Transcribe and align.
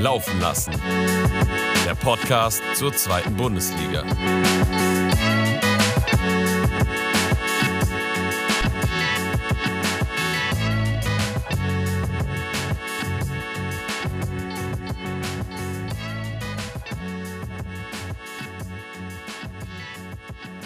Laufen 0.00 0.40
lassen. 0.40 0.72
Der 1.84 1.94
Podcast 1.96 2.62
zur 2.74 2.94
zweiten 2.94 3.34
Bundesliga. 3.34 4.04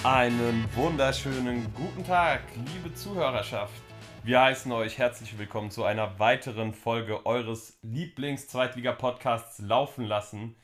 Einen 0.04 0.68
wunderschönen 0.74 1.72
guten 1.74 2.04
Tag, 2.04 2.40
liebe 2.54 2.94
Zuhörerschaft. 2.94 3.91
Wir 4.24 4.40
heißen 4.40 4.70
euch 4.70 4.98
herzlich 4.98 5.36
willkommen 5.36 5.72
zu 5.72 5.82
einer 5.82 6.20
weiteren 6.20 6.74
Folge 6.74 7.26
eures 7.26 7.76
Lieblings-Zweitliga-Podcasts 7.82 9.58
Laufen 9.58 10.04
lassen. 10.04 10.54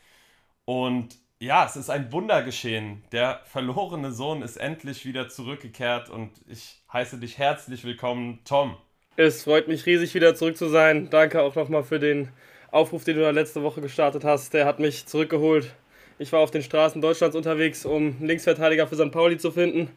Und 0.65 1.17
ja, 1.41 1.67
es 1.67 1.75
ist 1.75 1.91
ein 1.91 2.13
Wunder 2.13 2.45
geschehen. 2.45 3.03
Der 3.11 3.41
verlorene 3.47 4.13
Sohn 4.13 4.43
ist 4.43 4.59
endlich 4.59 5.05
wieder 5.05 5.29
zurückgekehrt 5.29 6.09
und 6.09 6.31
ich 6.47 6.81
heiße 6.93 7.19
dich 7.19 7.39
herzlich 7.39 7.83
willkommen, 7.83 8.39
Tom. 8.45 8.77
Es 9.17 9.43
freut 9.43 9.67
mich 9.67 9.87
riesig, 9.87 10.15
wieder 10.15 10.37
zurück 10.37 10.57
zu 10.57 10.69
sein. 10.69 11.11
Danke 11.11 11.43
auch 11.43 11.57
nochmal 11.57 11.83
für 11.83 11.99
den 11.99 12.29
Aufruf, 12.71 13.03
den 13.03 13.17
du 13.17 13.23
da 13.23 13.31
letzte 13.31 13.65
Woche 13.65 13.81
gestartet 13.81 14.23
hast. 14.23 14.55
Der 14.55 14.67
hat 14.67 14.79
mich 14.79 15.07
zurückgeholt. 15.07 15.75
Ich 16.21 16.33
war 16.33 16.39
auf 16.39 16.53
den 16.53 16.63
Straßen 16.63 17.03
Deutschlands 17.03 17.35
unterwegs, 17.35 17.85
um 17.85 18.25
Linksverteidiger 18.25 18.87
für 18.87 18.95
St. 18.95 19.11
Pauli 19.11 19.37
zu 19.37 19.51
finden. 19.51 19.91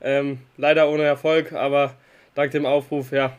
Ähm, 0.00 0.38
leider 0.56 0.88
ohne 0.88 1.02
Erfolg, 1.02 1.52
aber 1.52 1.96
dank 2.34 2.50
dem 2.52 2.66
Aufruf, 2.66 3.12
ja, 3.12 3.36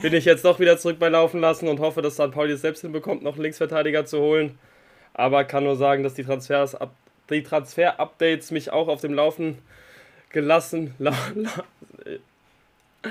bin 0.00 0.14
ich 0.14 0.24
jetzt 0.24 0.44
doch 0.44 0.60
wieder 0.60 0.78
zurück 0.78 0.98
bei 0.98 1.08
Laufen 1.08 1.40
lassen 1.40 1.68
und 1.68 1.80
hoffe, 1.80 2.02
dass 2.02 2.14
St. 2.14 2.30
Pauli 2.30 2.52
es 2.52 2.60
selbst 2.60 2.80
hinbekommt, 2.82 3.22
noch 3.22 3.34
einen 3.34 3.42
Linksverteidiger 3.42 4.04
zu 4.04 4.20
holen. 4.20 4.58
Aber 5.14 5.44
kann 5.44 5.64
nur 5.64 5.76
sagen, 5.76 6.02
dass 6.02 6.14
die 6.14 6.24
Transfers, 6.24 6.76
die 7.30 7.42
Transfer-Updates 7.42 8.50
mich 8.50 8.70
auch 8.70 8.88
auf 8.88 9.00
dem 9.00 9.14
Laufen 9.14 9.58
gelassen, 10.30 10.94
la, 10.98 11.14
la, 11.34 11.50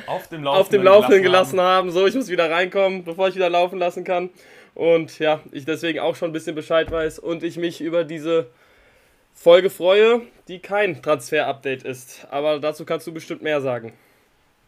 auf 0.05 0.27
dem 0.27 0.43
Laufenden, 0.43 0.47
auf 0.47 0.69
dem 0.69 0.83
Laufenden 0.83 1.23
gelassen, 1.23 1.57
gelassen 1.57 1.61
haben. 1.61 1.91
So, 1.91 2.07
ich 2.07 2.15
muss 2.15 2.29
wieder 2.29 2.49
reinkommen, 2.49 3.03
bevor 3.03 3.27
ich 3.27 3.35
wieder 3.35 3.49
laufen 3.49 3.79
lassen 3.79 4.03
kann. 4.03 4.29
Und 4.75 5.19
ja, 5.19 5.41
ich 5.51 5.65
deswegen 5.65 5.99
auch 5.99 6.15
schon 6.15 6.29
ein 6.29 6.33
bisschen 6.33 6.55
Bescheid 6.55 6.89
weiß 6.91 7.19
und 7.19 7.43
ich 7.43 7.57
mich 7.57 7.81
über 7.81 8.03
diese 8.03 8.47
Folge 9.33 9.69
freue, 9.69 10.21
die 10.47 10.59
kein 10.59 11.01
Transfer-Update 11.01 11.83
ist. 11.83 12.27
Aber 12.29 12.59
dazu 12.59 12.85
kannst 12.85 13.07
du 13.07 13.13
bestimmt 13.13 13.41
mehr 13.41 13.61
sagen. 13.61 13.93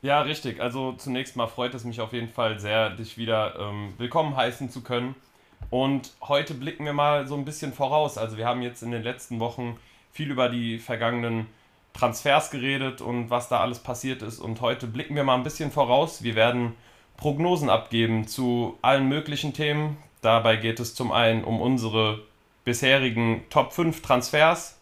Ja, 0.03 0.21
richtig. 0.21 0.59
Also 0.59 0.93
zunächst 0.93 1.35
mal 1.35 1.47
freut 1.47 1.75
es 1.75 1.83
mich 1.83 2.01
auf 2.01 2.11
jeden 2.13 2.29
Fall 2.29 2.59
sehr, 2.59 2.89
dich 2.89 3.17
wieder 3.17 3.55
ähm, 3.59 3.93
willkommen 3.99 4.35
heißen 4.35 4.71
zu 4.71 4.81
können. 4.81 5.13
Und 5.69 6.11
heute 6.23 6.55
blicken 6.55 6.85
wir 6.85 6.93
mal 6.93 7.27
so 7.27 7.35
ein 7.35 7.45
bisschen 7.45 7.71
voraus. 7.71 8.17
Also 8.17 8.35
wir 8.35 8.47
haben 8.47 8.63
jetzt 8.63 8.81
in 8.81 8.89
den 8.91 9.03
letzten 9.03 9.39
Wochen 9.39 9.77
viel 10.11 10.31
über 10.31 10.49
die 10.49 10.79
vergangenen 10.79 11.45
Transfers 11.93 12.49
geredet 12.49 13.01
und 13.01 13.29
was 13.29 13.47
da 13.47 13.59
alles 13.59 13.79
passiert 13.79 14.23
ist. 14.23 14.39
Und 14.39 14.59
heute 14.61 14.87
blicken 14.87 15.15
wir 15.15 15.23
mal 15.23 15.35
ein 15.35 15.43
bisschen 15.43 15.71
voraus. 15.71 16.23
Wir 16.23 16.33
werden 16.33 16.73
Prognosen 17.17 17.69
abgeben 17.69 18.27
zu 18.27 18.79
allen 18.81 19.07
möglichen 19.07 19.53
Themen. 19.53 19.97
Dabei 20.21 20.55
geht 20.55 20.79
es 20.79 20.95
zum 20.95 21.11
einen 21.11 21.43
um 21.43 21.61
unsere 21.61 22.23
bisherigen 22.63 23.43
Top 23.51 23.71
5 23.71 24.01
Transfers, 24.01 24.79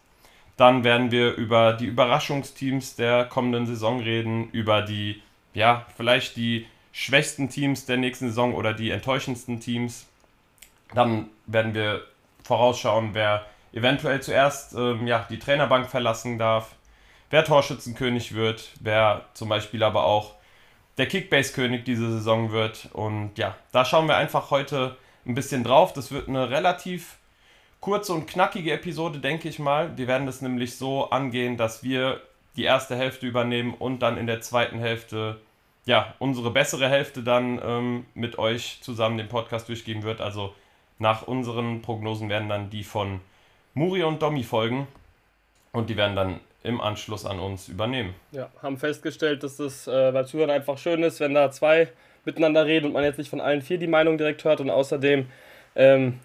dann 0.60 0.84
werden 0.84 1.10
wir 1.10 1.36
über 1.36 1.72
die 1.72 1.86
Überraschungsteams 1.86 2.98
der 2.98 3.24
kommenden 3.24 3.66
Saison 3.66 4.02
reden, 4.02 4.50
über 4.52 4.82
die, 4.82 5.22
ja, 5.54 5.86
vielleicht 5.96 6.36
die 6.36 6.68
schwächsten 6.92 7.50
Teams 7.50 7.86
der 7.86 7.96
nächsten 7.96 8.28
Saison 8.28 8.54
oder 8.54 8.74
die 8.74 8.92
enttäuschendsten 8.92 9.62
Teams. 9.62 10.06
Dann 10.94 11.30
werden 11.46 11.74
wir 11.74 12.04
vorausschauen, 12.44 13.12
wer 13.14 13.46
eventuell 13.72 14.22
zuerst 14.22 14.74
ähm, 14.74 15.08
ja, 15.08 15.26
die 15.30 15.40
Trainerbank 15.40 15.90
verlassen 15.90 16.38
darf, 16.38 16.76
wer 17.30 17.46
Torschützenkönig 17.46 18.36
wird, 18.36 18.72
wer 18.82 19.26
zum 19.36 19.48
Beispiel 19.48 19.82
aber 19.82 20.04
auch 20.04 20.34
der 20.98 21.08
Kickbase-König 21.08 21.86
diese 21.86 22.12
Saison 22.12 22.52
wird. 22.52 22.90
Und 22.92 23.38
ja, 23.38 23.56
da 23.72 23.86
schauen 23.86 24.08
wir 24.08 24.18
einfach 24.18 24.52
heute 24.52 24.98
ein 25.26 25.36
bisschen 25.36 25.64
drauf. 25.64 25.94
Das 25.94 26.12
wird 26.12 26.28
eine 26.28 26.50
relativ 26.50 27.16
kurze 27.82 28.14
und 28.14 28.28
knackige 28.28 28.72
Episode, 28.74 29.20
denke 29.20 29.50
ich 29.50 29.60
mal. 29.60 29.98
Wir 29.98 30.08
werden 30.08 30.26
das 30.26 30.42
nämlich 30.42 30.78
so 30.78 31.10
angehen, 31.10 31.58
dass 31.58 31.84
wir 31.84 32.22
die 32.56 32.64
erste 32.64 32.96
Hälfte 32.96 33.28
übernehmen 33.28 33.74
und 33.74 34.00
dann 34.00 34.18
in 34.18 34.28
der 34.28 34.42
zweiten 34.42 34.80
Hälfte, 34.80 35.40
ja, 35.86 36.14
unsere 36.20 36.52
bessere 36.52 36.90
Hälfte 36.90 37.24
dann 37.24 37.60
ähm, 37.64 38.06
mit 38.14 38.38
euch 38.38 38.80
zusammen 38.82 39.18
den 39.18 39.30
Podcast 39.30 39.70
durchgehen 39.70 40.04
wird. 40.04 40.20
Also 40.22 40.54
nach 40.98 41.24
unseren 41.24 41.82
Prognosen 41.82 42.30
werden 42.30 42.50
dann 42.50 42.70
die 42.70 42.84
von 42.84 43.22
Muri 43.74 44.04
und 44.04 44.22
Domi 44.22 44.44
folgen 44.44 44.88
und 45.72 45.90
die 45.90 45.96
werden 45.98 46.16
dann 46.16 46.40
im 46.64 46.82
Anschluss 46.82 47.26
an 47.26 47.40
uns 47.40 47.70
übernehmen. 47.70 48.14
Ja, 48.32 48.50
haben 48.62 48.78
festgestellt, 48.78 49.44
dass 49.44 49.56
das 49.56 49.88
äh, 49.88 50.12
bei 50.12 50.24
Zuhörern 50.24 50.50
einfach 50.50 50.78
schön 50.78 51.04
ist, 51.04 51.22
wenn 51.22 51.34
da 51.34 51.52
zwei 51.52 51.88
miteinander 52.26 52.66
reden 52.66 52.88
und 52.88 52.94
man 52.94 53.04
jetzt 53.04 53.18
nicht 53.18 53.30
von 53.30 53.40
allen 53.40 53.62
vier 53.62 53.78
die 53.78 53.88
Meinung 53.88 54.18
direkt 54.18 54.44
hört 54.44 54.60
und 54.60 54.70
außerdem 54.70 55.28
ähm, 55.76 56.20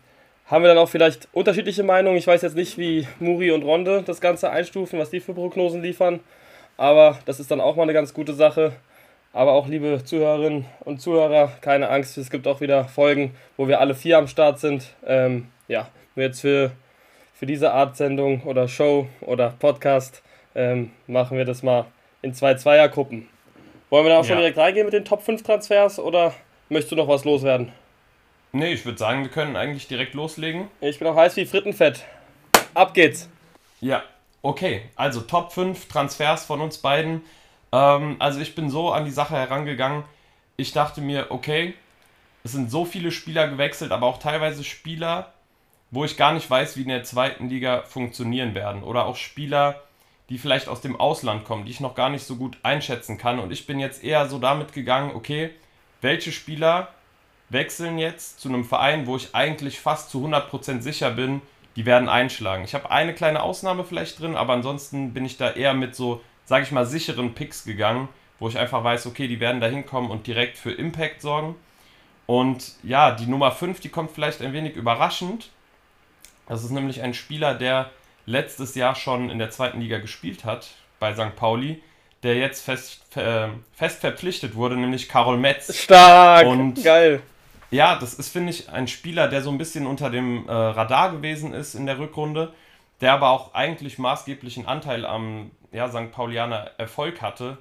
haben 0.46 0.62
wir 0.62 0.68
dann 0.68 0.78
auch 0.78 0.88
vielleicht 0.88 1.28
unterschiedliche 1.32 1.82
Meinungen. 1.82 2.18
Ich 2.18 2.26
weiß 2.26 2.42
jetzt 2.42 2.56
nicht, 2.56 2.76
wie 2.76 3.06
Muri 3.18 3.50
und 3.50 3.62
Ronde 3.62 4.02
das 4.04 4.20
Ganze 4.20 4.50
einstufen, 4.50 4.98
was 4.98 5.10
die 5.10 5.20
für 5.20 5.34
Prognosen 5.34 5.82
liefern. 5.82 6.20
Aber 6.76 7.18
das 7.24 7.40
ist 7.40 7.50
dann 7.50 7.60
auch 7.60 7.76
mal 7.76 7.84
eine 7.84 7.92
ganz 7.92 8.12
gute 8.12 8.34
Sache. 8.34 8.72
Aber 9.32 9.52
auch, 9.52 9.66
liebe 9.66 10.04
Zuhörerinnen 10.04 10.64
und 10.80 11.00
Zuhörer, 11.00 11.52
keine 11.60 11.88
Angst, 11.88 12.16
es 12.18 12.30
gibt 12.30 12.46
auch 12.46 12.60
wieder 12.60 12.84
Folgen, 12.84 13.34
wo 13.56 13.66
wir 13.66 13.80
alle 13.80 13.94
vier 13.94 14.18
am 14.18 14.28
Start 14.28 14.60
sind. 14.60 14.94
Ähm, 15.06 15.48
ja, 15.66 15.88
nur 16.14 16.26
jetzt 16.26 16.40
für, 16.40 16.70
für 17.34 17.46
diese 17.46 17.72
Art 17.72 17.96
Sendung 17.96 18.42
oder 18.42 18.68
Show 18.68 19.08
oder 19.22 19.54
Podcast 19.58 20.22
ähm, 20.54 20.92
machen 21.06 21.36
wir 21.36 21.44
das 21.44 21.62
mal 21.62 21.86
in 22.22 22.32
zwei 22.32 22.54
Zweiergruppen. 22.54 23.28
Wollen 23.90 24.04
wir 24.04 24.10
da 24.10 24.18
auch 24.18 24.24
schon 24.24 24.36
direkt 24.36 24.58
reingehen 24.58 24.86
mit 24.86 24.94
den 24.94 25.04
Top 25.04 25.22
5 25.22 25.42
Transfers 25.42 25.98
oder 25.98 26.32
möchtest 26.68 26.92
du 26.92 26.96
noch 26.96 27.08
was 27.08 27.24
loswerden? 27.24 27.72
Nee, 28.54 28.72
ich 28.72 28.84
würde 28.84 28.98
sagen, 28.98 29.24
wir 29.24 29.30
können 29.30 29.56
eigentlich 29.56 29.88
direkt 29.88 30.14
loslegen. 30.14 30.68
Ich 30.80 31.00
bin 31.00 31.08
auch 31.08 31.16
heiß 31.16 31.34
wie 31.36 31.44
Frittenfett. 31.44 32.04
Ab 32.72 32.94
geht's. 32.94 33.28
Ja, 33.80 34.04
okay. 34.42 34.82
Also 34.94 35.22
Top 35.22 35.52
5 35.52 35.88
Transfers 35.88 36.44
von 36.44 36.60
uns 36.60 36.78
beiden. 36.78 37.22
Ähm, 37.72 38.14
also 38.20 38.38
ich 38.38 38.54
bin 38.54 38.70
so 38.70 38.92
an 38.92 39.06
die 39.06 39.10
Sache 39.10 39.34
herangegangen. 39.34 40.04
Ich 40.56 40.72
dachte 40.72 41.00
mir, 41.00 41.32
okay, 41.32 41.74
es 42.44 42.52
sind 42.52 42.70
so 42.70 42.84
viele 42.84 43.10
Spieler 43.10 43.48
gewechselt, 43.48 43.90
aber 43.90 44.06
auch 44.06 44.18
teilweise 44.18 44.62
Spieler, 44.62 45.32
wo 45.90 46.04
ich 46.04 46.16
gar 46.16 46.32
nicht 46.32 46.48
weiß, 46.48 46.76
wie 46.76 46.82
in 46.82 46.88
der 46.88 47.02
zweiten 47.02 47.48
Liga 47.48 47.82
funktionieren 47.82 48.54
werden. 48.54 48.84
Oder 48.84 49.06
auch 49.06 49.16
Spieler, 49.16 49.82
die 50.28 50.38
vielleicht 50.38 50.68
aus 50.68 50.80
dem 50.80 50.94
Ausland 50.94 51.44
kommen, 51.44 51.64
die 51.64 51.72
ich 51.72 51.80
noch 51.80 51.96
gar 51.96 52.08
nicht 52.08 52.24
so 52.24 52.36
gut 52.36 52.58
einschätzen 52.62 53.18
kann. 53.18 53.40
Und 53.40 53.50
ich 53.50 53.66
bin 53.66 53.80
jetzt 53.80 54.04
eher 54.04 54.28
so 54.28 54.38
damit 54.38 54.72
gegangen, 54.72 55.10
okay, 55.12 55.50
welche 56.02 56.30
Spieler 56.30 56.94
wechseln 57.54 57.96
jetzt 57.98 58.40
zu 58.40 58.50
einem 58.50 58.66
Verein, 58.66 59.06
wo 59.06 59.16
ich 59.16 59.34
eigentlich 59.34 59.80
fast 59.80 60.10
zu 60.10 60.26
100% 60.26 60.82
sicher 60.82 61.10
bin, 61.10 61.40
die 61.76 61.86
werden 61.86 62.08
einschlagen. 62.08 62.64
Ich 62.64 62.74
habe 62.74 62.90
eine 62.90 63.14
kleine 63.14 63.42
Ausnahme 63.42 63.84
vielleicht 63.84 64.20
drin, 64.20 64.36
aber 64.36 64.52
ansonsten 64.52 65.14
bin 65.14 65.24
ich 65.24 65.38
da 65.38 65.50
eher 65.50 65.72
mit 65.72 65.96
so, 65.96 66.20
sage 66.44 66.64
ich 66.64 66.72
mal, 66.72 66.84
sicheren 66.84 67.34
Picks 67.34 67.64
gegangen, 67.64 68.08
wo 68.38 68.48
ich 68.48 68.58
einfach 68.58 68.84
weiß, 68.84 69.06
okay, 69.06 69.26
die 69.26 69.40
werden 69.40 69.60
da 69.60 69.66
hinkommen 69.66 70.10
und 70.10 70.26
direkt 70.26 70.58
für 70.58 70.72
Impact 70.72 71.22
sorgen. 71.22 71.56
Und 72.26 72.72
ja, 72.82 73.10
die 73.12 73.26
Nummer 73.26 73.50
5, 73.50 73.80
die 73.80 73.88
kommt 73.88 74.10
vielleicht 74.10 74.42
ein 74.42 74.52
wenig 74.52 74.76
überraschend. 74.76 75.50
Das 76.46 76.62
ist 76.62 76.70
nämlich 76.70 77.02
ein 77.02 77.14
Spieler, 77.14 77.54
der 77.54 77.90
letztes 78.26 78.74
Jahr 78.74 78.94
schon 78.94 79.30
in 79.30 79.38
der 79.38 79.50
zweiten 79.50 79.80
Liga 79.80 79.98
gespielt 79.98 80.44
hat 80.44 80.68
bei 80.98 81.14
St. 81.14 81.36
Pauli, 81.36 81.82
der 82.22 82.36
jetzt 82.36 82.64
fest, 82.64 83.16
äh, 83.16 83.48
fest 83.74 84.00
verpflichtet 84.00 84.54
wurde, 84.54 84.76
nämlich 84.76 85.08
Karol 85.08 85.36
Metz. 85.36 85.74
Stark! 85.76 86.46
Und 86.46 86.82
geil! 86.82 87.22
Ja, 87.74 87.96
das 87.96 88.14
ist, 88.14 88.28
finde 88.28 88.50
ich, 88.50 88.70
ein 88.70 88.86
Spieler, 88.86 89.26
der 89.26 89.42
so 89.42 89.50
ein 89.50 89.58
bisschen 89.58 89.88
unter 89.88 90.08
dem 90.08 90.48
äh, 90.48 90.52
Radar 90.52 91.10
gewesen 91.10 91.52
ist 91.52 91.74
in 91.74 91.86
der 91.86 91.98
Rückrunde, 91.98 92.54
der 93.00 93.14
aber 93.14 93.30
auch 93.30 93.52
eigentlich 93.52 93.98
maßgeblichen 93.98 94.66
Anteil 94.66 95.04
am 95.04 95.50
ja, 95.72 95.88
St. 95.88 96.12
Paulianer 96.12 96.70
Erfolg 96.78 97.20
hatte. 97.20 97.58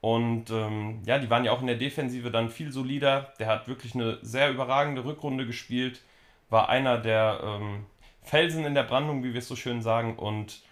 Und 0.00 0.50
ähm, 0.50 1.02
ja, 1.04 1.18
die 1.18 1.30
waren 1.30 1.44
ja 1.44 1.50
auch 1.50 1.62
in 1.62 1.66
der 1.66 1.74
Defensive 1.74 2.30
dann 2.30 2.48
viel 2.48 2.70
solider. 2.70 3.32
Der 3.40 3.48
hat 3.48 3.66
wirklich 3.66 3.96
eine 3.96 4.20
sehr 4.22 4.52
überragende 4.52 5.04
Rückrunde 5.04 5.46
gespielt, 5.46 6.00
war 6.48 6.68
einer 6.68 6.98
der 6.98 7.40
ähm, 7.42 7.86
Felsen 8.22 8.64
in 8.66 8.74
der 8.76 8.84
Brandung, 8.84 9.24
wie 9.24 9.32
wir 9.32 9.40
es 9.40 9.48
so 9.48 9.56
schön 9.56 9.82
sagen. 9.82 10.14
Und 10.16 10.62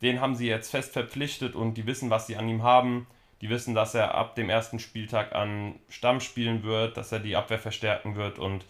den 0.00 0.22
haben 0.22 0.34
sie 0.34 0.46
jetzt 0.48 0.70
fest 0.70 0.94
verpflichtet 0.94 1.54
und 1.54 1.74
die 1.74 1.86
wissen, 1.86 2.08
was 2.08 2.26
sie 2.26 2.36
an 2.36 2.48
ihm 2.48 2.62
haben. 2.62 3.06
Die 3.40 3.48
wissen, 3.48 3.74
dass 3.74 3.94
er 3.94 4.14
ab 4.14 4.34
dem 4.34 4.50
ersten 4.50 4.78
Spieltag 4.78 5.34
an 5.34 5.74
Stamm 5.88 6.20
spielen 6.20 6.62
wird, 6.62 6.96
dass 6.96 7.12
er 7.12 7.20
die 7.20 7.36
Abwehr 7.36 7.58
verstärken 7.58 8.16
wird 8.16 8.38
und 8.38 8.64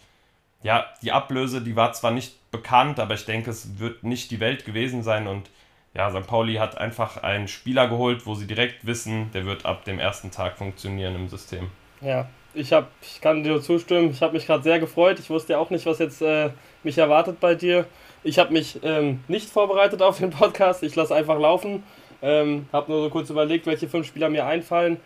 ja, 0.63 0.85
die 1.01 1.11
Ablöse, 1.11 1.61
die 1.61 1.75
war 1.75 1.91
zwar 1.93 2.11
nicht 2.11 2.51
bekannt, 2.51 2.99
aber 2.99 3.15
ich 3.15 3.25
denke, 3.25 3.49
es 3.49 3.79
wird 3.79 4.03
nicht 4.03 4.29
die 4.31 4.39
Welt 4.39 4.63
gewesen 4.63 5.01
sein 5.01 5.27
und 5.27 5.49
ja, 5.93 6.09
St. 6.09 6.27
Pauli 6.27 6.55
hat 6.55 6.77
einfach 6.77 7.17
einen 7.17 7.47
Spieler 7.47 7.87
geholt, 7.87 8.25
wo 8.25 8.35
sie 8.35 8.47
direkt 8.47 8.85
wissen, 8.85 9.31
der 9.33 9.45
wird 9.45 9.65
ab 9.65 9.83
dem 9.83 9.99
ersten 9.99 10.31
Tag 10.31 10.57
funktionieren 10.57 11.15
im 11.15 11.27
System. 11.27 11.69
Ja, 11.99 12.29
ich, 12.53 12.71
hab, 12.71 12.89
ich 13.01 13.19
kann 13.19 13.43
dir 13.43 13.61
zustimmen. 13.61 14.11
Ich 14.11 14.21
habe 14.21 14.33
mich 14.33 14.45
gerade 14.45 14.63
sehr 14.63 14.79
gefreut. 14.79 15.19
Ich 15.19 15.29
wusste 15.29 15.53
ja 15.53 15.59
auch 15.59 15.69
nicht, 15.69 15.85
was 15.85 15.99
jetzt 15.99 16.21
äh, 16.21 16.51
mich 16.83 16.97
erwartet 16.97 17.39
bei 17.39 17.55
dir. 17.55 17.85
Ich 18.23 18.39
habe 18.39 18.53
mich 18.53 18.79
ähm, 18.83 19.23
nicht 19.27 19.49
vorbereitet 19.49 20.01
auf 20.01 20.19
den 20.19 20.29
Podcast. 20.29 20.83
Ich 20.83 20.95
lasse 20.95 21.15
einfach 21.15 21.39
laufen. 21.39 21.83
Ähm, 22.21 22.67
habe 22.71 22.91
nur 22.91 23.01
so 23.03 23.09
kurz 23.09 23.29
überlegt, 23.29 23.65
welche 23.65 23.87
fünf 23.87 24.07
Spieler 24.07 24.29
mir 24.29 24.45
einfallen. 24.45 24.97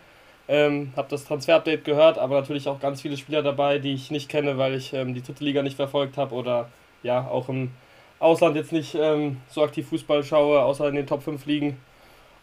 Ähm, 0.48 0.92
habe 0.96 1.08
das 1.10 1.24
Transfer-Update 1.24 1.84
gehört, 1.84 2.18
aber 2.18 2.40
natürlich 2.40 2.68
auch 2.68 2.78
ganz 2.78 3.02
viele 3.02 3.16
Spieler 3.16 3.42
dabei, 3.42 3.78
die 3.78 3.94
ich 3.94 4.10
nicht 4.10 4.28
kenne, 4.28 4.58
weil 4.58 4.74
ich 4.74 4.92
ähm, 4.92 5.12
die 5.14 5.22
dritte 5.22 5.42
Liga 5.42 5.62
nicht 5.62 5.76
verfolgt 5.76 6.16
habe 6.16 6.34
oder 6.34 6.68
ja 7.02 7.26
auch 7.26 7.48
im 7.48 7.72
Ausland 8.20 8.56
jetzt 8.56 8.72
nicht 8.72 8.94
ähm, 8.94 9.38
so 9.48 9.62
aktiv 9.62 9.88
Fußball 9.88 10.22
schaue, 10.22 10.60
außer 10.62 10.88
in 10.88 10.94
den 10.94 11.06
Top 11.06 11.22
5 11.22 11.44
Ligen. 11.46 11.76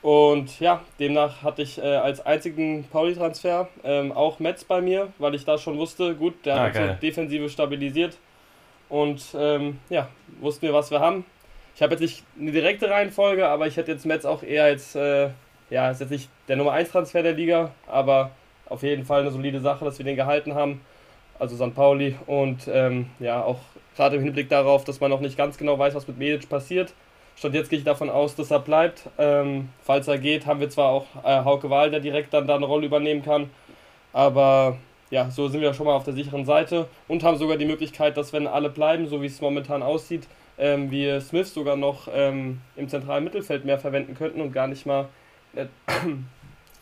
Und 0.01 0.59
ja, 0.59 0.81
demnach 0.99 1.43
hatte 1.43 1.61
ich 1.61 1.77
äh, 1.77 1.81
als 1.81 2.25
einzigen 2.25 2.83
Pauli-Transfer 2.91 3.69
ähm, 3.85 4.11
auch 4.11 4.39
Metz 4.39 4.65
bei 4.65 4.81
mir, 4.81 5.13
weil 5.17 5.33
ich 5.33 5.45
da 5.45 5.57
schon 5.57 5.77
wusste, 5.77 6.13
gut, 6.13 6.45
der 6.45 6.55
ah, 6.55 6.59
hat 6.59 6.75
so 6.75 6.81
Defensive 7.01 7.47
stabilisiert. 7.47 8.17
Und 8.89 9.23
ähm, 9.35 9.79
ja, 9.89 10.09
wussten 10.41 10.63
wir, 10.63 10.73
was 10.73 10.91
wir 10.91 10.99
haben. 10.99 11.25
Ich 11.75 11.81
habe 11.81 11.93
jetzt 11.93 12.01
nicht 12.01 12.23
eine 12.39 12.51
direkte 12.51 12.89
Reihenfolge, 12.89 13.47
aber 13.47 13.67
ich 13.67 13.77
hätte 13.77 13.91
jetzt 13.91 14.05
Metz 14.05 14.25
auch 14.25 14.43
eher 14.43 14.65
als, 14.65 14.95
äh, 14.95 15.29
ja, 15.69 15.89
ist 15.89 16.01
jetzt 16.01 16.11
nicht 16.11 16.29
der 16.47 16.55
Nummer 16.55 16.73
1 16.73 16.91
Transfer 16.91 17.23
der 17.23 17.33
Liga, 17.33 17.71
aber 17.87 18.31
auf 18.69 18.83
jeden 18.83 19.05
Fall 19.05 19.21
eine 19.21 19.31
solide 19.31 19.59
Sache, 19.59 19.83
dass 19.85 19.97
wir 19.97 20.05
den 20.05 20.15
gehalten 20.15 20.53
haben. 20.53 20.81
Also 21.39 21.55
St. 21.55 21.73
Pauli 21.73 22.15
und 22.27 22.67
ähm, 22.67 23.07
ja, 23.19 23.43
auch 23.43 23.59
gerade 23.95 24.17
im 24.17 24.23
Hinblick 24.23 24.49
darauf, 24.49 24.83
dass 24.83 24.99
man 24.99 25.09
noch 25.09 25.19
nicht 25.19 25.37
ganz 25.37 25.57
genau 25.57 25.77
weiß, 25.79 25.95
was 25.95 26.07
mit 26.07 26.17
Medic 26.17 26.47
passiert 26.47 26.93
Stand 27.35 27.55
jetzt 27.55 27.69
gehe 27.69 27.79
ich 27.79 27.85
davon 27.85 28.09
aus, 28.09 28.35
dass 28.35 28.51
er 28.51 28.59
bleibt. 28.59 29.09
Ähm, 29.17 29.69
falls 29.81 30.07
er 30.07 30.17
geht, 30.17 30.45
haben 30.45 30.59
wir 30.59 30.69
zwar 30.69 30.89
auch 30.89 31.05
äh, 31.23 31.43
Hauke 31.43 31.69
Wahl, 31.69 31.91
der 31.91 31.99
direkt 31.99 32.33
dann 32.33 32.47
da 32.47 32.55
eine 32.55 32.65
Rolle 32.65 32.85
übernehmen 32.85 33.23
kann. 33.23 33.49
Aber 34.13 34.77
ja, 35.09 35.29
so 35.29 35.47
sind 35.47 35.61
wir 35.61 35.73
schon 35.73 35.85
mal 35.87 35.93
auf 35.93 36.03
der 36.03 36.13
sicheren 36.13 36.45
Seite 36.45 36.87
und 37.07 37.23
haben 37.23 37.37
sogar 37.37 37.57
die 37.57 37.65
Möglichkeit, 37.65 38.17
dass 38.17 38.33
wenn 38.33 38.47
alle 38.47 38.69
bleiben, 38.69 39.07
so 39.07 39.21
wie 39.21 39.27
es 39.27 39.41
momentan 39.41 39.83
aussieht, 39.83 40.27
ähm, 40.57 40.91
wir 40.91 41.21
Smith 41.21 41.53
sogar 41.53 41.75
noch 41.75 42.07
ähm, 42.11 42.61
im 42.75 42.87
zentralen 42.87 43.23
Mittelfeld 43.23 43.65
mehr 43.65 43.79
verwenden 43.79 44.15
könnten 44.15 44.41
und 44.41 44.51
gar 44.51 44.67
nicht 44.67 44.85
mal 44.85 45.07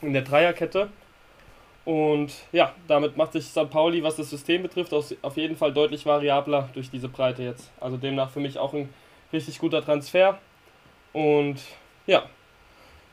in 0.01 0.13
der 0.13 0.21
Dreierkette. 0.23 0.89
Und 1.83 2.31
ja, 2.51 2.73
damit 2.88 3.18
macht 3.18 3.33
sich 3.33 3.45
St. 3.45 3.69
Pauli, 3.69 4.03
was 4.03 4.15
das 4.15 4.29
System 4.29 4.62
betrifft, 4.62 4.94
auf 4.94 5.38
jeden 5.38 5.56
Fall 5.56 5.73
deutlich 5.73 6.06
variabler 6.06 6.69
durch 6.73 6.89
diese 6.89 7.09
Breite 7.09 7.44
jetzt. 7.44 7.71
Also 7.79 7.97
demnach 7.97 8.29
für 8.29 8.39
mich 8.39 8.59
auch 8.59 8.73
ein 8.73 8.89
Richtig 9.33 9.59
guter 9.59 9.83
Transfer. 9.83 10.38
Und 11.13 11.62
ja, 12.06 12.24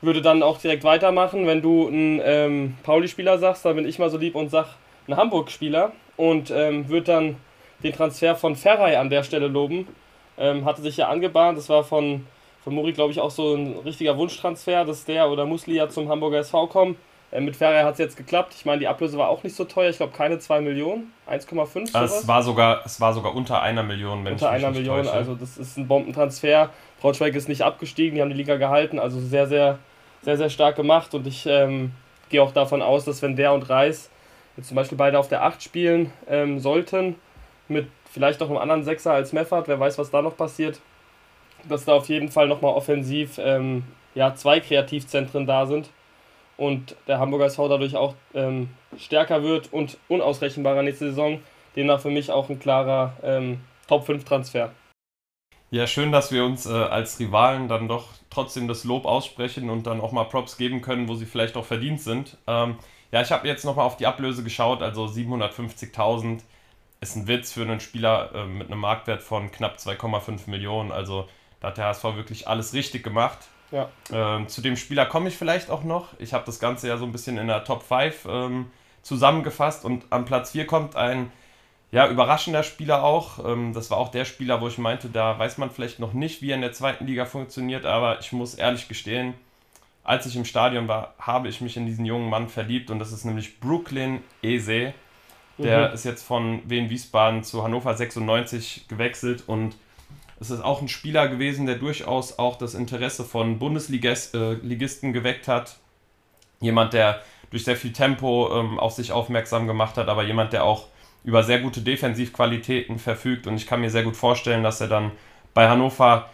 würde 0.01 0.23
dann 0.23 0.43
auch 0.43 0.59
direkt 0.59 0.85
weitermachen. 0.85 1.47
Wenn 1.47 1.63
du 1.63 1.87
einen 1.87 2.21
ähm, 2.25 2.75
Pauli-Spieler 2.83 3.39
sagst, 3.39 3.65
dann 3.65 3.77
bin 3.77 3.89
ich 3.89 3.99
mal 3.99 4.11
so 4.11 4.19
lieb 4.19 4.35
und 4.35 4.51
sag 4.51 4.67
einen 5.07 5.17
Hamburg-Spieler 5.17 5.93
und 6.17 6.51
ähm, 6.51 6.89
würde 6.89 7.07
dann 7.07 7.37
den 7.83 7.93
Transfer 7.93 8.35
von 8.35 8.57
Ferrei 8.57 8.99
an 8.99 9.11
der 9.11 9.23
Stelle 9.23 9.47
loben. 9.47 9.87
Ähm, 10.39 10.65
hatte 10.65 10.83
sich 10.83 10.97
ja 10.97 11.09
angebahnt, 11.09 11.59
das 11.59 11.69
war 11.69 11.83
von, 11.85 12.27
von 12.63 12.75
Muri, 12.75 12.93
glaube 12.93 13.13
ich, 13.13 13.21
auch 13.21 13.31
so 13.31 13.55
ein 13.55 13.77
richtiger 13.85 14.17
Wunschtransfer, 14.17 14.85
dass 14.85 15.05
der 15.05 15.29
oder 15.31 15.47
Musli 15.47 15.75
ja 15.77 15.89
zum 15.89 16.09
Hamburger 16.09 16.39
SV 16.39 16.69
kommen. 16.69 16.97
Äh, 17.31 17.41
mit 17.41 17.57
Ferrer 17.57 17.85
hat 17.85 17.95
es 17.95 17.99
jetzt 17.99 18.17
geklappt. 18.17 18.55
Ich 18.57 18.65
meine, 18.65 18.79
die 18.79 18.89
Ablöse 18.89 19.19
war 19.19 19.29
auch 19.29 19.43
nicht 19.43 19.55
so 19.55 19.65
teuer. 19.65 19.91
Ich 19.91 19.99
glaube, 19.99 20.13
keine 20.13 20.39
2 20.39 20.61
Millionen. 20.61 21.13
1,5 21.31 21.95
also 21.95 22.15
es 22.15 22.29
war 22.29 22.43
sogar 22.43 22.83
Es 22.85 23.01
war 23.01 23.13
sogar 23.13 23.35
unter 23.35 23.61
einer 23.61 23.83
Million, 23.83 24.25
wenn 24.25 24.35
Unter 24.35 24.51
einer 24.51 24.71
Million, 24.71 25.03
täusche. 25.03 25.13
also 25.13 25.35
das 25.35 25.59
ist 25.59 25.77
ein 25.77 25.89
Bombentransfer. 25.89 26.71
Braunschweig 27.01 27.35
ist 27.35 27.49
nicht 27.49 27.63
abgestiegen, 27.63 28.15
die 28.15 28.23
haben 28.23 28.31
die 28.31 28.37
Liga 28.37 28.57
gehalten. 28.57 28.99
Also 28.99 29.21
sehr, 29.21 29.47
sehr, 29.47 29.79
sehr, 30.23 30.37
sehr 30.37 30.51
stark 30.51 30.77
gemacht. 30.77 31.15
Und 31.15 31.27
ich 31.27 31.47
ähm, 31.47 31.93
gehe 32.31 32.43
auch 32.43 32.53
davon 32.53 32.81
aus, 32.81 33.05
dass 33.05 33.23
wenn 33.23 33.37
der 33.37 33.53
und 33.53 33.69
Reis 33.69 34.11
jetzt 34.57 34.69
zum 34.69 34.77
Beispiel 34.77 34.99
beide 34.99 35.19
auf 35.19 35.29
der 35.29 35.45
8 35.45 35.63
spielen 35.63 36.13
ähm, 36.29 36.59
sollten, 36.59 37.17
mit 37.69 37.89
vielleicht 38.11 38.41
noch 38.41 38.49
einem 38.49 38.59
anderen 38.59 38.85
Sechser 38.85 39.13
als 39.13 39.33
Meffert, 39.33 39.69
wer 39.69 39.79
weiß, 39.79 39.99
was 39.99 40.11
da 40.11 40.23
noch 40.23 40.37
passiert, 40.37 40.81
dass 41.69 41.85
da 41.85 41.95
auf 41.95 42.09
jeden 42.09 42.31
Fall 42.31 42.49
nochmal 42.49 42.75
offensiv 42.75 43.39
ähm, 43.39 43.85
ja, 44.15 44.35
zwei 44.35 44.61
Kreativzentren 44.61 45.47
da 45.47 45.67
sind 45.67 45.91
und 46.57 46.97
der 47.07 47.19
Hamburger 47.19 47.47
SV 47.47 47.69
dadurch 47.69 47.97
auch 47.97 48.15
ähm, 48.35 48.69
stärker 48.99 49.43
wird 49.43 49.73
und 49.73 49.97
unausrechenbarer 50.09 50.83
nächste 50.83 51.11
Saison. 51.11 51.41
Demnach 51.77 52.01
für 52.01 52.11
mich 52.11 52.33
auch 52.33 52.49
ein 52.49 52.59
klarer 52.59 53.15
ähm, 53.23 53.61
Top-5-Transfer. 53.87 54.73
Ja, 55.71 55.87
schön, 55.87 56.13
dass 56.13 56.33
wir 56.33 56.45
uns 56.45 56.67
äh, 56.67 56.73
als 56.73 57.21
Rivalen 57.21 57.69
dann 57.69 57.89
doch 57.89 58.09
trotzdem 58.31 58.69
das 58.69 58.85
Lob 58.85 59.05
aussprechen 59.05 59.71
und 59.71 59.87
dann 59.87 60.01
auch 60.01 60.13
mal 60.13 60.25
Props 60.25 60.57
geben 60.57 60.81
können, 60.81 61.09
wo 61.09 61.15
sie 61.15 61.27
vielleicht 61.27 61.57
auch 61.57 61.65
verdient 61.65 62.01
sind. 62.01 62.39
Ähm, 62.47 62.77
ja, 63.13 63.21
ich 63.21 63.31
habe 63.31 63.47
jetzt 63.47 63.65
nochmal 63.65 63.87
auf 63.87 63.97
die 63.97 64.07
Ablöse 64.07 64.43
geschaut, 64.43 64.83
also 64.83 65.05
750.000 65.05 66.41
ist 67.01 67.17
ein 67.17 67.29
Witz 67.29 67.53
für 67.53 67.63
einen 67.63 67.81
Spieler 67.81 68.31
äh, 68.35 68.45
mit 68.47 68.71
einem 68.71 68.81
Marktwert 68.81 69.23
von 69.23 69.51
knapp 69.51 69.77
2,5 69.77 70.49
Millionen. 70.51 70.93
Also 70.93 71.29
da 71.61 71.69
hat 71.69 71.79
der 71.79 71.87
HSV 71.87 72.05
wirklich 72.17 72.49
alles 72.49 72.73
richtig 72.75 73.03
gemacht. 73.03 73.39
Ja. 73.71 73.89
Ähm, 74.13 74.49
zu 74.49 74.63
dem 74.63 74.77
Spieler 74.77 75.07
komme 75.07 75.29
ich 75.29 75.37
vielleicht 75.37 75.71
auch 75.71 75.85
noch. 75.85 76.09
Ich 76.19 76.33
habe 76.33 76.45
das 76.47 76.59
Ganze 76.59 76.89
ja 76.89 76.97
so 76.97 77.05
ein 77.05 77.13
bisschen 77.13 77.39
in 77.39 77.49
der 77.49 77.65
Top 77.65 77.83
5 77.83 78.27
ähm, 78.29 78.71
zusammengefasst 79.03 79.85
und 79.85 80.07
am 80.11 80.25
Platz 80.25 80.53
4 80.53 80.67
kommt 80.67 80.97
ein 80.97 81.31
ja, 81.91 82.09
überraschender 82.09 82.63
Spieler 82.63 83.03
auch. 83.03 83.45
Ähm, 83.45 83.73
das 83.73 83.91
war 83.91 83.99
auch 83.99 84.09
der 84.09 84.25
Spieler, 84.25 84.61
wo 84.61 84.69
ich 84.69 84.79
meinte, 84.79 85.09
da 85.09 85.39
weiß 85.39 85.59
man 85.59 85.71
vielleicht 85.71 85.99
noch 85.99 86.13
nicht, 86.13 86.43
wie 86.43 86.51
er 86.51 86.57
in 86.57 86.61
der 86.61 86.73
zweiten 86.73 87.07
Liga 87.07 87.25
funktioniert, 87.25 87.87
aber 87.87 88.21
ich 88.21 88.33
muss 88.33 88.55
ehrlich 88.55 88.89
gestehen, 88.89 89.35
als 90.05 90.25
ich 90.27 90.37
im 90.37 90.45
Stadion 90.47 90.89
war, 90.89 91.15
habe 91.19 91.49
ich 91.49 91.61
mich 91.61 91.77
in 91.77 91.85
diesen 91.85 92.07
jungen 92.07 92.31
Mann 92.31 92.49
verliebt 92.49 92.91
und 92.91 92.99
das 92.99 93.13
ist 93.13 93.25
nämlich 93.25 93.61
Brooklyn 93.61 94.23
Eze. 94.43 94.95
Der 95.59 95.89
mhm. 95.89 95.95
ist 95.95 96.05
jetzt 96.05 96.23
von 96.23 96.61
Wien 96.69 96.89
Wiesbaden 96.91 97.43
zu 97.43 97.65
Hannover 97.65 97.95
96 97.95 98.87
gewechselt 98.89 99.45
und 99.47 99.77
es 100.41 100.51
ist 100.51 100.61
auch 100.61 100.81
ein 100.81 100.89
Spieler 100.89 101.29
gewesen, 101.29 101.67
der 101.67 101.75
durchaus 101.77 102.39
auch 102.39 102.57
das 102.57 102.75
Interesse 102.75 103.25
von 103.25 103.59
Bundesligisten 103.59 105.11
äh, 105.11 105.13
geweckt 105.13 105.49
hat. 105.49 105.79
Jemand, 106.61 106.93
der 106.93 107.23
durch 107.51 107.65
sehr 107.65 107.77
viel 107.77 107.93
Tempo 107.93 108.51
ähm, 108.53 108.79
auf 108.79 108.93
sich 108.93 109.11
aufmerksam 109.11 109.67
gemacht 109.67 109.97
hat, 109.97 110.09
aber 110.09 110.25
jemand, 110.25 110.53
der 110.53 110.65
auch 110.65 110.87
über 111.25 111.43
sehr 111.43 111.61
gute 111.61 111.81
Defensivqualitäten 111.81 112.99
verfügt. 112.99 113.47
Und 113.47 113.57
ich 113.57 113.67
kann 113.67 113.81
mir 113.81 113.91
sehr 113.91 114.05
gut 114.05 114.17
vorstellen, 114.17 114.63
dass 114.63 114.81
er 114.81 114.89
dann 114.89 115.11
bei 115.55 115.69
Hannover 115.69 116.31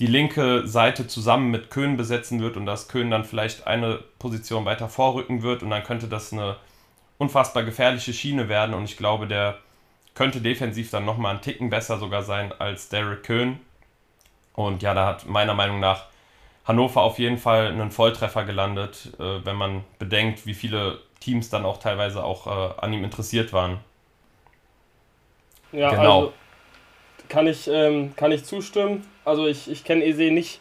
die 0.00 0.06
linke 0.06 0.66
Seite 0.66 1.06
zusammen 1.06 1.50
mit 1.50 1.70
Köhn 1.70 1.96
besetzen 1.96 2.40
wird 2.40 2.56
und 2.56 2.66
dass 2.66 2.88
Köhn 2.88 3.10
dann 3.10 3.24
vielleicht 3.24 3.66
eine 3.66 4.00
Position 4.18 4.64
weiter 4.64 4.88
vorrücken 4.88 5.42
wird 5.42 5.62
und 5.62 5.70
dann 5.70 5.84
könnte 5.84 6.08
das 6.08 6.32
eine 6.32 6.56
unfassbar 7.18 7.64
gefährliche 7.64 8.12
Schiene 8.12 8.48
werden. 8.48 8.74
Und 8.74 8.84
ich 8.84 8.96
glaube, 8.96 9.26
der 9.26 9.58
könnte 10.14 10.40
defensiv 10.40 10.90
dann 10.90 11.04
nochmal 11.04 11.32
einen 11.32 11.42
Ticken 11.42 11.70
besser 11.70 11.98
sogar 11.98 12.22
sein 12.22 12.52
als 12.58 12.88
Derek 12.88 13.24
Köhn. 13.24 13.60
Und 14.54 14.82
ja, 14.82 14.94
da 14.94 15.06
hat 15.06 15.26
meiner 15.26 15.54
Meinung 15.54 15.80
nach 15.80 16.06
Hannover 16.64 17.02
auf 17.02 17.18
jeden 17.18 17.38
Fall 17.38 17.66
einen 17.68 17.90
Volltreffer 17.90 18.44
gelandet, 18.44 19.12
äh, 19.18 19.44
wenn 19.44 19.56
man 19.56 19.84
bedenkt, 19.98 20.46
wie 20.46 20.54
viele 20.54 21.00
Teams 21.20 21.50
dann 21.50 21.64
auch 21.64 21.78
teilweise 21.78 22.22
auch 22.22 22.46
äh, 22.46 22.80
an 22.80 22.92
ihm 22.92 23.04
interessiert 23.04 23.52
waren. 23.52 23.78
Ja, 25.72 25.90
genau. 25.90 26.20
Also 26.20 26.32
kann 27.28 27.46
ich, 27.46 27.68
ähm, 27.68 28.14
kann 28.16 28.32
ich 28.32 28.44
zustimmen. 28.44 29.06
Also 29.24 29.46
ich, 29.46 29.70
ich 29.70 29.84
kenne 29.84 30.04
Ese 30.04 30.30
nicht 30.30 30.60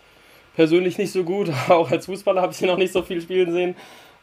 persönlich 0.56 0.98
nicht 0.98 1.12
so 1.12 1.24
gut, 1.24 1.52
auch 1.70 1.92
als 1.92 2.06
Fußballer 2.08 2.42
habe 2.42 2.54
ich 2.54 2.62
ihn 2.62 2.68
noch 2.68 2.78
nicht 2.78 2.94
so 2.94 3.02
viel 3.04 3.22
spielen 3.22 3.52
sehen. 3.52 3.76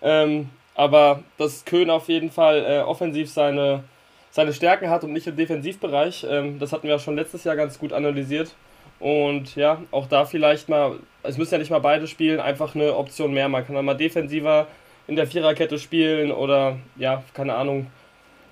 Ähm, 0.02 0.50
aber 0.80 1.22
dass 1.36 1.66
Köhn 1.66 1.90
auf 1.90 2.08
jeden 2.08 2.30
Fall 2.30 2.64
äh, 2.66 2.78
offensiv 2.80 3.30
seine, 3.30 3.84
seine 4.30 4.54
Stärken 4.54 4.88
hat 4.88 5.04
und 5.04 5.12
nicht 5.12 5.26
im 5.26 5.36
Defensivbereich. 5.36 6.26
Ähm, 6.26 6.58
das 6.58 6.72
hatten 6.72 6.84
wir 6.84 6.92
ja 6.92 6.98
schon 6.98 7.16
letztes 7.16 7.44
Jahr 7.44 7.54
ganz 7.54 7.78
gut 7.78 7.92
analysiert. 7.92 8.54
Und 8.98 9.56
ja, 9.56 9.82
auch 9.90 10.06
da 10.06 10.24
vielleicht 10.24 10.70
mal, 10.70 10.94
es 11.22 11.36
müssen 11.36 11.52
ja 11.52 11.58
nicht 11.58 11.70
mal 11.70 11.80
beide 11.80 12.06
spielen, 12.06 12.40
einfach 12.40 12.74
eine 12.74 12.96
Option 12.96 13.34
mehr. 13.34 13.50
Man 13.50 13.66
kann 13.66 13.74
dann 13.74 13.84
mal 13.84 13.92
defensiver 13.92 14.68
in 15.06 15.16
der 15.16 15.26
Viererkette 15.26 15.78
spielen 15.78 16.32
oder 16.32 16.78
ja, 16.96 17.24
keine 17.34 17.56
Ahnung, 17.56 17.88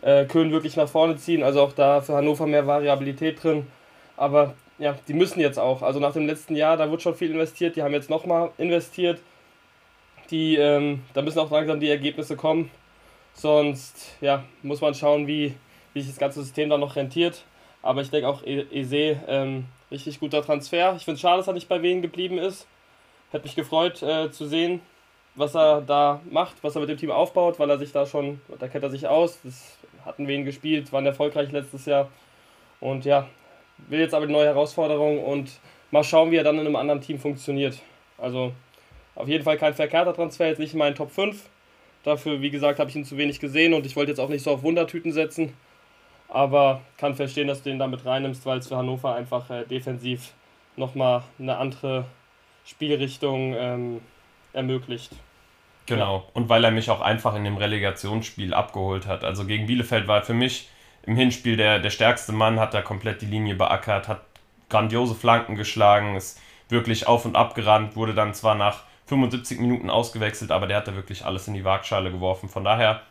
äh, 0.03 0.27
Köln 0.27 0.53
wirklich 0.53 0.77
nach 0.77 0.89
vorne 0.89 1.17
ziehen. 1.17 1.43
Also 1.43 1.63
auch 1.63 1.73
da 1.73 2.03
für 2.03 2.13
Hannover 2.13 2.47
mehr 2.47 2.67
Variabilität 2.67 3.43
drin. 3.43 3.67
Aber 4.19 4.53
ja, 4.79 4.97
die 5.09 5.15
müssen 5.15 5.41
jetzt 5.41 5.59
auch. 5.59 5.81
Also 5.81 5.99
nach 5.99 6.13
dem 6.13 6.27
letzten 6.27 6.57
Jahr, 6.57 6.77
da 6.77 6.91
wird 6.91 7.01
schon 7.01 7.15
viel 7.15 7.31
investiert. 7.31 7.75
Die 7.77 7.83
haben 7.83 7.95
jetzt 7.95 8.11
nochmal 8.11 8.51
investiert. 8.59 9.19
Die, 10.31 10.57
ähm, 10.57 11.03
da 11.15 11.23
müssen 11.23 11.39
auch 11.39 11.51
langsam 11.51 11.81
die 11.81 11.89
Ergebnisse 11.89 12.37
kommen. 12.37 12.71
Sonst 13.33 14.17
ja, 14.21 14.45
muss 14.63 14.81
man 14.81 14.95
schauen, 14.95 15.27
wie, 15.27 15.55
wie 15.95 16.01
sich 16.01 16.11
das 16.11 16.19
ganze 16.19 16.43
System 16.43 16.69
dann 16.69 16.81
noch 16.81 16.97
rentiert. 16.97 17.45
Aber 17.83 18.03
ich 18.03 18.11
denke 18.11 18.29
auch 18.29 18.43
Eze, 18.45 19.21
ähm, 19.29 19.67
richtig 19.91 20.21
guter 20.21 20.43
Transfer. 20.43 20.95
Ich 20.97 21.05
finde 21.05 21.15
es 21.15 21.21
schade, 21.21 21.39
dass 21.39 21.47
er 21.47 21.55
nicht 21.55 21.69
bei 21.69 21.81
Wien 21.83 22.03
geblieben 22.03 22.39
ist. 22.39 22.67
Hätte 23.31 23.45
mich 23.45 23.55
gefreut 23.55 24.03
äh, 24.03 24.31
zu 24.31 24.47
sehen, 24.47 24.81
was 25.35 25.55
er 25.55 25.83
da 25.83 26.21
macht, 26.31 26.57
was 26.63 26.75
er 26.75 26.81
mit 26.81 26.91
dem 26.91 26.99
Team 26.99 27.11
aufbaut, 27.11 27.59
weil 27.59 27.71
er 27.71 27.79
sich 27.79 27.93
da 27.93 28.07
schon, 28.07 28.41
da 28.59 28.69
kennt 28.69 28.85
er 28.85 28.91
sich 28.91 29.07
aus. 29.07 29.39
Das 29.45 29.79
hatten 30.05 30.27
Wien 30.27 30.45
gespielt, 30.45 30.93
waren 30.93 31.07
erfolgreich 31.07 31.53
letztes 31.53 31.87
Jahr. 31.87 32.09
Und 32.81 33.05
ja, 33.05 33.29
will 33.89 34.01
jetzt 34.01 34.15
aber 34.15 34.27
die 34.27 34.33
neue 34.33 34.47
Herausforderung 34.47 35.23
und 35.23 35.51
mal 35.91 36.05
schauen, 36.05 36.31
wie 36.31 36.37
er 36.37 36.45
dann 36.45 36.59
in 36.59 36.67
einem 36.67 36.77
anderen 36.77 37.01
Team 37.01 37.19
funktioniert. 37.19 37.79
Also 38.19 38.53
auf 39.19 39.29
jeden 39.29 39.43
Fall 39.43 39.59
kein 39.59 39.75
verkehrter 39.75 40.15
Transfer, 40.15 40.47
jetzt 40.47 40.59
nicht 40.59 40.73
in 40.73 40.79
meinen 40.79 40.95
Top 40.95 41.11
5. 41.11 41.49
Dafür, 42.05 42.41
wie 42.41 42.51
gesagt, 42.51 42.79
habe 42.79 42.89
ich 42.89 42.97
ihn 42.97 43.05
zu 43.05 43.17
wenig 43.17 43.41
gesehen 43.41 43.75
und 43.75 43.85
ich 43.85 43.97
wollte 43.97 44.13
jetzt 44.13 44.21
auch 44.21 44.29
nicht 44.29 44.45
so 44.45 44.53
auf 44.53 44.63
Wundertüten 44.63 45.13
setzen. 45.13 45.53
Aber 46.29 46.83
kann 46.99 47.17
verstehen, 47.17 47.49
dass 47.49 47.63
du 47.63 47.71
den 47.71 47.81
damit 47.81 48.05
reinnimmst, 48.07 48.47
weil 48.47 48.59
es 48.59 48.69
für 48.69 48.77
Hannover 48.77 49.15
einfach 49.15 49.51
äh, 49.51 49.65
defensiv 49.65 50.33
nochmal 50.77 51.25
eine 51.39 51.57
andere 51.57 52.05
Spielrichtung 52.65 53.55
ähm, 53.59 54.01
ermöglicht. 54.53 55.11
Genau. 55.87 56.29
Und 56.35 56.49
weil 56.49 56.63
er 56.63 56.71
mich 56.71 56.91
auch 56.91 57.01
einfach 57.01 57.35
in 57.35 57.45
dem 57.45 57.57
Relegationsspiel 57.57 58.55
abgeholt 58.55 59.07
hat. 59.07 59.25
Also 59.25 59.47
gegen 59.47 59.67
Bielefeld 59.67 60.07
war 60.07 60.19
er 60.19 60.23
für 60.23 60.35
mich 60.35 60.69
im 61.03 61.17
Hinspiel 61.17 61.57
der, 61.57 61.81
der 61.81 61.91
stärkste 61.91 62.33
Mann, 62.33 62.61
hat 62.61 62.73
da 62.75 62.83
komplett 62.83 63.23
die 63.23 63.27
Linie 63.27 63.57
beackert, 63.57 64.07
hat 64.07 64.21
grandiose 64.69 65.15
Flanken 65.15 65.57
geschlagen, 65.57 66.15
ist 66.15 66.41
wirklich 66.69 67.09
auf 67.09 67.25
und 67.25 67.35
ab 67.35 67.55
gerannt, 67.55 67.97
wurde 67.97 68.15
dann 68.15 68.35
zwar 68.35 68.55
nach 68.55 68.85
75 69.09 69.59
Minuten 69.59 69.91
ausgewechselt, 69.91 70.51
aber 70.51 70.67
der 70.67 70.79
hat 70.79 70.89
da 70.89 70.95
wirklich 70.95 71.25
alles 71.25 71.49
in 71.49 71.55
die 71.55 71.65
Waagschale 71.65 72.11
geworfen. 72.11 72.49
Von 72.49 72.65
daher 72.65 73.03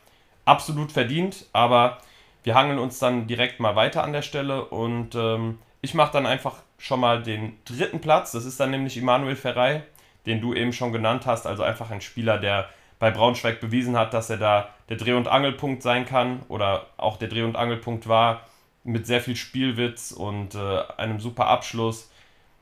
absolut 0.46 0.92
verdient, 0.92 1.46
aber 1.54 1.98
wir 2.44 2.56
hangeln 2.56 2.80
uns 2.80 3.00
dann 3.00 3.28
direkt 3.28 3.60
mal 3.60 3.76
weiter 3.76 4.04
an 4.04 4.14
der 4.14 4.22
Stelle 4.22 4.66
und 4.66 5.16
ähm, 5.16 5.60
ich 5.82 5.94
mache 5.94 6.14
dann 6.14 6.26
einfach 6.26 6.56
schon 6.78 7.00
mal 7.00 7.22
den 7.24 7.58
dritten 7.66 8.00
Platz. 8.00 8.32
Das 8.32 8.46
ist 8.46 8.60
dann 8.60 8.72
nämlich 8.72 8.98
Immanuel 8.98 9.36
Ferrei, 9.36 9.84
den 10.26 10.40
du 10.40 10.54
eben 10.54 10.72
schon 10.72 10.94
genannt 10.94 11.26
hast. 11.26 11.48
Also 11.48 11.64
einfach 11.64 11.92
ein 11.92 12.02
Spieler, 12.02 12.38
der 12.38 12.70
bei 13.00 13.12
Braunschweig 13.12 13.60
bewiesen 13.60 13.98
hat, 13.98 14.14
dass 14.14 14.30
er 14.30 14.38
da 14.38 14.70
der 14.90 14.98
Dreh- 14.98 15.14
und 15.14 15.28
Angelpunkt 15.28 15.84
sein 15.84 16.06
kann 16.06 16.42
oder 16.48 16.88
auch 16.98 17.18
der 17.18 17.28
Dreh- 17.28 17.44
und 17.44 17.56
Angelpunkt 17.56 18.08
war 18.08 18.42
mit 18.84 19.06
sehr 19.06 19.22
viel 19.22 19.36
Spielwitz 19.36 20.12
und 20.12 20.56
äh, 20.56 20.84
einem 20.98 21.20
super 21.20 21.48
Abschluss. 21.48 22.10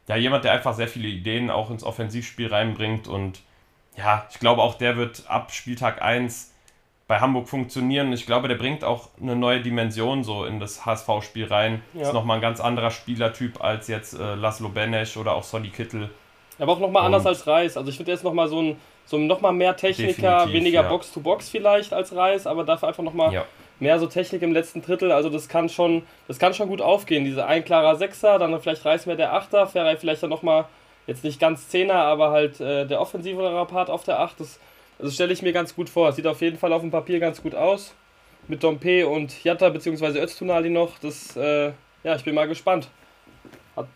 Ja, 0.07 0.15
jemand, 0.15 0.43
der 0.43 0.51
einfach 0.51 0.73
sehr 0.73 0.87
viele 0.87 1.07
Ideen 1.07 1.49
auch 1.49 1.71
ins 1.71 1.83
Offensivspiel 1.83 2.47
reinbringt 2.47 3.07
und 3.07 3.41
ja, 3.97 4.27
ich 4.29 4.39
glaube 4.39 4.61
auch 4.61 4.75
der 4.75 4.97
wird 4.97 5.23
ab 5.27 5.51
Spieltag 5.51 6.01
1 6.01 6.51
bei 7.07 7.19
Hamburg 7.19 7.47
funktionieren. 7.47 8.11
Ich 8.13 8.25
glaube, 8.25 8.47
der 8.47 8.55
bringt 8.55 8.83
auch 8.83 9.09
eine 9.21 9.35
neue 9.35 9.61
Dimension 9.61 10.23
so 10.23 10.45
in 10.45 10.59
das 10.59 10.85
HSV-Spiel 10.85 11.45
rein. 11.45 11.83
Ja. 11.93 12.01
Ist 12.01 12.13
nochmal 12.13 12.37
ein 12.37 12.41
ganz 12.41 12.59
anderer 12.59 12.89
Spielertyp 12.89 13.63
als 13.63 13.87
jetzt 13.87 14.19
äh, 14.19 14.35
Laszlo 14.35 14.69
Benesch 14.69 15.17
oder 15.17 15.33
auch 15.35 15.43
Sonny 15.43 15.69
Kittel. 15.69 16.09
Aber 16.57 16.73
auch 16.73 16.79
nochmal 16.79 17.05
anders 17.05 17.25
als 17.25 17.45
Reis. 17.45 17.77
Also 17.77 17.89
ich 17.89 17.97
finde, 17.97 18.11
er 18.11 18.15
ist 18.15 18.23
nochmal 18.23 18.47
so 18.47 18.61
ein, 18.61 18.77
so 19.05 19.17
nochmal 19.17 19.53
mehr 19.53 19.75
Techniker, 19.75 20.51
weniger 20.51 20.81
ja. 20.81 20.89
Box-to-Box 20.89 21.49
vielleicht 21.49 21.93
als 21.93 22.15
Reis, 22.15 22.47
aber 22.47 22.63
dafür 22.63 22.87
einfach 22.87 23.03
nochmal 23.03 23.33
ja. 23.33 23.45
Mehr 23.79 23.99
so 23.99 24.07
Technik 24.07 24.41
im 24.41 24.53
letzten 24.53 24.81
Drittel. 24.81 25.11
Also 25.11 25.29
das 25.29 25.49
kann 25.49 25.69
schon, 25.69 26.03
das 26.27 26.39
kann 26.39 26.53
schon 26.53 26.69
gut 26.69 26.81
aufgehen. 26.81 27.25
Diese 27.25 27.45
ein 27.45 27.65
klarer 27.65 27.95
Sechser, 27.95 28.39
dann 28.39 28.59
vielleicht 28.61 28.85
Reis 28.85 29.05
mehr 29.05 29.15
der 29.15 29.33
Achter, 29.33 29.67
Ferrei 29.67 29.97
vielleicht 29.97 30.23
dann 30.23 30.29
nochmal, 30.29 30.65
jetzt 31.07 31.23
nicht 31.23 31.39
ganz 31.39 31.69
Zehner, 31.69 31.95
aber 31.95 32.31
halt 32.31 32.59
äh, 32.59 32.85
der 32.85 33.01
offensivere 33.01 33.65
Part 33.65 33.89
auf 33.89 34.03
der 34.03 34.19
Acht. 34.19 34.39
Das, 34.39 34.59
also 34.99 35.11
stelle 35.11 35.33
ich 35.33 35.41
mir 35.41 35.53
ganz 35.53 35.75
gut 35.75 35.89
vor. 35.89 36.11
Sieht 36.11 36.27
auf 36.27 36.41
jeden 36.41 36.57
Fall 36.57 36.73
auf 36.73 36.81
dem 36.81 36.91
Papier 36.91 37.19
ganz 37.19 37.41
gut 37.41 37.55
aus. 37.55 37.93
Mit 38.47 38.63
Dompe 38.63 39.07
und 39.07 39.43
Jatta 39.43 39.69
bzw. 39.69 40.19
Öztunali 40.19 40.69
noch. 40.69 40.99
Das, 40.99 41.35
äh, 41.35 41.71
ja, 42.03 42.15
ich 42.15 42.23
bin 42.23 42.35
mal 42.35 42.47
gespannt. 42.47 42.89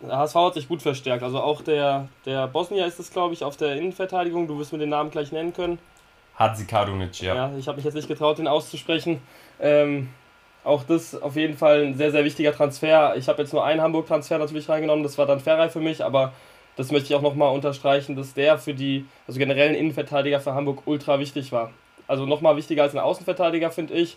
HSV 0.06 0.34
hat 0.34 0.54
sich 0.54 0.68
gut 0.68 0.82
verstärkt. 0.82 1.22
Also 1.22 1.40
auch 1.40 1.62
der, 1.62 2.08
der 2.26 2.46
Bosnier 2.48 2.86
ist 2.86 2.98
es, 3.00 3.10
glaube 3.10 3.32
ich, 3.34 3.44
auf 3.44 3.56
der 3.56 3.76
Innenverteidigung. 3.76 4.46
Du 4.46 4.58
wirst 4.58 4.72
mir 4.72 4.78
den 4.78 4.90
Namen 4.90 5.10
gleich 5.10 5.32
nennen 5.32 5.54
können. 5.54 5.78
Hadzi 6.40 6.64
Kadunic, 6.64 7.20
ja. 7.20 7.34
Ja, 7.34 7.52
ich 7.58 7.68
habe 7.68 7.76
mich 7.76 7.84
jetzt 7.84 7.94
nicht 7.94 8.08
getraut, 8.08 8.38
den 8.38 8.48
auszusprechen. 8.48 9.20
Ähm, 9.60 10.08
auch 10.64 10.84
das 10.84 11.20
auf 11.20 11.36
jeden 11.36 11.56
Fall 11.56 11.82
ein 11.84 11.94
sehr, 11.94 12.10
sehr 12.12 12.24
wichtiger 12.24 12.54
Transfer. 12.54 13.14
Ich 13.16 13.28
habe 13.28 13.42
jetzt 13.42 13.52
nur 13.52 13.62
einen 13.62 13.82
Hamburg-Transfer 13.82 14.38
natürlich 14.38 14.66
reingenommen, 14.68 15.02
das 15.02 15.18
war 15.18 15.26
dann 15.26 15.40
Ferrei 15.40 15.68
für 15.68 15.80
mich, 15.80 16.02
aber 16.02 16.32
das 16.76 16.90
möchte 16.92 17.08
ich 17.08 17.14
auch 17.14 17.20
nochmal 17.20 17.54
unterstreichen, 17.54 18.16
dass 18.16 18.32
der 18.32 18.56
für 18.56 18.72
die, 18.72 19.04
also 19.28 19.38
generell 19.38 19.68
ein 19.68 19.74
Innenverteidiger 19.74 20.40
für 20.40 20.54
Hamburg 20.54 20.82
ultra 20.86 21.18
wichtig 21.18 21.52
war. 21.52 21.72
Also 22.06 22.24
nochmal 22.24 22.56
wichtiger 22.56 22.84
als 22.84 22.94
ein 22.94 23.00
Außenverteidiger, 23.00 23.70
finde 23.70 23.94
ich. 23.94 24.16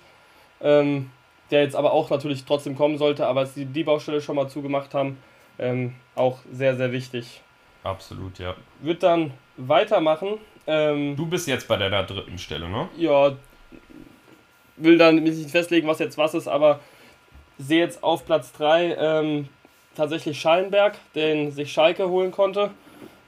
Ähm, 0.62 1.12
der 1.52 1.64
jetzt 1.64 1.76
aber 1.76 1.92
auch 1.92 2.10
natürlich 2.10 2.46
trotzdem 2.46 2.78
kommen 2.78 2.98
sollte, 2.98 3.28
aber 3.28 3.42
als 3.42 3.54
die 3.54 3.66
die 3.66 3.84
Baustelle 3.84 4.22
schon 4.22 4.38
mal 4.38 4.48
zugemacht 4.48 4.94
haben, 4.94 5.18
ähm, 5.60 5.94
auch 6.16 6.40
sehr, 6.54 6.78
sehr 6.78 6.94
wichtig. 6.94 7.42
Absolut, 7.84 8.40
ja. 8.40 8.56
Wird 8.80 9.04
dann 9.04 9.34
weitermachen. 9.58 10.40
Ähm, 10.68 11.16
du 11.16 11.26
bist 11.26 11.48
jetzt 11.48 11.68
bei 11.68 11.78
deiner 11.78 12.04
dritten 12.04 12.38
Stelle, 12.38 12.70
ne? 12.70 12.90
Ja, 12.98 13.34
will 14.78 14.98
dann 14.98 15.24
nicht 15.24 15.50
festlegen, 15.50 15.88
was 15.88 16.00
jetzt 16.00 16.18
was 16.18 16.34
ist, 16.34 16.48
aber 16.48 16.80
sehe 17.58 17.80
jetzt 17.80 18.04
auf 18.04 18.26
Platz 18.26 18.52
3 18.54 18.96
ähm, 18.98 19.50
tatsächlich 19.96 20.40
Schallenberg, 20.40 20.98
den 21.16 21.52
sich 21.52 21.72
Schalke 21.72 22.10
holen 22.10 22.32
konnte. 22.32 22.72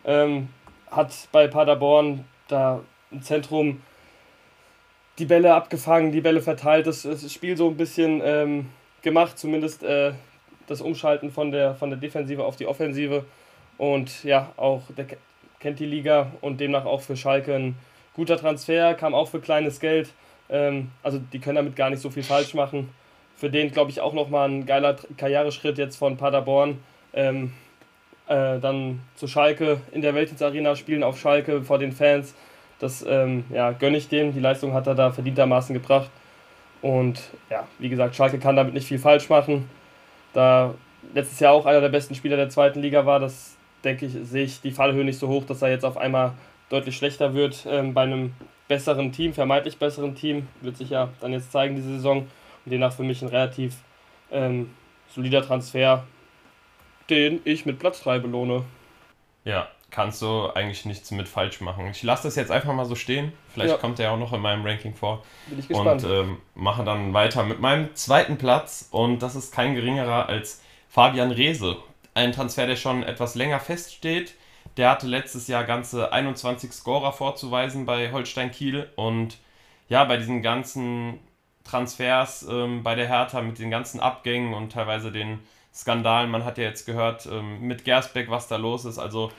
Ähm, 0.05 0.49
hat 0.89 1.13
bei 1.31 1.47
Paderborn 1.47 2.25
da 2.47 2.81
im 3.11 3.21
Zentrum 3.21 3.81
die 5.17 5.25
Bälle 5.25 5.53
abgefangen, 5.53 6.11
die 6.11 6.21
Bälle 6.21 6.41
verteilt, 6.41 6.87
das, 6.87 7.03
das 7.03 7.31
Spiel 7.31 7.55
so 7.55 7.69
ein 7.69 7.77
bisschen 7.77 8.21
ähm, 8.23 8.69
gemacht, 9.01 9.37
zumindest 9.37 9.83
äh, 9.83 10.13
das 10.67 10.81
Umschalten 10.81 11.31
von 11.31 11.51
der, 11.51 11.75
von 11.75 11.89
der 11.89 11.99
Defensive 11.99 12.43
auf 12.43 12.55
die 12.55 12.67
Offensive. 12.67 13.25
Und 13.77 14.23
ja, 14.23 14.51
auch 14.57 14.83
der 14.97 15.05
kennt 15.65 15.79
die 15.79 15.87
Liga 15.87 16.31
und 16.41 16.59
demnach 16.59 16.85
auch 16.85 17.01
für 17.01 17.17
Schalke 17.17 17.55
ein 17.55 17.75
guter 18.13 18.37
Transfer, 18.37 18.93
kam 18.93 19.15
auch 19.15 19.29
für 19.29 19.39
kleines 19.39 19.79
Geld. 19.79 20.11
Ähm, 20.47 20.91
also 21.01 21.19
die 21.33 21.39
können 21.39 21.55
damit 21.55 21.75
gar 21.75 21.89
nicht 21.89 22.03
so 22.03 22.11
viel 22.11 22.21
falsch 22.21 22.53
machen 22.53 22.89
für 23.35 23.49
den, 23.49 23.71
glaube 23.71 23.89
ich, 23.89 23.99
auch 23.99 24.13
nochmal 24.13 24.47
ein 24.47 24.67
geiler 24.67 24.95
Karriereschritt 25.17 25.79
jetzt 25.79 25.95
von 25.95 26.17
Paderborn. 26.17 26.77
Ähm, 27.15 27.53
äh, 28.27 28.59
dann 28.59 29.01
zu 29.15 29.25
Schalke 29.25 29.81
in 29.91 30.03
der 30.03 30.13
Weltins 30.13 30.77
spielen 30.77 31.01
auf 31.01 31.19
Schalke 31.19 31.63
vor 31.63 31.79
den 31.79 31.93
Fans. 31.93 32.35
Das 32.77 33.03
ähm, 33.07 33.45
ja, 33.49 33.71
gönne 33.71 33.97
ich 33.97 34.07
dem. 34.07 34.35
Die 34.35 34.39
Leistung 34.39 34.71
hat 34.71 34.85
er 34.85 34.93
da 34.93 35.11
verdientermaßen 35.11 35.73
gebracht. 35.73 36.11
Und 36.83 37.19
ja, 37.49 37.67
wie 37.79 37.89
gesagt, 37.89 38.15
Schalke 38.15 38.37
kann 38.37 38.55
damit 38.55 38.75
nicht 38.75 38.87
viel 38.87 38.99
falsch 38.99 39.29
machen. 39.29 39.67
Da 40.31 40.75
letztes 41.15 41.39
Jahr 41.39 41.53
auch 41.53 41.65
einer 41.65 41.81
der 41.81 41.89
besten 41.89 42.13
Spieler 42.13 42.37
der 42.37 42.49
zweiten 42.49 42.83
Liga 42.83 43.07
war, 43.07 43.19
das 43.19 43.54
denke 43.85 44.07
ich, 44.07 44.13
sehe 44.23 44.43
ich 44.43 44.61
die 44.61 44.71
Fallhöhe 44.71 45.03
nicht 45.03 45.19
so 45.19 45.27
hoch, 45.27 45.45
dass 45.45 45.61
er 45.61 45.69
jetzt 45.69 45.85
auf 45.85 45.97
einmal 45.97 46.33
deutlich 46.69 46.97
schlechter 46.97 47.33
wird 47.33 47.65
ähm, 47.69 47.93
bei 47.93 48.01
einem 48.01 48.33
besseren 48.67 49.11
Team, 49.11 49.33
vermeintlich 49.33 49.77
besseren 49.77 50.15
Team. 50.15 50.47
Wird 50.61 50.77
sich 50.77 50.89
ja 50.89 51.09
dann 51.21 51.31
jetzt 51.31 51.51
zeigen, 51.51 51.75
diese 51.75 51.89
Saison 51.89 52.27
demnach 52.65 52.93
für 52.93 53.03
mich 53.03 53.21
ein 53.21 53.29
relativ 53.29 53.75
ähm, 54.31 54.71
solider 55.13 55.43
Transfer, 55.43 56.03
den 57.09 57.41
ich 57.45 57.65
mit 57.65 57.79
Platz 57.79 58.01
3 58.01 58.19
belohne. 58.19 58.63
Ja, 59.43 59.67
kannst 59.91 60.21
du 60.21 60.49
eigentlich 60.53 60.85
nichts 60.85 61.11
mit 61.11 61.27
falsch 61.27 61.61
machen. 61.61 61.87
Ich 61.87 62.01
lasse 62.01 62.23
das 62.23 62.35
jetzt 62.35 62.51
einfach 62.51 62.73
mal 62.73 62.85
so 62.85 62.95
stehen. 62.95 63.31
Vielleicht 63.53 63.71
ja. 63.71 63.77
kommt 63.77 63.99
er 63.99 64.11
auch 64.11 64.17
noch 64.17 64.33
in 64.33 64.41
meinem 64.41 64.65
Ranking 64.65 64.95
vor. 64.95 65.23
Bin 65.47 65.59
ich 65.59 65.67
gespannt. 65.67 66.03
Und 66.03 66.11
ähm, 66.11 66.37
mache 66.55 66.83
dann 66.83 67.13
weiter 67.13 67.43
mit 67.43 67.61
meinem 67.61 67.93
zweiten 67.95 68.37
Platz. 68.37 68.89
Und 68.91 69.19
das 69.19 69.35
ist 69.35 69.53
kein 69.53 69.75
geringerer 69.75 70.27
als 70.27 70.63
Fabian 70.89 71.31
Reese. 71.31 71.77
Ein 72.15 72.31
Transfer, 72.31 72.65
der 72.65 72.77
schon 72.77 73.03
etwas 73.03 73.35
länger 73.35 73.59
feststeht. 73.59 74.33
Der 74.77 74.89
hatte 74.89 75.05
letztes 75.05 75.47
Jahr 75.47 75.65
ganze 75.65 76.11
21 76.11 76.71
Scorer 76.71 77.13
vorzuweisen 77.13 77.85
bei 77.85 78.11
Holstein 78.11 78.51
Kiel. 78.51 78.89
Und 78.95 79.37
ja, 79.89 80.03
bei 80.05 80.17
diesen 80.17 80.41
ganzen 80.41 81.19
Transfers 81.65 82.47
ähm, 82.49 82.83
bei 82.83 82.95
der 82.95 83.07
Hertha 83.07 83.41
mit 83.41 83.59
den 83.59 83.69
ganzen 83.69 83.99
Abgängen 83.99 84.53
und 84.53 84.71
teilweise 84.71 85.11
den 85.11 85.39
Skandalen. 85.73 86.31
Man 86.31 86.45
hat 86.45 86.57
ja 86.57 86.63
jetzt 86.63 86.85
gehört 86.85 87.25
ähm, 87.25 87.59
mit 87.61 87.83
Gersbeck, 87.83 88.29
was 88.29 88.47
da 88.47 88.55
los 88.55 88.85
ist. 88.85 88.97
Also 88.97 89.31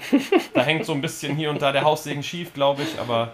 da 0.54 0.62
hängt 0.62 0.84
so 0.84 0.92
ein 0.92 1.00
bisschen 1.00 1.34
hier 1.34 1.50
und 1.50 1.62
da 1.62 1.72
der 1.72 1.82
Haussegen 1.82 2.22
schief, 2.22 2.52
glaube 2.52 2.82
ich. 2.82 3.00
Aber 3.00 3.32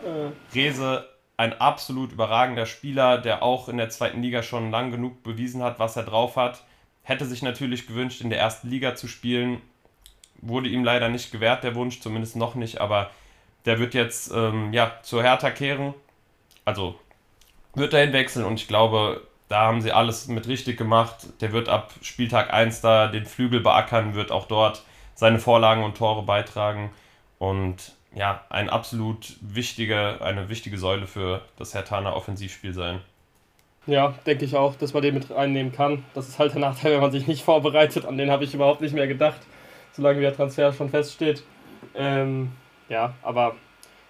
Rese, 0.54 1.08
ein 1.36 1.60
absolut 1.60 2.12
überragender 2.12 2.66
Spieler, 2.66 3.18
der 3.18 3.42
auch 3.42 3.68
in 3.68 3.76
der 3.76 3.90
zweiten 3.90 4.22
Liga 4.22 4.44
schon 4.44 4.70
lang 4.70 4.92
genug 4.92 5.24
bewiesen 5.24 5.64
hat, 5.64 5.80
was 5.80 5.96
er 5.96 6.04
drauf 6.04 6.36
hat. 6.36 6.62
Hätte 7.02 7.26
sich 7.26 7.42
natürlich 7.42 7.86
gewünscht, 7.86 8.20
in 8.20 8.30
der 8.30 8.38
ersten 8.38 8.68
Liga 8.68 8.94
zu 8.94 9.08
spielen. 9.08 9.60
Wurde 10.40 10.68
ihm 10.68 10.84
leider 10.84 11.08
nicht 11.08 11.32
gewährt, 11.32 11.64
der 11.64 11.74
Wunsch, 11.74 12.00
zumindest 12.00 12.36
noch 12.36 12.54
nicht. 12.54 12.80
Aber 12.80 13.10
der 13.64 13.78
wird 13.78 13.94
jetzt 13.94 14.32
ähm, 14.34 14.72
ja, 14.72 14.98
zur 15.02 15.22
Hertha 15.22 15.50
kehren. 15.50 15.94
Also 16.64 16.98
wird 17.74 17.92
dahin 17.92 18.12
wechseln 18.12 18.44
und 18.44 18.54
ich 18.54 18.68
glaube, 18.68 19.26
da 19.48 19.62
haben 19.62 19.80
sie 19.80 19.92
alles 19.92 20.28
mit 20.28 20.46
richtig 20.48 20.78
gemacht. 20.78 21.26
Der 21.40 21.52
wird 21.52 21.68
ab 21.68 21.92
Spieltag 22.02 22.52
1 22.52 22.80
da 22.80 23.08
den 23.08 23.26
Flügel 23.26 23.60
beackern, 23.60 24.14
wird 24.14 24.30
auch 24.30 24.46
dort 24.46 24.82
seine 25.14 25.38
Vorlagen 25.38 25.84
und 25.84 25.96
Tore 25.96 26.22
beitragen 26.22 26.90
und 27.38 27.92
ja, 28.14 28.44
ein 28.50 28.70
absolut 28.70 29.36
wichtige, 29.40 30.20
eine 30.20 30.48
wichtige 30.48 30.78
Säule 30.78 31.06
für 31.06 31.42
das 31.56 31.74
Hertaner 31.74 32.14
Offensivspiel 32.14 32.74
sein. 32.74 33.00
Ja, 33.86 34.14
denke 34.26 34.44
ich 34.44 34.54
auch, 34.54 34.76
dass 34.76 34.94
man 34.94 35.02
den 35.02 35.14
mit 35.14 35.30
reinnehmen 35.30 35.72
kann. 35.72 36.04
Das 36.14 36.28
ist 36.28 36.38
halt 36.38 36.52
der 36.52 36.60
Nachteil, 36.60 36.92
wenn 36.92 37.00
man 37.00 37.10
sich 37.10 37.26
nicht 37.26 37.42
vorbereitet. 37.42 38.04
An 38.04 38.16
den 38.16 38.30
habe 38.30 38.44
ich 38.44 38.54
überhaupt 38.54 38.80
nicht 38.80 38.94
mehr 38.94 39.08
gedacht, 39.08 39.40
solange 39.92 40.20
der 40.20 40.34
Transfer 40.34 40.72
schon 40.72 40.88
feststeht. 40.88 41.42
Ähm, 41.96 42.52
ja, 42.88 43.14
aber 43.22 43.56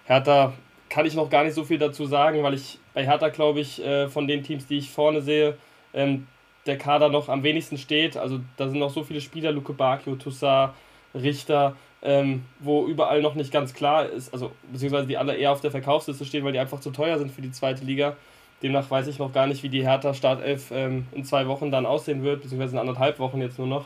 Hertha 0.05 0.53
kann 0.89 1.07
ich 1.07 1.15
noch 1.15 1.29
gar 1.29 1.43
nicht 1.43 1.55
so 1.55 1.63
viel 1.63 1.79
dazu 1.79 2.05
sagen, 2.05 2.43
weil 2.43 2.53
ich 2.53 2.77
bei 2.93 3.03
Hertha, 3.03 3.29
glaube 3.29 3.61
ich, 3.61 3.83
äh, 3.83 4.07
von 4.09 4.27
den 4.27 4.43
Teams, 4.43 4.67
die 4.67 4.77
ich 4.77 4.91
vorne 4.91 5.21
sehe, 5.21 5.57
ähm, 5.95 6.27
der 6.67 6.77
Kader 6.77 7.09
noch 7.09 7.27
am 7.27 7.41
wenigsten 7.41 7.79
steht. 7.79 8.15
Also 8.15 8.41
da 8.57 8.69
sind 8.69 8.77
noch 8.77 8.91
so 8.91 9.03
viele 9.03 9.21
Spieler, 9.21 9.51
Luke 9.51 9.73
Bacchio, 9.73 10.15
Toussaint, 10.15 10.73
Richter, 11.15 11.75
ähm, 12.03 12.43
wo 12.59 12.85
überall 12.85 13.21
noch 13.23 13.33
nicht 13.33 13.51
ganz 13.51 13.73
klar 13.73 14.05
ist, 14.05 14.31
also 14.33 14.51
beziehungsweise 14.71 15.07
die 15.07 15.17
alle 15.17 15.35
eher 15.35 15.51
auf 15.51 15.61
der 15.61 15.71
Verkaufsliste 15.71 16.25
stehen, 16.25 16.43
weil 16.43 16.51
die 16.51 16.59
einfach 16.59 16.79
zu 16.79 16.91
teuer 16.91 17.17
sind 17.17 17.31
für 17.31 17.41
die 17.41 17.51
zweite 17.51 17.83
Liga. 17.85 18.15
Demnach 18.63 18.89
weiß 18.89 19.07
ich 19.07 19.19
noch 19.19 19.33
gar 19.33 19.45
nicht, 19.45 19.61
wie 19.61 19.69
die 19.69 19.83
Hertha 19.85 20.13
Startelf 20.13 20.71
ähm, 20.71 21.05
in 21.11 21.25
zwei 21.25 21.47
Wochen 21.47 21.69
dann 21.69 21.85
aussehen 21.85 22.23
wird, 22.23 22.41
beziehungsweise 22.41 22.73
in 22.73 22.79
anderthalb 22.79 23.19
Wochen 23.19 23.41
jetzt 23.41 23.59
nur 23.59 23.67
noch. 23.67 23.85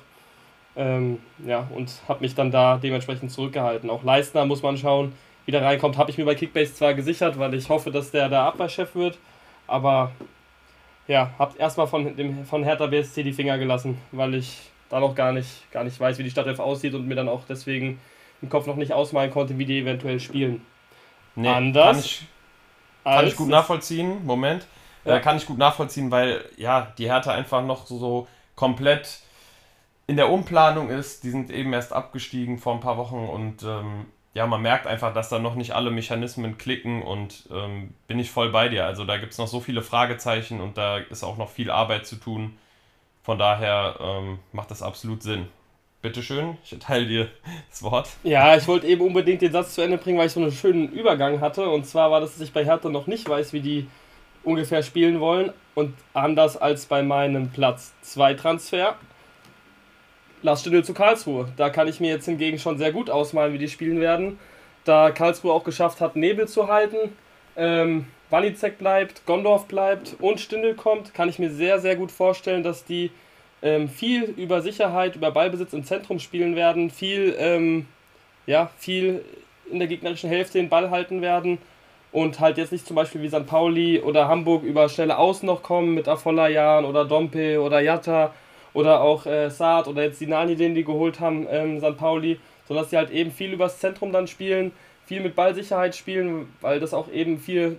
Ähm, 0.76 1.18
ja, 1.44 1.68
und 1.76 1.92
habe 2.08 2.22
mich 2.22 2.36
dann 2.36 2.52
da 2.52 2.78
dementsprechend 2.78 3.32
zurückgehalten. 3.32 3.90
Auch 3.90 4.04
Leistner 4.04 4.46
muss 4.46 4.62
man 4.62 4.78
schauen, 4.78 5.14
wie 5.48 5.52
der 5.52 5.64
reinkommt. 5.64 5.98
Habe 5.98 6.12
ich 6.12 6.20
mir 6.20 6.26
bei 6.26 6.36
Kickbase 6.36 6.76
zwar 6.76 6.94
gesichert, 6.94 7.40
weil 7.40 7.56
ich 7.56 7.68
hoffe, 7.70 7.90
dass 7.90 8.12
der 8.12 8.30
da 8.30 8.48
Abwehrchef 8.48 8.94
wird, 8.94 9.18
aber 9.66 10.12
ja, 11.08 11.32
habe 11.40 11.58
erstmal 11.58 11.88
von, 11.88 12.16
dem, 12.16 12.46
von 12.46 12.64
Hertha 12.64 12.86
BSC 12.86 13.24
die 13.24 13.34
Finger 13.34 13.58
gelassen, 13.58 13.98
weil 14.12 14.36
ich 14.36 14.70
da 14.90 15.00
noch 15.00 15.16
gar 15.16 15.32
nicht, 15.32 15.72
gar 15.72 15.84
nicht 15.84 16.00
weiß, 16.00 16.20
wie 16.20 16.24
die 16.24 16.30
Startelf 16.30 16.60
aussieht 16.60 16.94
und 16.94 17.08
mir 17.08 17.16
dann 17.16 17.30
auch 17.30 17.42
deswegen 17.50 18.00
im 18.42 18.50
Kopf 18.50 18.68
noch 18.68 18.76
nicht 18.76 18.94
ausmalen 18.94 19.32
konnte, 19.32 19.58
wie 19.58 19.66
die 19.66 19.80
eventuell 19.80 20.20
spielen. 20.20 20.62
Nee, 21.36 21.48
Anders. 21.50 22.22
Kann 23.16 23.28
ich, 23.28 23.36
gut 23.36 23.50
nachvollziehen. 23.50 24.26
Moment. 24.26 24.66
Äh, 25.06 25.10
ja. 25.10 25.16
Äh, 25.18 25.22
kann 25.22 25.38
ich 25.38 25.46
gut 25.46 25.58
nachvollziehen, 25.58 26.12
weil 26.12 26.44
ja, 26.58 26.94
die 26.98 27.10
Hertha 27.10 27.32
einfach 27.32 27.64
noch 27.64 27.86
so, 27.86 27.98
so 27.98 28.28
komplett 28.56 29.20
in 30.08 30.16
der 30.16 30.30
Umplanung 30.30 30.90
ist. 30.90 31.24
Die 31.24 31.30
sind 31.30 31.50
eben 31.52 31.74
erst 31.74 31.94
abgestiegen 31.94 32.58
vor 32.58 32.74
ein 32.74 32.80
paar 32.80 32.98
Wochen 32.98 33.28
und 33.28 33.64
ähm, 33.64 34.06
ja, 34.34 34.46
man 34.46 34.62
merkt 34.62 34.86
einfach, 34.86 35.14
dass 35.14 35.30
da 35.30 35.40
noch 35.40 35.56
nicht 35.56 35.74
alle 35.74 35.90
Mechanismen 35.90 36.58
klicken 36.58 37.02
und 37.02 37.50
ähm, 37.52 37.96
bin 38.08 38.20
ich 38.20 38.30
voll 38.30 38.52
bei 38.52 38.70
dir. 38.70 38.86
Also 38.86 39.04
da 39.04 39.18
gibt 39.18 39.32
es 39.32 39.40
noch 39.40 39.48
so 39.48 39.60
viele 39.60 39.82
Fragezeichen 39.82 40.62
und 40.62 40.78
da 40.78 40.98
ist 40.98 41.24
auch 41.24 41.38
noch 41.38 41.50
viel 41.50 41.72
Arbeit 41.72 42.06
zu 42.06 42.18
tun. 42.18 42.56
Von 43.24 43.40
daher 43.40 43.96
ähm, 44.00 44.40
macht 44.54 44.70
das 44.70 44.82
absolut 44.82 45.24
Sinn. 45.24 45.48
Bitteschön, 46.02 46.58
ich 46.64 46.74
erteile 46.74 47.08
dir 47.08 47.30
das 47.70 47.82
Wort. 47.82 48.10
Ja, 48.24 48.56
ich 48.56 48.68
wollte 48.68 48.86
eben 48.86 49.02
unbedingt 49.02 49.42
den 49.42 49.52
Satz 49.52 49.74
zu 49.74 49.82
Ende 49.82 49.98
bringen, 49.98 50.20
weil 50.20 50.28
ich 50.28 50.34
so 50.34 50.40
einen 50.40 50.52
schönen 50.52 50.92
Übergang 50.92 51.42
hatte. 51.42 51.68
Und 51.70 51.88
zwar 51.88 52.12
war, 52.12 52.22
dass 52.22 52.40
ich 52.40 52.54
bei 52.54 52.64
Hertha 52.64 52.90
noch 52.90 53.08
nicht 53.08 53.28
weiß, 53.28 53.52
wie 53.54 53.62
die 53.62 53.88
ungefähr 54.44 54.84
spielen 54.84 55.20
wollen. 55.20 55.52
Und 55.74 55.96
anders 56.14 56.56
als 56.56 56.86
bei 56.86 57.02
meinem 57.02 57.50
Platz 57.50 57.94
2 58.02 58.36
Transfer. 58.36 58.96
Lars 60.44 60.62
Stindl 60.62 60.84
zu 60.84 60.94
Karlsruhe. 60.94 61.52
Da 61.58 61.72
kann 61.72 61.88
ich 61.88 62.00
mir 62.00 62.12
jetzt 62.12 62.26
hingegen 62.26 62.60
schon 62.60 62.78
sehr 62.78 62.92
gut 62.92 63.10
ausmalen, 63.10 63.54
wie 63.54 63.58
die 63.58 63.68
spielen 63.68 64.00
werden. 64.00 64.38
Da 64.86 65.10
Karlsruhe 65.10 65.52
auch 65.52 65.64
geschafft 65.64 66.00
hat, 66.00 66.16
Nebel 66.16 66.48
zu 66.48 66.68
halten, 66.68 67.12
ähm, 67.56 68.06
Wanizek 68.30 68.78
bleibt, 68.78 69.26
Gondorf 69.26 69.66
bleibt 69.68 70.16
und 70.20 70.40
Stindl 70.40 70.76
kommt, 70.76 71.14
kann 71.14 71.28
ich 71.28 71.40
mir 71.40 71.50
sehr, 71.50 71.80
sehr 71.80 71.96
gut 71.96 72.12
vorstellen, 72.12 72.64
dass 72.64 72.86
die 72.86 73.12
ähm, 73.62 73.90
viel 73.90 74.24
über 74.24 74.62
Sicherheit, 74.62 75.16
über 75.16 75.32
Ballbesitz 75.32 75.74
im 75.74 75.84
Zentrum 75.84 76.20
spielen 76.20 76.56
werden, 76.56 76.90
viel, 76.90 77.36
ähm, 77.40 77.88
ja, 78.46 78.70
viel 78.78 79.24
in 79.72 79.80
der 79.80 79.88
gegnerischen 79.88 80.30
Hälfte 80.30 80.60
den 80.60 80.70
Ball 80.70 80.90
halten 80.90 81.22
werden 81.22 81.58
und 82.12 82.40
halt 82.40 82.58
jetzt 82.58 82.72
nicht 82.72 82.88
zum 82.88 82.96
Beispiel 82.96 83.22
wie 83.22 83.30
St. 83.30 83.46
Pauli 83.46 84.00
oder 84.00 84.28
Hamburg 84.28 84.64
über 84.64 84.88
schnelle 84.90 85.18
Außen 85.18 85.46
noch 85.46 85.64
kommen 85.64 85.94
mit 85.94 86.08
Afolayan 86.08 86.86
oder 86.86 87.06
Dompe 87.06 87.62
oder 87.62 87.82
Jatta 87.82 88.34
oder 88.74 89.02
auch 89.02 89.26
äh, 89.26 89.50
Saad 89.50 89.88
oder 89.88 90.04
jetzt 90.04 90.22
die 90.22 90.28
Nani, 90.28 90.56
den 90.56 90.76
die 90.76 90.84
geholt 90.84 91.20
haben, 91.20 91.48
ähm, 91.50 91.80
St. 91.80 91.98
Pauli, 91.98 92.40
sondern 92.68 92.84
dass 92.84 92.92
sie 92.92 92.98
halt 92.98 93.10
eben 93.10 93.32
viel 93.32 93.54
übers 93.54 93.80
Zentrum 93.80 94.12
dann 94.12 94.28
spielen, 94.28 94.72
viel 95.06 95.22
mit 95.22 95.36
Ballsicherheit 95.36 95.96
spielen, 95.96 96.54
weil 96.62 96.80
das 96.80 96.94
auch 96.94 97.10
eben 97.12 97.40
viele 97.40 97.78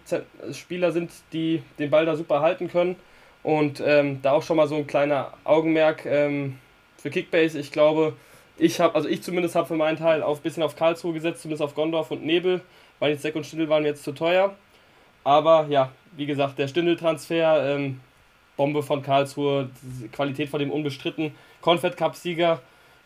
Spieler 0.53 0.93
sind, 0.93 1.11
die 1.33 1.63
den 1.79 1.91
Ball 1.91 2.05
da 2.05 2.17
super 2.17 2.41
halten 2.41 2.69
können 2.69 2.97
und 3.43 3.83
ähm, 3.85 4.21
da 4.23 4.33
auch 4.33 4.43
schon 4.43 4.57
mal 4.57 4.69
so 4.69 4.77
ein 4.77 4.87
kleiner 4.87 5.33
Augenmerk 5.45 6.05
ähm, 6.07 6.59
für 6.97 7.11
Kickbase. 7.11 7.59
Ich 7.59 7.73
glaube, 7.73 8.15
ich 8.57 8.81
habe, 8.81 8.95
also 8.95 9.09
ich 9.09 9.23
zumindest 9.23 9.55
habe 9.55 9.67
für 9.67 9.77
meinen 9.77 9.97
Teil 9.97 10.23
auf 10.23 10.41
bisschen 10.41 10.63
auf 10.63 10.77
Karlsruhe 10.77 11.13
gesetzt, 11.13 11.43
zumindest 11.43 11.63
auf 11.63 11.75
Gondorf 11.75 12.11
und 12.11 12.25
Nebel, 12.25 12.61
weil 12.99 13.15
die 13.15 13.21
Seck 13.21 13.37
und 13.37 13.47
Stindl 13.47 13.69
waren 13.69 13.85
jetzt 13.85 14.05
zu 14.05 14.13
teuer. 14.13 14.55
Aber 15.25 15.67
ja, 15.69 15.91
wie 16.17 16.27
gesagt, 16.27 16.59
der 16.59 16.69
Stindl-Transfer, 16.69 17.75
ähm, 17.75 18.01
Bombe 18.57 18.83
von 18.83 19.03
Karlsruhe, 19.03 19.71
Qualität 20.13 20.49
von 20.49 20.59
dem 20.59 20.71
unbestritten. 20.71 21.33
Confed 21.63 21.97
Cup-Sieger 21.97 22.61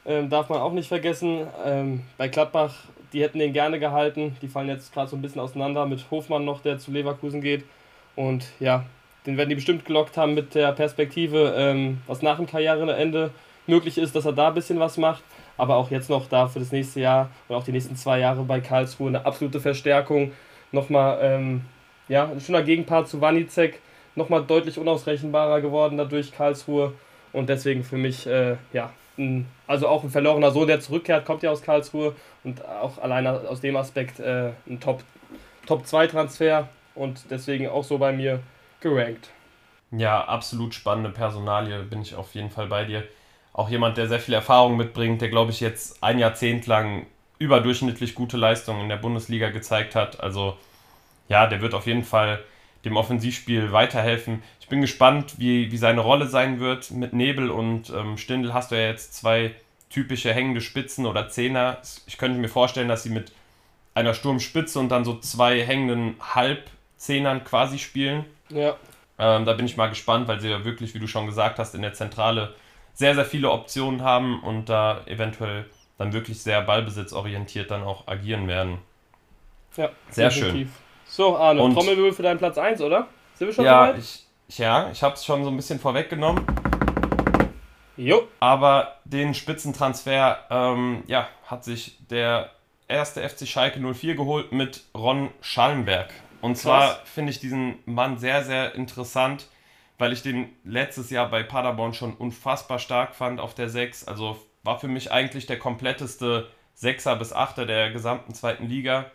ähm, 0.07 0.31
darf 0.31 0.49
man 0.49 0.61
auch 0.61 0.73
nicht 0.73 0.89
vergessen. 0.89 1.47
Ähm, 1.65 2.03
bei 2.17 2.29
Gladbach, 2.29 2.75
die 3.13 3.23
hätten 3.23 3.39
den 3.39 3.53
gerne 3.53 3.79
gehalten. 3.79 4.37
Die 4.41 4.49
fallen 4.49 4.69
jetzt 4.69 4.93
gerade 4.95 5.11
so 5.11 5.17
ein 5.17 5.23
bisschen 5.23 5.41
auseinander 5.41 5.85
mit 5.85 6.11
Hofmann 6.11 6.45
noch, 6.45 6.63
der 6.63 6.79
zu 6.79 6.91
Leverkusen 6.91 7.41
geht. 7.41 7.65
Und 8.17 8.47
ja, 8.61 8.85
den 9.27 9.37
werden 9.37 9.49
die 9.49 9.55
bestimmt 9.55 9.85
gelockt 9.85 10.17
haben 10.17 10.35
mit 10.35 10.55
der 10.55 10.73
Perspektive, 10.73 11.55
ähm, 11.57 12.01
was 12.07 12.23
nach 12.23 12.37
dem 12.37 12.47
Karriereende 12.47 13.31
möglich 13.67 13.99
ist, 13.99 14.17
dass 14.17 14.25
er 14.25 14.33
da 14.33 14.49
ein 14.49 14.55
bisschen 14.55 14.81
was 14.81 14.97
macht. 14.97 15.23
Aber 15.57 15.77
auch 15.77 15.91
jetzt 15.91 16.11
noch 16.11 16.29
da 16.29 16.49
für 16.49 16.59
das 16.59 16.73
nächste 16.73 17.01
Jahr 17.01 17.31
und 17.49 17.57
auch 17.57 17.65
die 17.65 17.73
nächsten 17.73 17.95
zwei 17.97 18.19
Jahre 18.19 18.43
bei 18.43 18.61
Karlsruhe 18.61 19.09
eine 19.09 19.25
absolute 19.25 19.61
Verstärkung. 19.61 20.33
Nochmal 20.73 21.19
ähm, 21.23 21.63
ja, 22.09 22.25
ein 22.25 22.41
schöner 22.41 22.63
Gegenpart 22.63 23.09
zu 23.09 23.21
Wanizek. 23.21 23.81
Nochmal 24.15 24.45
deutlich 24.45 24.79
unausrechenbarer 24.79 25.61
geworden 25.61 25.99
dadurch 25.99 26.33
Karlsruhe. 26.33 26.95
Und 27.33 27.49
deswegen 27.49 27.85
für 27.85 27.97
mich, 27.97 28.27
äh, 28.27 28.57
ja, 28.73 28.93
ein, 29.19 29.47
also 29.67 29.89
auch 29.89 30.03
ein 30.03 30.11
verlorener 30.11 30.51
Sohn, 30.51 30.67
der 30.67 30.81
zurückkehrt, 30.81 31.25
kommt 31.25 31.43
ja 31.43 31.51
aus 31.51 31.63
Karlsruhe. 31.63 32.15
Und 32.45 32.65
auch 32.65 32.99
alleine 32.99 33.49
aus 33.49 33.61
dem 33.61 33.77
Aspekt 33.77 34.21
äh, 34.21 34.51
ein 34.67 34.81
Top-2-Transfer. 34.81 36.69
und 36.95 37.31
deswegen 37.31 37.69
auch 37.69 37.85
so 37.85 37.99
bei 37.99 38.13
mir 38.13 38.41
gerankt. 38.83 39.31
Ja, 39.91 40.25
absolut 40.25 40.75
spannende 40.75 41.11
Personalie, 41.11 41.83
bin 41.83 42.03
ich 42.03 42.15
auf 42.15 42.35
jeden 42.35 42.51
Fall 42.51 42.67
bei 42.67 42.85
dir. 42.85 43.05
Auch 43.53 43.69
jemand, 43.69 43.99
der 43.99 44.09
sehr 44.09 44.21
viel 44.21 44.35
Erfahrung 44.35 44.77
mitbringt, 44.77 45.21
der, 45.21 45.29
glaube 45.29 45.51
ich, 45.51 45.61
jetzt 45.61 46.03
ein 46.03 46.19
Jahrzehnt 46.19 46.67
lang 46.67 47.07
überdurchschnittlich 47.39 48.15
gute 48.15 48.37
Leistungen 48.37 48.83
in 48.83 48.89
der 48.89 48.97
Bundesliga 48.97 49.51
gezeigt 49.51 49.95
hat. 49.95 50.21
Also 50.21 50.57
ja, 51.29 51.47
der 51.47 51.61
wird 51.61 51.75
auf 51.75 51.87
jeden 51.87 52.05
Fall 52.05 52.43
dem 52.85 52.97
Offensivspiel 52.97 53.73
weiterhelfen. 53.73 54.43
Ich 54.61 54.69
bin 54.69 54.81
gespannt, 54.81 55.39
wie, 55.39 55.71
wie 55.71 55.77
seine 55.77 56.01
Rolle 56.01 56.27
sein 56.27 56.61
wird. 56.61 56.91
Mit 56.91 57.13
Nebel 57.13 57.51
und 57.51 57.91
ähm, 57.91 58.17
Stindl 58.17 58.55
hast 58.55 58.71
du 58.71 58.77
ja 58.77 58.89
jetzt 58.89 59.15
zwei 59.15 59.55
typische 59.91 60.33
hängende 60.33 60.61
Spitzen 60.61 61.05
oder 61.07 61.29
Zehner. 61.29 61.79
Ich 62.07 62.17
könnte 62.17 62.39
mir 62.39 62.49
vorstellen, 62.49 62.89
dass 62.89 63.03
sie 63.03 63.11
mit 63.11 63.33
einer 63.95 64.15
Sturmspitze 64.15 64.81
und 64.81 64.89
dann 64.89 65.05
so 65.05 65.19
zwei 65.19 65.63
hängenden 65.63 66.17
Halbzehnern 66.21 67.45
quasi 67.45 67.79
spielen. 67.79 68.25
Ja. 68.53 68.77
Ähm, 69.19 69.45
da 69.45 69.53
bin 69.53 69.67
ich 69.67 69.77
mal 69.77 69.89
gespannt, 69.89 70.29
weil 70.29 70.41
sie 70.41 70.49
ja 70.49 70.65
wirklich, 70.65 70.95
wie 70.95 70.99
du 70.99 71.07
schon 71.07 71.27
gesagt 71.27 71.59
hast, 71.59 71.75
in 71.75 71.83
der 71.83 71.93
Zentrale 71.93 72.55
sehr, 72.95 73.15
sehr 73.15 73.25
viele 73.25 73.51
Optionen 73.51 74.03
haben 74.03 74.43
und 74.43 74.69
da 74.69 75.03
eventuell 75.07 75.67
dann 75.99 76.13
wirklich 76.13 76.43
sehr 76.43 76.63
ballbesitzorientiert 76.63 77.71
dann 77.71 77.83
auch 77.83 78.07
agieren 78.09 78.49
werden. 78.49 78.79
Ja, 79.77 79.91
sehr 80.11 80.29
definitiv. 80.29 80.69
schön. 80.69 80.83
So, 81.07 81.37
Arne, 81.37 81.63
und 81.63 81.75
Trommelwirbel 81.75 82.13
für 82.13 82.23
deinen 82.23 82.39
Platz 82.39 82.59
1, 82.59 82.81
oder? 82.81 83.09
Sind 83.35 83.49
wir 83.49 83.55
schon 83.55 83.65
ja, 83.65 83.87
soweit? 83.87 83.99
Ich, 83.99 84.59
ja, 84.59 84.91
ich 84.91 85.03
habe 85.03 85.15
es 85.15 85.25
schon 85.25 85.45
so 85.45 85.51
ein 85.51 85.57
bisschen 85.57 85.79
vorweggenommen. 85.79 86.45
Jo. 87.97 88.27
Aber 88.41 88.97
den 89.05 89.35
Spitzentransfer 89.35 90.39
ähm, 90.51 91.05
ja, 91.07 91.29
hat 91.47 91.65
sich 91.65 91.99
der 92.09 92.51
erste 92.89 93.27
FC 93.27 93.47
Schalke 93.47 93.79
04 93.79 94.15
geholt 94.15 94.53
mit 94.53 94.83
Ron 94.95 95.31
Schallenberg. 95.41 96.11
Und 96.43 96.57
zwar 96.57 96.97
finde 97.07 97.31
ich 97.31 97.39
diesen 97.39 97.79
Mann 97.87 98.19
sehr, 98.19 98.45
sehr 98.45 98.75
interessant, 98.75 99.49
weil 99.97 100.13
ich 100.13 100.23
den 100.23 100.51
letztes 100.65 101.09
Jahr 101.11 101.31
bei 101.31 101.45
Paderborn 101.45 101.95
schon 101.95 102.15
unfassbar 102.15 102.81
stark 102.81 103.15
fand 103.15 103.39
auf 103.39 103.55
der 103.55 103.69
6. 103.69 104.09
Also 104.09 104.37
war 104.65 104.79
für 104.81 104.89
mich 104.89 105.13
eigentlich 105.13 105.47
der 105.47 105.61
kompletteste 105.61 106.49
Sechser 106.75 107.15
bis 107.15 107.33
Achter 107.33 107.65
der 107.65 107.93
gesamten 107.93 108.35
zweiten 108.35 108.67
Liga. 108.67 109.07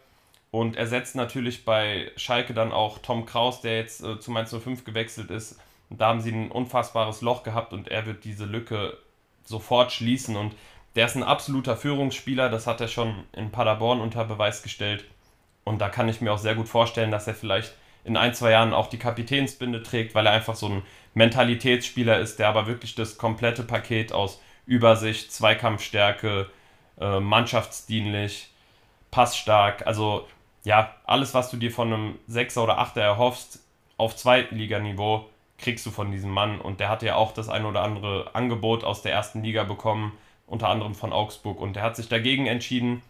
Und 0.51 0.77
ersetzt 0.77 1.17
natürlich 1.17 1.65
bei 1.65 2.09
Schalke 2.15 2.53
dann 2.53 2.71
auch 2.71 2.99
Tom 2.99 3.25
Kraus, 3.25 3.59
der 3.59 3.77
jetzt 3.77 4.01
äh, 4.01 4.17
zu 4.21 4.31
Mainz 4.31 4.55
05 4.55 4.85
gewechselt 4.85 5.29
ist. 5.29 5.59
Und 5.89 5.99
da 5.99 6.07
haben 6.07 6.21
sie 6.21 6.31
ein 6.31 6.49
unfassbares 6.49 7.19
Loch 7.19 7.43
gehabt 7.43 7.73
und 7.73 7.89
er 7.89 8.05
wird 8.05 8.23
diese 8.23 8.45
Lücke 8.45 8.97
sofort 9.43 9.91
schließen. 9.91 10.37
Und 10.37 10.55
der 10.95 11.07
ist 11.07 11.15
ein 11.15 11.23
absoluter 11.23 11.75
Führungsspieler, 11.75 12.49
das 12.49 12.67
hat 12.67 12.79
er 12.79 12.87
schon 12.87 13.25
in 13.33 13.51
Paderborn 13.51 13.99
unter 13.99 14.23
Beweis 14.23 14.63
gestellt. 14.63 15.03
Und 15.67 15.79
da 15.79 15.89
kann 15.89 16.09
ich 16.09 16.21
mir 16.21 16.33
auch 16.33 16.37
sehr 16.37 16.55
gut 16.55 16.69
vorstellen, 16.69 17.11
dass 17.11 17.27
er 17.27 17.35
vielleicht 17.35 17.73
in 18.03 18.15
ein, 18.15 18.33
zwei 18.33 18.51
Jahren 18.51 18.73
auch 18.73 18.87
die 18.87 18.97
Kapitänsbinde 18.97 19.83
trägt, 19.83 20.15
weil 20.15 20.25
er 20.25 20.31
einfach 20.31 20.55
so 20.55 20.67
ein 20.67 20.83
Mentalitätsspieler 21.13 22.19
ist, 22.19 22.39
der 22.39 22.47
aber 22.47 22.67
wirklich 22.67 22.95
das 22.95 23.17
komplette 23.17 23.63
Paket 23.63 24.13
aus 24.13 24.41
Übersicht, 24.65 25.31
Zweikampfstärke, 25.31 26.49
äh, 26.99 27.19
mannschaftsdienlich, 27.19 28.51
passstark, 29.11 29.85
also 29.85 30.27
ja, 30.63 30.93
alles, 31.05 31.33
was 31.33 31.49
du 31.49 31.57
dir 31.57 31.71
von 31.71 31.93
einem 31.93 32.19
Sechser 32.27 32.63
oder 32.63 32.77
Achter 32.77 33.01
erhoffst, 33.01 33.59
auf 33.97 34.15
Zweitliganiveau, 34.15 35.29
kriegst 35.57 35.85
du 35.85 35.91
von 35.91 36.11
diesem 36.11 36.29
Mann. 36.29 36.59
Und 36.59 36.79
der 36.79 36.89
hatte 36.89 37.05
ja 37.05 37.15
auch 37.15 37.31
das 37.31 37.49
ein 37.49 37.65
oder 37.65 37.81
andere 37.83 38.35
Angebot 38.35 38.83
aus 38.83 39.01
der 39.01 39.13
ersten 39.13 39.43
Liga 39.43 39.63
bekommen, 39.63 40.17
unter 40.45 40.69
anderem 40.69 40.93
von 40.93 41.13
Augsburg. 41.13 41.59
Und 41.59 41.75
der 41.75 41.83
hat 41.83 41.95
sich 41.95 42.09
dagegen 42.09 42.47
entschieden, 42.47 43.01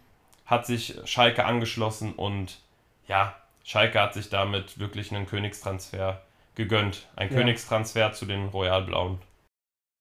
hat 0.48 0.66
sich 0.66 0.96
Schalke 1.06 1.46
angeschlossen 1.46 2.14
und 2.14 2.60
ja, 3.08 3.36
Schalke 3.64 4.02
hat 4.02 4.14
sich 4.14 4.30
damit 4.30 4.80
wirklich 4.80 5.14
einen 5.14 5.28
Königstransfer 5.28 6.22
gegönnt. 6.56 7.08
Ein 7.16 7.30
ja. 7.30 7.36
Königstransfer 7.36 8.14
zu 8.14 8.26
den 8.26 8.48
Royalblauen. 8.48 9.20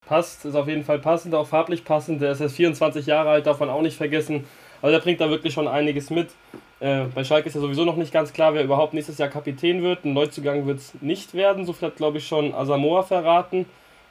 Passt, 0.07 0.45
ist 0.45 0.55
auf 0.55 0.69
jeden 0.69 0.85
Fall 0.85 1.01
passend, 1.01 1.35
auch 1.35 1.49
farblich 1.49 1.85
passend. 1.85 2.23
Der 2.23 2.31
ist 2.31 2.41
jetzt 2.41 2.55
24 2.55 3.07
Jahre 3.07 3.31
alt, 3.31 3.47
darf 3.47 3.59
man 3.59 3.71
auch 3.71 3.83
nicht 3.83 3.97
vergessen. 3.97 4.47
Also 4.81 4.97
der 4.97 5.03
bringt 5.03 5.21
da 5.21 5.29
wirklich 5.29 5.53
schon 5.53 5.67
einiges 5.67 6.11
mit. 6.11 6.31
Äh, 6.79 7.07
bei 7.13 7.25
Schalke 7.25 7.49
ist 7.49 7.55
ja 7.55 7.61
sowieso 7.61 7.85
noch 7.85 7.97
nicht 7.97 8.13
ganz 8.13 8.33
klar, 8.33 8.55
wer 8.55 8.63
überhaupt 8.63 8.95
nächstes 8.95 9.19
Jahr 9.19 9.29
Kapitän 9.29 9.83
wird. 9.83 10.05
Ein 10.05 10.13
Neuzugang 10.13 10.67
wird 10.67 10.79
es 10.79 10.95
nicht 11.01 11.35
werden, 11.35 11.67
so 11.67 11.73
viel 11.73 11.89
hat 11.89 11.97
glaube 11.97 12.19
ich 12.19 12.27
schon 12.29 12.55
Asamoah 12.55 13.03
verraten. 13.03 13.67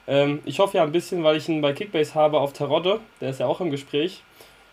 Ähm, 0.06 0.42
ich 0.44 0.60
hoffe 0.60 0.78
ja 0.78 0.84
ein 0.84 0.92
bisschen, 0.92 1.24
weil 1.24 1.38
ich 1.38 1.48
ihn 1.48 1.62
bei 1.62 1.72
Kickbase 1.72 2.14
habe 2.14 2.40
auf 2.40 2.52
Terodde, 2.52 3.00
der 3.22 3.30
ist 3.30 3.40
ja 3.40 3.46
auch 3.46 3.62
im 3.62 3.72
Gespräch. 3.72 4.22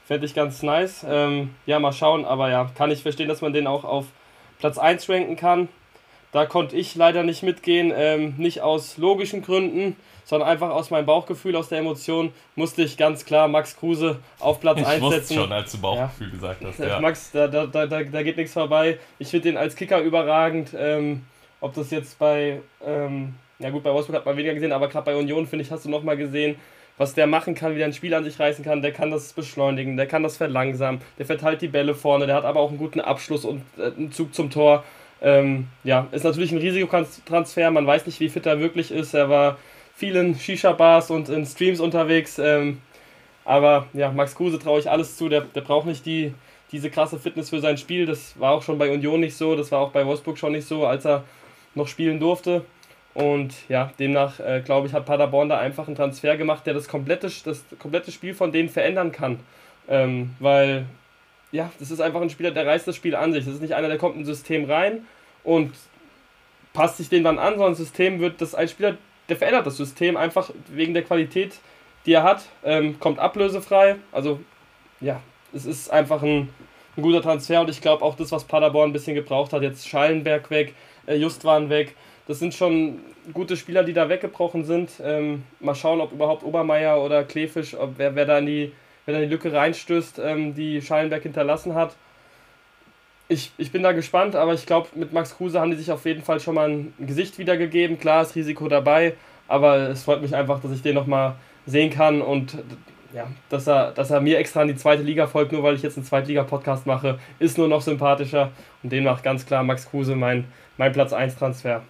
Fände 0.07 0.27
ich 0.27 0.35
ganz 0.35 0.63
nice. 0.63 1.07
Ähm, 1.09 1.55
ja, 1.67 1.79
mal 1.79 1.93
schauen, 1.93 2.25
aber 2.25 2.51
ja, 2.51 2.71
kann 2.77 2.91
ich 2.91 3.03
verstehen, 3.03 3.29
dass 3.29 3.41
man 3.41 3.53
den 3.53 3.67
auch 3.67 3.85
auf 3.85 4.07
Platz 4.59 4.79
1 4.79 5.09
ranken 5.09 5.37
kann. 5.37 5.69
Da 6.33 6.47
konnte 6.47 6.77
ich 6.77 6.95
leider 6.95 7.23
nicht 7.23 7.43
mitgehen, 7.43 7.93
ähm, 7.95 8.35
nicht 8.39 8.63
aus 8.63 8.97
logischen 8.97 9.43
Gründen, 9.43 9.97
sondern 10.25 10.49
einfach 10.49 10.71
aus 10.71 10.91
meinem 10.91 11.05
Bauchgefühl, 11.05 11.55
aus 11.57 11.69
der 11.69 11.79
Emotion, 11.79 12.33
musste 12.55 12.83
ich 12.83 12.97
ganz 12.97 13.25
klar 13.25 13.49
Max 13.49 13.77
Kruse 13.77 14.19
auf 14.41 14.61
Platz 14.61 14.81
ich 14.81 14.87
1 14.87 15.09
setzen. 15.11 15.35
schon, 15.35 15.53
als 15.53 15.73
du 15.73 15.79
Bauchgefühl 15.79 16.29
ja. 16.29 16.33
gesagt 16.33 16.65
hast. 16.65 16.79
Ja. 16.79 17.01
Max, 17.01 17.31
da, 17.33 17.49
da, 17.49 17.67
da, 17.67 17.87
da 17.87 18.23
geht 18.23 18.37
nichts 18.37 18.55
vorbei. 18.55 18.99
Ich 19.19 19.29
finde 19.29 19.51
den 19.51 19.57
als 19.59 19.77
Kicker 19.77 20.01
überragend. 20.01 20.71
Ähm, 20.77 21.23
ob 21.61 21.75
das 21.75 21.91
jetzt 21.91 22.19
bei, 22.19 22.61
ähm, 22.85 23.35
ja 23.59 23.71
gut, 23.71 23.83
bei 23.83 23.93
Wolfsburg 23.93 24.17
hat 24.17 24.27
man 24.27 24.37
weniger 24.37 24.55
gesehen, 24.55 24.73
aber 24.73 24.89
gerade 24.89 25.05
bei 25.05 25.17
Union, 25.17 25.47
finde 25.47 25.65
ich, 25.65 25.71
hast 25.71 25.85
du 25.85 25.91
nochmal 25.91 26.17
gesehen, 26.17 26.57
was 26.99 27.15
der 27.15 27.27
machen 27.27 27.55
kann, 27.55 27.75
wie 27.75 27.79
der 27.79 27.87
ein 27.87 27.93
Spiel 27.93 28.15
an 28.15 28.25
sich 28.25 28.39
reißen 28.39 28.65
kann. 28.65 28.83
Der 28.83 28.93
kann 28.93 29.11
das 29.11 29.33
beschleunigen, 29.33 29.97
der 29.97 30.07
kann 30.07 30.23
das 30.23 30.37
verlangsamen, 30.37 31.01
der 31.19 31.27
verteilt 31.27 31.63
die 31.63 31.69
Bälle 31.69 31.95
vorne, 31.95 32.27
der 32.27 32.37
hat 32.37 32.45
aber 32.45 32.61
auch 32.61 32.71
einen 32.71 32.79
guten 32.79 33.01
Abschluss 33.01 33.45
und 33.45 33.63
äh, 33.79 33.93
einen 33.97 34.13
Zug 34.13 34.35
zum 34.35 34.51
Tor. 34.51 34.85
Ähm, 35.21 35.69
ja, 35.85 36.09
ist 36.11 36.25
natürlich 36.25 36.53
ein 36.53 36.59
Risikotransfer, 36.59 37.71
man 37.71 37.87
weiß 37.87 38.07
nicht, 38.07 38.19
wie 38.21 38.29
fit 38.29 38.47
er 38.47 38.59
wirklich 38.59 38.91
ist. 38.91 39.15
Er 39.15 39.31
war 39.31 39.57
viel 39.95 40.17
in 40.17 40.35
Shisha-Bars 40.35 41.11
und 41.11 41.29
in 41.29 41.47
Streams 41.47 41.79
unterwegs. 41.79 42.39
Ähm, 42.39 42.81
aber 43.45 43.87
ja, 43.93 44.11
Max 44.11 44.35
Kruse 44.35 44.59
traue 44.59 44.81
ich 44.81 44.91
alles 44.91 45.17
zu, 45.17 45.29
der, 45.29 45.43
der 45.43 45.61
braucht 45.61 45.87
nicht 45.87 46.05
die, 46.07 46.35
diese 46.73 46.91
krasse 46.91 47.19
Fitness 47.19 47.51
für 47.51 47.61
sein 47.61 47.79
Spiel. 47.79 48.07
Das 48.07 48.39
war 48.39 48.53
auch 48.53 48.63
schon 48.63 48.79
bei 48.79 48.91
Union 48.93 49.21
nicht 49.21 49.37
so, 49.37 49.55
das 49.55 49.71
war 49.71 49.81
auch 49.81 49.93
bei 49.93 50.05
Wolfsburg 50.07 50.39
schon 50.39 50.53
nicht 50.53 50.67
so, 50.67 50.87
als 50.87 51.05
er 51.05 51.25
noch 51.75 51.89
spielen 51.89 52.19
durfte. 52.19 52.65
Und 53.15 53.55
ja, 53.69 53.93
demnach 53.99 54.41
äh, 54.41 54.63
glaube 54.65 54.87
ich, 54.87 54.95
hat 54.95 55.05
Paderborn 55.05 55.49
da 55.49 55.59
einfach 55.59 55.87
einen 55.87 55.97
Transfer 55.97 56.37
gemacht, 56.37 56.67
der 56.67 56.75
das 56.75 56.89
komplette, 56.89 57.31
das 57.45 57.65
komplette 57.79 58.11
Spiel 58.11 58.35
von 58.35 58.53
denen 58.53 58.69
verändern 58.69 59.13
kann. 59.13 59.41
Ähm, 59.89 60.35
weil, 60.39 60.87
ja, 61.51 61.71
das 61.79 61.91
ist 61.91 62.01
einfach 62.01 62.23
ein 62.23 62.31
Spieler, 62.31 62.53
der 62.53 62.67
reißt 62.67 62.89
das 62.89 62.97
Spiel 62.97 63.15
an 63.15 63.33
sich. 63.33 63.45
Das 63.45 63.55
ist 63.55 63.61
nicht 63.61 63.75
einer, 63.75 63.89
der 63.89 63.99
kommt 63.99 64.15
in 64.15 64.23
ein 64.23 64.27
System 64.27 64.65
rein 64.65 65.07
und 65.45 65.73
passt 66.73 66.97
sich 66.97 67.09
dem 67.11 67.25
dann 67.25 67.39
an, 67.39 67.55
sondern 67.55 67.73
ein 67.73 67.77
System 67.77 68.21
wird, 68.21 68.41
das 68.41 68.55
ein 68.55 68.69
Spieler, 68.69 68.97
der 69.29 69.37
verändert 69.37 69.67
das 69.67 69.77
System 69.77 70.17
einfach 70.17 70.51
wegen 70.69 70.95
der 70.95 71.03
Qualität, 71.03 71.59
die 72.07 72.15
er 72.15 72.23
hat, 72.23 72.45
ähm, 72.65 72.99
kommt 72.99 73.19
ablösefrei. 73.19 73.97
Also, 74.11 74.41
ja, 75.01 75.21
es 75.53 75.67
ist 75.67 75.91
einfach 75.91 76.23
ein, 76.23 76.49
ein 76.97 77.03
guter 77.03 77.21
Transfer 77.21 77.61
und 77.61 77.69
ich 77.69 77.81
glaube 77.81 78.03
auch 78.03 78.17
das, 78.17 78.33
was 78.33 78.45
Paderborn 78.45 78.91
ein 78.91 78.93
bisschen 78.93 79.15
gebraucht 79.15 79.53
hat, 79.53 79.63
jetzt 79.63 79.87
Schallenberg 79.87 80.51
weg, 80.51 80.75
äh, 81.07 81.17
Justwan 81.17 81.69
weg, 81.69 81.95
das 82.27 82.39
sind 82.39 82.55
schon 82.55 83.01
gute 83.33 83.57
Spieler, 83.57 83.85
die 83.85 83.93
da 83.93 84.09
weggebrochen 84.09 84.65
sind. 84.65 84.91
Ähm, 85.03 85.43
mal 85.61 85.75
schauen, 85.75 86.01
ob 86.01 86.13
überhaupt 86.13 86.45
Obermeier 86.45 87.03
oder 87.03 87.25
Klefisch, 87.25 87.75
ob 87.75 87.95
wer, 87.99 88.15
wer, 88.15 88.27
da, 88.27 88.39
in 88.39 88.47
die, 88.47 88.73
wer 89.05 89.15
da 89.15 89.21
in 89.21 89.29
die 89.29 89.35
Lücke 89.35 89.53
reinstößt, 89.53 90.21
ähm, 90.25 90.55
die 90.55 90.81
Schallenberg 90.81 91.23
hinterlassen 91.23 91.75
hat. 91.75 91.97
Ich, 93.29 93.53
ich 93.57 93.73
bin 93.73 93.83
da 93.83 93.93
gespannt, 93.93 94.37
aber 94.37 94.53
ich 94.55 94.67
glaube, 94.67 94.89
mit 94.95 95.13
Max 95.13 95.37
Kruse 95.37 95.61
haben 95.61 95.71
die 95.71 95.77
sich 95.77 95.91
auf 95.91 96.05
jeden 96.05 96.23
Fall 96.23 96.39
schon 96.39 96.55
mal 96.55 96.69
ein 96.69 96.95
Gesicht 96.99 97.39
wiedergegeben. 97.39 97.99
Klar 97.99 98.23
ist 98.23 98.35
Risiko 98.35 98.69
dabei, 98.69 99.15
aber 99.49 99.89
es 99.89 100.05
freut 100.05 100.23
mich 100.23 100.35
einfach, 100.35 100.61
dass 100.61 100.73
ich 100.73 100.83
den 100.83 100.95
nochmal 100.95 101.37
sehen 101.67 101.91
kann 101.91 102.21
und 102.21 102.59
ja, 103.15 103.27
dass 103.49 103.67
er, 103.67 103.93
dass 103.93 104.11
er 104.11 104.21
mir 104.21 104.39
extra 104.39 104.63
in 104.63 104.69
die 104.69 104.77
zweite 104.77 105.03
Liga 105.03 105.27
folgt, 105.27 105.53
nur 105.53 105.63
weil 105.63 105.75
ich 105.75 105.83
jetzt 105.83 105.97
einen 105.97 106.07
Zweitliga-Podcast 106.07 106.87
mache, 106.87 107.19
ist 107.39 107.59
nur 107.59 107.69
noch 107.69 107.83
sympathischer 107.83 108.51
und 108.83 108.91
demnach 108.91 109.23
ganz 109.23 109.45
klar 109.47 109.63
Max 109.63 109.89
Kruse 109.89 110.17
mein, 110.17 110.47
mein 110.79 110.93
Platz 110.93 111.13
1 111.13 111.37
Transfer. 111.37 111.83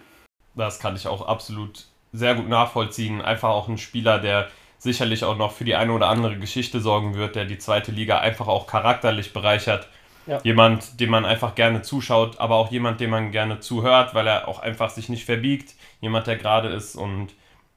Das 0.55 0.79
kann 0.81 0.97
ich 0.97 1.07
auch 1.07 1.27
absolut 1.27 1.87
sehr 2.13 2.35
gut 2.35 2.49
nachvollziehen. 2.49 3.23
Einfach 3.23 3.51
auch 3.51 3.69
ein 3.69 3.79
Spieler, 3.79 4.19
der 4.19 4.49
sicherlich 4.79 5.25
auch 5.25 5.37
noch 5.37 5.53
für 5.53 5.65
die 5.65 5.77
eine 5.77 5.93
oder 5.93 6.09
andere 6.09 6.39
Geschichte 6.39 6.81
sorgen 6.81 7.15
wird, 7.15 7.37
der 7.37 7.45
die 7.45 7.59
zweite 7.59 7.93
Liga 7.93 8.19
einfach 8.19 8.49
auch 8.49 8.67
charakterlich 8.67 9.33
bereichert. 9.33 9.89
Ja. 10.27 10.41
Jemand, 10.45 11.01
dem 11.01 11.11
man 11.11 11.25
einfach 11.25 11.55
gerne 11.55 11.83
zuschaut, 11.83 12.39
aber 12.39 12.57
auch 12.57 12.71
jemand, 12.71 13.01
dem 13.01 13.11
man 13.11 13.33
gerne 13.33 13.61
zuhört, 13.61 14.15
weil 14.15 14.27
er 14.27 14.49
auch 14.49 14.61
einfach 14.61 14.91
sich 14.91 15.09
nicht 15.09 15.25
verbiegt. 15.25 15.75
Jemand, 16.01 16.27
der 16.27 16.37
gerade 16.37 16.69
ist 16.69 16.97
und 16.97 17.29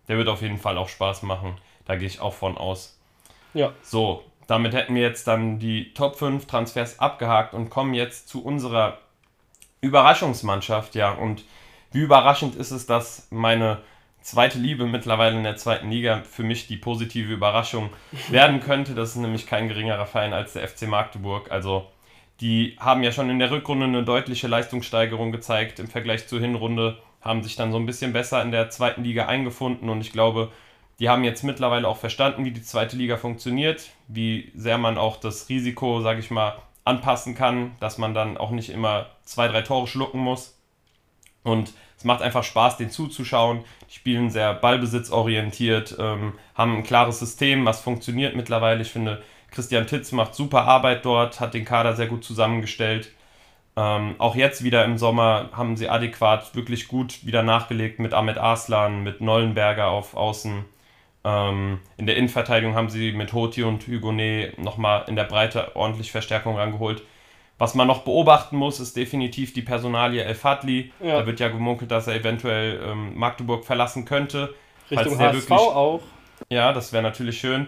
der 0.08 0.18
wird 0.18 0.28
auf 0.28 0.42
jeden 0.42 0.60
Fall 0.60 0.78
auch 0.78 0.90
Spaß 0.90 1.24
machen. 1.24 1.58
Da 1.86 1.96
gehe 1.96 2.08
ich 2.08 2.20
auch 2.20 2.34
von 2.34 2.58
aus. 2.58 3.00
Ja. 3.54 3.72
So, 3.82 4.24
damit 4.48 4.74
hätten 4.74 4.96
wir 4.96 5.02
jetzt 5.02 5.28
dann 5.28 5.60
die 5.60 5.94
Top 5.94 6.18
5 6.18 6.46
Transfers 6.46 7.00
abgehakt 7.00 7.54
und 7.54 7.70
kommen 7.70 7.94
jetzt 7.94 8.28
zu 8.30 8.44
unserer 8.44 9.00
Überraschungsmannschaft. 9.82 10.96
Ja, 10.96 11.12
und 11.12 11.44
wie 11.96 12.02
überraschend 12.02 12.56
ist 12.56 12.72
es, 12.72 12.86
dass 12.86 13.28
meine 13.32 13.80
zweite 14.22 14.60
Liebe 14.60 14.86
mittlerweile 14.86 15.38
in 15.38 15.44
der 15.44 15.56
zweiten 15.56 15.90
Liga 15.90 16.24
für 16.30 16.44
mich 16.44 16.68
die 16.68 16.76
positive 16.76 17.32
Überraschung 17.32 17.90
werden 18.30 18.60
könnte. 18.60 18.96
Das 18.96 19.10
ist 19.10 19.16
nämlich 19.16 19.48
kein 19.48 19.70
geringerer 19.70 20.06
Verein 20.06 20.34
als 20.34 20.54
der 20.54 20.68
FC 20.68 20.88
Magdeburg. 20.88 21.52
Also 21.52 21.88
die 22.42 22.76
haben 22.80 23.02
ja 23.02 23.14
schon 23.14 23.30
in 23.30 23.40
der 23.40 23.50
Rückrunde 23.50 23.86
eine 23.86 24.04
deutliche 24.04 24.48
Leistungssteigerung 24.48 25.32
gezeigt 25.32 25.80
im 25.80 25.88
Vergleich 25.88 26.28
zur 26.28 26.42
Hinrunde, 26.42 26.98
haben 27.22 27.44
sich 27.44 27.56
dann 27.56 27.72
so 27.72 27.78
ein 27.78 27.86
bisschen 27.86 28.12
besser 28.12 28.42
in 28.42 28.52
der 28.52 28.70
zweiten 28.70 29.06
Liga 29.06 29.28
eingefunden 29.28 29.90
und 29.90 30.02
ich 30.02 30.12
glaube, 30.12 30.52
die 31.00 31.08
haben 31.08 31.24
jetzt 31.24 31.44
mittlerweile 31.44 31.88
auch 31.88 31.98
verstanden, 31.98 32.44
wie 32.44 32.52
die 32.52 32.62
zweite 32.62 32.98
Liga 32.98 33.16
funktioniert, 33.16 33.90
wie 34.10 34.52
sehr 34.54 34.78
man 34.78 34.98
auch 34.98 35.16
das 35.16 35.48
Risiko, 35.48 36.02
sage 36.02 36.20
ich 36.20 36.30
mal, 36.30 36.58
anpassen 36.84 37.36
kann, 37.36 37.72
dass 37.80 37.98
man 37.98 38.14
dann 38.14 38.38
auch 38.38 38.52
nicht 38.52 38.70
immer 38.70 39.08
zwei, 39.24 39.48
drei 39.48 39.62
Tore 39.62 39.88
schlucken 39.88 40.20
muss. 40.20 40.55
Und 41.46 41.74
es 41.98 42.04
macht 42.04 42.22
einfach 42.22 42.44
Spaß, 42.44 42.78
den 42.78 42.90
zuzuschauen. 42.90 43.64
Die 43.90 43.94
spielen 43.94 44.30
sehr 44.30 44.54
ballbesitzorientiert, 44.54 45.96
ähm, 45.98 46.34
haben 46.56 46.78
ein 46.78 46.84
klares 46.84 47.20
System, 47.20 47.66
was 47.66 47.80
funktioniert 47.80 48.36
mittlerweile. 48.36 48.82
Ich 48.82 48.92
finde, 48.92 49.22
Christian 49.52 49.88
Titz 49.88 50.12
macht 50.12 50.36
super 50.36 50.66
Arbeit 50.66 51.06
dort, 51.06 51.40
hat 51.40 51.54
den 51.54 51.64
Kader 51.64 51.96
sehr 51.96 52.08
gut 52.08 52.26
zusammengestellt. 52.26 53.12
Ähm, 53.78 54.16
auch 54.18 54.36
jetzt 54.36 54.64
wieder 54.64 54.84
im 54.86 54.98
Sommer 54.98 55.50
haben 55.54 55.78
sie 55.78 55.88
adäquat 55.88 56.56
wirklich 56.56 56.88
gut 56.88 57.26
wieder 57.26 57.44
nachgelegt 57.44 58.00
mit 58.00 58.14
Ahmed 58.14 58.38
Arslan, 58.38 59.04
mit 59.04 59.22
Nollenberger 59.22 59.88
auf 59.88 60.16
Außen. 60.16 60.66
Ähm, 61.24 61.80
in 61.98 62.06
der 62.06 62.18
Innenverteidigung 62.18 62.76
haben 62.76 62.90
sie 62.90 63.12
mit 63.12 63.34
Hoti 63.34 63.64
und 63.64 63.88
Hugonet 63.88 64.58
nochmal 64.58 65.06
in 65.08 65.16
der 65.16 65.26
Breite 65.26 65.76
ordentlich 65.76 66.12
Verstärkung 66.12 66.58
rangeholt. 66.58 67.04
Was 67.58 67.74
man 67.74 67.88
noch 67.88 68.04
beobachten 68.04 68.58
muss, 68.58 68.80
ist 68.80 68.98
definitiv 68.98 69.54
die 69.54 69.62
Personalie 69.62 70.24
El 70.24 70.36
Fadli. 70.36 70.92
Ja. 71.00 71.20
Da 71.20 71.26
wird 71.26 71.40
ja 71.40 71.48
gemunkelt, 71.48 71.90
dass 71.90 72.08
er 72.08 72.16
eventuell 72.16 72.82
ähm, 72.84 73.18
Magdeburg 73.18 73.64
verlassen 73.64 74.04
könnte. 74.04 74.54
Richtung 74.92 75.18
HSV 75.18 75.34
wirklich, 75.34 75.52
auch. 75.52 76.02
Ja, 76.50 76.74
das 76.74 76.92
wäre 76.92 77.04
natürlich 77.04 77.40
schön. 77.40 77.68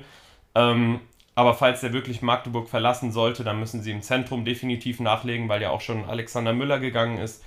Ähm, 0.55 0.99
aber 1.35 1.53
falls 1.53 1.83
er 1.83 1.93
wirklich 1.93 2.21
Magdeburg 2.21 2.67
verlassen 2.67 3.11
sollte, 3.11 3.43
dann 3.43 3.59
müssen 3.59 3.81
sie 3.81 3.91
im 3.91 4.01
Zentrum 4.01 4.43
definitiv 4.43 4.99
nachlegen, 4.99 5.47
weil 5.47 5.61
ja 5.61 5.69
auch 5.69 5.81
schon 5.81 6.05
Alexander 6.05 6.51
Müller 6.51 6.79
gegangen 6.79 7.19
ist. 7.19 7.43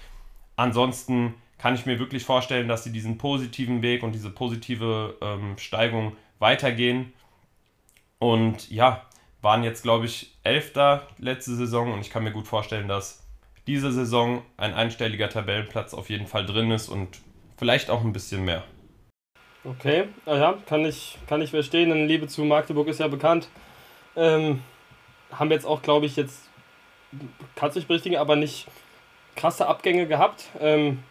Ansonsten 0.57 1.35
kann 1.59 1.75
ich 1.75 1.87
mir 1.87 1.99
wirklich 1.99 2.25
vorstellen, 2.25 2.69
dass 2.69 2.85
sie 2.85 2.93
diesen 2.93 3.19
positiven 3.19 3.83
Weg 3.83 4.03
und 4.03 4.13
diese 4.13 4.31
positive 4.31 5.19
ähm, 5.21 5.59
Steigung 5.59 6.17
weitergehen. 6.39 7.13
Und 8.19 8.71
ja, 8.71 9.03
waren 9.43 9.65
jetzt, 9.65 9.83
glaube 9.83 10.07
ich, 10.07 10.37
Elfter 10.43 11.07
letzte 11.19 11.55
Saison 11.55 11.93
und 11.93 12.01
ich 12.01 12.11
kann 12.11 12.25
mir 12.25 12.33
gut 12.33 12.47
vorstellen, 12.47 12.89
dass 12.89 13.27
diese 13.67 13.93
Saison 13.93 14.43
ein 14.57 14.75
einstelliger 14.75 15.29
Tabellenplatz 15.29 15.95
auf 15.95 16.11
jeden 16.11 16.27
Fall 16.27 16.45
drin 16.47 16.71
ist 16.71 16.89
und 16.89 17.21
vielleicht 17.57 17.91
auch 17.91 18.03
ein 18.03 18.13
bisschen 18.13 18.45
mehr. 18.45 18.65
Okay, 19.63 20.09
ah 20.25 20.37
ja, 20.37 20.59
kann 20.67 20.85
ich, 20.85 21.19
kann 21.29 21.43
ich 21.43 21.51
verstehen. 21.51 21.91
Denn 21.91 22.09
Liebe 22.09 22.27
zu 22.27 22.45
Magdeburg 22.45 22.89
ist 22.89 23.01
ja 23.01 23.09
bekannt. 23.09 23.49
Ähm, 24.17 24.63
haben 25.31 25.51
jetzt 25.51 25.67
auch, 25.67 25.83
glaube 25.83 26.07
ich, 26.07 26.17
jetzt, 26.17 26.49
kannst 27.55 27.77
du 27.77 27.81
nicht 27.81 27.89
berichtigen, 27.89 28.17
aber 28.17 28.37
nicht 28.37 28.67
krasse 29.37 29.67
Abgänge 29.67 30.07
gehabt. 30.07 30.47
Ähm, 30.61 31.03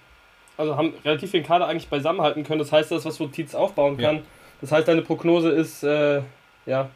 also 0.57 0.75
haben 0.75 0.93
relativ 1.05 1.31
den 1.31 1.43
Kader 1.43 1.67
eigentlich 1.67 1.89
beisammenhalten 1.89 2.43
können. 2.43 2.59
Das 2.59 2.71
heißt, 2.71 2.91
das, 2.91 3.05
was 3.05 3.19
Notiz 3.19 3.55
aufbauen 3.55 3.97
kann. 3.97 4.17
Ja. 4.17 4.21
Das 4.61 4.71
heißt, 4.71 4.87
deine 4.87 5.03
Prognose 5.03 5.49
ist, 5.51 5.83
äh, 5.83 6.21
ja, 6.65 6.89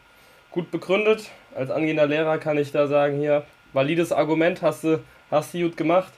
gut 0.53 0.71
begründet. 0.71 1.29
Als 1.53 1.69
angehender 1.69 2.07
Lehrer 2.07 2.37
kann 2.37 2.57
ich 2.57 2.71
da 2.71 2.87
sagen, 2.87 3.19
hier, 3.19 3.43
valides 3.73 4.13
Argument, 4.13 4.61
hast 4.61 4.85
du, 4.85 5.03
hast 5.29 5.53
du 5.53 5.63
gut 5.63 5.75
gemacht. 5.75 6.13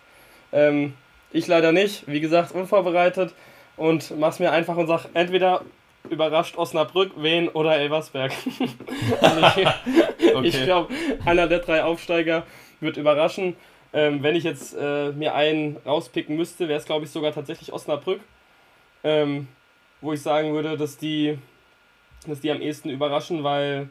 Ähm, 0.52 0.94
ich 1.32 1.48
leider 1.48 1.72
nicht, 1.72 2.08
wie 2.08 2.20
gesagt, 2.20 2.54
unvorbereitet 2.54 3.34
und 3.78 4.18
mach's 4.20 4.40
mir 4.40 4.52
einfach 4.52 4.78
und 4.78 4.88
sag, 4.88 5.08
entweder 5.14 5.62
überrascht 6.10 6.58
Osnabrück, 6.58 7.12
Wien 7.18 7.50
oder 7.50 7.76
Elversberg. 7.78 8.32
also 9.22 9.62
ich, 9.62 9.68
okay. 10.36 10.48
ich 10.48 10.64
glaube, 10.64 10.94
einer 11.26 11.48
der 11.48 11.60
drei 11.60 11.84
Aufsteiger 11.84 12.44
wird 12.80 12.98
überraschen. 12.98 13.56
Ähm, 13.92 14.22
wenn 14.22 14.36
ich 14.36 14.44
jetzt 14.44 14.76
äh, 14.78 15.12
mir 15.14 15.34
einen 15.34 15.78
rauspicken 15.86 16.36
müsste, 16.36 16.68
wäre 16.68 16.80
es, 16.80 16.86
glaube 16.86 17.06
ich, 17.06 17.12
sogar 17.12 17.34
tatsächlich 17.34 17.72
Osnabrück. 17.74 18.20
Ähm, 19.04 19.48
wo 20.02 20.14
ich 20.14 20.22
sagen 20.22 20.54
würde, 20.54 20.78
dass 20.78 20.98
die, 20.98 21.38
dass 22.28 22.42
die 22.42 22.52
am 22.52 22.62
ehesten 22.62 22.90
überraschen, 22.90 23.44
weil 23.44 23.90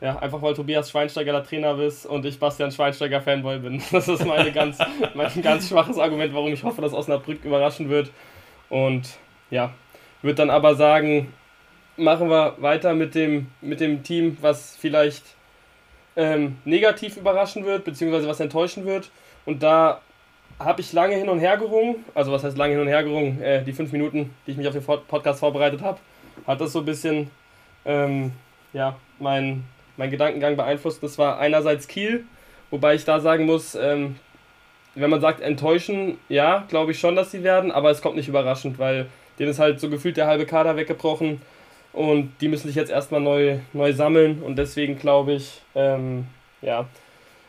Ja, 0.00 0.18
einfach 0.18 0.42
weil 0.42 0.54
Tobias 0.54 0.90
Schweinsteiger 0.90 1.32
der 1.32 1.44
Trainer 1.44 1.78
ist 1.78 2.04
und 2.04 2.26
ich 2.26 2.38
Bastian 2.38 2.70
Schweinsteiger 2.70 3.20
Fanboy 3.20 3.58
bin. 3.58 3.82
Das 3.92 4.08
ist 4.08 4.24
meine 4.26 4.52
ganz, 4.52 4.78
mein 5.14 5.42
ganz 5.42 5.68
schwaches 5.68 5.98
Argument, 5.98 6.34
warum 6.34 6.52
ich 6.52 6.62
hoffe, 6.64 6.82
dass 6.82 6.92
Osnabrück 6.92 7.44
überraschen 7.44 7.88
wird. 7.88 8.10
Und 8.68 9.08
ja, 9.50 9.72
würde 10.22 10.36
dann 10.36 10.50
aber 10.50 10.74
sagen, 10.74 11.32
machen 11.96 12.28
wir 12.28 12.56
weiter 12.58 12.94
mit 12.94 13.14
dem, 13.14 13.48
mit 13.60 13.80
dem 13.80 14.02
Team, 14.02 14.36
was 14.40 14.76
vielleicht 14.76 15.22
ähm, 16.16 16.58
negativ 16.64 17.16
überraschen 17.16 17.64
wird, 17.64 17.84
beziehungsweise 17.84 18.28
was 18.28 18.40
enttäuschen 18.40 18.84
wird. 18.84 19.10
Und 19.46 19.62
da 19.62 20.00
habe 20.58 20.80
ich 20.80 20.92
lange 20.92 21.16
hin 21.16 21.28
und 21.28 21.38
her 21.38 21.56
gerungen. 21.56 22.04
Also 22.14 22.32
was 22.32 22.44
heißt 22.44 22.56
lange 22.56 22.72
hin 22.72 22.80
und 22.80 22.88
her 22.88 23.02
gerungen? 23.02 23.40
Äh, 23.40 23.64
die 23.64 23.72
fünf 23.72 23.92
Minuten, 23.92 24.34
die 24.46 24.52
ich 24.52 24.56
mich 24.56 24.66
auf 24.66 24.74
den 24.74 24.84
Podcast 24.84 25.40
vorbereitet 25.40 25.82
habe, 25.82 25.98
hat 26.46 26.60
das 26.60 26.72
so 26.72 26.80
ein 26.80 26.84
bisschen 26.84 27.30
ähm, 27.84 28.32
ja, 28.72 28.96
mein, 29.18 29.64
mein 29.96 30.10
Gedankengang 30.10 30.56
beeinflusst. 30.56 31.02
Das 31.02 31.18
war 31.18 31.38
einerseits 31.38 31.88
Kiel, 31.88 32.24
wobei 32.70 32.94
ich 32.94 33.04
da 33.04 33.20
sagen 33.20 33.46
muss, 33.46 33.74
ähm, 33.74 34.16
wenn 34.94 35.10
man 35.10 35.20
sagt 35.20 35.40
enttäuschen, 35.40 36.18
ja, 36.28 36.64
glaube 36.68 36.92
ich 36.92 37.00
schon, 37.00 37.16
dass 37.16 37.30
sie 37.30 37.42
werden, 37.42 37.72
aber 37.72 37.90
es 37.90 38.00
kommt 38.00 38.16
nicht 38.16 38.28
überraschend, 38.28 38.78
weil 38.78 39.06
denen 39.38 39.50
ist 39.50 39.58
halt 39.58 39.80
so 39.80 39.90
gefühlt 39.90 40.16
der 40.16 40.26
halbe 40.26 40.46
Kader 40.46 40.76
weggebrochen 40.76 41.42
und 41.92 42.32
die 42.40 42.48
müssen 42.48 42.68
sich 42.68 42.76
jetzt 42.76 42.90
erstmal 42.90 43.20
neu, 43.20 43.58
neu 43.72 43.92
sammeln 43.92 44.42
und 44.42 44.56
deswegen 44.56 44.98
glaube 44.98 45.32
ich, 45.32 45.62
ähm, 45.74 46.26
ja, 46.62 46.86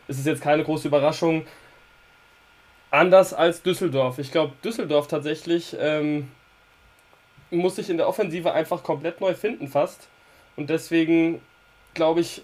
ist 0.08 0.19
es 0.19 0.25
jetzt 0.25 0.41
keine 0.41 0.63
große 0.63 0.88
Überraschung. 0.88 1.45
Anders 2.91 3.34
als 3.34 3.62
Düsseldorf. 3.62 4.19
Ich 4.19 4.31
glaube, 4.31 4.53
Düsseldorf 4.63 5.08
tatsächlich 5.08 5.75
ähm, 5.79 6.29
muss 7.51 7.75
sich 7.75 7.89
in 7.89 7.97
der 7.97 8.08
Offensive 8.08 8.53
einfach 8.53 8.84
komplett 8.84 9.21
neu 9.21 9.34
finden 9.34 9.67
fast. 9.67 10.08
Und 10.55 10.69
deswegen 10.69 11.41
glaube 11.95 12.21
ich, 12.21 12.43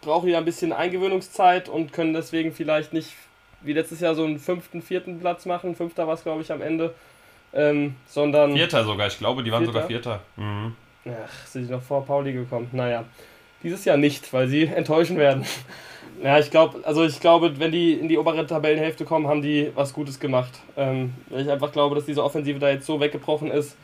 brauchen 0.00 0.26
die 0.26 0.36
ein 0.36 0.44
bisschen 0.44 0.72
Eingewöhnungszeit 0.72 1.68
und 1.68 1.92
können 1.92 2.14
deswegen 2.14 2.52
vielleicht 2.52 2.92
nicht 2.94 3.12
wie 3.60 3.72
letztes 3.72 4.00
Jahr 4.00 4.14
so 4.14 4.24
einen 4.24 4.38
fünften, 4.38 4.80
vierten 4.82 5.20
Platz 5.20 5.44
machen. 5.44 5.74
Fünfter 5.74 6.06
war 6.06 6.14
es, 6.14 6.22
glaube 6.22 6.42
ich, 6.42 6.50
am 6.50 6.62
Ende. 6.62 6.94
Ähm, 7.52 7.96
sondern. 8.06 8.54
Vierter 8.54 8.84
sogar, 8.84 9.06
ich 9.06 9.18
glaube, 9.18 9.42
die 9.42 9.50
waren 9.50 9.64
Vierter? 9.64 9.72
sogar 9.72 9.88
Vierter. 9.88 10.20
Mhm. 10.36 10.74
Ach, 11.06 11.46
sind 11.46 11.66
sie 11.66 11.72
noch 11.72 11.82
vor 11.82 12.04
Pauli 12.04 12.32
gekommen. 12.32 12.68
Naja. 12.72 13.04
Dieses 13.62 13.84
Jahr 13.84 13.96
nicht, 13.96 14.32
weil 14.32 14.48
sie 14.48 14.64
enttäuschen 14.74 15.16
werden. 15.16 15.44
Ja, 16.22 16.38
ich 16.38 16.50
glaube, 16.50 16.80
also 16.84 17.04
ich 17.04 17.20
glaube, 17.20 17.58
wenn 17.58 17.72
die 17.72 17.92
in 17.92 18.08
die 18.08 18.18
obere 18.18 18.46
Tabellenhälfte 18.46 19.04
kommen, 19.04 19.28
haben 19.28 19.42
die 19.42 19.70
was 19.74 19.92
Gutes 19.92 20.18
gemacht. 20.18 20.52
Ähm, 20.76 21.14
ich 21.30 21.50
einfach 21.50 21.72
glaube, 21.72 21.94
dass 21.94 22.06
diese 22.06 22.24
Offensive 22.24 22.58
da 22.58 22.70
jetzt 22.70 22.86
so 22.86 23.00
weggebrochen 23.00 23.50
ist, 23.50 23.76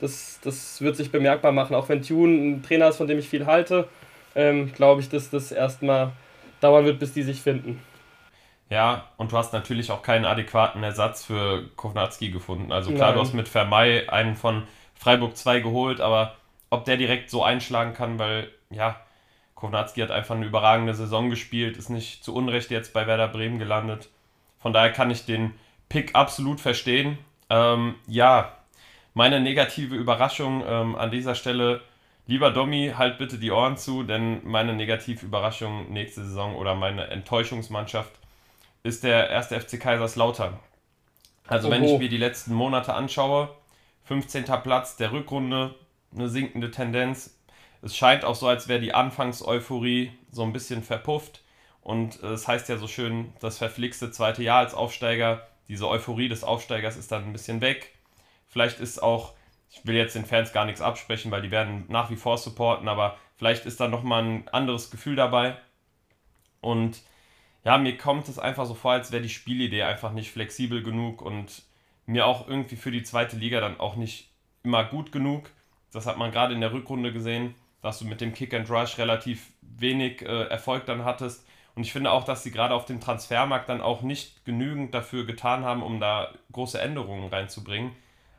das, 0.00 0.38
das 0.42 0.80
wird 0.80 0.96
sich 0.96 1.10
bemerkbar 1.10 1.52
machen. 1.52 1.74
Auch 1.74 1.88
wenn 1.88 2.02
Tune 2.02 2.32
ein 2.34 2.62
Trainer 2.62 2.88
ist, 2.88 2.96
von 2.96 3.08
dem 3.08 3.18
ich 3.18 3.28
viel 3.28 3.46
halte, 3.46 3.88
ähm, 4.38 4.72
glaube 4.72 5.00
ich, 5.00 5.08
dass 5.08 5.30
das 5.30 5.50
erstmal 5.50 6.12
dauern 6.60 6.84
wird, 6.84 7.00
bis 7.00 7.12
die 7.12 7.24
sich 7.24 7.42
finden. 7.42 7.82
Ja, 8.70 9.06
und 9.16 9.32
du 9.32 9.36
hast 9.36 9.52
natürlich 9.52 9.90
auch 9.90 10.02
keinen 10.02 10.24
adäquaten 10.24 10.82
Ersatz 10.82 11.24
für 11.24 11.68
Kovnatski 11.74 12.30
gefunden. 12.30 12.70
Also 12.70 12.92
klar, 12.92 13.08
Nein. 13.08 13.16
du 13.16 13.20
hast 13.22 13.34
mit 13.34 13.48
Vermey 13.48 14.06
einen 14.08 14.36
von 14.36 14.62
Freiburg 14.94 15.36
2 15.36 15.60
geholt, 15.60 16.00
aber 16.00 16.36
ob 16.70 16.84
der 16.84 16.96
direkt 16.96 17.30
so 17.30 17.42
einschlagen 17.42 17.94
kann, 17.94 18.18
weil, 18.18 18.48
ja, 18.70 19.00
Kovnatski 19.56 20.00
hat 20.00 20.12
einfach 20.12 20.36
eine 20.36 20.46
überragende 20.46 20.94
Saison 20.94 21.30
gespielt, 21.30 21.76
ist 21.76 21.88
nicht 21.88 22.22
zu 22.22 22.32
Unrecht 22.34 22.70
jetzt 22.70 22.92
bei 22.92 23.06
Werder 23.06 23.28
Bremen 23.28 23.58
gelandet. 23.58 24.08
Von 24.60 24.72
daher 24.72 24.92
kann 24.92 25.10
ich 25.10 25.24
den 25.24 25.54
Pick 25.88 26.14
absolut 26.14 26.60
verstehen. 26.60 27.18
Ähm, 27.50 27.96
ja, 28.06 28.52
meine 29.14 29.40
negative 29.40 29.96
Überraschung 29.96 30.62
ähm, 30.68 30.94
an 30.94 31.10
dieser 31.10 31.34
Stelle, 31.34 31.80
lieber 32.28 32.52
Domi, 32.52 32.92
halt 32.96 33.18
bitte 33.18 33.38
die 33.38 33.50
Ohren 33.50 33.76
zu, 33.76 34.04
denn 34.04 34.40
meine 34.44 34.74
negative 34.74 35.26
Überraschung 35.26 35.92
nächste 35.92 36.22
Saison 36.22 36.54
oder 36.54 36.76
meine 36.76 37.08
Enttäuschungsmannschaft 37.08 38.12
ist 38.84 39.02
der 39.02 39.28
erste 39.28 39.60
FC 39.60 39.80
Kaiserslautern. 39.80 40.56
Also 41.48 41.66
Oho. 41.68 41.74
wenn 41.74 41.84
ich 41.84 41.98
mir 41.98 42.08
die 42.08 42.18
letzten 42.18 42.54
Monate 42.54 42.94
anschaue, 42.94 43.48
15. 44.04 44.44
Platz 44.62 44.96
der 44.96 45.10
Rückrunde, 45.10 45.74
eine 46.14 46.28
sinkende 46.28 46.70
Tendenz, 46.70 47.34
es 47.82 47.96
scheint 47.96 48.24
auch 48.24 48.34
so, 48.34 48.46
als 48.46 48.68
wäre 48.68 48.80
die 48.80 48.94
Anfangseuphorie 48.94 50.12
so 50.30 50.42
ein 50.42 50.52
bisschen 50.52 50.82
verpufft. 50.82 51.42
Und 51.80 52.22
äh, 52.22 52.26
es 52.26 52.42
das 52.42 52.48
heißt 52.48 52.68
ja 52.68 52.76
so 52.76 52.86
schön, 52.86 53.32
das 53.40 53.58
verflixte 53.58 54.10
zweite 54.10 54.42
Jahr 54.42 54.58
als 54.58 54.74
Aufsteiger, 54.74 55.46
diese 55.68 55.88
Euphorie 55.88 56.28
des 56.28 56.44
Aufsteigers 56.44 56.96
ist 56.96 57.12
dann 57.12 57.24
ein 57.24 57.32
bisschen 57.32 57.60
weg. 57.60 57.94
Vielleicht 58.48 58.80
ist 58.80 59.02
auch, 59.02 59.34
ich 59.70 59.86
will 59.86 59.96
jetzt 59.96 60.14
den 60.14 60.24
Fans 60.24 60.52
gar 60.52 60.64
nichts 60.64 60.80
absprechen, 60.80 61.30
weil 61.30 61.42
die 61.42 61.50
werden 61.50 61.84
nach 61.88 62.10
wie 62.10 62.16
vor 62.16 62.38
supporten, 62.38 62.88
aber 62.88 63.18
vielleicht 63.36 63.66
ist 63.66 63.80
da 63.80 63.88
nochmal 63.88 64.24
ein 64.24 64.48
anderes 64.48 64.90
Gefühl 64.90 65.16
dabei. 65.16 65.56
Und 66.60 67.02
ja, 67.64 67.78
mir 67.78 67.96
kommt 67.96 68.28
es 68.28 68.38
einfach 68.38 68.66
so 68.66 68.74
vor, 68.74 68.92
als 68.92 69.12
wäre 69.12 69.22
die 69.22 69.28
Spielidee 69.28 69.82
einfach 69.82 70.12
nicht 70.12 70.30
flexibel 70.30 70.82
genug 70.82 71.22
und 71.22 71.62
mir 72.06 72.26
auch 72.26 72.48
irgendwie 72.48 72.76
für 72.76 72.90
die 72.90 73.02
zweite 73.02 73.36
Liga 73.36 73.60
dann 73.60 73.78
auch 73.78 73.96
nicht 73.96 74.30
immer 74.62 74.84
gut 74.84 75.12
genug. 75.12 75.50
Das 75.92 76.06
hat 76.06 76.18
man 76.18 76.32
gerade 76.32 76.54
in 76.54 76.60
der 76.60 76.72
Rückrunde 76.72 77.12
gesehen 77.12 77.54
dass 77.80 77.98
du 77.98 78.06
mit 78.06 78.20
dem 78.20 78.34
Kick 78.34 78.54
and 78.54 78.68
Rush 78.70 78.98
relativ 78.98 79.52
wenig 79.62 80.22
äh, 80.22 80.44
Erfolg 80.44 80.86
dann 80.86 81.04
hattest. 81.04 81.46
Und 81.74 81.82
ich 81.82 81.92
finde 81.92 82.10
auch, 82.10 82.24
dass 82.24 82.42
sie 82.42 82.50
gerade 82.50 82.74
auf 82.74 82.86
dem 82.86 83.00
Transfermarkt 83.00 83.68
dann 83.68 83.80
auch 83.80 84.02
nicht 84.02 84.44
genügend 84.44 84.94
dafür 84.94 85.24
getan 85.26 85.64
haben, 85.64 85.82
um 85.82 86.00
da 86.00 86.32
große 86.52 86.80
Änderungen 86.80 87.28
reinzubringen. 87.28 87.92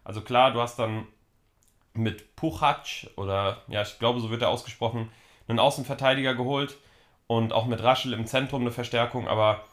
Also 0.03 0.21
klar, 0.21 0.51
du 0.51 0.59
hast 0.59 0.77
dann 0.77 1.07
mit 1.93 2.35
Puchac 2.35 3.07
oder 3.15 3.63
ja, 3.67 3.81
ich 3.81 3.99
glaube, 3.99 4.19
so 4.19 4.29
wird 4.29 4.41
er 4.41 4.49
ausgesprochen, 4.49 5.09
einen 5.47 5.59
Außenverteidiger 5.59 6.35
geholt 6.35 6.77
und 7.27 7.53
auch 7.53 7.65
mit 7.65 7.83
Raschel 7.83 8.13
im 8.13 8.25
Zentrum 8.25 8.61
eine 8.61 8.71
Verstärkung, 8.71 9.27
aber 9.27 9.63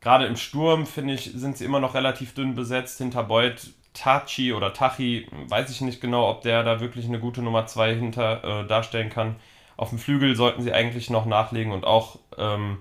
gerade 0.00 0.26
im 0.26 0.36
Sturm, 0.36 0.86
finde 0.86 1.14
ich, 1.14 1.32
sind 1.34 1.56
sie 1.56 1.64
immer 1.64 1.80
noch 1.80 1.94
relativ 1.94 2.34
dünn 2.34 2.54
besetzt. 2.54 2.98
Hinter 2.98 3.24
Beuth 3.24 3.70
Tachi 3.94 4.52
oder 4.52 4.72
Tachi, 4.72 5.26
weiß 5.48 5.70
ich 5.70 5.80
nicht 5.80 6.00
genau, 6.00 6.28
ob 6.30 6.42
der 6.42 6.62
da 6.62 6.80
wirklich 6.80 7.06
eine 7.06 7.18
gute 7.18 7.42
Nummer 7.42 7.66
2 7.66 7.94
hinter 7.94 8.44
äh, 8.44 8.66
darstellen 8.66 9.10
kann. 9.10 9.36
Auf 9.76 9.90
dem 9.90 9.98
Flügel 9.98 10.36
sollten 10.36 10.62
sie 10.62 10.72
eigentlich 10.72 11.10
noch 11.10 11.26
nachlegen 11.26 11.72
und 11.72 11.84
auch 11.84 12.18
ähm, 12.36 12.78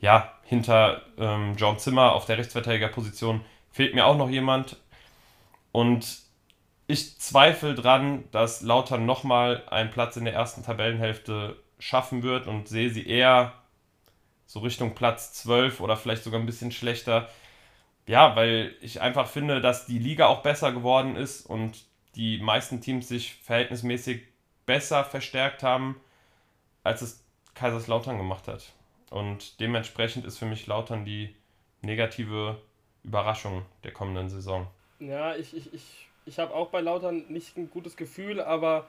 ja, 0.00 0.32
hinter 0.44 1.02
ähm, 1.18 1.54
John 1.56 1.78
Zimmer 1.78 2.12
auf 2.12 2.24
der 2.24 2.38
Rechtsverteidigerposition 2.38 3.42
fehlt 3.70 3.94
mir 3.94 4.06
auch 4.06 4.16
noch 4.16 4.30
jemand. 4.30 4.76
Und 5.72 6.18
ich 6.90 7.18
zweifle 7.18 7.74
dran, 7.74 8.24
dass 8.32 8.62
Lautern 8.62 9.06
nochmal 9.06 9.62
einen 9.68 9.90
Platz 9.90 10.16
in 10.16 10.24
der 10.24 10.34
ersten 10.34 10.62
Tabellenhälfte 10.62 11.56
schaffen 11.78 12.22
wird 12.22 12.46
und 12.46 12.68
sehe 12.68 12.90
sie 12.90 13.06
eher 13.06 13.54
so 14.46 14.60
Richtung 14.60 14.94
Platz 14.94 15.32
12 15.34 15.80
oder 15.80 15.96
vielleicht 15.96 16.24
sogar 16.24 16.40
ein 16.40 16.46
bisschen 16.46 16.72
schlechter. 16.72 17.28
Ja, 18.06 18.34
weil 18.34 18.74
ich 18.80 19.00
einfach 19.00 19.28
finde, 19.28 19.60
dass 19.60 19.86
die 19.86 19.98
Liga 19.98 20.26
auch 20.26 20.42
besser 20.42 20.72
geworden 20.72 21.16
ist 21.16 21.46
und 21.46 21.84
die 22.16 22.38
meisten 22.38 22.80
Teams 22.80 23.06
sich 23.06 23.34
verhältnismäßig 23.36 24.22
besser 24.66 25.04
verstärkt 25.04 25.62
haben, 25.62 26.00
als 26.82 27.02
es 27.02 27.24
Kaiserslautern 27.54 28.18
gemacht 28.18 28.48
hat. 28.48 28.72
Und 29.10 29.60
dementsprechend 29.60 30.24
ist 30.24 30.38
für 30.38 30.46
mich 30.46 30.66
Lautern 30.66 31.04
die 31.04 31.36
negative 31.82 32.60
Überraschung 33.04 33.64
der 33.84 33.92
kommenden 33.92 34.28
Saison. 34.28 34.66
Ja, 34.98 35.34
ich, 35.36 35.56
ich, 35.56 35.72
ich, 35.72 36.09
ich 36.30 36.38
habe 36.38 36.54
auch 36.54 36.68
bei 36.68 36.80
Lautern 36.80 37.24
nicht 37.28 37.56
ein 37.56 37.70
gutes 37.70 37.96
Gefühl, 37.96 38.40
aber 38.40 38.86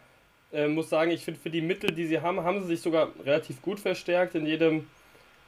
äh, 0.53 0.67
muss 0.67 0.89
sagen, 0.89 1.09
ich 1.09 1.25
finde 1.25 1.39
für 1.39 1.49
die 1.49 1.61
Mittel, 1.61 1.91
die 1.91 2.05
sie 2.05 2.21
haben, 2.21 2.41
haben 2.43 2.61
sie 2.61 2.67
sich 2.67 2.81
sogar 2.81 3.09
relativ 3.25 3.63
gut 3.63 3.79
verstärkt. 3.79 4.35
In 4.35 4.45
jedem 4.45 4.85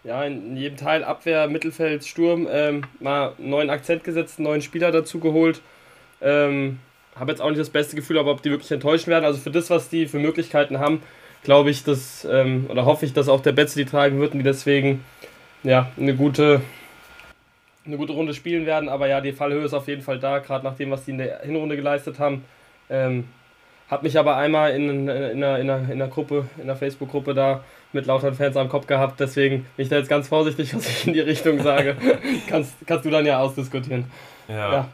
ja, 0.03 0.25
in 0.25 0.58
jedem 0.58 0.75
Teil 0.75 1.03
Abwehr, 1.03 1.47
Mittelfeld, 1.47 2.03
Sturm 2.03 2.47
ähm, 2.51 2.84
mal 2.99 3.34
einen 3.38 3.49
neuen 3.49 3.69
Akzent 3.69 4.03
gesetzt, 4.03 4.38
einen 4.38 4.45
neuen 4.45 4.62
Spieler 4.62 4.91
dazu 4.91 5.19
geholt. 5.19 5.62
Ähm, 6.19 6.79
habe 7.15 7.32
jetzt 7.32 7.41
auch 7.41 7.49
nicht 7.49 7.62
das 7.62 7.69
beste 7.69 7.95
Gefühl, 7.95 8.17
aber 8.17 8.32
ob 8.32 8.41
die 8.41 8.49
wirklich 8.49 8.71
enttäuschen 8.71 9.12
werden. 9.12 9.23
Also 9.23 9.39
für 9.39 9.51
das, 9.51 9.69
was 9.69 9.89
die 9.89 10.08
für 10.08 10.19
Möglichkeiten 10.19 10.79
haben, 10.79 11.01
glaube 11.43 11.69
ich, 11.69 11.84
dass, 11.84 12.25
ähm, 12.25 12.65
oder 12.69 12.86
hoffe 12.86 13.06
ich, 13.06 13.13
dass 13.13 13.29
auch 13.29 13.41
der 13.41 13.51
Betze 13.51 13.77
die 13.77 13.86
tragen 13.86 14.19
wird 14.19 14.34
und 14.34 14.39
die 14.39 14.43
deswegen 14.43 15.06
ja, 15.62 15.91
eine 15.97 16.15
gute, 16.15 16.62
eine 17.86 17.98
gute 17.98 18.13
Runde 18.13 18.34
spielen 18.34 18.65
werden. 18.65 18.89
Aber 18.89 19.08
ja, 19.08 19.22
die 19.22 19.34
Fallhöhe 19.34 19.65
ist 19.65 19.74
auf 19.74 19.88
jeden 19.88 20.02
Fall 20.02 20.19
da, 20.19 20.39
gerade 20.39 20.63
nach 20.63 20.76
dem, 20.76 20.91
was 20.91 21.06
die 21.06 21.12
in 21.12 21.17
der 21.17 21.41
Hinrunde 21.41 21.76
geleistet 21.76 22.19
haben. 22.19 22.46
Ähm, 22.89 23.26
hat 23.89 24.04
mich 24.04 24.17
aber 24.17 24.38
einmal 24.38 24.72
in, 24.72 24.89
in, 24.89 25.08
in, 25.08 25.43
einer, 25.43 25.60
in, 25.60 25.69
einer, 25.69 25.91
in 25.91 26.02
einer 26.02 26.08
Gruppe, 26.08 26.48
in 26.58 26.63
einer 26.63 26.76
Facebook-Gruppe 26.76 27.34
da 27.34 27.63
mit 27.91 28.06
lauteren 28.06 28.34
Fans 28.34 28.58
am 28.58 28.69
Kopf 28.69 28.88
gehabt. 28.88 29.19
Deswegen 29.19 29.65
bin 29.76 29.84
ich 29.84 29.89
da 29.89 29.98
jetzt 29.98 30.10
ganz 30.10 30.28
vorsichtig, 30.28 30.74
was 30.76 30.88
ich 30.88 31.08
in 31.08 31.13
die 31.13 31.19
Richtung 31.19 31.62
sage. 31.62 31.96
kannst, 32.48 32.74
kannst 32.88 33.06
du 33.06 33.10
dann 33.10 33.26
ja 33.26 33.39
ausdiskutieren. 33.39 34.06
Ja. 34.48 34.74
ja. 34.74 34.88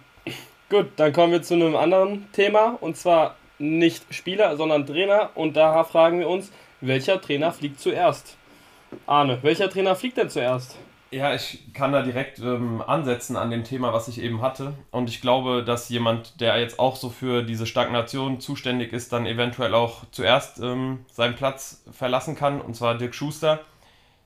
Gut, 0.70 0.88
dann 0.98 1.14
kommen 1.14 1.32
wir 1.32 1.42
zu 1.42 1.56
einem 1.56 1.76
anderen 1.76 2.32
Thema 2.32 2.78
und 2.80 2.96
zwar 2.96 3.36
nicht 3.58 4.14
Spieler, 4.14 4.56
sondern 4.58 4.86
Trainer. 4.86 5.32
Und 5.36 5.58
da 5.58 5.84
fragen 5.84 6.20
wir 6.20 6.30
uns, 6.30 6.52
welcher 6.82 7.22
Trainer 7.22 7.52
fliegt 7.52 7.80
zuerst? 7.80 8.38
Arne, 9.06 9.40
welcher 9.42 9.70
Trainer 9.70 9.96
fliegt 9.96 10.18
denn 10.18 10.30
zuerst? 10.30 10.78
Ja, 11.12 11.34
ich 11.34 11.74
kann 11.74 11.92
da 11.92 12.04
direkt 12.04 12.38
ähm, 12.38 12.84
ansetzen 12.86 13.36
an 13.36 13.50
dem 13.50 13.64
Thema, 13.64 13.94
was 13.94 14.08
ich 14.08 14.22
eben 14.22 14.44
hatte. 14.44 14.76
Und 14.92 15.10
ich 15.10 15.22
glaube, 15.22 15.64
dass 15.64 15.90
jemand, 15.90 16.40
der 16.40 16.60
jetzt 16.60 16.78
auch 16.78 16.96
so 16.96 17.10
für 17.10 17.42
diese 17.42 17.66
Stagnation 17.66 18.40
zuständig 18.40 18.94
ist, 18.94 19.12
dann 19.12 19.26
eventuell 19.26 19.74
auch 19.74 20.06
zuerst 20.12 20.60
ähm, 20.60 21.06
seinen 21.12 21.36
Platz 21.36 21.84
verlassen 21.92 22.36
kann, 22.36 22.62
und 22.62 22.76
zwar 22.76 22.96
Dirk 22.96 23.16
Schuster. 23.16 23.62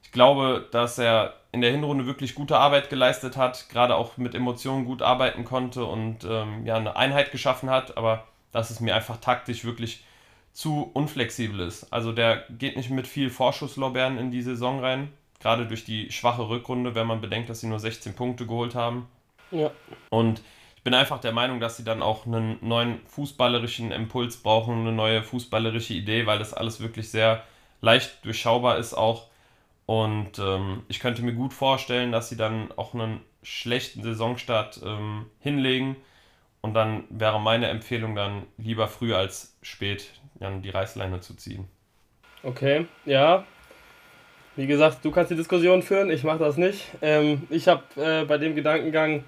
Ich 0.02 0.12
glaube, 0.12 0.68
dass 0.72 0.98
er 0.98 1.34
in 1.52 1.62
der 1.62 1.70
Hinrunde 1.70 2.04
wirklich 2.04 2.34
gute 2.34 2.58
Arbeit 2.58 2.90
geleistet 2.90 3.38
hat, 3.38 3.70
gerade 3.70 3.96
auch 3.96 4.18
mit 4.18 4.34
Emotionen 4.34 4.84
gut 4.84 5.00
arbeiten 5.00 5.44
konnte 5.46 5.86
und 5.86 6.24
ähm, 6.24 6.66
ja, 6.66 6.76
eine 6.76 6.96
Einheit 6.96 7.32
geschaffen 7.32 7.70
hat, 7.70 7.96
aber 7.96 8.24
dass 8.52 8.68
es 8.68 8.80
mir 8.80 8.94
einfach 8.94 9.16
taktisch 9.16 9.64
wirklich 9.64 10.04
zu 10.52 10.90
unflexibel 10.92 11.60
ist. 11.60 11.92
Also 11.92 12.12
der 12.12 12.44
geht 12.50 12.76
nicht 12.76 12.90
mit 12.90 13.06
viel 13.06 13.30
Vorschusslorbeeren 13.30 14.18
in 14.18 14.30
die 14.30 14.42
Saison 14.42 14.80
rein 14.80 15.12
gerade 15.44 15.66
durch 15.66 15.84
die 15.84 16.10
schwache 16.10 16.48
Rückrunde, 16.48 16.94
wenn 16.94 17.06
man 17.06 17.20
bedenkt, 17.20 17.50
dass 17.50 17.60
sie 17.60 17.66
nur 17.66 17.78
16 17.78 18.14
Punkte 18.14 18.46
geholt 18.46 18.74
haben. 18.74 19.08
Ja. 19.50 19.70
Und 20.08 20.40
ich 20.76 20.82
bin 20.82 20.94
einfach 20.94 21.20
der 21.20 21.32
Meinung, 21.32 21.60
dass 21.60 21.76
sie 21.76 21.84
dann 21.84 22.02
auch 22.02 22.24
einen 22.26 22.56
neuen 22.62 23.00
fußballerischen 23.08 23.92
Impuls 23.92 24.38
brauchen, 24.38 24.80
eine 24.80 24.92
neue 24.92 25.22
fußballerische 25.22 25.92
Idee, 25.92 26.24
weil 26.24 26.38
das 26.38 26.54
alles 26.54 26.80
wirklich 26.80 27.10
sehr 27.10 27.44
leicht 27.82 28.24
durchschaubar 28.24 28.78
ist 28.78 28.94
auch. 28.94 29.26
Und 29.84 30.38
ähm, 30.38 30.82
ich 30.88 30.98
könnte 30.98 31.22
mir 31.22 31.34
gut 31.34 31.52
vorstellen, 31.52 32.10
dass 32.10 32.30
sie 32.30 32.38
dann 32.38 32.72
auch 32.76 32.94
einen 32.94 33.20
schlechten 33.42 34.02
Saisonstart 34.02 34.80
ähm, 34.82 35.26
hinlegen. 35.40 35.96
Und 36.62 36.72
dann 36.72 37.04
wäre 37.10 37.38
meine 37.38 37.68
Empfehlung 37.68 38.14
dann 38.14 38.44
lieber 38.56 38.88
früh 38.88 39.14
als 39.14 39.58
spät 39.60 40.10
dann 40.36 40.62
die 40.62 40.70
Reißleine 40.70 41.20
zu 41.20 41.34
ziehen. 41.34 41.68
Okay, 42.42 42.86
ja, 43.04 43.44
wie 44.56 44.66
gesagt, 44.66 45.04
du 45.04 45.10
kannst 45.10 45.30
die 45.30 45.36
Diskussion 45.36 45.82
führen, 45.82 46.10
ich 46.10 46.22
mache 46.24 46.38
das 46.38 46.56
nicht. 46.56 46.86
Ähm, 47.02 47.42
ich 47.50 47.68
habe 47.68 47.82
äh, 47.96 48.24
bei 48.24 48.38
dem 48.38 48.54
Gedankengang 48.54 49.24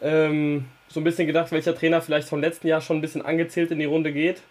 ähm, 0.00 0.66
so 0.88 1.00
ein 1.00 1.04
bisschen 1.04 1.26
gedacht, 1.26 1.52
welcher 1.52 1.74
Trainer 1.74 2.00
vielleicht 2.00 2.28
vom 2.28 2.40
letzten 2.40 2.68
Jahr 2.68 2.80
schon 2.80 2.98
ein 2.98 3.00
bisschen 3.00 3.24
angezählt 3.24 3.70
in 3.70 3.78
die 3.78 3.84
Runde 3.84 4.12
geht. 4.12 4.42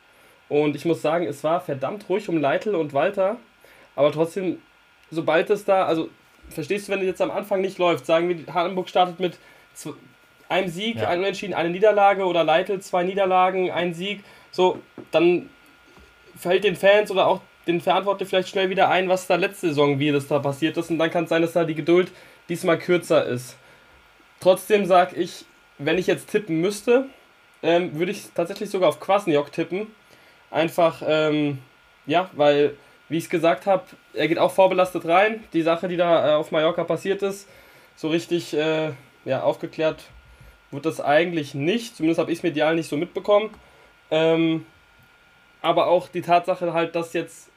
Und 0.48 0.76
ich 0.76 0.86
muss 0.86 1.02
sagen, 1.02 1.26
es 1.26 1.44
war 1.44 1.62
verdammt 1.62 2.08
ruhig 2.08 2.30
um 2.30 2.38
Leitl 2.38 2.76
und 2.76 2.94
Walter. 2.94 3.38
Aber 3.96 4.12
trotzdem, 4.12 4.60
sobald 5.10 5.50
es 5.50 5.66
da, 5.66 5.86
also 5.86 6.10
verstehst 6.50 6.88
du, 6.88 6.92
wenn 6.92 7.00
es 7.00 7.08
jetzt 7.08 7.22
am 7.22 7.32
Anfang 7.32 7.62
nicht 7.62 7.80
läuft, 7.80 8.06
sagen 8.06 8.30
wir, 8.30 8.54
Hamburg 8.54 8.90
startet 8.90 9.20
mit 9.20 9.38
einem 10.50 10.68
Sieg, 10.68 10.98
ja. 10.98 11.10
einem 11.10 11.22
Unentschieden, 11.22 11.54
eine 11.54 11.70
Niederlage 11.70 12.26
oder 12.26 12.44
Leitl 12.44 12.80
zwei 12.80 13.04
Niederlagen, 13.04 13.72
ein 13.72 13.94
Sieg, 13.94 14.24
so, 14.52 14.80
dann 15.12 15.50
fällt 16.38 16.64
den 16.64 16.76
Fans 16.76 17.10
oder 17.10 17.28
auch 17.28 17.42
den 17.68 17.82
Verantwortlichen 17.82 18.30
vielleicht 18.30 18.50
schnell 18.50 18.70
wieder 18.70 18.90
ein, 18.90 19.10
was 19.10 19.28
da 19.28 19.36
letzte 19.36 19.68
Saison, 19.68 20.00
wie 20.00 20.12
das 20.12 20.28
da 20.28 20.40
passiert 20.40 20.78
ist. 20.78 20.90
Und 20.90 21.00
dann 21.00 21.12
kann 21.12 21.24
es 21.24 21.30
sein, 21.30 21.42
dass 21.42 21.54
da 21.54 21.64
die 21.64 21.76
Geduld 21.76 22.12
diesmal 22.50 22.78
kürzer 22.78 23.26
ist. 23.26 23.58
Trotzdem 24.40 24.86
sage 24.86 25.16
ich, 25.16 25.46
wenn 25.78 25.98
ich 25.98 26.08
jetzt 26.08 26.30
tippen 26.30 26.62
müsste, 26.62 27.06
ähm, 27.64 27.98
würde 27.98 28.12
ich 28.12 28.28
tatsächlich 28.36 28.70
sogar 28.70 28.90
auf 28.90 29.00
Kwasniok 29.00 29.52
tippen. 29.52 29.88
Einfach, 30.52 31.02
ähm, 31.06 31.60
ja, 32.06 32.30
weil, 32.34 32.76
wie 33.10 33.18
ich 33.18 33.26
es 33.26 33.30
gesagt 33.30 33.66
habe, 33.66 33.84
er 34.14 34.28
geht 34.28 34.38
auch 34.38 34.52
vorbelastet 34.52 35.06
rein. 35.06 35.44
Die 35.54 35.64
Sache, 35.64 35.88
die 35.88 35.98
da 35.98 36.30
äh, 36.30 36.36
auf 36.36 36.52
Mallorca 36.52 36.84
passiert 36.84 37.24
ist, 37.24 37.48
so 37.96 38.10
richtig 38.10 38.54
äh, 38.54 38.92
ja, 39.26 39.42
aufgeklärt 39.42 40.04
wird 40.72 40.86
das 40.86 41.02
eigentlich 41.02 41.56
nicht. 41.56 41.96
Zumindest 41.96 42.20
habe 42.20 42.32
ich 42.32 42.40
es 42.40 42.44
medial 42.44 42.76
nicht 42.76 42.90
so 42.90 42.98
mitbekommen. 42.98 43.50
Ähm, 44.12 44.66
aber 45.62 45.88
auch 45.88 46.08
die 46.08 46.22
Tatsache 46.22 46.74
halt, 46.74 46.96
dass 46.96 47.14
jetzt 47.14 47.50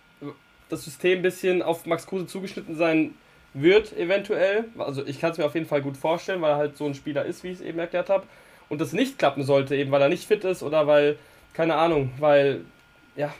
das 0.68 0.84
System 0.84 1.20
ein 1.20 1.22
bisschen 1.22 1.62
auf 1.62 1.86
Max 1.86 2.06
Kruse 2.06 2.26
zugeschnitten 2.26 2.76
sein 2.76 3.14
wird, 3.54 3.96
eventuell. 3.96 4.64
Also 4.78 5.04
ich 5.04 5.20
kann 5.20 5.32
es 5.32 5.38
mir 5.38 5.46
auf 5.46 5.54
jeden 5.54 5.66
Fall 5.66 5.82
gut 5.82 5.96
vorstellen, 5.96 6.42
weil 6.42 6.52
er 6.52 6.56
halt 6.56 6.76
so 6.76 6.86
ein 6.86 6.94
Spieler 6.94 7.24
ist, 7.24 7.42
wie 7.44 7.48
ich 7.48 7.58
es 7.58 7.64
eben 7.64 7.78
erklärt 7.78 8.10
habe. 8.10 8.26
Und 8.68 8.80
das 8.80 8.92
nicht 8.92 9.18
klappen 9.18 9.42
sollte, 9.42 9.74
eben 9.76 9.90
weil 9.90 10.02
er 10.02 10.08
nicht 10.08 10.26
fit 10.26 10.44
ist 10.44 10.62
oder 10.62 10.86
weil, 10.86 11.18
keine 11.54 11.76
Ahnung, 11.76 12.12
weil, 12.18 12.62
ja, 13.16 13.32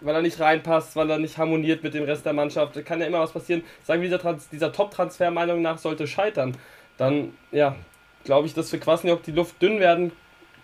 weil 0.00 0.14
er 0.14 0.22
nicht 0.22 0.40
reinpasst, 0.40 0.96
weil 0.96 1.10
er 1.10 1.18
nicht 1.18 1.36
harmoniert 1.36 1.82
mit 1.82 1.92
dem 1.92 2.04
Rest 2.04 2.24
der 2.24 2.32
Mannschaft. 2.32 2.76
Da 2.76 2.82
kann 2.82 3.00
ja 3.00 3.06
immer 3.06 3.20
was 3.20 3.32
passieren. 3.32 3.62
Sagen 3.84 4.00
wir, 4.00 4.08
dieser, 4.08 4.38
dieser 4.50 4.72
Top-Transfer 4.72 5.30
Meinung 5.30 5.60
nach 5.60 5.76
sollte 5.76 6.06
scheitern. 6.06 6.56
Dann, 6.96 7.34
ja, 7.52 7.76
glaube 8.24 8.46
ich, 8.46 8.54
dass 8.54 8.70
für 8.70 8.78
Kwasniok 8.78 9.22
die 9.22 9.32
Luft 9.32 9.60
dünn 9.60 9.80
werden 9.80 10.12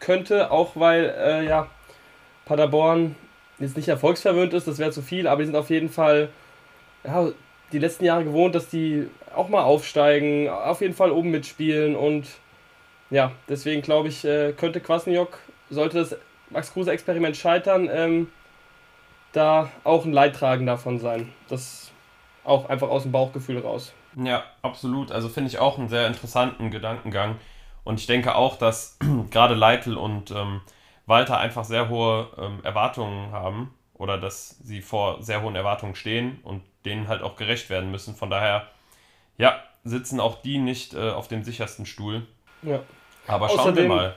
könnte, 0.00 0.50
auch 0.50 0.72
weil, 0.76 1.14
äh, 1.18 1.46
ja, 1.46 1.68
Paderborn 2.46 3.16
jetzt 3.58 3.76
nicht 3.76 3.88
erfolgsverwöhnt 3.88 4.52
ist, 4.52 4.66
das 4.66 4.78
wäre 4.78 4.90
zu 4.90 5.02
viel, 5.02 5.26
aber 5.26 5.42
die 5.42 5.46
sind 5.46 5.56
auf 5.56 5.70
jeden 5.70 5.88
Fall 5.88 6.28
ja, 7.04 7.28
die 7.72 7.78
letzten 7.78 8.04
Jahre 8.04 8.24
gewohnt, 8.24 8.54
dass 8.54 8.68
die 8.68 9.08
auch 9.34 9.48
mal 9.48 9.62
aufsteigen, 9.62 10.48
auf 10.48 10.80
jeden 10.80 10.94
Fall 10.94 11.10
oben 11.10 11.30
mitspielen 11.30 11.96
und 11.96 12.26
ja, 13.10 13.32
deswegen 13.48 13.82
glaube 13.82 14.08
ich, 14.08 14.24
äh, 14.24 14.52
könnte 14.52 14.80
Kwasniok, 14.80 15.38
sollte 15.70 15.98
das 15.98 16.16
Max 16.50 16.72
Kruse 16.72 16.90
Experiment 16.92 17.36
scheitern, 17.36 17.88
ähm, 17.92 18.28
da 19.32 19.70
auch 19.84 20.04
ein 20.04 20.12
Leidtragen 20.12 20.66
davon 20.66 20.98
sein. 20.98 21.32
Das 21.48 21.90
auch 22.44 22.68
einfach 22.68 22.88
aus 22.88 23.02
dem 23.02 23.12
Bauchgefühl 23.12 23.58
raus. 23.58 23.92
Ja, 24.16 24.44
absolut. 24.62 25.12
Also 25.12 25.28
finde 25.28 25.48
ich 25.48 25.58
auch 25.58 25.78
einen 25.78 25.88
sehr 25.88 26.06
interessanten 26.06 26.70
Gedankengang. 26.70 27.36
Und 27.84 28.00
ich 28.00 28.06
denke 28.06 28.34
auch, 28.34 28.56
dass 28.56 28.98
gerade 29.30 29.54
Leitl 29.54 29.96
und 29.96 30.30
ähm, 30.30 30.60
Walter 31.06 31.38
einfach 31.38 31.64
sehr 31.64 31.88
hohe 31.88 32.28
ähm, 32.38 32.60
Erwartungen 32.64 33.32
haben 33.32 33.74
oder 33.94 34.18
dass 34.18 34.58
sie 34.58 34.82
vor 34.82 35.22
sehr 35.22 35.42
hohen 35.42 35.54
Erwartungen 35.54 35.94
stehen 35.94 36.40
und 36.42 36.62
denen 36.84 37.08
halt 37.08 37.22
auch 37.22 37.36
gerecht 37.36 37.70
werden 37.70 37.90
müssen. 37.90 38.14
Von 38.14 38.30
daher, 38.30 38.66
ja, 39.38 39.62
sitzen 39.84 40.20
auch 40.20 40.42
die 40.42 40.58
nicht 40.58 40.94
äh, 40.94 41.10
auf 41.10 41.28
dem 41.28 41.44
sichersten 41.44 41.86
Stuhl. 41.86 42.26
Ja. 42.62 42.80
Aber 43.26 43.48
schauen 43.48 43.60
Außerdem, 43.60 43.88
wir 43.88 43.94
mal. 43.94 44.14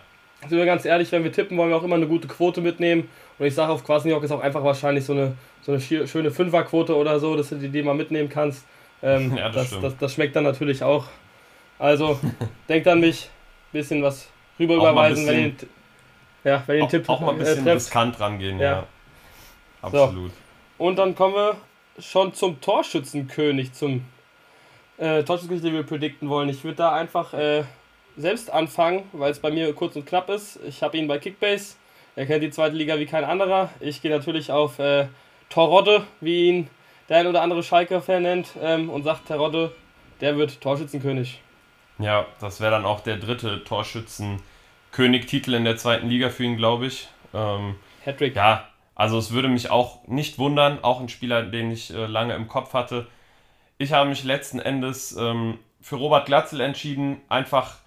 Sind 0.48 0.58
wir 0.58 0.66
ganz 0.66 0.86
ehrlich, 0.86 1.12
wenn 1.12 1.24
wir 1.24 1.34
tippen, 1.34 1.58
wollen 1.58 1.70
wir 1.70 1.78
auch 1.78 1.84
immer 1.84 1.96
eine 1.96 2.08
gute 2.08 2.28
Quote 2.28 2.62
mitnehmen. 2.62 3.10
Und 3.38 3.46
ich 3.46 3.54
sage, 3.54 3.72
auf 3.72 3.84
Quasniok 3.84 4.24
ist 4.24 4.32
auch 4.32 4.40
einfach 4.40 4.64
wahrscheinlich 4.64 5.04
so 5.04 5.14
eine, 5.14 5.36
so 5.62 5.74
eine 5.74 6.08
schöne 6.08 6.32
Fünferquote 6.32 6.96
oder 6.96 7.20
so, 7.20 7.36
dass 7.36 7.50
du 7.50 7.56
die, 7.56 7.70
die 7.70 7.84
mal 7.84 7.94
mitnehmen 7.94 8.30
kannst. 8.30 8.66
Ähm, 9.04 9.36
ja, 9.38 9.50
das, 9.50 9.72
das, 9.72 9.82
das, 9.82 9.98
das, 9.98 10.14
schmeckt 10.14 10.36
dann 10.36 10.46
natürlich 10.46 10.84
auch. 10.84 11.06
Also, 11.78 12.20
denkt 12.70 12.88
an 12.88 13.00
mich, 13.02 13.30
bisschen 13.72 14.02
was 14.02 14.30
rüber 14.58 14.76
überweisen, 14.76 15.28
wenn 15.28 15.46
ihr 15.46 15.54
ja, 16.44 16.64
wenn 16.66 16.78
ihr 16.78 16.82
den 16.84 16.90
Tipp 16.90 17.10
auch 17.10 17.20
mal 17.20 17.32
ein 17.32 17.38
bisschen 17.38 17.68
äh, 17.68 17.72
riskant 17.72 18.20
rangehen, 18.20 18.60
ja. 18.60 18.72
ja. 18.72 18.84
Absolut. 19.82 20.32
So. 20.32 20.84
Und 20.86 20.98
dann 20.98 21.16
kommen 21.16 21.36
wir 21.36 21.58
schon 22.00 22.34
zum 22.34 22.62
Torschützenkönig, 22.62 23.74
zum 23.74 24.06
äh, 24.98 25.24
Torschützenkönig, 25.24 25.64
den 25.64 25.74
wir 25.74 25.84
predikten 25.84 26.30
wollen. 26.30 26.50
Ich 26.50 26.64
würde 26.64 26.78
da 26.78 26.94
einfach 26.94 27.34
äh, 27.34 27.64
selbst 28.18 28.50
anfangen, 28.50 29.04
weil 29.12 29.32
es 29.32 29.40
bei 29.40 29.52
mir 29.52 29.74
kurz 29.74 29.96
und 29.96 30.06
knapp 30.06 30.30
ist. 30.30 30.60
Ich 30.68 30.82
habe 30.84 30.98
ihn 30.98 31.08
bei 31.08 31.18
Kickbase. 31.18 31.76
Er 32.16 32.26
kennt 32.26 32.44
die 32.44 32.50
zweite 32.50 32.76
Liga 32.76 33.00
wie 33.00 33.06
kein 33.06 33.24
anderer. 33.24 33.70
Ich 33.80 34.02
gehe 34.02 34.12
natürlich 34.12 34.52
auf 34.52 34.80
äh, 34.80 35.08
Torrodde, 35.50 36.04
wie 36.22 36.48
ihn 36.48 36.70
der 37.08 37.18
ein 37.18 37.28
oder 37.28 37.42
andere 37.42 37.64
Schalke-Fan 37.64 38.22
nennt, 38.22 38.50
ähm, 38.62 38.90
und 38.90 39.04
sagt, 39.04 39.28
Terodde, 39.28 39.74
der 40.22 40.38
wird 40.38 40.62
Torschützenkönig. 40.62 41.42
Ja, 41.98 42.26
das 42.40 42.62
wäre 42.62 42.72
dann 42.72 42.86
auch 42.86 43.00
der 43.02 43.18
dritte 43.18 43.64
Torschützenkönig 43.64 44.44
König-Titel 44.92 45.54
in 45.54 45.64
der 45.64 45.78
zweiten 45.78 46.10
Liga 46.10 46.30
für 46.30 46.44
ihn, 46.44 46.58
glaube 46.58 46.88
ich. 46.88 47.08
Ähm, 47.34 47.76
Hattrick. 48.06 48.36
Ja, 48.36 48.68
also 48.96 49.18
es 49.18 49.32
würde 49.32 49.48
mich 49.48 49.70
auch 49.70 50.06
nicht 50.08 50.38
wundern, 50.40 50.84
auch 50.84 51.00
ein 51.00 51.10
Spieler, 51.10 51.44
den 51.44 51.72
ich 51.72 51.94
äh, 51.94 52.06
lange 52.06 52.34
im 52.36 52.48
Kopf 52.48 52.74
hatte. 52.74 53.08
Ich 53.78 53.94
habe 53.94 54.10
mich 54.10 54.24
letzten 54.24 54.60
Endes 54.60 55.16
ähm, 55.16 55.60
für 55.80 55.96
Robert 55.96 56.26
Glatzel 56.26 56.60
entschieden, 56.60 57.22
einfach 57.30 57.78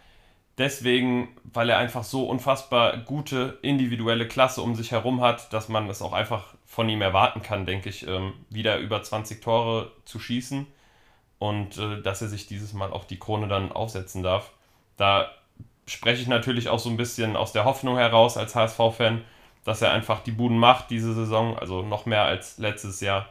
deswegen, 0.58 1.36
weil 1.44 1.68
er 1.68 1.78
einfach 1.78 2.04
so 2.04 2.24
unfassbar 2.24 2.96
gute 2.98 3.58
individuelle 3.62 4.26
Klasse 4.26 4.62
um 4.62 4.74
sich 4.74 4.92
herum 4.92 5.20
hat, 5.20 5.52
dass 5.52 5.68
man 5.68 5.88
es 5.90 6.00
auch 6.02 6.12
einfach 6.12 6.54
von 6.64 6.88
ihm 6.88 7.02
erwarten 7.02 7.42
kann, 7.42 7.66
denke 7.66 7.90
ich, 7.90 8.06
ähm, 8.06 8.32
wieder 8.48 8.78
über 8.78 9.02
20 9.02 9.42
Tore 9.42 9.92
zu 10.04 10.18
schießen 10.18 10.66
und 11.38 11.76
äh, 11.76 12.00
dass 12.00 12.22
er 12.22 12.28
sich 12.28 12.46
dieses 12.46 12.72
Mal 12.72 12.92
auch 12.92 13.04
die 13.04 13.18
Krone 13.18 13.48
dann 13.48 13.72
aufsetzen 13.72 14.22
darf. 14.22 14.52
Da 14.96 15.30
spreche 15.86 16.22
ich 16.22 16.28
natürlich 16.28 16.68
auch 16.68 16.78
so 16.78 16.90
ein 16.90 16.96
bisschen 16.96 17.36
aus 17.36 17.52
der 17.52 17.64
Hoffnung 17.64 17.96
heraus 17.96 18.36
als 18.36 18.54
HSV-Fan, 18.54 19.22
dass 19.64 19.82
er 19.82 19.92
einfach 19.92 20.22
die 20.22 20.32
Buden 20.32 20.58
macht 20.58 20.90
diese 20.90 21.14
Saison, 21.14 21.58
also 21.58 21.82
noch 21.82 22.06
mehr 22.06 22.24
als 22.24 22.58
letztes 22.58 23.00
Jahr 23.00 23.28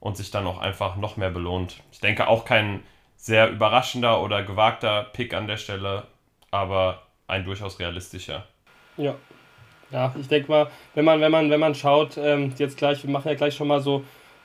und 0.00 0.16
sich 0.16 0.30
dann 0.30 0.46
auch 0.46 0.58
einfach 0.58 0.96
noch 0.96 1.16
mehr 1.16 1.30
belohnt. 1.30 1.82
Ich 1.92 2.00
denke 2.00 2.28
auch 2.28 2.44
kein 2.44 2.82
sehr 3.16 3.50
überraschender 3.50 4.22
oder 4.22 4.42
gewagter 4.42 5.04
Pick 5.12 5.34
an 5.34 5.46
der 5.46 5.56
Stelle, 5.56 6.04
aber 6.50 7.02
ein 7.26 7.44
durchaus 7.44 7.78
realistischer. 7.78 8.46
Ja. 8.96 9.14
Ja, 9.90 10.12
ich 10.18 10.26
denke 10.26 10.50
mal, 10.50 10.70
wenn 10.94 11.04
man, 11.04 11.20
wenn 11.20 11.30
man, 11.30 11.48
wenn 11.48 11.60
man 11.60 11.74
schaut, 11.74 12.16
ähm, 12.18 12.52
jetzt 12.58 12.76
gleich, 12.76 13.04
wir 13.04 13.10
machen 13.10 13.28
ja 13.28 13.34
gleich 13.34 13.54
schon 13.54 13.68
mal 13.68 13.80
so 13.80 14.04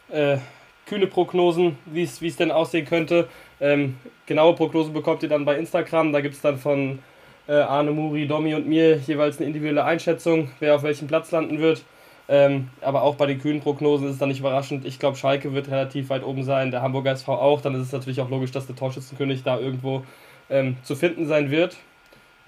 äh, 0.10 0.38
kühne 0.86 1.08
Prognosen, 1.08 1.80
wie 1.86 2.04
es 2.04 2.36
denn 2.36 2.52
aussehen 2.52 2.86
könnte. 2.86 3.28
Ähm, 3.60 3.98
genaue 4.28 4.56
Prognosen 4.56 4.94
bekommt 4.94 5.24
ihr 5.24 5.30
dann 5.30 5.46
bei 5.46 5.58
Instagram. 5.58 6.12
Da 6.12 6.22
gibt 6.22 6.36
es 6.36 6.42
dann 6.42 6.60
von 6.60 7.00
äh, 7.48 7.54
Arne 7.54 7.92
Muri, 7.92 8.28
Domi 8.28 8.54
und 8.54 8.68
mir 8.68 8.98
jeweils 8.98 9.38
eine 9.38 9.48
individuelle 9.48 9.84
Einschätzung, 9.84 10.50
wer 10.60 10.76
auf 10.76 10.84
welchem 10.84 11.08
Platz 11.08 11.32
landen 11.32 11.60
wird. 11.60 11.84
Ähm, 12.30 12.70
aber 12.82 13.02
auch 13.02 13.16
bei 13.16 13.26
den 13.26 13.42
kühlen 13.42 13.60
Prognosen 13.60 14.08
ist 14.08 14.14
es 14.14 14.20
dann 14.20 14.30
nicht 14.30 14.40
überraschend. 14.40 14.86
Ich 14.86 15.00
glaube, 15.00 15.18
Schalke 15.18 15.54
wird 15.54 15.70
relativ 15.70 16.10
weit 16.10 16.24
oben 16.24 16.44
sein, 16.44 16.72
der 16.72 16.82
Hamburger 16.82 17.12
SV 17.12 17.34
auch. 17.34 17.62
Dann 17.62 17.76
ist 17.76 17.82
es 17.82 17.92
natürlich 17.92 18.22
auch 18.22 18.30
logisch, 18.30 18.52
dass 18.52 18.68
der 18.68 18.76
Torschützenkönig 18.76 19.44
da 19.44 19.60
irgendwo 19.60 20.04
ähm, 20.50 20.78
zu 20.84 20.96
finden 20.96 21.28
sein 21.28 21.52
wird. 21.52 21.76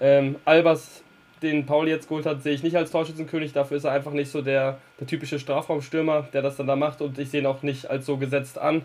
Ähm, 0.00 0.36
Albers, 0.46 1.02
den 1.42 1.66
Paul 1.66 1.88
jetzt 1.88 2.08
geholt 2.08 2.24
hat, 2.24 2.42
sehe 2.42 2.54
ich 2.54 2.62
nicht 2.62 2.76
als 2.76 2.92
Torschützenkönig. 2.92 3.52
Dafür 3.52 3.76
ist 3.76 3.84
er 3.84 3.92
einfach 3.92 4.12
nicht 4.12 4.30
so 4.30 4.40
der, 4.40 4.78
der 5.00 5.06
typische 5.06 5.38
Strafraumstürmer, 5.38 6.28
der 6.32 6.40
das 6.40 6.56
dann 6.56 6.66
da 6.66 6.76
macht. 6.76 7.02
Und 7.02 7.18
ich 7.18 7.28
sehe 7.28 7.40
ihn 7.40 7.46
auch 7.46 7.62
nicht 7.62 7.90
als 7.90 8.06
so 8.06 8.16
gesetzt 8.16 8.58
an 8.58 8.82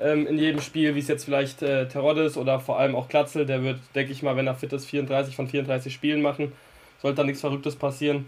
ähm, 0.00 0.26
in 0.26 0.38
jedem 0.38 0.60
Spiel, 0.60 0.94
wie 0.94 1.00
es 1.00 1.08
jetzt 1.08 1.24
vielleicht 1.24 1.62
äh, 1.62 1.88
Terodde 1.88 2.30
oder 2.36 2.60
vor 2.60 2.78
allem 2.78 2.94
auch 2.94 3.08
Klatzel. 3.08 3.46
Der 3.46 3.62
wird, 3.62 3.78
denke 3.94 4.12
ich 4.12 4.22
mal, 4.22 4.36
wenn 4.36 4.46
er 4.46 4.54
fit 4.54 4.72
ist, 4.72 4.86
34 4.86 5.36
von 5.36 5.48
34 5.48 5.92
Spielen 5.92 6.22
machen. 6.22 6.52
Sollte 7.00 7.16
da 7.16 7.24
nichts 7.24 7.40
Verrücktes 7.40 7.76
passieren 7.76 8.26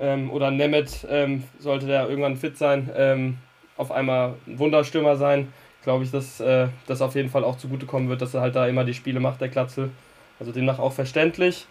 ähm, 0.00 0.30
oder 0.30 0.50
Nemeth 0.50 1.06
ähm, 1.08 1.44
sollte 1.58 1.86
der 1.86 2.08
irgendwann 2.08 2.36
fit 2.36 2.56
sein, 2.56 2.90
ähm, 2.96 3.38
auf 3.76 3.92
einmal 3.92 4.34
ein 4.46 4.58
Wunderstürmer 4.58 5.16
sein, 5.16 5.52
glaube 5.84 6.04
ich, 6.04 6.10
dass 6.10 6.40
äh, 6.40 6.68
das 6.86 7.02
auf 7.02 7.14
jeden 7.14 7.28
Fall 7.28 7.44
auch 7.44 7.56
zugutekommen 7.56 8.08
wird, 8.08 8.22
dass 8.22 8.34
er 8.34 8.40
halt 8.40 8.56
da 8.56 8.66
immer 8.66 8.84
die 8.84 8.94
Spiele 8.94 9.20
macht, 9.20 9.40
der 9.40 9.48
Klatzel. 9.48 9.90
Also 10.38 10.52
demnach 10.52 10.78
auch 10.78 10.92
verständlich. 10.92 11.66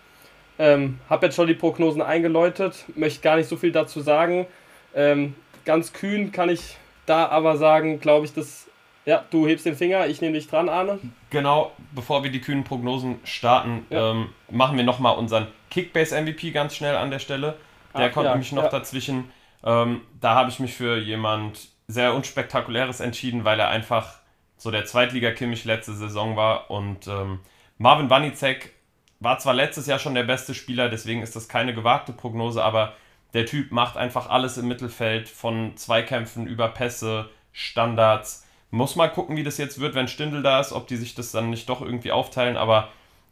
Ähm, 0.59 0.99
habe 1.09 1.25
jetzt 1.25 1.35
schon 1.35 1.47
die 1.47 1.53
Prognosen 1.53 2.01
eingeläutet, 2.01 2.85
möchte 2.95 3.21
gar 3.21 3.37
nicht 3.37 3.49
so 3.49 3.57
viel 3.57 3.71
dazu 3.71 4.01
sagen. 4.01 4.45
Ähm, 4.93 5.33
ganz 5.65 5.93
kühn 5.93 6.31
kann 6.31 6.49
ich 6.49 6.77
da 7.05 7.27
aber 7.27 7.57
sagen, 7.57 7.99
glaube 7.99 8.25
ich, 8.25 8.33
dass. 8.33 8.67
Ja, 9.09 9.25
du 9.31 9.47
hebst 9.47 9.65
den 9.65 9.75
Finger, 9.75 10.05
ich 10.05 10.21
nehme 10.21 10.33
dich 10.33 10.47
dran, 10.47 10.69
Arne. 10.69 10.99
Genau, 11.31 11.71
bevor 11.93 12.23
wir 12.23 12.29
die 12.29 12.41
kühnen 12.41 12.63
Prognosen 12.63 13.19
starten, 13.23 13.87
ja. 13.89 14.11
ähm, 14.11 14.29
machen 14.51 14.77
wir 14.77 14.83
nochmal 14.83 15.17
unseren 15.17 15.47
Kickbase-MVP 15.71 16.51
ganz 16.51 16.75
schnell 16.75 16.95
an 16.95 17.09
der 17.09 17.17
Stelle. 17.17 17.57
Der 17.97 18.09
Ach, 18.09 18.13
kommt 18.13 18.25
ja, 18.25 18.33
nämlich 18.33 18.51
noch 18.51 18.65
ja. 18.65 18.69
dazwischen. 18.69 19.31
Ähm, 19.63 20.01
da 20.21 20.35
habe 20.35 20.51
ich 20.51 20.59
mich 20.59 20.75
für 20.75 20.99
jemand 20.99 21.69
sehr 21.87 22.13
unspektakuläres 22.13 22.99
entschieden, 22.99 23.45
weil 23.45 23.59
er 23.59 23.69
einfach 23.69 24.19
so 24.57 24.69
der 24.69 24.85
Zweitliga-Kimmich 24.85 25.65
letzte 25.65 25.93
Saison 25.93 26.35
war. 26.35 26.69
Und 26.69 27.07
ähm, 27.07 27.39
Marvin 27.79 28.11
Wanicek 28.11 28.75
war 29.19 29.39
zwar 29.39 29.55
letztes 29.55 29.87
Jahr 29.87 29.97
schon 29.97 30.13
der 30.13 30.21
beste 30.21 30.53
Spieler, 30.53 30.87
deswegen 30.87 31.23
ist 31.23 31.35
das 31.35 31.49
keine 31.49 31.73
gewagte 31.73 32.13
Prognose, 32.13 32.63
aber 32.63 32.93
der 33.33 33.47
Typ 33.47 33.71
macht 33.71 33.97
einfach 33.97 34.29
alles 34.29 34.59
im 34.59 34.67
Mittelfeld, 34.67 35.29
von 35.29 35.75
Zweikämpfen 35.77 36.45
über 36.45 36.67
Pässe, 36.67 37.31
Standards. 37.53 38.45
Muss 38.71 38.95
mal 38.95 39.07
gucken, 39.07 39.35
wie 39.35 39.43
das 39.43 39.57
jetzt 39.57 39.79
wird, 39.79 39.95
wenn 39.95 40.07
Stindel 40.07 40.43
da 40.43 40.59
ist, 40.59 40.73
ob 40.73 40.87
die 40.87 40.97
sich 40.97 41.15
das 41.15 41.31
dann 41.31 41.49
nicht 41.49 41.69
doch 41.69 41.81
irgendwie 41.81 42.11
aufteilen, 42.11 42.55
aber 42.55 42.89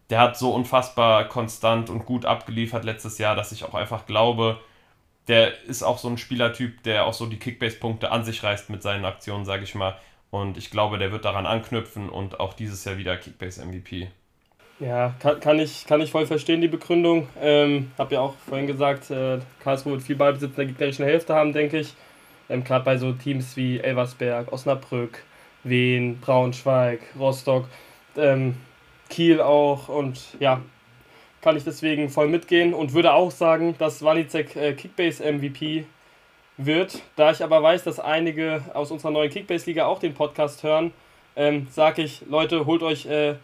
der 0.10 0.20
hat 0.20 0.38
so 0.38 0.54
unfassbar 0.54 1.26
konstant 1.26 1.90
und 1.90 2.06
gut 2.06 2.26
abgeliefert 2.26 2.84
letztes 2.84 3.18
Jahr, 3.18 3.36
dass 3.36 3.52
ich 3.52 3.64
auch 3.64 3.74
einfach 3.74 4.06
glaube, 4.06 4.60
der 5.28 5.64
ist 5.66 5.84
auch 5.84 5.98
so 5.98 6.08
ein 6.08 6.18
Spielertyp, 6.18 6.84
der 6.84 7.06
auch 7.06 7.14
so 7.14 7.26
die 7.26 7.38
Kickbase-Punkte 7.38 8.12
an 8.12 8.24
sich 8.24 8.44
reißt 8.44 8.70
mit 8.70 8.82
seinen 8.82 9.06
Aktionen, 9.06 9.46
sage 9.46 9.64
ich 9.64 9.76
mal. 9.76 9.98
Und 10.32 10.58
ich 10.58 10.72
glaube, 10.72 10.98
der 10.98 11.12
wird 11.12 11.26
daran 11.26 11.46
anknüpfen 11.46 12.10
und 12.10 12.40
auch 12.40 12.54
dieses 12.54 12.84
Jahr 12.86 12.98
wieder 12.98 13.18
Kickbase-MVP. 13.18 14.10
Ja, 14.80 15.16
kann, 15.20 15.40
kann, 15.40 15.60
ich, 15.60 15.86
kann 15.86 16.02
ich 16.02 16.12
voll 16.12 16.28
verstehen, 16.28 16.62
die 16.62 16.68
Begründung. 16.68 17.28
Ähm, 17.42 17.92
habe 17.98 18.16
ja 18.16 18.22
auch 18.22 18.36
vorhin 18.48 18.68
gesagt, 18.68 19.10
äh, 19.10 19.40
Karlsruhe 19.64 19.94
wird 19.94 20.04
viel 20.04 20.16
Ballbesitz 20.16 20.52
in 20.52 20.56
der 20.56 20.66
gegnerischen 20.68 21.06
Hälfte 21.06 21.34
haben, 21.34 21.52
denke 21.52 21.80
ich. 21.80 21.94
Ähm, 22.50 22.64
Gerade 22.64 22.86
bei 22.86 22.98
so 22.98 23.12
Teams 23.12 23.58
wie 23.58 23.80
Elversberg, 23.80 24.52
Osnabrück, 24.54 25.24
Wien, 25.70 26.20
Braunschweig, 26.20 27.00
Rostock. 27.20 27.66
Ähm, 28.16 28.56
Kiel 29.10 29.42
auch 29.42 29.90
und 29.90 30.20
ja, 30.40 30.62
kann 31.42 31.56
ich 31.56 31.64
deswegen 31.64 32.10
voll 32.10 32.28
mitgehen 32.28 32.74
und 32.74 32.94
würde 32.94 33.14
auch 33.14 33.32
sagen, 33.32 33.76
dass 33.78 34.04
Wanicek 34.04 34.56
äh, 34.56 34.74
Kickbase 34.74 35.24
MVP 35.24 35.86
wird. 36.58 37.02
Da 37.16 37.32
ich 37.32 37.44
aber 37.44 37.62
weiß, 37.62 37.84
dass 37.84 38.00
einige 38.00 38.62
aus 38.74 38.92
unserer 38.92 39.12
neuen 39.12 39.30
Kickbase-Liga 39.30 39.86
auch 39.86 40.00
den 40.00 40.14
Podcast 40.14 40.64
hören, 40.64 40.92
ähm, 41.36 41.68
sage 41.70 42.02
ich, 42.02 42.24
Leute, 42.28 42.66
holt 42.66 42.82
euch, 42.82 43.06
äh, 43.06 43.36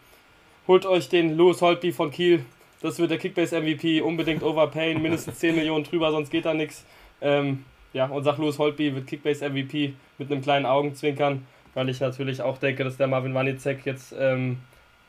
holt 0.66 0.84
euch 0.84 1.08
den 1.08 1.36
Louis 1.36 1.62
Holtby 1.62 1.92
von 1.92 2.10
Kiel. 2.10 2.44
Das 2.82 2.98
wird 2.98 3.10
der 3.10 3.18
Kickbase 3.18 3.58
MVP 3.60 4.00
unbedingt 4.02 4.42
overpayen, 4.42 5.00
mindestens 5.00 5.38
10 5.38 5.54
Millionen 5.54 5.84
drüber, 5.84 6.10
sonst 6.10 6.30
geht 6.30 6.44
da 6.44 6.52
nichts. 6.52 6.84
Ähm, 7.22 7.64
ja, 7.92 8.06
und 8.06 8.24
sag 8.24 8.38
Louis 8.38 8.58
Holtby 8.58 8.94
wird 8.94 9.06
Kickbase 9.06 9.48
MVP 9.48 9.94
mit 10.18 10.30
einem 10.30 10.42
kleinen 10.42 10.66
Augenzwinkern, 10.66 11.46
weil 11.74 11.88
ich 11.88 12.00
natürlich 12.00 12.42
auch 12.42 12.58
denke, 12.58 12.84
dass 12.84 12.96
der 12.96 13.06
Marvin 13.06 13.34
Wanicek 13.34 13.84
jetzt 13.84 14.14
ähm, 14.18 14.58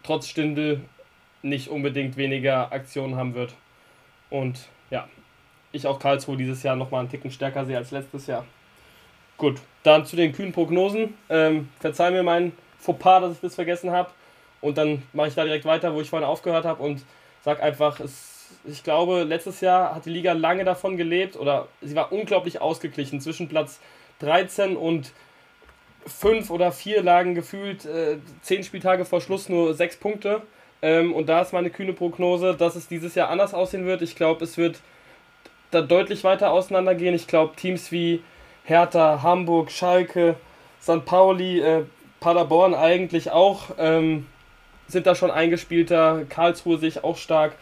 trotz 0.03 0.27
Stindel 0.27 0.81
nicht 1.41 1.69
unbedingt 1.69 2.17
weniger 2.17 2.71
Aktionen 2.71 3.15
haben 3.15 3.35
wird. 3.35 3.53
Und 4.29 4.67
ja, 4.89 5.07
ich 5.71 5.87
auch 5.87 5.99
Karlsruhe 5.99 6.37
dieses 6.37 6.63
Jahr 6.63 6.75
nochmal 6.75 7.01
einen 7.01 7.09
Ticken 7.09 7.31
stärker 7.31 7.65
sehe 7.65 7.77
als 7.77 7.91
letztes 7.91 8.27
Jahr. 8.27 8.45
Gut, 9.37 9.59
dann 9.83 10.05
zu 10.05 10.15
den 10.15 10.31
kühnen 10.31 10.53
Prognosen. 10.53 11.13
Ähm, 11.29 11.69
verzeih 11.79 12.11
mir 12.11 12.23
mein 12.23 12.53
Fauxpas, 12.79 13.21
dass 13.21 13.33
ich 13.33 13.41
das 13.41 13.55
vergessen 13.55 13.91
habe. 13.91 14.09
Und 14.61 14.77
dann 14.77 15.03
mache 15.13 15.27
ich 15.27 15.35
da 15.35 15.43
direkt 15.43 15.65
weiter, 15.65 15.93
wo 15.93 16.01
ich 16.01 16.09
vorhin 16.09 16.27
aufgehört 16.27 16.65
habe 16.65 16.81
und 16.81 17.03
sage 17.43 17.61
einfach, 17.61 17.99
es, 17.99 18.47
ich 18.65 18.83
glaube, 18.83 19.23
letztes 19.23 19.61
Jahr 19.61 19.93
hat 19.93 20.05
die 20.05 20.09
Liga 20.09 20.33
lange 20.33 20.63
davon 20.63 20.97
gelebt 20.97 21.35
oder 21.35 21.67
sie 21.81 21.95
war 21.95 22.11
unglaublich 22.11 22.61
ausgeglichen 22.61 23.21
zwischen 23.21 23.47
Platz 23.47 23.79
13 24.19 24.77
und 24.77 25.11
fünf 26.05 26.49
oder 26.49 26.71
vier 26.71 27.01
lagen 27.03 27.35
gefühlt 27.35 27.85
äh, 27.85 28.17
zehn 28.41 28.63
Spieltage 28.63 29.05
vor 29.05 29.21
Schluss 29.21 29.49
nur 29.49 29.73
sechs 29.73 29.97
Punkte. 29.97 30.41
Ähm, 30.81 31.13
und 31.13 31.27
da 31.29 31.41
ist 31.41 31.53
meine 31.53 31.69
kühne 31.69 31.93
Prognose, 31.93 32.55
dass 32.55 32.75
es 32.75 32.87
dieses 32.87 33.15
Jahr 33.15 33.29
anders 33.29 33.53
aussehen 33.53 33.85
wird. 33.85 34.01
Ich 34.01 34.15
glaube, 34.15 34.43
es 34.43 34.57
wird 34.57 34.81
da 35.71 35.81
deutlich 35.81 36.23
weiter 36.23 36.51
auseinandergehen. 36.51 37.15
Ich 37.15 37.27
glaube, 37.27 37.55
Teams 37.55 37.91
wie 37.91 38.21
Hertha, 38.63 39.21
Hamburg, 39.23 39.71
Schalke, 39.71 40.35
St. 40.81 41.05
Pauli, 41.05 41.59
äh, 41.59 41.83
Paderborn 42.19 42.73
eigentlich 42.73 43.31
auch 43.31 43.71
ähm, 43.77 44.27
sind 44.87 45.07
da 45.07 45.15
schon 45.15 45.31
eingespielter. 45.31 46.25
Karlsruhe 46.29 46.77
sich 46.77 47.03
auch 47.03 47.17
stark 47.17 47.55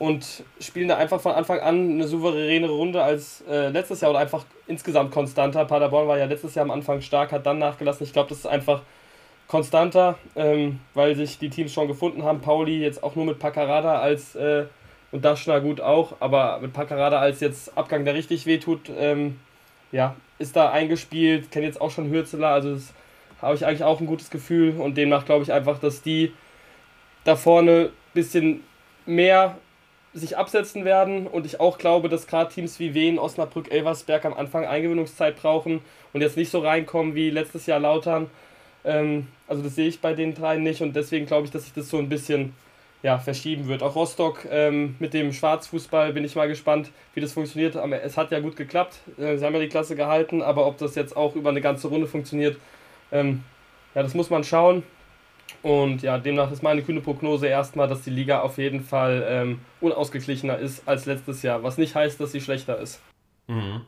und 0.00 0.44
spielen 0.58 0.88
da 0.88 0.96
einfach 0.96 1.20
von 1.20 1.32
Anfang 1.32 1.60
an 1.60 1.90
eine 1.90 2.08
souveräne 2.08 2.70
Runde 2.70 3.02
als 3.02 3.44
äh, 3.46 3.68
letztes 3.68 4.00
Jahr 4.00 4.10
oder 4.10 4.20
einfach 4.20 4.46
insgesamt 4.66 5.10
konstanter. 5.10 5.66
Paderborn 5.66 6.08
war 6.08 6.16
ja 6.16 6.24
letztes 6.24 6.54
Jahr 6.54 6.64
am 6.64 6.70
Anfang 6.70 7.02
stark, 7.02 7.32
hat 7.32 7.44
dann 7.44 7.58
nachgelassen. 7.58 8.04
Ich 8.04 8.14
glaube, 8.14 8.30
das 8.30 8.38
ist 8.38 8.46
einfach 8.46 8.80
konstanter, 9.46 10.16
ähm, 10.36 10.80
weil 10.94 11.14
sich 11.16 11.38
die 11.38 11.50
Teams 11.50 11.74
schon 11.74 11.86
gefunden 11.86 12.22
haben. 12.22 12.40
Pauli 12.40 12.80
jetzt 12.80 13.04
auch 13.04 13.14
nur 13.14 13.26
mit 13.26 13.38
Paccarada 13.38 13.98
als 13.98 14.34
äh, 14.36 14.64
und 15.12 15.22
Daschner 15.22 15.60
gut 15.60 15.82
auch, 15.82 16.14
aber 16.20 16.60
mit 16.60 16.72
Paccarada 16.72 17.18
als 17.18 17.40
jetzt 17.40 17.76
Abgang, 17.76 18.06
der 18.06 18.14
richtig 18.14 18.46
wehtut, 18.46 18.90
ähm, 18.96 19.38
ja, 19.92 20.16
ist 20.38 20.56
da 20.56 20.70
eingespielt, 20.70 21.50
kenne 21.50 21.66
jetzt 21.66 21.80
auch 21.80 21.90
schon 21.90 22.10
Hürzeler, 22.10 22.48
also 22.48 22.72
das 22.72 22.94
habe 23.42 23.54
ich 23.54 23.66
eigentlich 23.66 23.84
auch 23.84 24.00
ein 24.00 24.06
gutes 24.06 24.30
Gefühl 24.30 24.80
und 24.80 24.96
demnach 24.96 25.26
glaube 25.26 25.42
ich 25.42 25.52
einfach, 25.52 25.78
dass 25.78 26.00
die 26.00 26.32
da 27.24 27.36
vorne 27.36 27.90
ein 27.90 28.14
bisschen 28.14 28.64
mehr 29.04 29.58
sich 30.12 30.36
absetzen 30.36 30.84
werden 30.84 31.26
und 31.26 31.46
ich 31.46 31.60
auch 31.60 31.78
glaube, 31.78 32.08
dass 32.08 32.26
gerade 32.26 32.52
Teams 32.52 32.80
wie 32.80 32.94
Wien, 32.94 33.18
Osnabrück, 33.18 33.70
Elversberg 33.70 34.24
am 34.24 34.34
Anfang 34.34 34.66
Eingewöhnungszeit 34.66 35.36
brauchen 35.36 35.80
und 36.12 36.20
jetzt 36.20 36.36
nicht 36.36 36.50
so 36.50 36.60
reinkommen 36.60 37.14
wie 37.14 37.30
letztes 37.30 37.66
Jahr 37.66 37.78
Lautern. 37.78 38.28
Ähm, 38.84 39.28
also 39.46 39.62
das 39.62 39.76
sehe 39.76 39.88
ich 39.88 40.00
bei 40.00 40.14
den 40.14 40.34
dreien 40.34 40.62
nicht 40.62 40.82
und 40.82 40.96
deswegen 40.96 41.26
glaube 41.26 41.44
ich, 41.46 41.52
dass 41.52 41.64
sich 41.64 41.72
das 41.72 41.88
so 41.88 41.98
ein 41.98 42.08
bisschen 42.08 42.54
ja, 43.02 43.18
verschieben 43.18 43.68
wird. 43.68 43.82
Auch 43.82 43.94
Rostock 43.94 44.46
ähm, 44.50 44.96
mit 44.98 45.14
dem 45.14 45.32
Schwarzfußball 45.32 46.12
bin 46.12 46.24
ich 46.24 46.34
mal 46.34 46.48
gespannt, 46.48 46.90
wie 47.14 47.20
das 47.20 47.32
funktioniert. 47.32 47.76
Es 47.76 48.16
hat 48.16 48.30
ja 48.30 48.40
gut 48.40 48.56
geklappt, 48.56 48.98
äh, 49.18 49.36
sie 49.36 49.44
haben 49.44 49.54
ja 49.54 49.60
die 49.60 49.68
Klasse 49.68 49.96
gehalten, 49.96 50.42
aber 50.42 50.66
ob 50.66 50.78
das 50.78 50.96
jetzt 50.96 51.16
auch 51.16 51.36
über 51.36 51.50
eine 51.50 51.60
ganze 51.60 51.88
Runde 51.88 52.06
funktioniert, 52.06 52.56
ähm, 53.12 53.44
ja, 53.94 54.02
das 54.02 54.14
muss 54.14 54.28
man 54.28 54.44
schauen. 54.44 54.82
Und 55.62 56.02
ja, 56.02 56.18
demnach 56.18 56.50
ist 56.50 56.62
meine 56.62 56.82
kühne 56.82 57.00
Prognose 57.00 57.46
erstmal, 57.46 57.86
dass 57.86 58.02
die 58.02 58.10
Liga 58.10 58.40
auf 58.40 58.58
jeden 58.58 58.80
Fall 58.80 59.24
ähm, 59.28 59.60
unausgeglichener 59.80 60.58
ist 60.58 60.88
als 60.88 61.06
letztes 61.06 61.42
Jahr, 61.42 61.62
was 61.62 61.76
nicht 61.76 61.94
heißt, 61.94 62.18
dass 62.18 62.32
sie 62.32 62.40
schlechter 62.40 62.78
ist. 62.78 63.00
Mhm. 63.46 63.82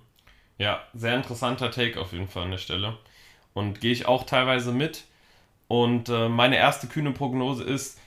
Ja, 0.59 0.81
sehr 0.93 1.17
interessanter 1.17 1.71
Take 1.71 1.99
auf 2.01 2.13
jeden 2.13 2.29
Fall 2.29 2.45
an 2.45 2.51
der 2.51 2.59
Stelle. 2.59 2.99
Und 3.55 3.81
gehe 3.81 3.93
ich 3.93 4.07
auch 4.07 4.25
teilweise 4.25 4.73
mit. 4.73 5.05
Und 5.69 6.09
äh, 6.09 6.29
meine 6.29 6.57
erste 6.57 6.87
kühne 6.87 7.13
Prognose 7.13 7.65
ist, 7.65 7.99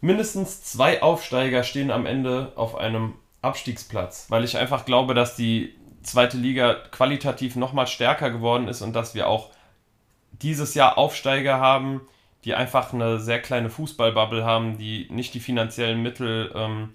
mindestens 0.00 0.62
zwei 0.62 1.02
Aufsteiger 1.02 1.64
stehen 1.64 1.90
am 1.90 2.06
Ende 2.06 2.52
auf 2.54 2.76
einem 2.76 3.14
Abstiegsplatz, 3.42 4.26
weil 4.28 4.44
ich 4.44 4.56
einfach 4.56 4.84
glaube, 4.84 5.14
dass 5.14 5.34
die 5.34 5.74
zweite 6.02 6.36
Liga 6.36 6.74
qualitativ 6.90 7.56
nochmal 7.56 7.86
stärker 7.86 8.30
geworden 8.30 8.68
ist 8.68 8.82
und 8.82 8.92
dass 8.94 9.14
wir 9.14 9.28
auch 9.28 9.50
dieses 10.32 10.74
Jahr 10.74 10.98
Aufsteiger 10.98 11.58
haben, 11.58 12.02
die 12.44 12.54
einfach 12.54 12.92
eine 12.92 13.20
sehr 13.20 13.40
kleine 13.40 13.70
Fußballbubble 13.70 14.44
haben, 14.44 14.78
die 14.78 15.06
nicht 15.10 15.34
die 15.34 15.40
finanziellen 15.40 16.02
Mittel 16.02 16.52
ähm, 16.54 16.90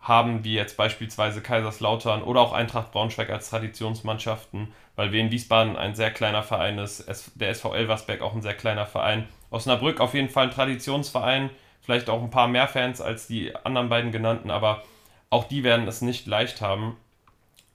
haben, 0.00 0.44
wie 0.44 0.54
jetzt 0.54 0.76
beispielsweise 0.76 1.42
Kaiserslautern 1.42 2.22
oder 2.22 2.40
auch 2.40 2.52
Eintracht 2.52 2.92
Braunschweig 2.92 3.30
als 3.30 3.50
Traditionsmannschaften, 3.50 4.72
weil 4.96 5.12
Wien 5.12 5.30
Wiesbaden 5.30 5.76
ein 5.76 5.94
sehr 5.94 6.10
kleiner 6.10 6.42
Verein 6.42 6.78
ist, 6.78 7.06
der 7.34 7.50
SV 7.50 7.74
Elversberg 7.74 8.22
auch 8.22 8.34
ein 8.34 8.42
sehr 8.42 8.54
kleiner 8.54 8.86
Verein. 8.86 9.28
Osnabrück 9.50 10.00
auf 10.00 10.14
jeden 10.14 10.28
Fall 10.30 10.46
ein 10.46 10.50
Traditionsverein, 10.52 11.50
vielleicht 11.82 12.08
auch 12.08 12.22
ein 12.22 12.30
paar 12.30 12.48
mehr 12.48 12.68
Fans 12.68 13.00
als 13.00 13.26
die 13.26 13.54
anderen 13.64 13.88
beiden 13.90 14.10
genannten, 14.12 14.50
aber 14.50 14.82
auch 15.28 15.44
die 15.44 15.62
werden 15.64 15.86
es 15.88 16.02
nicht 16.02 16.26
leicht 16.26 16.60
haben. 16.60 16.96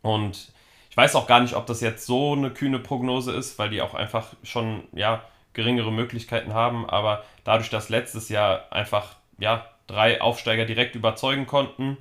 Und 0.01 0.51
Ich 0.89 0.97
weiß 0.97 1.15
auch 1.15 1.27
gar 1.27 1.41
nicht, 1.41 1.55
ob 1.55 1.65
das 1.67 1.81
jetzt 1.81 2.05
so 2.05 2.33
eine 2.33 2.51
kühne 2.51 2.79
Prognose 2.79 3.33
ist, 3.33 3.59
weil 3.59 3.69
die 3.69 3.81
auch 3.81 3.93
einfach 3.93 4.33
schon 4.43 4.83
ja, 4.93 5.23
geringere 5.55 5.91
Möglichkeiten 5.91 6.53
haben. 6.53 6.87
Aber 6.87 7.23
dadurch, 7.43 7.71
dass 7.71 7.89
letztes 7.89 8.29
Jahr 8.29 8.71
einfach 8.71 9.15
ja, 9.39 9.65
drei 9.87 10.21
Aufsteiger 10.21 10.65
direkt 10.65 10.95
überzeugen 10.95 11.47
konnten, 11.47 11.97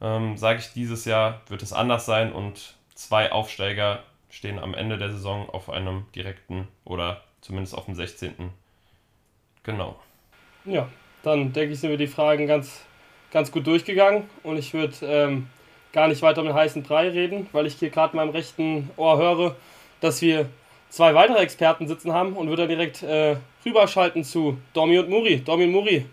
ähm, 0.00 0.36
sage 0.36 0.60
ich, 0.60 0.72
dieses 0.72 1.04
Jahr 1.04 1.40
wird 1.48 1.62
es 1.62 1.72
anders 1.72 2.06
sein 2.06 2.32
und 2.32 2.76
zwei 2.94 3.32
Aufsteiger 3.32 4.04
stehen 4.30 4.58
am 4.58 4.74
Ende 4.74 4.96
der 4.96 5.10
Saison 5.10 5.50
auf 5.50 5.68
einem 5.68 6.06
direkten 6.14 6.68
oder 6.84 7.22
zumindest 7.40 7.74
auf 7.74 7.86
dem 7.86 7.94
16. 7.94 8.50
Genau. 9.64 9.98
Ja, 10.64 10.88
dann 11.22 11.52
denke 11.52 11.74
ich, 11.74 11.80
sind 11.80 11.90
wir 11.90 11.96
die 11.96 12.06
Fragen 12.06 12.46
ganz, 12.46 12.84
ganz 13.32 13.50
gut 13.50 13.66
durchgegangen 13.66 14.28
und 14.42 14.56
ich 14.56 14.72
würde 14.72 14.94
ähm, 15.02 15.48
gar 15.92 16.08
nicht 16.08 16.22
weiter 16.22 16.40
um 16.40 16.46
den 16.46 16.54
heißen 16.56 16.82
Brei 16.82 17.08
reden, 17.08 17.48
weil 17.52 17.66
ich 17.66 17.74
hier 17.74 17.90
gerade 17.90 18.12
in 18.12 18.18
meinem 18.18 18.30
rechten 18.30 18.90
Ohr 18.96 19.18
höre, 19.18 19.56
dass 20.00 20.22
wir 20.22 20.48
zwei 20.90 21.14
weitere 21.14 21.38
Experten 21.38 21.88
sitzen 21.88 22.12
haben 22.12 22.34
und 22.34 22.48
würde 22.48 22.62
dann 22.62 22.68
direkt 22.68 23.02
äh, 23.02 23.36
rüberschalten 23.64 24.24
zu 24.24 24.58
Domi 24.74 24.98
und 24.98 25.08
Muri. 25.08 25.40
Domi 25.40 25.64
und 25.64 25.72
Muri, 25.72 26.06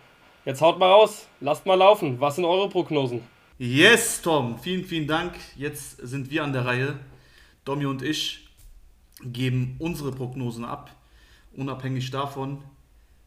jetzt 0.46 0.62
haut 0.62 0.80
mal 0.80 0.90
raus, 0.90 1.28
lasst 1.42 1.66
mal 1.66 1.76
laufen. 1.76 2.20
Was 2.22 2.36
sind 2.36 2.46
eure 2.46 2.70
Prognosen? 2.70 3.22
Yes, 3.58 4.22
Tom, 4.22 4.60
vielen, 4.60 4.86
vielen 4.86 5.08
Dank. 5.08 5.34
Jetzt 5.56 5.98
sind 5.98 6.30
wir 6.30 6.44
an 6.44 6.54
der 6.54 6.66
Reihe. 6.66 7.00
Domi 7.66 7.86
und 7.86 8.02
ich 8.02 8.48
geben 9.24 9.76
unsere 9.80 10.12
Prognosen 10.12 10.64
ab, 10.64 10.92
unabhängig 11.56 12.12
davon, 12.12 12.64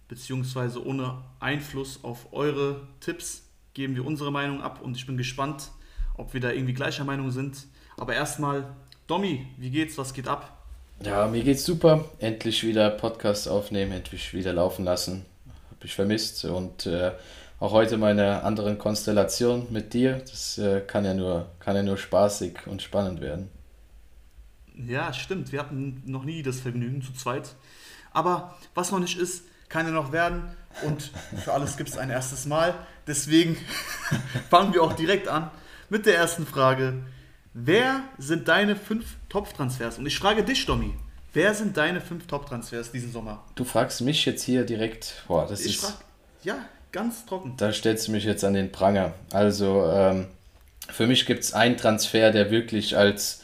beziehungsweise 0.07 0.85
ohne 0.87 1.19
Einfluss 1.41 2.05
auf 2.05 2.33
eure 2.33 2.87
Tipps, 3.01 3.49
geben 3.75 3.97
wir 3.97 4.07
unsere 4.07 4.31
Meinung 4.31 4.63
ab 4.63 4.81
und 4.83 4.97
ich 4.97 5.05
bin 5.05 5.17
gespannt, 5.17 5.73
ob 6.17 6.33
wir 6.33 6.41
da 6.41 6.53
irgendwie 6.53 6.75
gleicher 6.75 7.05
Meinung 7.05 7.31
sind. 7.33 7.67
Aber 7.97 8.15
erstmal, 8.15 8.75
Domi, 9.09 9.47
wie 9.59 9.71
geht's? 9.71 9.99
Was 9.99 10.15
geht 10.15 10.29
ab? 10.29 10.60
Ja, 11.03 11.27
mir 11.27 11.43
geht's 11.43 11.65
super. 11.65 12.05
Endlich 12.19 12.63
wieder 12.63 12.91
Podcast 12.91 13.49
aufnehmen, 13.49 13.93
endlich 13.93 14.35
wieder 14.35 14.53
laufen 14.53 14.85
lassen. 14.85 15.25
Hab 15.71 15.83
ich 15.83 15.95
vermisst 15.95 16.45
und 16.45 16.85
äh, 16.85 17.13
auch 17.59 17.73
heute 17.73 17.97
meine 17.97 18.43
anderen 18.43 18.77
Konstellation 18.77 19.67
mit 19.71 19.95
dir. 19.95 20.23
Das 20.31 20.59
äh, 20.59 20.83
kann 20.83 21.07
ja 21.07 21.15
nur 21.15 21.47
kann 21.59 21.75
ja 21.75 21.83
nur 21.83 21.97
spaßig 21.97 22.67
und 22.67 22.83
spannend 22.83 23.23
werden. 23.23 23.49
Ja, 24.75 25.13
stimmt. 25.15 25.53
Wir 25.53 25.61
hatten 25.61 26.03
noch 26.05 26.25
nie 26.25 26.43
das 26.43 26.61
Vergnügen 26.61 27.01
zu 27.01 27.15
zweit. 27.15 27.55
Aber 28.13 28.59
was 28.75 28.91
noch 28.91 28.99
nicht 28.99 29.19
ist, 29.19 29.45
kann 29.71 29.87
ja 29.87 29.93
noch 29.93 30.13
werden. 30.13 30.43
Und 30.85 31.13
für 31.43 31.55
alles 31.55 31.79
gibt 31.79 31.89
es 31.89 31.97
ein 31.97 32.11
erstes 32.11 32.45
Mal. 32.45 32.75
Deswegen 33.07 33.57
fangen 34.51 34.75
wir 34.75 34.83
auch 34.83 34.93
direkt 34.93 35.29
an 35.29 35.51
mit 35.89 36.05
der 36.05 36.17
ersten 36.17 36.45
Frage. 36.45 37.05
Wer 37.53 38.05
sind 38.17 38.47
deine 38.47 38.77
fünf 38.77 39.17
Top-Transfers? 39.29 39.99
Und 39.99 40.07
ich 40.07 40.17
frage 40.19 40.45
dich, 40.45 40.67
Domi. 40.67 40.95
Wer 41.33 41.53
sind 41.53 41.77
deine 41.77 42.01
fünf 42.01 42.29
Top-Transfers 42.29 42.93
diesen 42.93 43.11
Sommer? 43.11 43.45
Du 43.57 43.65
fragst 43.65 44.01
mich 44.03 44.25
jetzt 44.25 44.45
hier 44.45 44.65
direkt. 44.65 45.25
Boah, 45.27 45.47
das 45.49 45.61
ich 45.61 45.75
ist. 45.75 45.85
Frag, 45.85 45.95
ja, 46.45 46.59
ganz 46.93 47.27
trocken. 47.27 47.55
Da 47.57 47.73
stellst 47.73 48.07
du 48.07 48.13
mich 48.13 48.25
jetzt 48.25 48.45
an 48.45 48.55
den 48.55 48.71
Pranger. 48.71 49.15
Also, 49.33 49.85
ähm, 49.91 50.27
für 50.91 51.09
mich 51.09 51.27
gibt 51.27 51.43
es 51.43 51.53
einen 51.53 51.77
Transfer, 51.77 52.31
der 52.31 52.53
wirklich 52.53 52.97
als 52.97 53.43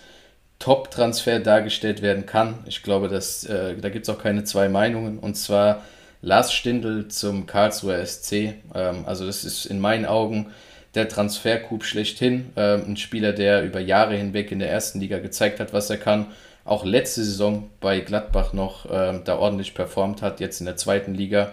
Top-Transfer 0.61 1.41
dargestellt 1.41 2.01
werden 2.01 2.27
kann. 2.27 2.61
Ich 2.67 2.85
glaube, 2.85 3.09
dass, 3.09 3.43
äh, 3.45 3.77
da 3.77 3.89
gibt 3.89 4.09
es 4.09 4.15
auch 4.15 4.23
keine 4.23 4.45
zwei 4.45 4.69
Meinungen. 4.69 5.19
Und 5.19 5.35
zwar 5.35 5.83
Lars 6.23 6.53
Stindl 6.53 7.09
zum 7.09 7.47
Karlsruher 7.47 8.07
SC. 8.07 8.55
Ähm, 8.73 9.05
also, 9.05 9.27
das 9.27 9.45
ist 9.45 9.67
in 9.67 9.81
meinen 9.81 10.07
Augen 10.07 10.53
der 10.97 11.09
Transfercoup 11.09 11.85
schlechthin. 11.85 12.51
Ähm, 12.57 12.85
ein 12.89 12.97
Spieler, 12.97 13.33
der 13.33 13.63
über 13.65 13.81
Jahre 13.81 14.17
hinweg 14.17 14.51
in 14.51 14.59
der 14.59 14.71
ersten 14.71 15.01
Liga 15.01 15.19
gezeigt 15.19 15.61
hat, 15.61 15.73
was 15.73 15.91
er 15.91 15.99
kann. 15.99 16.27
Auch 16.65 16.85
letzte 16.85 17.23
Saison 17.23 17.71
bei 17.81 18.01
Gladbach 18.01 18.53
noch 18.53 18.87
ähm, 18.91 19.23
da 19.25 19.37
ordentlich 19.37 19.75
performt 19.75 20.23
hat, 20.23 20.41
jetzt 20.41 20.61
in 20.61 20.67
der 20.67 20.77
zweiten 20.77 21.15
Liga. 21.15 21.53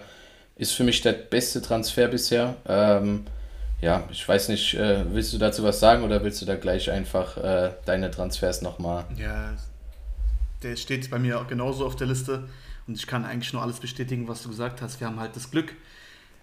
Ist 0.56 0.72
für 0.72 0.84
mich 0.84 1.02
der 1.02 1.12
beste 1.12 1.62
Transfer 1.62 2.08
bisher. 2.08 2.56
Ähm, 2.66 3.24
ja, 3.80 4.04
ich 4.10 4.26
weiß 4.26 4.48
nicht, 4.48 4.74
äh, 4.74 5.04
willst 5.12 5.32
du 5.32 5.38
dazu 5.38 5.62
was 5.62 5.78
sagen 5.78 6.04
oder 6.04 6.24
willst 6.24 6.40
du 6.40 6.46
da 6.46 6.56
gleich 6.56 6.90
einfach 6.90 7.36
äh, 7.36 7.70
deine 7.84 8.10
Transfers 8.10 8.62
nochmal? 8.62 9.04
Ja, 9.16 9.54
der 10.62 10.76
steht 10.76 11.10
bei 11.10 11.18
mir 11.18 11.44
genauso 11.48 11.84
auf 11.86 11.94
der 11.94 12.06
Liste 12.06 12.48
und 12.86 12.96
ich 12.96 13.06
kann 13.06 13.24
eigentlich 13.24 13.52
nur 13.52 13.62
alles 13.62 13.80
bestätigen, 13.80 14.26
was 14.26 14.42
du 14.42 14.48
gesagt 14.48 14.80
hast. 14.82 15.00
Wir 15.00 15.06
haben 15.06 15.20
halt 15.20 15.36
das 15.36 15.50
Glück, 15.50 15.74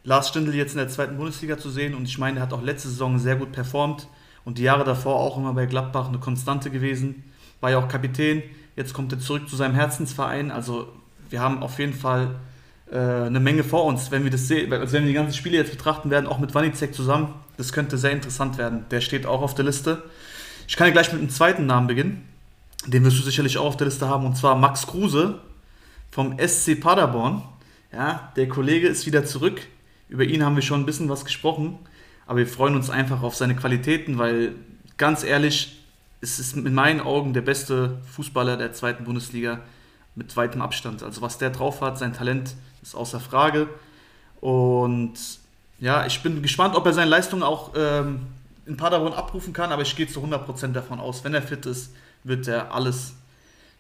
Lars 0.04 0.30
Stindl 0.30 0.56
jetzt 0.56 0.72
in 0.72 0.80
der 0.80 0.90
zweiten 0.90 1.18
Bundesliga 1.18 1.58
zu 1.58 1.70
sehen. 1.70 1.94
Und 1.94 2.06
ich 2.06 2.18
meine, 2.18 2.40
er 2.40 2.44
hat 2.44 2.54
auch 2.54 2.62
letzte 2.62 2.90
Saison 2.90 3.20
sehr 3.20 3.36
gut 3.36 3.52
performt 3.52 4.08
und 4.46 4.58
die 4.58 4.64
Jahre 4.64 4.84
davor 4.84 5.16
auch 5.16 5.38
immer 5.38 5.54
bei 5.54 5.66
Gladbach 5.66 6.08
eine 6.08 6.20
Konstante 6.20 6.72
gewesen. 6.72 7.24
War 7.60 7.72
ja 7.72 7.78
auch 7.78 7.88
Kapitän. 7.88 8.42
Jetzt 8.76 8.94
kommt 8.94 9.12
er 9.12 9.20
zurück 9.20 9.48
zu 9.48 9.56
seinem 9.56 9.76
Herzensverein. 9.76 10.50
Also 10.50 10.88
wir 11.30 11.42
haben 11.42 11.62
auf 11.62 11.78
jeden 11.78 11.94
Fall 11.94 12.36
äh, 12.92 12.98
eine 12.98 13.40
Menge 13.40 13.64
vor 13.64 13.86
uns, 13.86 14.10
wenn 14.10 14.24
wir 14.24 14.32
das 14.32 14.48
sehen. 14.48 14.74
Also 14.74 14.94
wenn 14.94 15.04
wir 15.04 15.10
die 15.10 15.14
ganzen 15.14 15.36
Spiele 15.36 15.58
jetzt 15.58 15.72
betrachten 15.72 16.10
werden, 16.10 16.26
auch 16.26 16.40
mit 16.40 16.56
Wanizek 16.56 16.96
zusammen. 16.96 17.34
Das 17.58 17.72
könnte 17.72 17.98
sehr 17.98 18.12
interessant 18.12 18.58
werden. 18.58 18.86
Der 18.90 19.02
steht 19.02 19.28
auch 19.28 19.42
auf 19.42 19.54
der 19.54 19.66
Liste. 19.66 20.02
Ich 20.68 20.78
kann 20.78 20.88
ja 20.88 20.94
gleich 20.94 21.12
mit 21.12 21.22
einem 21.22 21.30
zweiten 21.30 21.68
Namen 21.68 21.86
beginnen. 21.88 22.28
Den 22.88 23.04
wirst 23.04 23.20
du 23.20 23.22
sicherlich 23.22 23.60
auch 23.60 23.66
auf 23.66 23.78
der 23.78 23.86
Liste 23.86 24.08
haben. 24.08 24.26
Und 24.26 24.36
zwar 24.36 24.56
Max 24.56 24.88
Kruse 24.88 25.40
vom 26.10 26.38
SC 26.40 26.80
Paderborn. 26.80 27.44
Ja, 27.94 28.32
der 28.36 28.48
Kollege 28.48 28.88
ist 28.88 29.06
wieder 29.06 29.26
zurück 29.26 29.62
über 30.12 30.26
ihn 30.26 30.44
haben 30.44 30.56
wir 30.56 30.62
schon 30.62 30.82
ein 30.82 30.86
bisschen 30.86 31.10
was 31.10 31.24
gesprochen, 31.26 31.80
aber 32.28 32.40
wir 32.40 32.48
freuen 32.48 32.76
uns 32.76 32.90
einfach 32.90 33.24
auf 33.24 33.36
seine 33.36 33.56
Qualitäten, 33.56 34.18
weil 34.18 34.56
ganz 34.98 35.24
ehrlich, 35.24 35.80
es 36.20 36.38
ist 36.38 36.56
in 36.56 36.74
meinen 36.74 37.00
Augen 37.00 37.34
der 37.34 37.42
beste 37.42 37.98
Fußballer 38.14 38.58
der 38.58 38.74
zweiten 38.74 39.06
Bundesliga 39.06 39.62
mit 40.14 40.36
weitem 40.36 40.62
Abstand. 40.62 41.02
Also 41.02 41.22
was 41.22 41.38
der 41.38 41.50
drauf 41.50 41.82
hat, 41.82 41.98
sein 41.98 42.14
Talent 42.14 42.56
ist 42.82 42.94
außer 42.94 43.22
Frage. 43.22 43.70
Und 44.42 45.14
ja, 45.80 46.06
ich 46.06 46.22
bin 46.22 46.42
gespannt, 46.42 46.76
ob 46.76 46.86
er 46.86 46.94
seine 46.94 47.10
Leistung 47.10 47.42
auch 47.42 47.72
ähm, 47.76 48.28
in 48.66 48.76
Paderborn 48.76 49.14
abrufen 49.14 49.54
kann, 49.54 49.72
aber 49.72 49.82
ich 49.82 49.96
gehe 49.96 50.08
zu 50.08 50.20
100% 50.20 50.74
davon 50.74 51.00
aus, 51.00 51.24
wenn 51.24 51.34
er 51.34 51.42
fit 51.42 51.66
ist, 51.66 51.94
wird 52.24 52.48
er 52.48 52.74
alles 52.74 53.14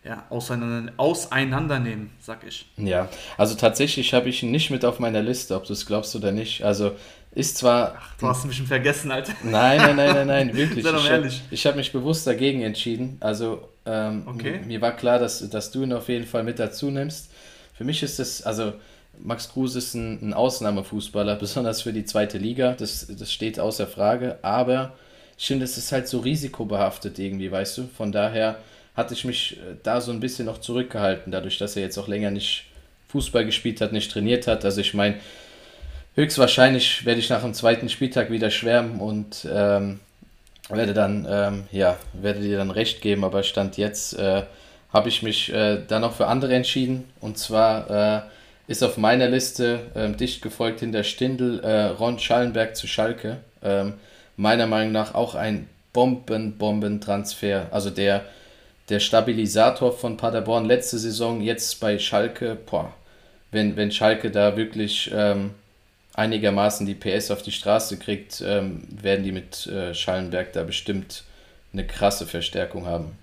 ja, 0.03 0.25
auseinander, 0.29 0.93
auseinandernehmen, 0.97 2.11
sag 2.19 2.43
ich. 2.47 2.65
Ja, 2.77 3.07
also 3.37 3.55
tatsächlich 3.55 4.13
habe 4.13 4.29
ich 4.29 4.41
ihn 4.43 4.51
nicht 4.51 4.71
mit 4.71 4.83
auf 4.83 4.99
meiner 4.99 5.21
Liste, 5.21 5.55
ob 5.55 5.65
du 5.65 5.73
es 5.73 5.85
glaubst 5.85 6.15
oder 6.15 6.31
nicht. 6.31 6.63
Also 6.63 6.93
ist 7.33 7.57
zwar. 7.57 7.95
Ach, 7.99 8.17
du 8.17 8.27
hast 8.27 8.43
ein 8.43 8.49
bisschen 8.49 8.67
vergessen, 8.67 9.11
Alter. 9.11 9.33
Nein, 9.43 9.77
nein, 9.77 9.95
nein, 9.95 10.13
nein, 10.15 10.27
nein, 10.27 10.53
wirklich. 10.55 10.83
Sei 10.83 10.91
doch 10.91 11.03
ich 11.03 11.09
ehrlich. 11.09 11.41
habe 11.51 11.55
hab 11.69 11.75
mich 11.75 11.91
bewusst 11.91 12.25
dagegen 12.27 12.61
entschieden. 12.61 13.17
Also 13.19 13.69
ähm, 13.85 14.23
Okay. 14.27 14.59
mir 14.65 14.81
war 14.81 14.95
klar, 14.95 15.19
dass, 15.19 15.47
dass 15.49 15.71
du 15.71 15.83
ihn 15.83 15.93
auf 15.93 16.09
jeden 16.09 16.25
Fall 16.25 16.43
mit 16.43 16.59
dazu 16.59 16.89
nimmst. 16.89 17.31
Für 17.73 17.83
mich 17.83 18.03
ist 18.03 18.19
das, 18.19 18.41
also 18.43 18.73
Max 19.19 19.49
Kruse 19.49 19.77
ist 19.77 19.93
ein, 19.93 20.29
ein 20.29 20.33
Ausnahmefußballer, 20.33 21.35
besonders 21.39 21.81
für 21.83 21.93
die 21.93 22.05
zweite 22.05 22.37
Liga. 22.37 22.73
Das, 22.77 23.07
das 23.07 23.31
steht 23.31 23.59
außer 23.59 23.87
Frage. 23.87 24.39
Aber 24.41 24.93
ich 25.37 25.47
finde, 25.47 25.65
es 25.65 25.77
ist 25.77 25.91
halt 25.91 26.07
so 26.07 26.19
risikobehaftet 26.19 27.17
irgendwie, 27.19 27.51
weißt 27.51 27.77
du? 27.77 27.89
Von 27.95 28.11
daher 28.11 28.57
hatte 28.95 29.13
ich 29.13 29.25
mich 29.25 29.57
äh, 29.57 29.75
da 29.83 30.01
so 30.01 30.11
ein 30.11 30.19
bisschen 30.19 30.45
noch 30.45 30.59
zurückgehalten, 30.59 31.31
dadurch, 31.31 31.57
dass 31.57 31.75
er 31.75 31.83
jetzt 31.83 31.97
auch 31.97 32.07
länger 32.07 32.31
nicht 32.31 32.65
Fußball 33.09 33.45
gespielt 33.45 33.81
hat, 33.81 33.91
nicht 33.91 34.11
trainiert 34.11 34.47
hat. 34.47 34.65
Also 34.65 34.81
ich 34.81 34.93
meine, 34.93 35.15
höchstwahrscheinlich 36.15 37.05
werde 37.05 37.19
ich 37.19 37.29
nach 37.29 37.41
dem 37.41 37.53
zweiten 37.53 37.89
Spieltag 37.89 38.31
wieder 38.31 38.49
schwärmen 38.49 38.99
und 38.99 39.47
ähm, 39.51 39.99
werde 40.69 40.93
dann, 40.93 41.27
ähm, 41.29 41.63
ja, 41.71 41.97
werde 42.13 42.41
dir 42.41 42.57
dann 42.57 42.71
recht 42.71 43.01
geben, 43.01 43.23
aber 43.23 43.43
Stand 43.43 43.77
jetzt 43.77 44.17
äh, 44.17 44.43
habe 44.93 45.09
ich 45.09 45.23
mich 45.23 45.53
äh, 45.53 45.79
dann 45.87 46.01
noch 46.01 46.13
für 46.13 46.27
andere 46.27 46.53
entschieden. 46.53 47.05
Und 47.19 47.37
zwar 47.37 47.89
äh, 47.89 48.21
ist 48.67 48.83
auf 48.83 48.97
meiner 48.97 49.27
Liste 49.27 49.79
ähm, 49.95 50.17
dicht 50.17 50.41
gefolgt 50.41 50.81
hinter 50.81 51.03
Stindl 51.03 51.59
äh, 51.59 51.85
Ron 51.87 52.19
Schallenberg 52.19 52.75
zu 52.75 52.87
Schalke. 52.87 53.37
Ähm, 53.63 53.93
meiner 54.37 54.67
Meinung 54.67 54.91
nach 54.91 55.13
auch 55.13 55.35
ein 55.35 55.67
Bomben-Bomben-Transfer. 55.93 57.67
Also 57.71 57.89
der, 57.89 58.23
der 58.91 58.99
Stabilisator 58.99 59.97
von 59.97 60.17
Paderborn 60.17 60.65
letzte 60.65 60.99
Saison, 60.99 61.41
jetzt 61.41 61.79
bei 61.79 61.97
Schalke. 61.97 62.57
Boah, 62.69 62.93
wenn, 63.51 63.75
wenn 63.77 63.91
Schalke 63.91 64.29
da 64.31 64.57
wirklich 64.57 65.09
ähm, 65.13 65.51
einigermaßen 66.13 66.85
die 66.85 66.93
PS 66.93 67.31
auf 67.31 67.41
die 67.41 67.53
Straße 67.53 67.97
kriegt, 67.97 68.43
ähm, 68.45 68.83
werden 68.89 69.23
die 69.23 69.31
mit 69.31 69.65
äh, 69.67 69.93
Schallenberg 69.93 70.51
da 70.53 70.63
bestimmt 70.63 71.23
eine 71.71 71.87
krasse 71.87 72.27
Verstärkung 72.27 72.85
haben. 72.85 73.13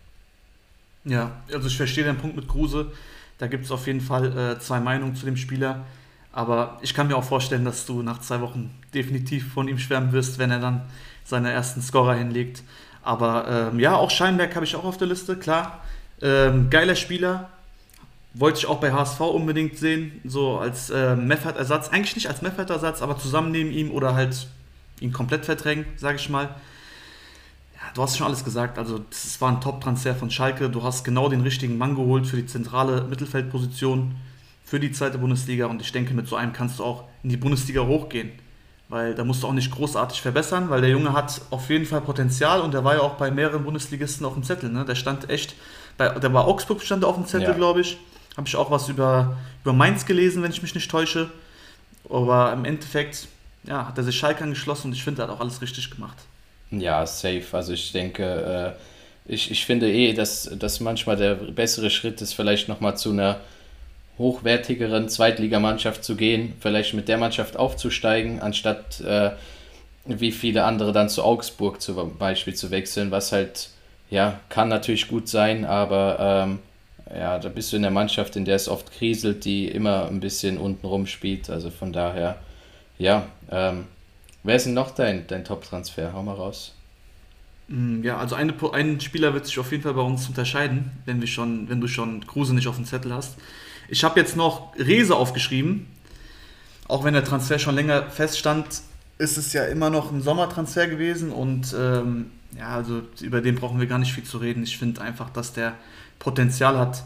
Ja, 1.05 1.43
also 1.53 1.69
ich 1.69 1.77
verstehe 1.77 2.05
den 2.05 2.17
Punkt 2.17 2.37
mit 2.37 2.49
Kruse. 2.49 2.91
Da 3.37 3.47
gibt 3.47 3.67
es 3.67 3.71
auf 3.71 3.87
jeden 3.87 4.01
Fall 4.01 4.37
äh, 4.37 4.59
zwei 4.59 4.81
Meinungen 4.81 5.15
zu 5.15 5.27
dem 5.27 5.37
Spieler. 5.37 5.85
Aber 6.33 6.79
ich 6.83 6.95
kann 6.95 7.09
mir 7.09 7.17
auch 7.17 7.25
vorstellen, 7.25 7.65
dass 7.65 7.85
du 7.85 8.03
nach 8.03 8.21
zwei 8.21 8.41
Wochen 8.41 8.75
definitiv 8.95 9.53
von 9.53 9.69
ihm 9.69 9.79
schwärmen 9.79 10.13
wirst, 10.13 10.39
wenn 10.39 10.51
er 10.51 10.61
dann 10.61 10.83
seine 11.25 11.53
ersten 11.53 11.83
Scorer 11.83 12.15
hinlegt. 12.15 12.63
Aber 13.09 13.71
ähm, 13.73 13.81
ja, 13.81 13.97
auch 13.97 14.11
Scheinberg 14.11 14.55
habe 14.55 14.67
ich 14.67 14.77
auch 14.77 14.85
auf 14.85 14.99
der 14.99 15.07
Liste, 15.07 15.35
klar. 15.35 15.83
Ähm, 16.21 16.69
geiler 16.69 16.95
Spieler. 16.95 17.49
Wollte 18.35 18.59
ich 18.59 18.67
auch 18.67 18.81
bei 18.81 18.93
HSV 18.93 19.19
unbedingt 19.21 19.79
sehen, 19.79 20.21
so 20.27 20.59
als 20.59 20.91
äh, 20.91 21.17
Meffert-Ersatz. 21.17 21.89
Eigentlich 21.89 22.17
nicht 22.17 22.29
als 22.29 22.43
Meffert-Ersatz, 22.43 23.01
aber 23.01 23.19
zusammen 23.19 23.51
neben 23.51 23.73
ihm 23.73 23.93
oder 23.93 24.15
halt 24.15 24.47
ihn 25.01 25.11
komplett 25.11 25.47
verdrängen, 25.47 25.87
sage 25.97 26.19
ich 26.19 26.29
mal. 26.29 26.51
du 27.95 28.03
hast 28.03 28.19
schon 28.19 28.27
alles 28.27 28.45
gesagt. 28.45 28.77
Also, 28.77 29.03
es 29.11 29.41
war 29.41 29.53
ein 29.53 29.63
Top-Transfer 29.63 30.15
von 30.15 30.31
Schalke. 30.31 30.69
Du 30.69 30.83
hast 30.83 31.03
genau 31.03 31.31
den 31.31 31.41
richtigen 31.41 31.79
Mann 31.79 31.95
geholt 31.95 32.27
für 32.27 32.37
die 32.37 32.47
zentrale 32.47 33.05
Mittelfeldposition, 33.05 34.17
für 34.67 34.81
die 34.81 34.93
zweite 34.93 35.17
Bundesliga. 35.17 35.65
Und 35.65 35.81
ich 35.81 35.93
denke, 35.93 36.13
mit 36.13 36.29
so 36.29 36.37
einem 36.37 36.53
kannst 36.53 36.79
du 36.79 36.85
auch 36.85 37.05
in 37.23 37.31
die 37.31 37.39
Bundesliga 37.39 37.87
hochgehen. 37.87 38.33
Weil 38.89 39.15
da 39.15 39.23
musst 39.23 39.43
du 39.43 39.47
auch 39.47 39.53
nicht 39.53 39.71
großartig 39.71 40.23
verbessern, 40.23 40.71
weil 40.71 40.81
der 40.81 40.91
Junge 40.91 41.13
hat 41.13 41.43
auf 41.51 41.69
jeden 41.69 41.85
Fall 41.85 42.01
Potenzial 42.01 42.61
und 42.63 42.73
der 42.73 42.85
war 42.85 42.95
ja 42.95 43.01
auch 43.01 43.15
bei 43.15 43.31
mehreren 43.31 43.65
Bundesligisten 43.65 44.25
auf 44.25 44.33
dem 44.33 44.43
Zettel. 44.43 44.71
Ne? 44.71 44.85
Der 44.85 44.95
stand 44.95 45.29
echt, 45.29 45.55
bei, 45.99 46.09
der 46.09 46.33
war 46.33 46.47
Augsburg 46.47 46.83
stand 46.83 47.05
auf 47.05 47.17
dem 47.17 47.27
Zettel, 47.27 47.49
ja. 47.49 47.53
glaube 47.53 47.83
ich. 47.83 47.99
Habe 48.37 48.49
ich 48.49 48.57
auch 48.57 48.71
was 48.71 48.89
über, 48.89 49.37
über 49.63 49.73
Mainz 49.73 50.07
gelesen, 50.07 50.43
wenn 50.43 50.51
ich 50.51 50.63
mich 50.63 50.75
nicht 50.75 50.91
täusche. 50.91 51.29
Aber 52.09 52.53
im 52.53 52.65
Endeffekt 52.65 53.29
ja, 53.65 53.87
hat 53.87 53.99
er 53.99 54.05
sich 54.05 54.17
Schalke 54.17 54.43
angeschlossen 54.43 54.89
und 54.89 54.93
ich 54.95 55.05
finde, 55.05 55.23
er 55.23 55.29
hat 55.29 55.35
auch 55.35 55.41
alles 55.41 55.61
richtig 55.61 55.91
gemacht. 55.91 56.17
Ja, 56.71 57.07
safe. 57.07 57.45
Also 57.53 57.73
ich 57.73 57.93
denke, 57.93 58.77
äh, 59.27 59.33
ich, 59.33 59.51
ich 59.51 59.67
finde 59.67 59.93
eh, 59.93 60.15
dass, 60.15 60.51
dass 60.59 60.81
manchmal 60.81 61.17
der 61.17 61.35
bessere 61.35 61.91
Schritt 61.91 62.23
ist, 62.23 62.33
vielleicht 62.33 62.69
nochmal 62.69 62.97
zu 62.97 63.11
einer 63.11 63.41
hochwertigeren 64.19 65.09
Zweitligamannschaft 65.09 66.05
zu 66.05 66.17
gehen, 66.17 66.55
vielleicht 66.61 66.95
mit 66.95 67.09
der 67.09 67.19
Mannschaft 67.19 67.57
aufzusteigen, 67.57 68.41
anstatt 68.41 69.01
äh, 69.01 69.31
wie 70.05 70.33
viele 70.33 70.65
andere 70.65 70.93
dann 70.93 71.09
zu 71.09 71.23
Augsburg 71.23 71.81
zum 71.81 72.17
Beispiel 72.19 72.55
zu 72.55 72.71
wechseln, 72.71 73.11
was 73.11 73.33
halt, 73.33 73.71
ja, 74.11 74.41
kann 74.49 74.69
natürlich 74.69 75.09
gut 75.09 75.29
sein, 75.29 75.65
aber 75.65 76.47
ähm, 76.47 76.59
ja, 77.15 77.39
da 77.39 77.49
bist 77.49 77.73
du 77.73 77.77
in 77.77 77.83
der 77.83 77.91
Mannschaft, 77.91 78.37
in 78.37 78.45
der 78.45 78.57
es 78.57 78.69
oft 78.69 78.91
kriselt, 78.93 79.45
die 79.45 79.69
immer 79.69 80.07
ein 80.07 80.21
bisschen 80.21 80.59
unten 80.59 80.87
rumspielt, 80.87 81.49
also 81.51 81.71
von 81.71 81.93
daher, 81.93 82.39
ja, 82.99 83.27
ähm, 83.51 83.87
wer 84.43 84.57
ist 84.57 84.67
denn 84.67 84.75
noch 84.75 84.91
dein, 84.91 85.27
dein 85.27 85.45
Top-Transfer? 85.45 86.13
Hau 86.13 86.23
mal 86.23 86.35
raus. 86.35 86.75
Mm, 87.69 88.03
ja, 88.03 88.19
also 88.19 88.35
eine, 88.35 88.55
ein 88.73 89.01
Spieler 89.01 89.35
wird 89.35 89.47
sich 89.47 89.59
auf 89.59 89.71
jeden 89.71 89.83
Fall 89.83 89.95
bei 89.95 90.03
uns 90.03 90.27
unterscheiden, 90.27 90.91
wenn, 91.05 91.21
wir 91.21 91.29
schon, 91.29 91.69
wenn 91.69 91.81
du 91.81 91.87
schon 91.87 92.27
Kruse 92.27 92.55
nicht 92.55 92.67
auf 92.67 92.77
dem 92.77 92.85
Zettel 92.85 93.13
hast. 93.13 93.37
Ich 93.89 94.05
habe 94.05 94.21
jetzt 94.21 94.37
noch 94.37 94.75
Rese 94.77 95.17
aufgeschrieben. 95.17 95.87
Auch 96.87 97.05
wenn 97.05 97.15
der 97.15 97.25
Transfer 97.25 97.59
schon 97.59 97.75
länger 97.75 98.11
feststand, 98.11 98.67
ist 99.19 99.37
es 99.37 99.53
ja 99.53 99.65
immer 99.65 99.91
noch 99.91 100.13
ein 100.13 100.23
Sommertransfer 100.23 100.87
gewesen 100.87 101.33
und 101.33 101.75
ähm, 101.79 102.31
ja, 102.57 102.69
also 102.69 103.03
über 103.21 103.41
den 103.41 103.57
brauchen 103.57 103.81
wir 103.81 103.87
gar 103.87 103.99
nicht 103.99 104.13
viel 104.13 104.25
zu 104.25 104.39
reden. 104.39 104.63
Ich 104.63 104.79
finde 104.79 105.03
einfach, 105.03 105.31
dass 105.31 105.53
der 105.53 105.75
Potenzial 106.19 106.79
hat, 106.79 107.03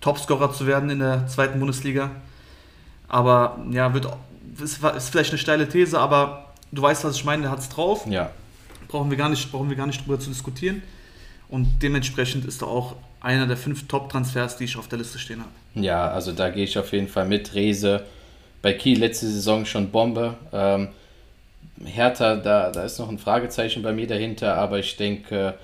Topscorer 0.00 0.52
zu 0.52 0.66
werden 0.66 0.90
in 0.90 1.00
der 1.00 1.26
zweiten 1.26 1.58
Bundesliga. 1.58 2.10
Aber 3.08 3.58
ja, 3.70 3.92
wird, 3.92 4.08
ist, 4.62 4.82
ist 4.82 5.10
vielleicht 5.10 5.30
eine 5.30 5.38
steile 5.38 5.68
These, 5.68 5.98
aber 5.98 6.54
du 6.72 6.82
weißt, 6.82 7.04
was 7.04 7.16
ich 7.16 7.24
meine, 7.24 7.42
der 7.42 7.50
hat 7.50 7.58
es 7.58 7.68
drauf. 7.68 8.06
Ja. 8.08 8.30
Brauchen 8.88 9.10
wir, 9.10 9.16
gar 9.16 9.28
nicht, 9.28 9.50
brauchen 9.50 9.68
wir 9.68 9.76
gar 9.76 9.86
nicht 9.86 10.06
drüber 10.06 10.18
zu 10.18 10.30
diskutieren. 10.30 10.82
Und 11.48 11.82
dementsprechend 11.82 12.44
ist 12.44 12.62
er 12.62 12.68
auch 12.68 12.96
einer 13.20 13.46
der 13.46 13.56
fünf 13.56 13.86
Top-Transfers, 13.88 14.56
die 14.56 14.64
ich 14.64 14.76
auf 14.76 14.88
der 14.88 14.98
Liste 14.98 15.18
stehen 15.18 15.40
habe. 15.40 15.50
Ja, 15.76 16.10
also 16.10 16.32
da 16.32 16.48
gehe 16.50 16.64
ich 16.64 16.78
auf 16.78 16.92
jeden 16.92 17.08
Fall 17.08 17.26
mit. 17.26 17.54
Rese 17.54 18.04
bei 18.62 18.72
Kiel 18.72 18.98
letzte 18.98 19.26
Saison 19.26 19.64
schon 19.64 19.90
Bombe. 19.90 20.34
Ähm, 20.52 20.88
Hertha, 21.84 22.36
da, 22.36 22.70
da 22.70 22.84
ist 22.84 22.98
noch 22.98 23.10
ein 23.10 23.18
Fragezeichen 23.18 23.82
bei 23.82 23.92
mir 23.92 24.06
dahinter, 24.06 24.56
aber 24.56 24.78
ich 24.78 24.96
denke, 24.96 25.54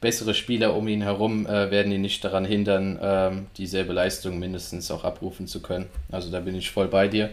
bessere 0.00 0.34
Spieler 0.34 0.76
um 0.76 0.86
ihn 0.88 1.00
herum 1.00 1.46
äh, 1.46 1.70
werden 1.70 1.90
ihn 1.90 2.02
nicht 2.02 2.22
daran 2.22 2.44
hindern, 2.44 2.98
ähm, 3.02 3.46
dieselbe 3.56 3.94
Leistung 3.94 4.38
mindestens 4.38 4.90
auch 4.90 5.04
abrufen 5.04 5.46
zu 5.46 5.62
können. 5.62 5.86
Also 6.10 6.30
da 6.30 6.40
bin 6.40 6.54
ich 6.54 6.70
voll 6.70 6.88
bei 6.88 7.08
dir. 7.08 7.30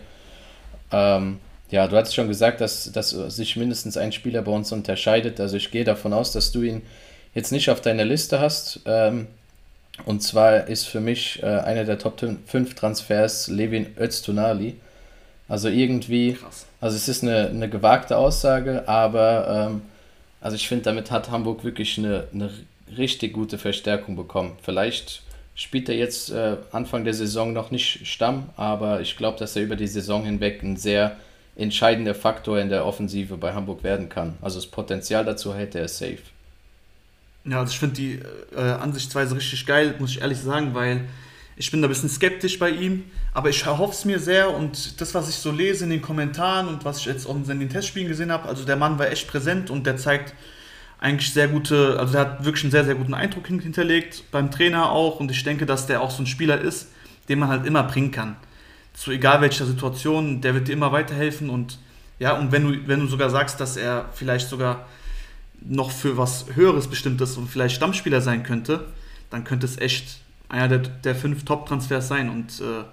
Ähm, 0.92 1.40
ja, 1.70 1.88
du 1.88 1.98
hast 1.98 2.16
schon 2.16 2.30
gesagt, 2.30 2.62
dass, 2.62 2.92
dass 2.92 3.10
sich 3.10 3.56
mindestens 3.58 3.98
ein 3.98 4.12
Spieler 4.12 4.42
bei 4.42 4.52
uns 4.52 4.72
unterscheidet. 4.72 5.40
Also 5.40 5.58
ich 5.58 5.72
gehe 5.72 5.84
davon 5.84 6.14
aus, 6.14 6.32
dass 6.32 6.52
du 6.52 6.62
ihn 6.62 6.82
jetzt 7.36 7.52
nicht 7.52 7.70
auf 7.70 7.82
deiner 7.82 8.06
Liste 8.06 8.40
hast. 8.40 8.80
Ähm, 8.86 9.28
und 10.06 10.22
zwar 10.22 10.68
ist 10.68 10.86
für 10.86 11.00
mich 11.00 11.42
äh, 11.44 11.46
einer 11.46 11.86
der 11.86 12.00
Top 12.00 12.20
5 12.20 12.74
Transfers 12.76 13.48
Levin 13.48 13.96
Öztunali. 14.00 14.76
Also 15.48 15.68
irgendwie, 15.68 16.34
Krass. 16.34 16.66
also 16.80 16.96
es 16.96 17.08
ist 17.08 17.24
eine, 17.24 17.50
eine 17.50 17.70
gewagte 17.70 18.18
Aussage, 18.18 18.88
aber 18.88 19.70
ähm, 19.72 19.82
also 20.42 20.56
ich 20.56 20.68
finde, 20.68 20.86
damit 20.86 21.12
hat 21.12 21.32
Hamburg 21.32 21.64
wirklich 21.64 21.98
eine, 21.98 22.28
eine 22.34 22.52
richtig 22.98 23.34
gute 23.34 23.58
Verstärkung 23.58 24.16
bekommen. 24.16 24.58
Vielleicht 24.62 25.24
spielt 25.56 25.90
er 25.90 25.96
jetzt 25.96 26.32
äh, 26.32 26.58
Anfang 26.72 27.04
der 27.04 27.14
Saison 27.14 27.52
noch 27.52 27.72
nicht 27.72 28.08
Stamm, 28.08 28.50
aber 28.56 29.02
ich 29.02 29.18
glaube, 29.18 29.38
dass 29.38 29.56
er 29.56 29.64
über 29.64 29.76
die 29.76 29.88
Saison 29.88 30.24
hinweg 30.24 30.64
ein 30.64 30.78
sehr 30.78 31.18
entscheidender 31.56 32.16
Faktor 32.16 32.60
in 32.60 32.70
der 32.70 32.86
Offensive 32.86 33.36
bei 33.36 33.54
Hamburg 33.54 33.84
werden 33.84 34.08
kann. 34.08 34.38
Also 34.42 34.60
das 34.60 34.68
Potenzial 34.68 35.26
dazu 35.26 35.54
hält 35.54 35.76
er 35.76 35.88
safe. 35.88 36.20
Ja, 37.46 37.60
also 37.60 37.72
ich 37.72 37.80
finde 37.80 37.96
die 37.96 38.20
äh, 38.56 38.60
Ansichtsweise 38.60 39.36
richtig 39.36 39.66
geil, 39.66 39.96
muss 40.00 40.12
ich 40.12 40.22
ehrlich 40.22 40.40
sagen, 40.40 40.74
weil 40.74 41.06
ich 41.56 41.72
bin 41.72 41.82
da 41.82 41.88
ein 41.88 41.90
bisschen 41.90 42.10
skeptisch 42.10 42.58
bei 42.58 42.70
ihm, 42.70 43.04
aber 43.34 43.50
ich 43.50 43.66
erhoffe 43.66 43.94
es 43.94 44.06
mir 44.06 44.20
sehr 44.20 44.54
und 44.54 45.00
das, 45.02 45.14
was 45.14 45.30
ich 45.30 45.36
so 45.36 45.52
lese 45.52 45.84
in 45.84 45.90
den 45.90 46.02
Kommentaren 46.02 46.68
und 46.68 46.86
was 46.86 47.00
ich 47.00 47.06
jetzt 47.06 47.28
auch 47.28 47.36
in 47.36 47.60
den 47.60 47.70
Testspielen 47.70 48.08
gesehen 48.08 48.32
habe, 48.32 48.48
also 48.48 48.66
der 48.66 48.76
Mann 48.76 48.98
war 48.98 49.10
echt 49.10 49.28
präsent 49.28 49.70
und 49.70 49.86
der 49.86 49.98
zeigt 49.98 50.34
eigentlich 51.00 51.34
sehr 51.34 51.48
gute, 51.48 51.98
also 52.00 52.14
der 52.14 52.22
hat 52.22 52.46
wirklich 52.46 52.64
einen 52.64 52.72
sehr, 52.72 52.86
sehr 52.86 52.96
guten 52.96 53.14
Eindruck 53.14 53.48
hinterlegt, 53.48 54.24
beim 54.32 54.52
Trainer 54.52 54.90
auch 54.92 55.20
und 55.20 55.32
ich 55.32 55.44
denke, 55.44 55.66
dass 55.66 55.88
der 55.88 56.02
auch 56.02 56.12
so 56.12 56.24
ein 56.24 56.28
Spieler 56.28 56.60
ist, 56.60 56.88
den 57.30 57.40
man 57.40 57.50
halt 57.50 57.66
immer 57.66 57.84
bringen 57.84 58.12
kann. 58.12 58.36
Zu 58.94 59.12
egal 59.12 59.42
welcher 59.42 59.66
Situation, 59.66 60.42
der 60.42 60.54
wird 60.56 60.68
dir 60.68 60.74
immer 60.74 60.92
weiterhelfen 60.92 61.50
und 61.50 61.80
ja, 62.20 62.38
und 62.38 62.52
wenn 62.52 62.64
du, 62.64 62.88
wenn 62.88 63.00
du 63.00 63.08
sogar 63.08 63.30
sagst, 63.30 63.62
dass 63.62 63.78
er 63.78 64.10
vielleicht 64.14 64.50
sogar 64.50 64.86
noch 65.62 65.92
für 65.92 66.18
was 66.18 66.46
Höheres 66.56 66.88
bestimmt 66.88 67.22
ist 67.22 67.38
und 67.38 67.50
vielleicht 67.50 67.76
Stammspieler 67.76 68.22
sein 68.22 68.44
könnte, 68.44 68.86
dann 69.30 69.44
könnte 69.44 69.66
es 69.66 69.78
echt 69.78 70.20
einer 70.48 70.68
der, 70.68 70.80
der 70.80 71.16
fünf 71.16 71.46
Top-Transfers 71.46 72.08
sein. 72.08 72.30
Und 72.30 72.62
äh, 72.62 72.84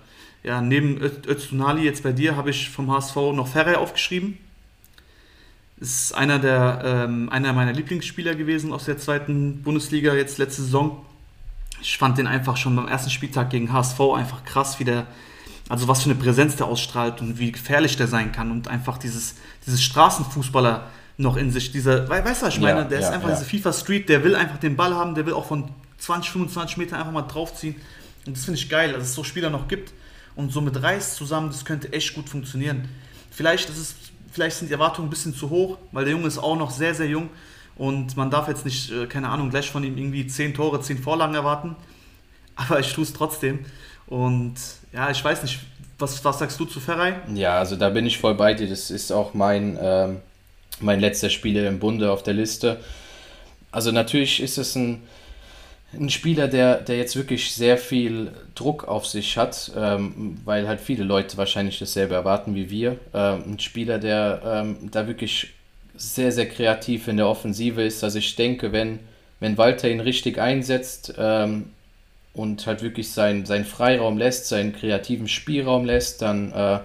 ja, 0.47 0.61
neben 0.61 1.01
Öztunali 1.01 1.83
jetzt 1.83 2.03
bei 2.03 2.13
dir 2.13 2.37
habe 2.37 2.51
ich 2.51 2.71
vom 2.71 2.91
HSV 2.91 3.17
noch 3.35 3.49
Ferrer 3.49 3.79
aufgeschrieben. 3.79 4.39
Ist 5.79 6.15
einer, 6.15 6.39
der, 6.39 6.83
ähm, 6.85 7.29
einer 7.29 7.53
meiner 7.53 7.73
Lieblingsspieler 7.73 8.35
gewesen 8.35 8.73
aus 8.73 8.85
der 8.85 8.99
zweiten 8.99 9.63
Bundesliga 9.63 10.15
jetzt 10.15 10.39
letzte 10.39 10.63
Saison. 10.63 11.05
Ich 11.83 11.99
fand 11.99 12.17
den 12.17 12.27
einfach 12.27 12.57
schon 12.57 12.75
beim 12.77 12.89
ersten 12.89 13.11
Spieltag 13.11 13.51
gegen 13.51 13.73
HSV 13.73 14.01
einfach 14.15 14.45
krass, 14.45 14.79
wie 14.81 14.85
der, 14.85 15.07
also 15.69 15.89
was 15.89 16.03
für 16.03 16.11
eine 16.11 16.19
Präsenz 16.19 16.57
der 16.57 16.67
ausstrahlt 16.67 17.21
und 17.21 17.39
wie 17.39 17.53
gefährlich 17.53 17.97
der 17.97 18.07
sein 18.07 18.33
kann 18.33 18.51
und 18.51 18.69
einfach 18.69 18.97
dieses, 18.97 19.35
dieses 19.67 19.83
Straßenfußballer 19.83 20.89
noch 21.19 21.37
in 21.37 21.51
sich. 21.51 21.73
Dieser, 21.73 22.09
weißt 22.09 22.43
du, 22.43 22.47
was 22.47 22.55
ich 22.55 22.61
meine? 22.61 22.81
Ja, 22.81 22.85
der 22.85 23.01
ja, 23.01 23.09
ist 23.09 23.13
einfach 23.13 23.29
ja. 23.29 23.35
diese 23.35 23.49
FIFA 23.49 23.73
Street, 23.73 24.09
der 24.09 24.23
will 24.25 24.35
einfach 24.35 24.59
den 24.59 24.77
Ball 24.77 24.95
haben, 24.95 25.15
der 25.15 25.27
will 25.27 25.33
auch 25.33 25.47
von 25.47 25.71
20, 25.99 26.31
25 26.33 26.77
Meter 26.77 26.99
einfach 26.99 27.13
mal 27.13 27.23
draufziehen. 27.23 27.77
Und 28.27 28.37
das 28.37 28.45
finde 28.45 28.61
ich 28.61 28.69
geil, 28.69 28.93
dass 28.93 29.05
es 29.05 29.15
so 29.15 29.25
Spieler 29.25 29.51
noch 29.51 29.69
gibt. 29.69 29.93
Und 30.35 30.53
so 30.53 30.61
mit 30.61 30.83
Reis 30.83 31.17
zusammen, 31.17 31.49
das 31.49 31.65
könnte 31.65 31.93
echt 31.93 32.15
gut 32.15 32.29
funktionieren. 32.29 32.89
Vielleicht, 33.31 33.71
ist 33.71 33.79
es, 33.79 33.95
vielleicht 34.33 34.59
sind 34.59 34.69
die 34.69 34.75
Erwartungen 34.75 35.09
ein 35.09 35.11
bisschen 35.11 35.35
zu 35.35 35.49
hoch, 35.49 35.79
weil 35.93 36.05
der 36.05 36.13
Junge 36.13 36.27
ist 36.27 36.39
auch 36.39 36.57
noch 36.57 36.71
sehr, 36.71 36.95
sehr 36.95 37.07
jung. 37.07 37.31
Und 37.77 38.17
man 38.17 38.31
darf 38.31 38.49
jetzt 38.49 38.65
nicht, 38.65 38.91
äh, 38.91 39.07
keine 39.07 39.29
Ahnung, 39.29 39.51
gleich 39.51 39.71
von 39.71 39.85
ihm 39.85 39.97
irgendwie 39.97 40.27
10 40.27 40.55
Tore, 40.55 40.81
10 40.81 40.99
Vorlagen 40.99 41.35
erwarten. 41.35 41.77
Aber 42.57 42.81
ich 42.81 42.93
tue 42.93 43.05
es 43.05 43.13
trotzdem. 43.13 43.65
Und 44.07 44.55
ja, 44.93 45.11
ich 45.11 45.23
weiß 45.23 45.43
nicht, 45.43 45.61
was, 45.99 46.23
was 46.25 46.39
sagst 46.39 46.61
du 46.61 46.67
zu 46.67 46.81
Ferrei? 46.81 47.21
Ja, 47.35 47.59
also 47.59 47.77
da 47.77 47.89
bin 47.89 48.07
ich 48.07 48.19
voll 48.19 48.35
bei 48.35 48.55
dir. 48.55 48.69
Das 48.69 48.91
ist 48.91 49.11
auch 49.11 49.35
mein, 49.35 49.79
ähm, 49.81 50.21
mein 50.81 51.01
letzter 51.01 51.31
Spieler 51.31 51.69
im 51.69 51.79
Bunde 51.79 52.11
auf 52.11 52.23
der 52.23 52.35
Liste. 52.35 52.79
Also 53.71 53.93
natürlich 53.93 54.41
ist 54.41 54.59
es 54.59 54.75
ein, 54.75 55.03
ein 55.93 56.11
Spieler, 56.11 56.49
der, 56.49 56.81
der 56.81 56.97
jetzt 56.97 57.17
wirklich 57.17 57.55
sehr 57.55 57.79
viel 57.79 58.33
Druck 58.55 58.89
auf 58.89 59.07
sich 59.07 59.37
hat, 59.37 59.71
ähm, 59.77 60.39
weil 60.45 60.69
halt 60.69 60.81
viele 60.81 61.05
Leute 61.05 61.37
wahrscheinlich 61.37 61.79
dasselbe 61.79 62.15
erwarten 62.15 62.55
wie 62.55 62.71
wir. 62.71 62.99
Ähm, 63.15 63.43
ein 63.47 63.59
Spieler, 63.59 63.99
der 63.99 64.43
ähm, 64.45 64.91
da 64.91 65.07
wirklich 65.07 65.53
sehr, 65.97 66.33
sehr 66.33 66.49
kreativ 66.49 67.09
in 67.09 67.17
der 67.17 67.29
Offensive 67.29 67.83
ist. 67.83 68.05
Also 68.05 68.19
ich 68.19 68.37
denke, 68.37 68.73
wenn, 68.73 68.99
wenn 69.41 69.57
Walter 69.57 69.89
ihn 69.89 70.01
richtig 70.01 70.39
einsetzt 70.39 71.15
ähm, 71.17 71.71
und 72.35 72.67
halt 72.67 72.83
wirklich 72.83 73.13
seinen 73.13 73.47
sein 73.47 73.65
Freiraum 73.65 74.19
lässt, 74.19 74.49
seinen 74.49 74.75
kreativen 74.75 75.29
Spielraum 75.29 75.87
lässt, 75.87 76.21
dann 76.21 76.53
äh, 76.53 76.81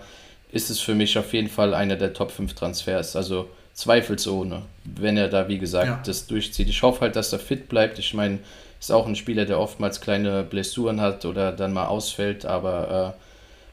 ist 0.51 0.69
es 0.69 0.79
für 0.79 0.95
mich 0.95 1.17
auf 1.17 1.33
jeden 1.33 1.49
Fall 1.49 1.73
einer 1.73 1.95
der 1.95 2.13
Top 2.13 2.31
5 2.31 2.53
Transfers. 2.53 3.15
Also 3.15 3.49
zweifelsohne, 3.73 4.63
wenn 4.83 5.17
er 5.17 5.27
da, 5.27 5.47
wie 5.47 5.57
gesagt, 5.57 5.87
ja. 5.87 6.01
das 6.05 6.27
durchzieht. 6.27 6.69
Ich 6.69 6.83
hoffe 6.83 7.01
halt, 7.01 7.15
dass 7.15 7.33
er 7.33 7.39
fit 7.39 7.69
bleibt. 7.69 7.99
Ich 7.99 8.13
meine, 8.13 8.39
ist 8.79 8.91
auch 8.91 9.07
ein 9.07 9.15
Spieler, 9.15 9.45
der 9.45 9.59
oftmals 9.59 10.01
kleine 10.01 10.43
Blessuren 10.43 11.01
hat 11.01 11.25
oder 11.25 11.51
dann 11.51 11.71
mal 11.73 11.85
ausfällt, 11.85 12.45
aber 12.45 13.15
äh, 13.15 13.21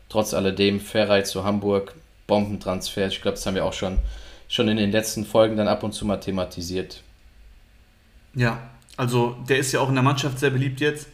trotz 0.08 0.34
alledem 0.34 0.80
Fairreit 0.80 1.26
zu 1.26 1.44
Hamburg, 1.44 1.94
Bombentransfer. 2.26 3.06
Ich 3.06 3.22
glaube, 3.22 3.36
das 3.36 3.46
haben 3.46 3.54
wir 3.54 3.64
auch 3.64 3.72
schon, 3.72 3.98
schon 4.48 4.68
in 4.68 4.76
den 4.76 4.92
letzten 4.92 5.24
Folgen 5.24 5.56
dann 5.56 5.68
ab 5.68 5.82
und 5.82 5.92
zu 5.92 6.04
mal 6.04 6.18
thematisiert. 6.18 7.02
Ja, 8.34 8.58
also 8.96 9.36
der 9.48 9.58
ist 9.58 9.72
ja 9.72 9.80
auch 9.80 9.88
in 9.88 9.94
der 9.94 10.04
Mannschaft 10.04 10.38
sehr 10.38 10.50
beliebt 10.50 10.80
jetzt. 10.80 11.08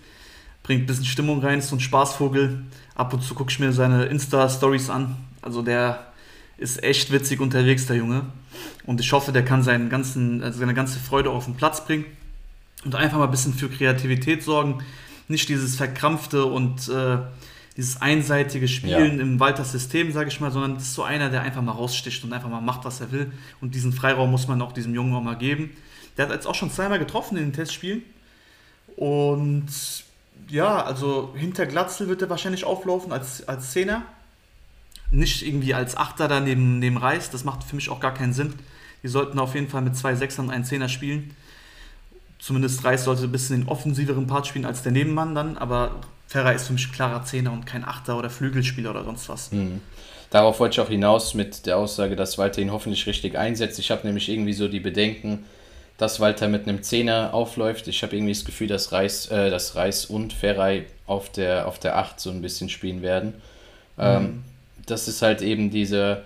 Bringt 0.63 0.83
ein 0.83 0.87
bisschen 0.87 1.05
Stimmung 1.05 1.41
rein, 1.41 1.59
ist 1.59 1.69
so 1.69 1.77
ein 1.77 1.81
Spaßvogel. 1.81 2.65
Ab 2.95 3.13
und 3.13 3.23
zu 3.23 3.35
gucke 3.35 3.51
ich 3.51 3.61
mir 3.61 3.73
seine 3.73 4.07
Insta-Stories 4.07 4.91
an. 4.91 5.17
Also 5.43 5.63
der 5.63 6.07
ist 6.57 6.83
echt 6.83 7.11
witzig 7.13 7.41
unterwegs, 7.41 7.87
der 7.87 7.97
Junge. 7.97 8.27
Und 8.87 9.01
ich 9.01 9.13
hoffe, 9.13 9.33
der 9.33 9.45
kann 9.45 9.63
seinen 9.63 9.89
ganzen, 9.89 10.43
also 10.43 10.59
seine 10.59 10.75
ganze 10.75 10.99
Freude 10.99 11.31
auf 11.31 11.45
den 11.45 11.55
Platz 11.55 11.85
bringen. 11.85 12.05
und 12.85 12.95
einfach 12.95 13.19
mal 13.19 13.25
ein 13.25 13.31
bisschen 13.31 13.55
für 13.55 13.69
Kreativität 13.69 14.43
sorgen. 14.43 14.83
Nicht 15.27 15.49
dieses 15.49 15.77
verkrampfte 15.77 16.45
und 16.45 16.89
äh, 16.89 17.19
dieses 17.77 18.01
einseitige 18.01 18.69
Spielen 18.69 19.17
ja. 19.17 19.23
im 19.23 19.41
Walters 19.41 19.73
System, 19.73 20.13
sage 20.13 20.29
ich 20.29 20.41
mal, 20.41 20.51
sondern 20.51 20.75
das 20.75 20.85
ist 20.85 20.95
so 20.95 21.03
einer, 21.03 21.31
der 21.31 21.43
einfach 21.43 21.63
mal 21.63 21.73
raussticht 21.73 22.23
und 22.25 22.33
einfach 22.33 22.49
mal 22.49 22.61
macht, 22.61 22.85
was 22.85 23.01
er 23.01 23.11
will. 23.11 23.33
Und 23.61 23.75
diesen 23.75 23.93
Freiraum 23.93 24.31
muss 24.31 24.47
man 24.47 24.63
auch 24.63 24.73
diesem 24.73 24.95
Jungen 24.95 25.15
auch 25.15 25.23
mal 25.23 25.37
geben. 25.37 25.71
Der 26.17 26.27
hat 26.27 26.33
jetzt 26.33 26.47
auch 26.47 26.55
schon 26.55 26.71
zweimal 26.71 26.99
getroffen 26.99 27.37
in 27.37 27.45
den 27.45 27.53
Testspielen. 27.53 28.03
Und 28.97 29.67
ja, 30.49 30.83
also 30.85 31.35
hinter 31.37 31.67
Glatzel 31.67 32.09
wird 32.09 32.23
er 32.23 32.31
wahrscheinlich 32.31 32.65
auflaufen 32.65 33.13
als, 33.13 33.49
als 33.49 33.73
Zehner. 33.73 34.03
Nicht 35.15 35.47
irgendwie 35.47 35.75
als 35.75 35.97
Achter 35.97 36.29
da 36.29 36.41
neben, 36.41 36.79
neben 36.79 36.97
Reis. 36.97 37.31
Das 37.31 37.45
macht 37.45 37.65
für 37.65 37.77
mich 37.77 37.89
auch 37.89 38.01
gar 38.01 38.15
keinen 38.15 38.33
Sinn. 38.33 38.55
Die 39.03 39.09
sollten 39.09 39.39
auf 39.39 39.55
jeden 39.55 39.69
Fall 39.69 39.83
mit 39.83 39.97
zwei 39.97 40.15
Sechsern 40.15 40.47
und 40.47 40.51
einem 40.53 40.65
Zehner 40.65 40.89
spielen. 40.89 41.35
Zumindest 42.39 42.85
Reis 42.85 43.05
sollte 43.05 43.25
ein 43.25 43.33
bisschen 43.33 43.61
den 43.61 43.69
offensiveren 43.69 44.27
Part 44.27 44.47
spielen 44.47 44.67
als 44.67 44.83
der 44.83 44.93
Nebenmann 44.93 45.35
dann. 45.35 45.57
Aber 45.57 45.93
Ferrer 46.27 46.53
ist 46.53 46.67
für 46.67 46.73
mich 46.73 46.93
klarer 46.93 47.25
Zehner 47.25 47.53
und 47.53 47.65
kein 47.65 47.85
Achter 47.85 48.19
oder 48.19 48.31
Flügelspieler 48.31 48.91
oder 48.91 49.05
sonst 49.05 49.29
was. 49.29 49.53
Mhm. 49.53 49.81
Darauf 50.31 50.59
wollte 50.59 50.75
ich 50.75 50.81
auch 50.81 50.91
hinaus 50.91 51.35
mit 51.35 51.65
der 51.67 51.77
Aussage, 51.77 52.17
dass 52.17 52.39
Walter 52.39 52.61
ihn 52.61 52.73
hoffentlich 52.73 53.07
richtig 53.07 53.39
einsetzt. 53.39 53.79
Ich 53.79 53.91
habe 53.91 54.07
nämlich 54.07 54.29
irgendwie 54.29 54.53
so 54.53 54.67
die 54.67 54.81
Bedenken, 54.81 55.45
dass 55.97 56.19
Walter 56.19 56.49
mit 56.49 56.67
einem 56.67 56.83
Zehner 56.83 57.33
aufläuft. 57.33 57.87
Ich 57.87 58.03
habe 58.03 58.17
irgendwie 58.17 58.33
das 58.33 58.45
Gefühl, 58.45 58.67
dass 58.67 58.91
Reis, 58.91 59.27
äh, 59.29 59.51
dass 59.51 59.77
Reis 59.77 60.07
und 60.07 60.33
Ferrei 60.33 60.87
auf 61.07 61.31
der, 61.31 61.69
auf 61.69 61.79
der 61.79 61.99
8 61.99 62.19
so 62.19 62.31
ein 62.31 62.43
bisschen 62.43 62.69
spielen 62.69 63.01
werden. 63.01 63.35
Ähm, 63.97 64.23
mhm. 64.23 64.27
Ähm, 64.27 64.45
das 64.87 65.09
ist 65.09 65.23
halt 65.23 65.43
eben 65.43 65.71
diese, 65.71 66.23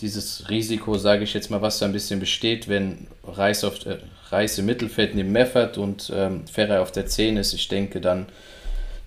dieses 0.00 0.48
Risiko, 0.50 0.96
sage 0.98 1.24
ich 1.24 1.34
jetzt 1.34 1.50
mal, 1.50 1.62
was 1.62 1.78
da 1.78 1.86
ein 1.86 1.92
bisschen 1.92 2.20
besteht, 2.20 2.68
wenn 2.68 3.06
Reis, 3.24 3.64
auf, 3.64 3.84
äh, 3.86 3.98
Reis 4.30 4.58
im 4.58 4.66
Mittelfeld 4.66 5.14
neben 5.14 5.32
Meffert 5.32 5.78
und 5.78 6.12
ähm, 6.14 6.46
Ferrei 6.46 6.80
auf 6.80 6.92
der 6.92 7.06
10 7.06 7.36
ist. 7.36 7.52
Ich 7.52 7.68
denke, 7.68 8.00
dann, 8.00 8.26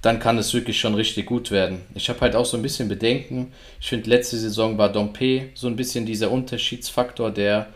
dann 0.01 0.19
kann 0.19 0.37
es 0.37 0.53
wirklich 0.53 0.79
schon 0.79 0.95
richtig 0.95 1.25
gut 1.25 1.51
werden. 1.51 1.81
Ich 1.95 2.09
habe 2.09 2.21
halt 2.21 2.35
auch 2.35 2.45
so 2.45 2.57
ein 2.57 2.63
bisschen 2.63 2.87
Bedenken. 2.87 3.51
Ich 3.81 3.89
finde, 3.89 4.09
letzte 4.09 4.37
Saison 4.37 4.77
war 4.77 4.91
Dompe 4.91 5.49
so 5.55 5.67
ein 5.67 5.75
bisschen 5.75 6.05
dieser 6.05 6.31
Unterschiedsfaktor, 6.31 7.31
der 7.31 7.67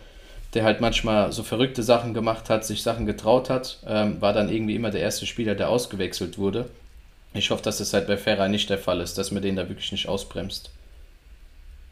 der 0.53 0.63
halt 0.63 0.81
manchmal 0.81 1.31
so 1.31 1.43
verrückte 1.43 1.83
Sachen 1.83 2.13
gemacht 2.13 2.49
hat, 2.49 2.65
sich 2.65 2.81
Sachen 2.81 3.05
getraut 3.05 3.49
hat, 3.49 3.77
ähm, 3.85 4.19
war 4.19 4.33
dann 4.33 4.49
irgendwie 4.49 4.75
immer 4.75 4.89
der 4.89 5.01
erste 5.01 5.25
Spieler, 5.25 5.55
der 5.55 5.69
ausgewechselt 5.69 6.37
wurde. 6.37 6.69
Ich 7.33 7.51
hoffe, 7.51 7.61
dass 7.61 7.77
das 7.77 7.93
halt 7.93 8.07
bei 8.07 8.17
Ferrer 8.17 8.47
nicht 8.47 8.69
der 8.69 8.79
Fall 8.79 9.01
ist, 9.01 9.17
dass 9.17 9.31
man 9.31 9.43
den 9.43 9.55
da 9.55 9.69
wirklich 9.69 9.91
nicht 9.91 10.07
ausbremst. 10.07 10.71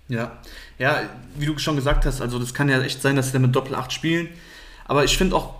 Ja, 0.09 0.39
ja, 0.79 1.01
wie 1.35 1.45
du 1.45 1.57
schon 1.57 1.75
gesagt 1.75 2.05
hast, 2.05 2.21
also 2.21 2.39
das 2.39 2.53
kann 2.53 2.69
ja 2.69 2.81
echt 2.81 3.01
sein, 3.01 3.15
dass 3.15 3.27
sie 3.27 3.33
da 3.33 3.39
mit 3.39 3.55
Doppel 3.55 3.75
8 3.75 3.91
spielen. 3.91 4.29
Aber 4.85 5.03
ich 5.03 5.17
finde 5.17 5.35
auch, 5.35 5.55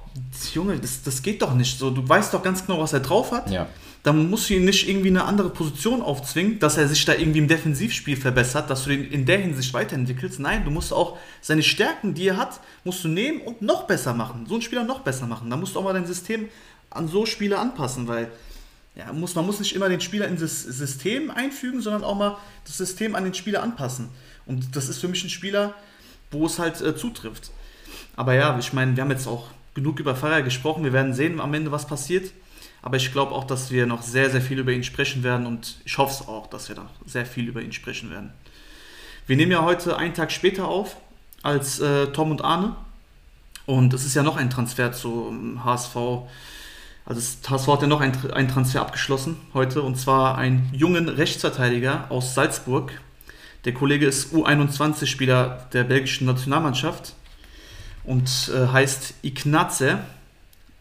Junge, 0.53 0.79
das, 0.79 1.03
das 1.03 1.21
geht 1.21 1.41
doch 1.41 1.53
nicht 1.53 1.77
so. 1.77 1.89
Du 1.89 2.07
weißt 2.07 2.33
doch 2.33 2.41
ganz 2.41 2.65
genau, 2.65 2.79
was 2.79 2.93
er 2.93 3.01
drauf 3.01 3.31
hat. 3.31 3.51
Ja 3.51 3.67
dann 4.07 4.29
musst 4.29 4.49
du 4.49 4.53
ihn 4.53 4.63
nicht 4.63 4.87
irgendwie 4.87 5.09
eine 5.09 5.25
andere 5.25 5.49
Position 5.49 6.01
aufzwingen, 6.01 6.59
dass 6.59 6.77
er 6.77 6.87
sich 6.87 7.03
da 7.03 7.13
irgendwie 7.13 7.39
im 7.39 7.49
Defensivspiel 7.49 8.15
verbessert, 8.15 8.69
dass 8.69 8.85
du 8.85 8.91
ihn 8.91 9.03
in 9.11 9.25
der 9.25 9.37
Hinsicht 9.37 9.73
weiterentwickelst. 9.73 10.39
Nein, 10.39 10.63
du 10.63 10.71
musst 10.71 10.93
auch 10.93 11.17
seine 11.41 11.61
Stärken, 11.61 12.13
die 12.13 12.29
er 12.29 12.37
hat, 12.37 12.61
musst 12.85 13.03
du 13.03 13.09
nehmen 13.09 13.41
und 13.41 13.61
noch 13.61 13.83
besser 13.83 14.13
machen. 14.13 14.45
So 14.47 14.53
einen 14.53 14.61
Spieler 14.61 14.85
noch 14.85 15.01
besser 15.01 15.27
machen. 15.27 15.49
Da 15.49 15.57
musst 15.57 15.75
du 15.75 15.79
auch 15.79 15.83
mal 15.83 15.93
dein 15.93 16.05
System 16.05 16.47
an 16.89 17.09
so 17.09 17.25
Spieler 17.25 17.59
anpassen, 17.59 18.07
weil 18.07 18.31
ja, 18.95 19.11
muss, 19.11 19.35
man 19.35 19.45
muss 19.45 19.59
nicht 19.59 19.75
immer 19.75 19.89
den 19.89 19.99
Spieler 19.99 20.29
in 20.29 20.37
das 20.37 20.63
System 20.63 21.29
einfügen, 21.29 21.81
sondern 21.81 22.05
auch 22.05 22.15
mal 22.15 22.37
das 22.63 22.77
System 22.77 23.13
an 23.13 23.25
den 23.25 23.33
Spieler 23.33 23.61
anpassen. 23.61 24.07
Und 24.47 24.75
das 24.75 24.89
ist 24.89 24.99
für 24.99 25.07
mich 25.07 25.23
ein 25.23 25.29
Spieler, 25.29 25.75
wo 26.31 26.45
es 26.45 26.57
halt 26.59 26.81
äh, 26.81 26.95
zutrifft. 26.95 27.51
Aber 28.15 28.33
ja, 28.33 28.57
ich 28.57 28.73
meine, 28.73 28.95
wir 28.95 29.03
haben 29.03 29.11
jetzt 29.11 29.27
auch 29.27 29.47
genug 29.73 29.99
über 29.99 30.15
Feier 30.15 30.41
gesprochen. 30.41 30.83
Wir 30.83 30.93
werden 30.93 31.13
sehen 31.13 31.39
am 31.39 31.53
Ende, 31.53 31.71
was 31.71 31.85
passiert. 31.85 32.31
Aber 32.81 32.97
ich 32.97 33.11
glaube 33.11 33.33
auch, 33.33 33.43
dass 33.43 33.71
wir 33.71 33.85
noch 33.85 34.01
sehr, 34.01 34.29
sehr 34.29 34.41
viel 34.41 34.59
über 34.59 34.71
ihn 34.71 34.83
sprechen 34.83 35.23
werden 35.23 35.45
und 35.45 35.77
ich 35.83 35.97
hoffe 35.97 36.13
es 36.23 36.27
auch, 36.27 36.47
dass 36.47 36.69
wir 36.69 36.75
da 36.75 36.89
sehr 37.05 37.25
viel 37.25 37.47
über 37.47 37.61
ihn 37.61 37.73
sprechen 37.73 38.09
werden. 38.09 38.31
Wir 39.25 39.35
nehmen 39.35 39.51
ja 39.51 39.63
heute 39.63 39.97
einen 39.97 40.13
Tag 40.13 40.31
später 40.31 40.67
auf 40.67 40.95
als 41.43 41.79
äh, 41.79 42.07
Tom 42.07 42.31
und 42.31 42.43
Arne 42.43 42.75
und 43.65 43.93
es 43.93 44.05
ist 44.05 44.15
ja 44.15 44.23
noch 44.23 44.37
ein 44.37 44.49
Transfer 44.49 44.93
zum 44.93 45.65
HSV. 45.65 45.95
Also 47.05 47.21
das 47.21 47.37
HSV 47.49 47.67
hat 47.67 47.81
ja 47.81 47.87
noch 47.87 47.99
einen 47.99 48.47
Transfer 48.47 48.81
abgeschlossen 48.81 49.37
heute 49.53 49.81
und 49.81 49.97
zwar 49.97 50.37
einen 50.37 50.69
jungen 50.73 51.09
Rechtsverteidiger 51.09 52.05
aus 52.09 52.35
Salzburg. 52.35 52.93
Der 53.65 53.73
Kollege 53.73 54.05
ist 54.05 54.33
U21-Spieler 54.33 55.67
der 55.73 55.83
belgischen 55.83 56.25
Nationalmannschaft 56.25 57.13
und 58.03 58.51
äh, 58.53 58.67
heißt 58.67 59.15
Ignace 59.23 59.97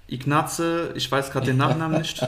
Ignace, 0.09 0.93
ich 0.95 1.11
weiß 1.11 1.31
gerade 1.31 1.47
den 1.47 1.57
Nachnamen 1.57 1.99
nicht. 2.03 2.21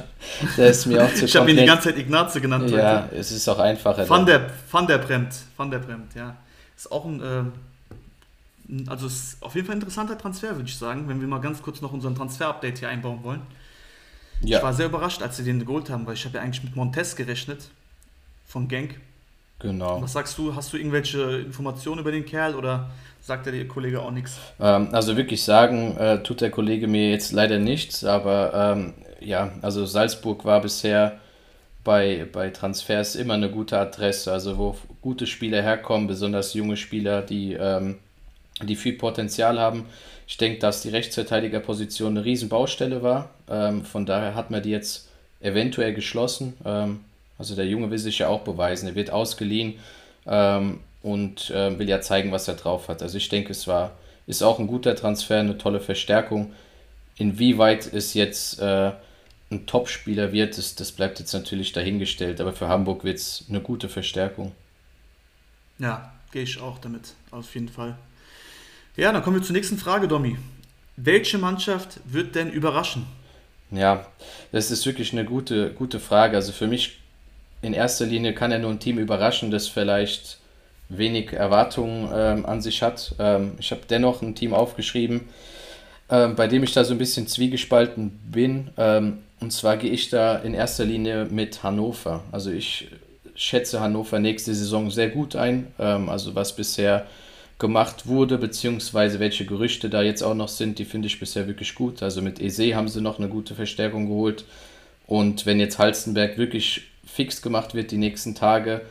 der 0.57 0.71
ist 0.71 0.87
mir 0.87 1.05
auch 1.05 1.15
zu 1.15 1.25
Ich 1.27 1.37
habe 1.37 1.51
ihn 1.51 1.57
die 1.57 1.65
ganze 1.65 1.91
Zeit 1.91 1.99
Ignace 1.99 2.41
genannt. 2.41 2.71
Ja, 2.71 3.05
heute. 3.05 3.17
es 3.17 3.31
ist 3.31 3.49
auch 3.49 3.59
einfacher. 3.59 4.09
Van 4.09 4.27
der, 4.27 4.51
Van 4.71 4.87
der 4.87 4.99
Bremt, 4.99 5.35
Van 5.57 5.71
der 5.71 5.79
Bremt, 5.79 6.15
ja. 6.15 6.37
Ist 6.77 6.91
auch 6.91 7.05
ein, 7.05 7.23
äh, 7.23 8.91
also 8.91 9.07
ist 9.07 9.41
auf 9.43 9.55
jeden 9.55 9.67
Fall 9.67 9.77
ein 9.77 9.81
interessanter 9.81 10.19
Transfer, 10.19 10.57
würde 10.57 10.69
ich 10.69 10.77
sagen, 10.77 11.09
wenn 11.09 11.21
wir 11.21 11.29
mal 11.29 11.41
ganz 11.41 11.63
kurz 11.63 11.81
noch 11.81 11.93
unseren 11.93 12.17
Transfer-Update 12.17 12.79
hier 12.79 12.89
einbauen 12.89 13.23
wollen. 13.23 13.43
Ja. 14.41 14.59
Ich 14.59 14.63
war 14.63 14.75
sehr 14.75 14.87
überrascht, 14.87 15.23
als 15.23 15.37
sie 15.37 15.45
den 15.45 15.65
geholt 15.65 15.89
haben, 15.91 16.07
weil 16.07 16.15
ich 16.15 16.25
habe 16.25 16.37
ja 16.37 16.43
eigentlich 16.43 16.63
mit 16.65 16.75
Montes 16.77 17.17
gerechnet 17.17 17.71
von 18.45 18.69
Genk. 18.69 19.01
Genau. 19.61 20.01
Was 20.03 20.13
sagst 20.13 20.39
du? 20.39 20.55
Hast 20.55 20.73
du 20.73 20.77
irgendwelche 20.77 21.39
Informationen 21.39 22.01
über 22.01 22.13
den 22.13 22.25
Kerl 22.25 22.55
oder 22.55 22.91
sagt 23.21 23.47
der 23.47 23.67
Kollege 23.67 24.01
auch 24.01 24.13
nichts? 24.13 24.39
Ähm, 24.61 24.89
also 24.93 25.17
wirklich 25.17 25.43
sagen, 25.43 25.97
äh, 25.97 26.23
tut 26.23 26.41
der 26.41 26.51
Kollege 26.51 26.87
mir 26.87 27.11
jetzt 27.11 27.33
leider 27.33 27.59
nichts, 27.59 28.05
aber 28.05 28.53
ähm, 28.55 28.95
ja, 29.21 29.51
also 29.63 29.85
Salzburg 29.85 30.45
war 30.45 30.61
bisher 30.61 31.19
bei, 31.83 32.27
bei 32.33 32.51
Transfers 32.51 33.17
immer 33.17 33.35
eine 33.35 33.51
gute 33.51 33.79
Adresse, 33.79 34.33
also 34.33 34.59
wo 34.59 34.77
gute 35.01 35.27
Spieler 35.27 35.63
herkommen, 35.63 36.07
besonders 36.07 36.55
junge 36.55 36.77
Spieler, 36.77 37.23
die, 37.23 37.55
ähm, 37.55 37.99
die 38.63 38.77
viel 38.77 38.93
Potenzial 38.93 39.59
haben. 39.59 39.87
Ich 40.27 40.37
denke, 40.37 40.59
dass 40.59 40.83
die 40.83 40.91
Rechtsverteidigerposition 40.91 42.17
eine 42.17 42.25
Riesenbaustelle 42.25 43.03
war. 43.03 43.31
Ähm, 43.49 43.85
von 43.85 44.07
daher 44.07 44.35
hat 44.35 44.51
man 44.51 44.63
die 44.63 44.71
jetzt 44.71 45.09
eventuell 45.41 45.95
geschlossen. 45.95 46.55
Ähm, 46.65 47.01
also 47.39 47.55
der 47.55 47.67
Junge 47.67 47.91
will 47.91 47.99
sich 47.99 48.19
ja 48.19 48.29
auch 48.29 48.41
beweisen. 48.41 48.89
Er 48.89 48.95
wird 48.95 49.11
ausgeliehen 49.11 49.75
ähm, 50.27 50.81
und 51.03 51.51
äh, 51.51 51.79
will 51.79 51.89
ja 51.89 52.01
zeigen, 52.01 52.33
was 52.33 52.49
er 52.49 52.55
drauf 52.55 52.89
hat. 52.89 53.03
Also 53.03 53.17
ich 53.17 53.29
denke, 53.29 53.53
es 53.53 53.67
war, 53.67 53.93
ist 54.27 54.43
auch 54.43 54.59
ein 54.59 54.67
guter 54.67 54.97
Transfer, 54.97 55.39
eine 55.39 55.57
tolle 55.57 55.81
Verstärkung. 55.81 56.53
Inwieweit 57.17 57.93
es 57.93 58.15
jetzt 58.15 58.61
äh, 58.61 58.93
ein 59.51 59.67
Top-Spieler 59.67 60.33
wird, 60.33 60.59
das, 60.59 60.75
das 60.75 60.93
bleibt 60.93 61.21
jetzt 61.21 61.33
natürlich 61.33 61.73
dahingestellt. 61.73 62.41
Aber 62.41 62.53
für 62.53 62.69
Hamburg 62.69 63.05
wird 63.05 63.19
es 63.19 63.45
eine 63.49 63.61
gute 63.61 63.89
Verstärkung. 63.89 64.53
Ja, 65.79 66.13
gehe 66.33 66.43
ich 66.43 66.61
auch 66.61 66.79
damit, 66.79 67.15
auf 67.31 67.55
jeden 67.55 67.69
Fall. 67.69 67.97
Ja, 68.97 69.13
dann 69.13 69.23
kommen 69.23 69.37
wir 69.37 69.43
zur 69.45 69.55
nächsten 69.55 69.79
Frage, 69.79 70.09
Domi. 70.09 70.37
Welche 70.97 71.39
Mannschaft 71.39 72.01
wird 72.05 72.35
denn 72.35 72.51
überraschen? 72.51 73.07
Ja, 73.71 74.07
das 74.51 74.73
ist 74.73 74.85
wirklich 74.87 75.13
eine 75.13 75.25
gute, 75.25 75.73
gute 75.73 76.01
Frage. 76.01 76.37
Also 76.37 76.53
für 76.53 76.67
mich 76.67 76.99
in 77.63 77.73
erster 77.73 78.07
Linie 78.07 78.35
kann 78.35 78.53
er 78.53 78.59
nur 78.59 78.71
ein 78.71 78.81
Team 78.81 78.99
überraschen, 78.99 79.51
das 79.51 79.69
vielleicht 79.69 80.39
wenig 80.89 81.33
Erwartungen 81.33 82.09
ähm, 82.15 82.47
an 82.47 82.63
sich 82.63 82.83
hat. 82.83 83.15
Ähm, 83.19 83.53
ich 83.59 83.71
habe 83.71 83.83
dennoch 83.89 84.23
ein 84.23 84.35
Team 84.35 84.55
aufgeschrieben, 84.55 85.29
ähm, 86.11 86.35
bei 86.35 86.47
dem 86.47 86.63
ich 86.63 86.73
da 86.73 86.85
so 86.85 86.95
ein 86.95 86.99
bisschen 86.99 87.27
zwiegespalten 87.27 88.19
bin. 88.31 88.71
Ähm, 88.77 89.19
und 89.41 89.53
zwar 89.53 89.77
gehe 89.77 89.91
ich 89.91 90.09
da 90.11 90.37
in 90.37 90.55
erster 90.55 90.85
Linie 90.85 91.27
mit 91.27 91.63
Hannover. 91.63 92.25
Also 92.33 92.51
ich 92.51 92.89
schätze 93.35 93.81
Hannover 93.81 94.19
nächste 94.19 94.55
Saison 94.55 94.91
sehr 94.91 95.11
gut 95.11 95.37
ein. 95.37 95.69
Ähm, 95.79 96.09
also 96.09 96.35
was 96.35 96.57
bisher 96.57 97.07
gemacht 97.59 98.07
wurde, 98.07 98.39
beziehungsweise 98.39 99.19
welche 99.19 99.45
Gerüchte 99.45 99.91
da 99.91 100.03
jetzt 100.03 100.23
auch 100.23 100.35
noch 100.35 100.49
sind, 100.49 100.79
die 100.79 100.85
finde 100.85 101.09
ich 101.09 101.19
bisher 101.19 101.47
wirklich 101.47 101.75
gut. 101.75 102.03
Also 102.03 102.23
mit 102.23 102.41
Eze 102.41 102.75
haben 102.75 102.89
sie 102.89 103.01
noch 103.01 103.19
eine 103.19 103.29
gute 103.29 103.55
Verstärkung 103.55 104.07
geholt. 104.07 104.45
Und 105.07 105.45
wenn 105.45 105.59
jetzt 105.59 105.79
Halstenberg 105.79 106.39
wirklich 106.39 106.83
fix 107.13 107.43
gemacht 107.43 107.75
wird 107.75 107.91
die 107.91 107.97
nächsten 107.97 108.35
Tage, 108.35 108.83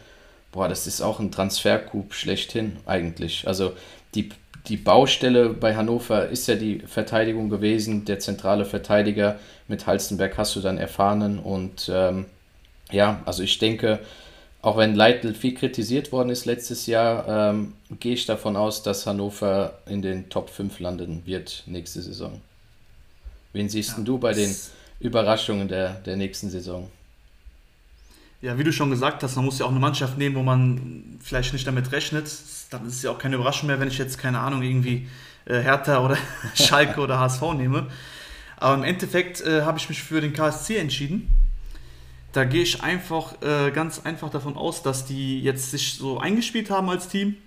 boah, 0.52 0.68
das 0.68 0.88
ist 0.88 1.02
auch 1.02 1.20
ein 1.20 1.32
Transfercoup 1.32 2.14
schlechthin 2.14 2.78
eigentlich. 2.86 3.48
Also 3.48 3.74
die, 4.16 4.30
die 4.68 4.78
Baustelle 4.78 5.50
bei 5.50 5.76
Hannover 5.76 6.28
ist 6.28 6.48
ja 6.48 6.56
die 6.56 6.80
Verteidigung 6.80 7.50
gewesen, 7.50 8.06
der 8.06 8.20
zentrale 8.20 8.66
Verteidiger. 8.66 9.40
Mit 9.68 9.86
Halstenberg 9.86 10.38
hast 10.38 10.56
du 10.56 10.62
dann 10.62 10.78
erfahren 10.78 11.40
und 11.40 11.92
ähm, 11.94 12.26
ja, 12.92 13.22
also 13.26 13.44
ich 13.44 13.58
denke, 13.60 14.00
auch 14.62 14.78
wenn 14.78 14.96
Leitl 14.96 15.34
viel 15.34 15.54
kritisiert 15.54 16.12
worden 16.12 16.30
ist 16.30 16.46
letztes 16.46 16.88
Jahr, 16.88 17.52
ähm, 17.52 17.74
gehe 18.00 18.14
ich 18.14 18.26
davon 18.26 18.56
aus, 18.56 18.82
dass 18.84 19.06
Hannover 19.06 19.78
in 19.86 20.02
den 20.02 20.30
Top 20.30 20.50
5 20.50 20.80
landen 20.80 21.22
wird 21.26 21.64
nächste 21.68 22.02
Saison. 22.02 22.42
Wen 23.54 23.70
siehst 23.70 23.98
ja, 23.98 24.04
du 24.04 24.18
bei 24.18 24.34
den 24.34 24.54
Überraschungen 25.00 25.68
der, 25.68 25.94
der 26.06 26.16
nächsten 26.16 26.50
Saison? 26.50 26.90
Ja, 28.42 28.58
wie 28.58 28.64
du 28.64 28.72
schon 28.72 28.90
gesagt 28.90 29.24
hast, 29.24 29.36
man 29.36 29.46
muss 29.46 29.60
ja 29.60 29.66
auch 29.66 29.72
eine 29.72 29.80
Mannschaft 29.80 30.18
nehmen, 30.18 30.36
wo 30.36 30.44
man 30.44 31.18
vielleicht 31.22 31.54
nicht 31.54 31.66
damit 31.66 31.92
rechnet. 31.92 32.30
Dann 32.70 32.86
ist 32.86 32.96
es 32.96 33.04
ja 33.04 33.12
auch 33.12 33.18
keine 33.18 33.36
Überraschung 33.36 33.68
mehr, 33.68 33.80
wenn 33.80 33.88
ich 33.88 33.98
jetzt, 33.98 34.18
keine 34.18 34.40
Ahnung, 34.40 34.62
irgendwie 34.62 35.08
äh, 35.46 35.60
Hertha 35.60 36.04
oder 36.04 36.18
Schalke 36.54 37.02
oder 37.02 37.20
HSV 37.20 37.42
nehme. 37.56 37.88
Aber 38.58 38.76
im 38.76 38.84
Endeffekt 38.84 39.42
äh, 39.42 39.64
habe 39.64 39.78
ich 39.78 39.90
mich 39.90 40.04
für 40.04 40.22
den 40.22 40.34
KSC 40.34 40.78
entschieden. 40.78 41.30
Da 42.34 42.44
gehe 42.44 42.62
ich 42.62 42.84
einfach 42.84 43.42
äh, 43.42 43.72
ganz 43.72 44.02
einfach 44.06 44.30
davon 44.30 44.58
aus, 44.58 44.84
dass 44.84 45.06
die 45.06 45.42
jetzt 45.42 45.72
sich 45.72 45.96
so 45.96 46.20
eingespielt 46.20 46.70
haben 46.70 46.90
als 46.90 47.08
Team. 47.08 47.38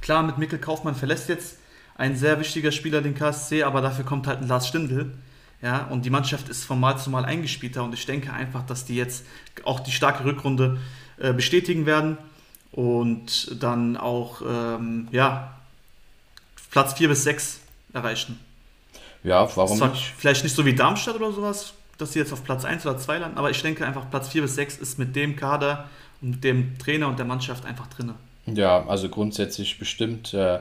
Klar, 0.00 0.22
mit 0.24 0.38
Mikkel 0.38 0.58
Kaufmann 0.58 0.94
verlässt 0.94 1.28
jetzt 1.28 1.58
ein 1.96 2.16
sehr 2.16 2.40
wichtiger 2.40 2.72
Spieler 2.72 3.02
den 3.02 3.14
KSC, 3.14 3.62
aber 3.64 3.80
dafür 3.80 4.04
kommt 4.04 4.26
halt 4.26 4.40
ein 4.40 4.48
Lars 4.48 4.68
Stindl. 4.68 5.12
Ja, 5.60 5.86
und 5.86 6.04
die 6.04 6.10
Mannschaft 6.10 6.48
ist 6.48 6.64
von 6.64 6.78
Mal 6.78 6.98
zu 6.98 7.10
Mal 7.10 7.24
eingespielter 7.24 7.82
und 7.82 7.92
ich 7.92 8.06
denke 8.06 8.32
einfach, 8.32 8.64
dass 8.64 8.84
die 8.84 8.94
jetzt 8.94 9.24
auch 9.64 9.80
die 9.80 9.90
starke 9.90 10.24
Rückrunde 10.24 10.78
äh, 11.18 11.32
bestätigen 11.32 11.84
werden 11.84 12.16
und 12.70 13.60
dann 13.60 13.96
auch 13.96 14.40
ähm, 14.46 15.08
ja, 15.10 15.56
Platz 16.70 16.94
4 16.94 17.08
bis 17.08 17.24
6 17.24 17.60
erreichen. 17.92 18.38
Ja, 19.24 19.48
warum 19.56 19.78
nicht? 19.90 20.12
Vielleicht 20.16 20.44
nicht 20.44 20.54
so 20.54 20.64
wie 20.64 20.74
Darmstadt 20.74 21.16
oder 21.16 21.32
sowas, 21.32 21.72
dass 21.98 22.12
sie 22.12 22.20
jetzt 22.20 22.32
auf 22.32 22.44
Platz 22.44 22.64
1 22.64 22.86
oder 22.86 22.98
2 22.98 23.18
landen, 23.18 23.38
aber 23.38 23.50
ich 23.50 23.60
denke 23.60 23.84
einfach, 23.84 24.08
Platz 24.10 24.28
4 24.28 24.42
bis 24.42 24.54
6 24.54 24.76
ist 24.78 24.98
mit 24.98 25.16
dem 25.16 25.34
Kader 25.34 25.88
und 26.20 26.30
mit 26.30 26.44
dem 26.44 26.78
Trainer 26.78 27.08
und 27.08 27.18
der 27.18 27.26
Mannschaft 27.26 27.64
einfach 27.64 27.88
drin. 27.88 28.12
Ja, 28.46 28.86
also 28.86 29.08
grundsätzlich 29.08 29.78
bestimmt. 29.78 30.32
Äh, 30.34 30.60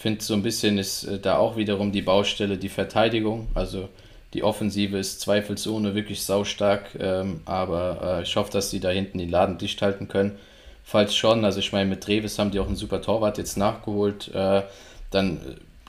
finde 0.00 0.24
so 0.24 0.32
ein 0.32 0.42
bisschen 0.42 0.78
ist 0.78 1.04
äh, 1.04 1.18
da 1.18 1.36
auch 1.36 1.56
wiederum 1.56 1.92
die 1.92 2.00
Baustelle 2.00 2.56
die 2.56 2.70
Verteidigung. 2.70 3.48
Also 3.54 3.88
die 4.34 4.44
Offensive 4.44 4.96
ist 4.96 5.20
zweifelsohne 5.20 5.94
wirklich 5.94 6.22
saustark, 6.22 6.90
ähm, 6.98 7.40
aber 7.46 8.18
äh, 8.18 8.22
ich 8.22 8.36
hoffe, 8.36 8.52
dass 8.52 8.70
sie 8.70 8.80
da 8.80 8.90
hinten 8.90 9.18
den 9.18 9.28
Laden 9.28 9.58
dicht 9.58 9.82
halten 9.82 10.08
können. 10.08 10.38
Falls 10.84 11.14
schon, 11.14 11.44
also 11.44 11.58
ich 11.58 11.72
meine, 11.72 11.90
mit 11.90 12.02
Treves 12.02 12.38
haben 12.38 12.50
die 12.50 12.60
auch 12.60 12.66
einen 12.66 12.76
super 12.76 13.02
Torwart 13.02 13.38
jetzt 13.38 13.56
nachgeholt, 13.56 14.32
äh, 14.34 14.62
dann 15.10 15.40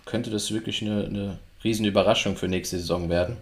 könnte 0.06 0.32
das 0.32 0.52
wirklich 0.52 0.82
eine, 0.82 1.06
eine 1.06 1.40
riesen 1.64 1.86
Überraschung 1.86 2.36
für 2.36 2.48
nächste 2.48 2.78
Saison 2.78 3.10
werden. 3.10 3.38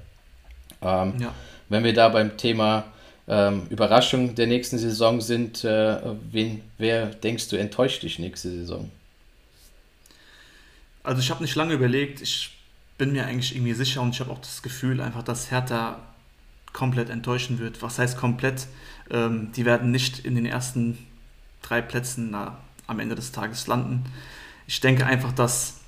Ähm, 0.81 1.13
ja. 1.19 1.33
Wenn 1.69 1.83
wir 1.83 1.93
da 1.93 2.09
beim 2.09 2.35
Thema 2.37 2.85
ähm, 3.27 3.67
Überraschung 3.69 4.35
der 4.35 4.47
nächsten 4.47 4.77
Saison 4.77 5.21
sind, 5.21 5.63
äh, 5.63 5.97
wen, 6.31 6.61
wer 6.77 7.07
denkst 7.07 7.47
du 7.49 7.55
enttäuscht 7.55 8.03
dich 8.03 8.19
nächste 8.19 8.49
Saison? 8.49 8.91
Also 11.03 11.21
ich 11.21 11.29
habe 11.29 11.41
nicht 11.41 11.55
lange 11.55 11.73
überlegt, 11.73 12.21
ich 12.21 12.58
bin 12.99 13.13
mir 13.13 13.25
eigentlich 13.25 13.55
irgendwie 13.55 13.73
sicher 13.73 14.01
und 14.01 14.11
ich 14.11 14.19
habe 14.19 14.29
auch 14.29 14.39
das 14.39 14.61
Gefühl 14.61 15.01
einfach, 15.01 15.23
dass 15.23 15.49
Hertha 15.49 15.97
komplett 16.73 17.09
enttäuschen 17.09 17.57
wird. 17.57 17.81
Was 17.81 17.97
heißt 17.97 18.17
komplett? 18.17 18.67
Ähm, 19.09 19.51
die 19.55 19.65
werden 19.65 19.89
nicht 19.89 20.19
in 20.19 20.35
den 20.35 20.45
ersten 20.45 20.99
drei 21.63 21.81
Plätzen 21.81 22.29
na, 22.29 22.59
am 22.85 22.99
Ende 22.99 23.15
des 23.15 23.31
Tages 23.31 23.65
landen. 23.67 24.05
Ich 24.67 24.81
denke 24.81 25.05
einfach, 25.05 25.31
dass, 25.31 25.79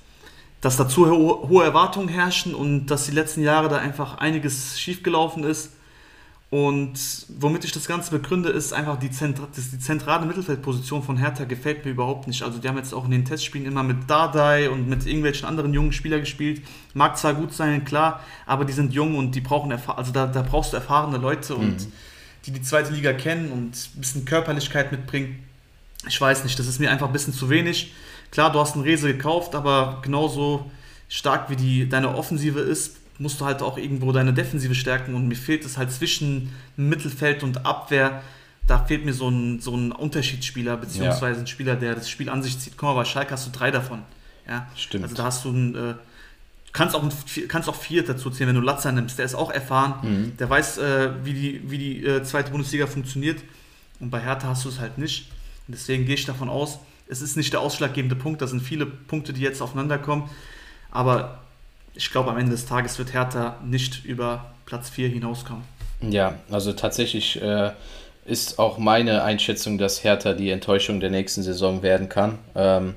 dass 0.60 0.76
da 0.76 0.88
zu 0.88 1.06
hohe 1.06 1.62
Erwartungen 1.64 2.08
herrschen 2.08 2.54
und 2.54 2.86
dass 2.86 3.04
die 3.04 3.12
letzten 3.12 3.42
Jahre 3.42 3.68
da 3.68 3.76
einfach 3.76 4.18
einiges 4.18 4.80
schiefgelaufen 4.80 5.44
ist 5.44 5.70
und 6.52 6.98
womit 7.40 7.64
ich 7.64 7.72
das 7.72 7.88
Ganze 7.88 8.10
begründe, 8.10 8.50
ist 8.50 8.74
einfach 8.74 8.98
die, 8.98 9.10
Zentra 9.10 9.48
die 9.56 9.78
zentrale 9.78 10.26
Mittelfeldposition 10.26 11.02
von 11.02 11.16
Hertha 11.16 11.44
gefällt 11.44 11.86
mir 11.86 11.92
überhaupt 11.92 12.26
nicht. 12.26 12.42
Also 12.42 12.58
die 12.58 12.68
haben 12.68 12.76
jetzt 12.76 12.92
auch 12.92 13.06
in 13.06 13.10
den 13.10 13.24
Testspielen 13.24 13.66
immer 13.66 13.82
mit 13.82 14.10
Dardai 14.10 14.68
und 14.68 14.86
mit 14.86 15.06
irgendwelchen 15.06 15.48
anderen 15.48 15.72
jungen 15.72 15.92
Spielern 15.92 16.20
gespielt. 16.20 16.60
Mag 16.92 17.16
zwar 17.16 17.32
gut 17.32 17.54
sein, 17.54 17.86
klar, 17.86 18.22
aber 18.44 18.66
die 18.66 18.74
sind 18.74 18.92
jung 18.92 19.16
und 19.16 19.34
die 19.34 19.40
brauchen. 19.40 19.72
Also 19.72 20.12
da, 20.12 20.26
da 20.26 20.42
brauchst 20.42 20.74
du 20.74 20.76
erfahrene 20.76 21.16
Leute 21.16 21.54
und 21.54 21.86
mhm. 21.86 21.92
die 22.44 22.50
die 22.50 22.60
zweite 22.60 22.92
Liga 22.92 23.14
kennen 23.14 23.50
und 23.50 23.74
ein 23.96 24.00
bisschen 24.02 24.26
Körperlichkeit 24.26 24.92
mitbringen. 24.92 25.42
Ich 26.06 26.20
weiß 26.20 26.44
nicht, 26.44 26.58
das 26.58 26.66
ist 26.66 26.80
mir 26.80 26.90
einfach 26.90 27.06
ein 27.06 27.14
bisschen 27.14 27.32
zu 27.32 27.48
wenig. 27.48 27.94
Klar, 28.30 28.52
du 28.52 28.60
hast 28.60 28.74
einen 28.74 28.84
Rese 28.84 29.10
gekauft, 29.10 29.54
aber 29.54 30.02
genauso 30.02 30.70
stark 31.08 31.48
wie 31.48 31.56
die, 31.56 31.88
deine 31.88 32.14
Offensive 32.14 32.60
ist, 32.60 32.98
musst 33.22 33.40
du 33.40 33.44
halt 33.44 33.62
auch 33.62 33.78
irgendwo 33.78 34.12
deine 34.12 34.34
Defensive 34.34 34.74
stärken 34.74 35.14
und 35.14 35.28
mir 35.28 35.36
fehlt 35.36 35.64
es 35.64 35.78
halt 35.78 35.92
zwischen 35.92 36.52
Mittelfeld 36.76 37.42
und 37.42 37.64
Abwehr. 37.64 38.20
Da 38.66 38.84
fehlt 38.84 39.04
mir 39.04 39.14
so 39.14 39.28
ein, 39.28 39.60
so 39.60 39.74
ein 39.76 39.92
Unterschiedsspieler, 39.92 40.76
beziehungsweise 40.76 41.36
ja. 41.36 41.44
ein 41.44 41.46
Spieler, 41.46 41.76
der 41.76 41.94
das 41.94 42.10
Spiel 42.10 42.28
an 42.28 42.42
sich 42.42 42.58
zieht. 42.58 42.76
Guck 42.76 42.88
mal, 42.88 42.94
bei 42.94 43.04
Schalke 43.04 43.32
hast 43.32 43.46
du 43.46 43.50
drei 43.50 43.70
davon. 43.70 44.02
Ja? 44.48 44.66
Stimmt. 44.76 45.04
Also 45.04 45.14
da 45.14 45.24
hast 45.24 45.44
du 45.44 45.50
ein, 45.50 45.74
äh, 45.74 45.94
kannst 46.72 46.96
auch, 46.96 47.04
kannst 47.48 47.68
auch 47.68 47.76
vier 47.76 48.04
dazu 48.04 48.30
zählen, 48.30 48.48
wenn 48.48 48.56
du 48.56 48.60
Latzer 48.60 48.92
nimmst. 48.92 49.18
Der 49.18 49.24
ist 49.24 49.34
auch 49.34 49.50
erfahren, 49.50 49.94
mhm. 50.02 50.36
der 50.36 50.50
weiß, 50.50 50.78
äh, 50.78 51.10
wie 51.24 51.32
die, 51.32 51.70
wie 51.70 51.78
die 51.78 52.04
äh, 52.04 52.22
zweite 52.24 52.50
Bundesliga 52.50 52.86
funktioniert. 52.86 53.40
Und 54.00 54.10
bei 54.10 54.20
Hertha 54.20 54.48
hast 54.48 54.64
du 54.64 54.68
es 54.68 54.80
halt 54.80 54.98
nicht. 54.98 55.30
Und 55.68 55.74
deswegen 55.74 56.06
gehe 56.06 56.16
ich 56.16 56.24
davon 56.24 56.48
aus, 56.48 56.80
es 57.08 57.22
ist 57.22 57.36
nicht 57.36 57.52
der 57.52 57.60
ausschlaggebende 57.60 58.16
Punkt. 58.16 58.42
Da 58.42 58.48
sind 58.48 58.62
viele 58.62 58.86
Punkte, 58.86 59.32
die 59.32 59.42
jetzt 59.42 59.62
aufeinander 59.62 59.98
kommen. 59.98 60.28
Aber 60.90 61.42
ich 61.94 62.10
glaube, 62.10 62.30
am 62.30 62.38
Ende 62.38 62.52
des 62.52 62.66
Tages 62.66 62.98
wird 62.98 63.12
Hertha 63.12 63.56
nicht 63.64 64.04
über 64.04 64.52
Platz 64.66 64.90
4 64.90 65.08
hinauskommen. 65.08 65.64
Ja, 66.00 66.34
also 66.50 66.72
tatsächlich 66.72 67.40
äh, 67.40 67.70
ist 68.24 68.58
auch 68.58 68.78
meine 68.78 69.22
Einschätzung, 69.24 69.78
dass 69.78 70.02
Hertha 70.04 70.32
die 70.32 70.50
Enttäuschung 70.50 71.00
der 71.00 71.10
nächsten 71.10 71.42
Saison 71.42 71.82
werden 71.82 72.08
kann. 72.08 72.38
Ähm, 72.54 72.94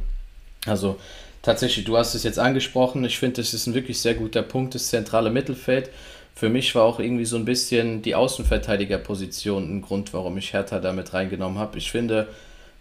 also 0.66 0.98
tatsächlich, 1.42 1.86
du 1.86 1.98
hast 1.98 2.16
es 2.16 2.24
jetzt 2.24 2.40
angesprochen. 2.40 3.04
Ich 3.06 3.20
finde, 3.20 3.42
das 3.42 3.54
ist 3.54 3.68
ein 3.68 3.74
wirklich 3.74 4.00
sehr 4.00 4.16
guter 4.16 4.42
Punkt, 4.42 4.76
das 4.76 4.88
zentrale 4.88 5.30
Mittelfeld. 5.30 5.90
Für 6.34 6.50
mich 6.50 6.76
war 6.76 6.84
auch 6.84 7.00
irgendwie 7.00 7.26
so 7.26 7.38
ein 7.38 7.46
bisschen 7.46 8.02
die 8.02 8.16
Außenverteidigerposition 8.16 9.78
ein 9.78 9.82
Grund, 9.82 10.14
warum 10.14 10.38
ich 10.38 10.54
Hertha 10.54 10.80
damit 10.80 11.14
reingenommen 11.14 11.60
habe. 11.60 11.78
Ich 11.78 11.92
finde, 11.92 12.28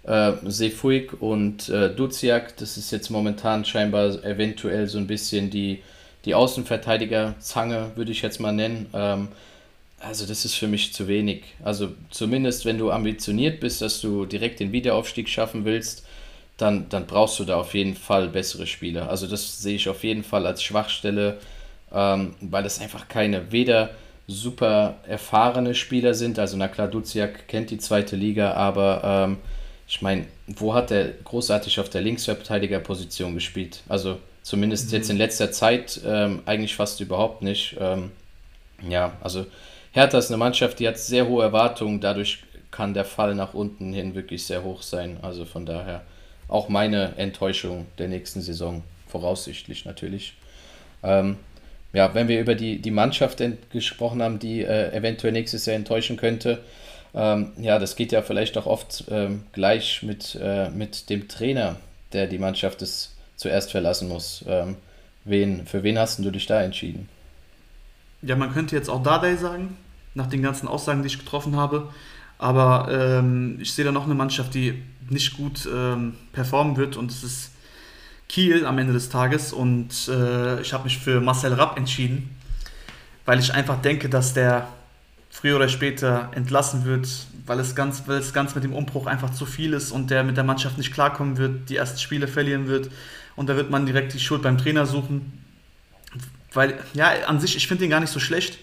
äh, 0.04 0.32
Sefuig 0.44 1.22
und 1.22 1.68
äh, 1.68 1.94
Duziak, 1.94 2.56
das 2.56 2.76
ist 2.76 2.90
jetzt 2.90 3.10
momentan 3.10 3.64
scheinbar 3.64 4.24
eventuell 4.24 4.88
so 4.88 4.98
ein 4.98 5.06
bisschen 5.06 5.50
die 5.50 5.82
die 6.24 6.34
Außenverteidiger-Zange, 6.34 7.92
würde 7.96 8.12
ich 8.12 8.22
jetzt 8.22 8.40
mal 8.40 8.52
nennen. 8.52 8.86
Ähm, 8.94 9.28
also 10.00 10.26
das 10.26 10.44
ist 10.44 10.54
für 10.54 10.68
mich 10.68 10.92
zu 10.92 11.08
wenig. 11.08 11.44
Also 11.62 11.88
zumindest 12.10 12.64
wenn 12.64 12.78
du 12.78 12.90
ambitioniert 12.90 13.60
bist, 13.60 13.80
dass 13.80 14.00
du 14.00 14.26
direkt 14.26 14.60
den 14.60 14.72
Wiederaufstieg 14.72 15.28
schaffen 15.28 15.64
willst, 15.64 16.04
dann, 16.56 16.88
dann 16.88 17.06
brauchst 17.06 17.38
du 17.38 17.44
da 17.44 17.56
auf 17.56 17.74
jeden 17.74 17.96
Fall 17.96 18.28
bessere 18.28 18.66
Spieler. 18.66 19.08
Also 19.08 19.26
das 19.26 19.60
sehe 19.60 19.76
ich 19.76 19.88
auf 19.88 20.04
jeden 20.04 20.22
Fall 20.22 20.46
als 20.46 20.62
Schwachstelle, 20.62 21.38
ähm, 21.92 22.34
weil 22.40 22.64
es 22.66 22.80
einfach 22.80 23.08
keine 23.08 23.50
weder 23.50 23.90
super 24.26 24.96
erfahrene 25.06 25.74
Spieler 25.74 26.14
sind. 26.14 26.38
Also 26.38 26.56
na 26.56 26.68
klar, 26.68 26.88
Duziak 26.88 27.48
kennt 27.48 27.70
die 27.70 27.78
zweite 27.78 28.16
Liga, 28.16 28.52
aber 28.52 29.02
ähm, 29.04 29.38
ich 29.86 30.00
meine, 30.00 30.26
wo 30.46 30.74
hat 30.74 30.90
er 30.90 31.08
großartig 31.08 31.80
auf 31.80 31.88
der 31.88 32.02
Linksverteidigerposition 32.02 33.34
gespielt? 33.34 33.82
Also 33.88 34.18
Zumindest 34.44 34.92
jetzt 34.92 35.08
in 35.08 35.16
letzter 35.16 35.50
Zeit 35.52 36.02
ähm, 36.04 36.42
eigentlich 36.44 36.76
fast 36.76 37.00
überhaupt 37.00 37.40
nicht. 37.40 37.76
Ähm, 37.80 38.12
ja, 38.86 39.16
also 39.22 39.46
Hertha 39.92 40.18
ist 40.18 40.30
eine 40.30 40.36
Mannschaft, 40.36 40.78
die 40.80 40.86
hat 40.86 40.98
sehr 40.98 41.26
hohe 41.26 41.42
Erwartungen. 41.42 41.98
Dadurch 41.98 42.44
kann 42.70 42.92
der 42.92 43.06
Fall 43.06 43.34
nach 43.34 43.54
unten 43.54 43.94
hin 43.94 44.14
wirklich 44.14 44.44
sehr 44.44 44.62
hoch 44.62 44.82
sein. 44.82 45.16
Also 45.22 45.46
von 45.46 45.64
daher 45.64 46.02
auch 46.46 46.68
meine 46.68 47.14
Enttäuschung 47.16 47.86
der 47.96 48.08
nächsten 48.08 48.42
Saison, 48.42 48.82
voraussichtlich 49.08 49.86
natürlich. 49.86 50.34
Ähm, 51.02 51.38
ja, 51.94 52.12
wenn 52.14 52.28
wir 52.28 52.38
über 52.38 52.54
die, 52.54 52.82
die 52.82 52.90
Mannschaft 52.90 53.42
gesprochen 53.70 54.22
haben, 54.22 54.38
die 54.38 54.60
äh, 54.60 54.92
eventuell 54.92 55.32
nächstes 55.32 55.64
Jahr 55.64 55.76
enttäuschen 55.76 56.18
könnte, 56.18 56.60
ähm, 57.14 57.52
ja, 57.56 57.78
das 57.78 57.96
geht 57.96 58.12
ja 58.12 58.20
vielleicht 58.20 58.58
auch 58.58 58.66
oft 58.66 59.04
ähm, 59.10 59.44
gleich 59.52 60.02
mit, 60.02 60.38
äh, 60.38 60.68
mit 60.68 61.08
dem 61.08 61.28
Trainer, 61.28 61.76
der 62.12 62.26
die 62.26 62.38
Mannschaft 62.38 62.82
des 62.82 63.13
zuerst 63.36 63.70
verlassen 63.70 64.08
muss. 64.08 64.44
Ähm, 64.46 64.76
wen, 65.24 65.66
für 65.66 65.82
wen 65.82 65.98
hast 65.98 66.18
du 66.18 66.30
dich 66.30 66.46
da 66.46 66.62
entschieden? 66.62 67.08
Ja, 68.22 68.36
man 68.36 68.52
könnte 68.52 68.74
jetzt 68.74 68.88
auch 68.88 69.02
Dardai 69.02 69.36
sagen, 69.36 69.76
nach 70.14 70.26
den 70.26 70.42
ganzen 70.42 70.68
Aussagen, 70.68 71.02
die 71.02 71.08
ich 71.08 71.18
getroffen 71.18 71.56
habe. 71.56 71.88
Aber 72.38 72.88
ähm, 72.90 73.58
ich 73.60 73.72
sehe 73.72 73.84
da 73.84 73.92
noch 73.92 74.04
eine 74.04 74.14
Mannschaft, 74.14 74.54
die 74.54 74.82
nicht 75.08 75.36
gut 75.36 75.68
ähm, 75.72 76.14
performen 76.32 76.76
wird 76.76 76.96
und 76.96 77.10
es 77.10 77.22
ist 77.22 77.50
Kiel 78.28 78.66
am 78.66 78.78
Ende 78.78 78.92
des 78.92 79.08
Tages. 79.08 79.52
Und 79.52 80.08
äh, 80.08 80.60
ich 80.60 80.72
habe 80.72 80.84
mich 80.84 80.98
für 80.98 81.20
Marcel 81.20 81.52
Rapp 81.54 81.76
entschieden, 81.76 82.34
weil 83.24 83.38
ich 83.38 83.52
einfach 83.52 83.80
denke, 83.80 84.08
dass 84.08 84.34
der 84.34 84.68
früher 85.30 85.56
oder 85.56 85.68
später 85.68 86.30
entlassen 86.34 86.84
wird, 86.84 87.08
weil 87.46 87.60
es 87.60 87.74
ganz, 87.74 88.04
weil 88.06 88.18
es 88.18 88.32
ganz 88.32 88.54
mit 88.54 88.64
dem 88.64 88.72
Umbruch 88.72 89.06
einfach 89.06 89.30
zu 89.30 89.46
viel 89.46 89.72
ist 89.72 89.90
und 89.90 90.10
der 90.10 90.24
mit 90.24 90.36
der 90.36 90.44
Mannschaft 90.44 90.78
nicht 90.78 90.92
klarkommen 90.92 91.36
wird, 91.36 91.68
die 91.68 91.76
ersten 91.76 91.98
Spiele 91.98 92.28
verlieren 92.28 92.68
wird 92.68 92.90
und 93.36 93.48
da 93.48 93.56
wird 93.56 93.70
man 93.70 93.86
direkt 93.86 94.14
die 94.14 94.20
Schuld 94.20 94.42
beim 94.42 94.58
Trainer 94.58 94.86
suchen. 94.86 95.44
Weil, 96.52 96.78
ja, 96.94 97.10
an 97.26 97.40
sich, 97.40 97.56
ich 97.56 97.66
finde 97.66 97.84
ihn 97.84 97.90
gar 97.90 98.00
nicht 98.00 98.12
so 98.12 98.20
schlecht. 98.20 98.58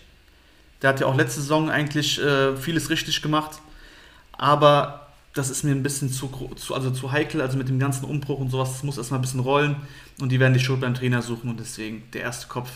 Der 0.81 0.89
hat 0.89 0.99
ja 0.99 1.07
auch 1.07 1.15
letzte 1.15 1.41
Saison 1.41 1.69
eigentlich 1.69 2.21
äh, 2.21 2.55
vieles 2.55 2.89
richtig 2.89 3.21
gemacht. 3.21 3.59
Aber 4.31 5.01
das 5.33 5.49
ist 5.49 5.63
mir 5.63 5.71
ein 5.71 5.83
bisschen 5.83 6.11
zu, 6.11 6.29
zu, 6.55 6.73
also 6.73 6.91
zu 6.91 7.11
heikel, 7.11 7.41
also 7.41 7.57
mit 7.57 7.69
dem 7.69 7.79
ganzen 7.79 8.05
Umbruch 8.05 8.39
und 8.39 8.49
sowas, 8.49 8.73
das 8.73 8.83
muss 8.83 8.97
erstmal 8.97 9.19
ein 9.19 9.21
bisschen 9.21 9.39
rollen 9.39 9.75
und 10.19 10.29
die 10.29 10.39
werden 10.39 10.53
die 10.53 10.59
Schuld 10.59 10.81
beim 10.81 10.93
Trainer 10.93 11.21
suchen 11.21 11.49
und 11.49 11.59
deswegen 11.59 12.03
der 12.13 12.21
erste 12.21 12.47
Kopf, 12.47 12.69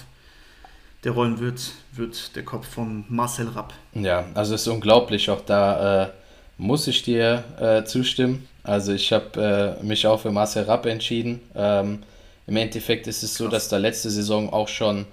der 1.04 1.12
rollen 1.12 1.40
wird, 1.40 1.72
wird 1.92 2.36
der 2.36 2.44
Kopf 2.44 2.68
von 2.68 3.06
Marcel 3.10 3.50
Rapp. 3.50 3.74
Ja, 3.94 4.26
also 4.34 4.56
es 4.56 4.62
ist 4.62 4.68
unglaublich, 4.68 5.30
auch 5.30 5.42
da 5.42 6.04
äh, 6.04 6.10
muss 6.58 6.88
ich 6.88 7.04
dir 7.04 7.44
äh, 7.60 7.84
zustimmen. 7.84 8.48
Also 8.66 8.94
ich 8.94 9.14
habe 9.14 9.78
äh, 9.80 9.84
mich 9.84 10.08
auch 10.08 10.20
für 10.20 10.32
Marcel 10.32 10.64
Rapp 10.64 10.86
entschieden. 10.86 11.42
Ähm, 11.56 12.04
Im 12.48 12.58
Endeffekt 12.58 13.08
ist 13.08 13.24
es 13.24 13.36
so, 13.36 13.48
dass 13.48 13.70
da 13.70 13.78
letzte 13.78 14.10
Saison 14.10 14.52
auch 14.52 14.68
schon 14.68 15.06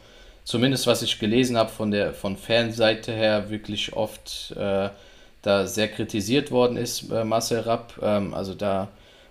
zumindest 0.45 0.87
was 0.87 1.03
ich 1.03 1.19
gelesen 1.19 1.57
habe 1.57 1.71
von 1.71 1.91
der 1.91 2.15
von 2.15 2.37
Fanseite 2.37 3.13
her, 3.13 3.51
wirklich 3.51 3.93
oft 3.95 4.55
äh, 4.57 4.89
da 5.43 5.67
sehr 5.67 5.89
kritisiert 5.89 6.51
worden 6.51 6.77
ist, 6.77 7.11
äh, 7.11 7.25
Marcel 7.25 7.61
Rapp. 7.61 7.95
Ähm, 8.03 8.35
also 8.35 8.55
da 8.55 8.89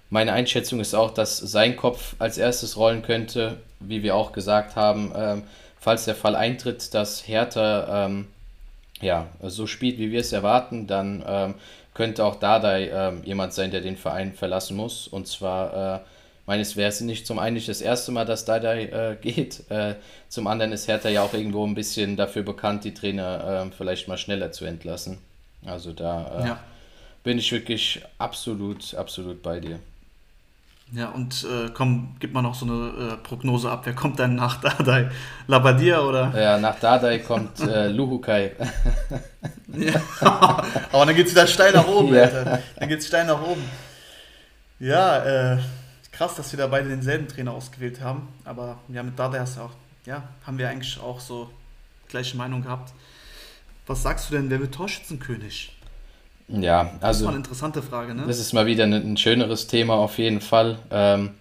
meine 0.09 0.33
Einschätzung 0.33 0.79
ist 0.81 0.93
auch, 0.93 1.11
dass 1.11 1.37
sein 1.37 1.75
Kopf 1.77 2.15
als 2.19 2.37
erstes 2.37 2.77
rollen 2.77 3.01
könnte, 3.01 3.57
wie 3.79 4.03
wir 4.03 4.15
auch 4.15 4.33
gesagt 4.33 4.75
haben, 4.75 5.13
ähm, 5.15 5.43
falls 5.79 6.05
der 6.05 6.15
Fall 6.15 6.35
eintritt, 6.35 6.93
dass 6.93 7.27
Hertha 7.27 8.05
ähm, 8.05 8.27
ja, 9.01 9.27
so 9.41 9.67
spielt, 9.67 9.97
wie 9.97 10.11
wir 10.11 10.19
es 10.19 10.31
erwarten, 10.31 10.85
dann 10.85 11.23
ähm, 11.27 11.55
könnte 12.01 12.25
auch 12.25 12.37
Dardai 12.37 12.89
ähm, 12.91 13.21
jemand 13.25 13.53
sein, 13.53 13.69
der 13.69 13.81
den 13.81 13.95
Verein 13.95 14.33
verlassen 14.33 14.75
muss. 14.75 15.07
Und 15.07 15.27
zwar, 15.27 15.97
äh, 15.97 15.99
meines 16.47 16.75
es 16.75 17.01
nicht 17.01 17.27
zum 17.27 17.37
einen 17.37 17.53
nicht 17.53 17.69
das 17.69 17.79
erste 17.79 18.11
Mal, 18.11 18.25
dass 18.25 18.43
Dardai 18.43 18.85
äh, 18.85 19.17
geht. 19.21 19.69
Äh, 19.69 19.93
zum 20.27 20.47
anderen 20.47 20.71
ist 20.71 20.87
Hertha 20.87 21.09
ja 21.09 21.21
auch 21.21 21.35
irgendwo 21.35 21.63
ein 21.63 21.75
bisschen 21.75 22.17
dafür 22.17 22.41
bekannt, 22.41 22.85
die 22.85 22.95
Trainer 22.95 23.67
äh, 23.67 23.75
vielleicht 23.77 24.07
mal 24.07 24.17
schneller 24.17 24.51
zu 24.51 24.65
entlassen. 24.65 25.19
Also 25.63 25.93
da 25.93 26.39
äh, 26.39 26.47
ja. 26.47 26.59
bin 27.23 27.37
ich 27.37 27.51
wirklich 27.51 28.01
absolut, 28.17 28.95
absolut 28.95 29.43
bei 29.43 29.59
dir. 29.59 29.79
Ja, 30.93 31.09
und 31.09 31.45
äh, 31.45 31.69
komm, 31.73 32.17
gib 32.19 32.33
mal 32.33 32.41
noch 32.41 32.53
so 32.53 32.65
eine 32.65 33.13
äh, 33.13 33.17
Prognose 33.17 33.71
ab. 33.71 33.81
Wer 33.85 33.93
kommt 33.93 34.19
dann 34.19 34.35
nach 34.35 34.59
Dardai? 34.59 35.09
Labadia 35.47 36.01
oder? 36.01 36.33
Ja, 36.35 36.57
nach 36.57 36.79
Dardai 36.79 37.19
kommt 37.19 37.61
äh, 37.61 37.87
Luhukai. 37.87 38.51
ja. 39.67 40.01
Aber 40.91 41.05
dann 41.05 41.15
geht 41.15 41.27
es 41.27 41.31
wieder 41.31 41.47
steil 41.47 41.71
nach 41.71 41.87
oben, 41.87 42.13
ja. 42.13 42.23
Alter. 42.23 42.59
Dann 42.75 42.89
geht 42.89 42.99
es 42.99 43.07
steil 43.07 43.25
nach 43.25 43.41
oben. 43.41 43.63
Ja, 44.79 45.53
äh, 45.53 45.59
krass, 46.11 46.35
dass 46.35 46.51
wir 46.51 46.57
da 46.57 46.67
beide 46.67 46.89
denselben 46.89 47.29
Trainer 47.29 47.53
ausgewählt 47.53 48.01
haben. 48.01 48.27
Aber 48.43 48.77
ja, 48.89 49.01
mit 49.01 49.17
Dardai 49.17 49.39
hast 49.39 49.55
du 49.55 49.61
auch, 49.61 49.71
ja, 50.05 50.23
haben 50.45 50.57
wir 50.57 50.67
eigentlich 50.67 50.99
auch 50.99 51.21
so 51.21 51.49
gleiche 52.09 52.35
Meinung 52.35 52.63
gehabt. 52.63 52.93
Was 53.87 54.03
sagst 54.03 54.29
du 54.29 54.35
denn, 54.35 54.49
wer 54.49 54.59
wird 54.59 54.73
Torschützenkönig? 54.73 55.73
Ja, 56.51 56.91
also. 56.99 56.99
Das 56.99 57.17
ist 57.17 57.23
mal 57.23 57.29
eine 57.29 57.37
interessante 57.37 57.81
Frage, 57.81 58.13
ne? 58.13 58.23
Das 58.27 58.39
ist 58.39 58.53
mal 58.53 58.65
wieder 58.65 58.83
ein, 58.83 59.17
schöneres 59.17 59.67
Thema 59.67 59.95
auf 59.95 60.17
jeden 60.17 60.41
Fall. 60.41 60.77
Ähm, 60.91 61.31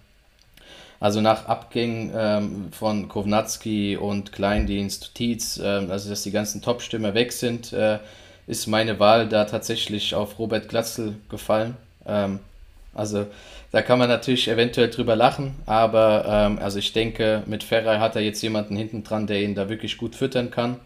also 1.00 1.20
nach 1.20 1.46
Abgängen 1.46 2.12
ähm, 2.14 2.68
von 2.72 3.08
Kovnatski 3.08 3.96
und 3.96 4.32
Kleindienst, 4.32 5.14
Tietz, 5.14 5.58
ähm, 5.62 5.90
also 5.90 6.10
dass 6.10 6.22
die 6.22 6.30
ganzen 6.30 6.60
Top-Stürmer 6.60 7.14
weg 7.14 7.32
sind, 7.32 7.72
äh, 7.72 7.98
ist 8.46 8.66
meine 8.66 9.00
Wahl 9.00 9.28
da 9.28 9.46
tatsächlich 9.46 10.14
auf 10.14 10.38
Robert 10.38 10.68
Glatzel 10.68 11.16
gefallen. 11.30 11.76
Ähm, 12.06 12.40
also 12.94 13.26
da 13.72 13.82
kann 13.82 13.98
man 13.98 14.08
natürlich 14.08 14.48
eventuell 14.48 14.90
drüber 14.90 15.16
lachen, 15.16 15.54
aber 15.64 16.24
ähm, 16.26 16.58
also 16.60 16.78
ich 16.78 16.92
denke, 16.92 17.44
mit 17.46 17.62
Ferrari 17.62 17.98
hat 17.98 18.16
er 18.16 18.22
jetzt 18.22 18.42
jemanden 18.42 18.76
hinten 18.76 19.04
dran, 19.04 19.26
der 19.26 19.42
ihn 19.42 19.54
da 19.54 19.68
wirklich 19.68 19.96
gut 19.96 20.14
füttern 20.14 20.50
kann. 20.50 20.76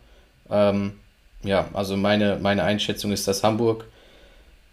Ähm, 0.51 0.93
ja, 1.43 1.69
also 1.73 1.97
meine, 1.97 2.39
meine 2.41 2.63
Einschätzung 2.63 3.11
ist, 3.11 3.27
dass 3.27 3.43
Hamburg 3.43 3.87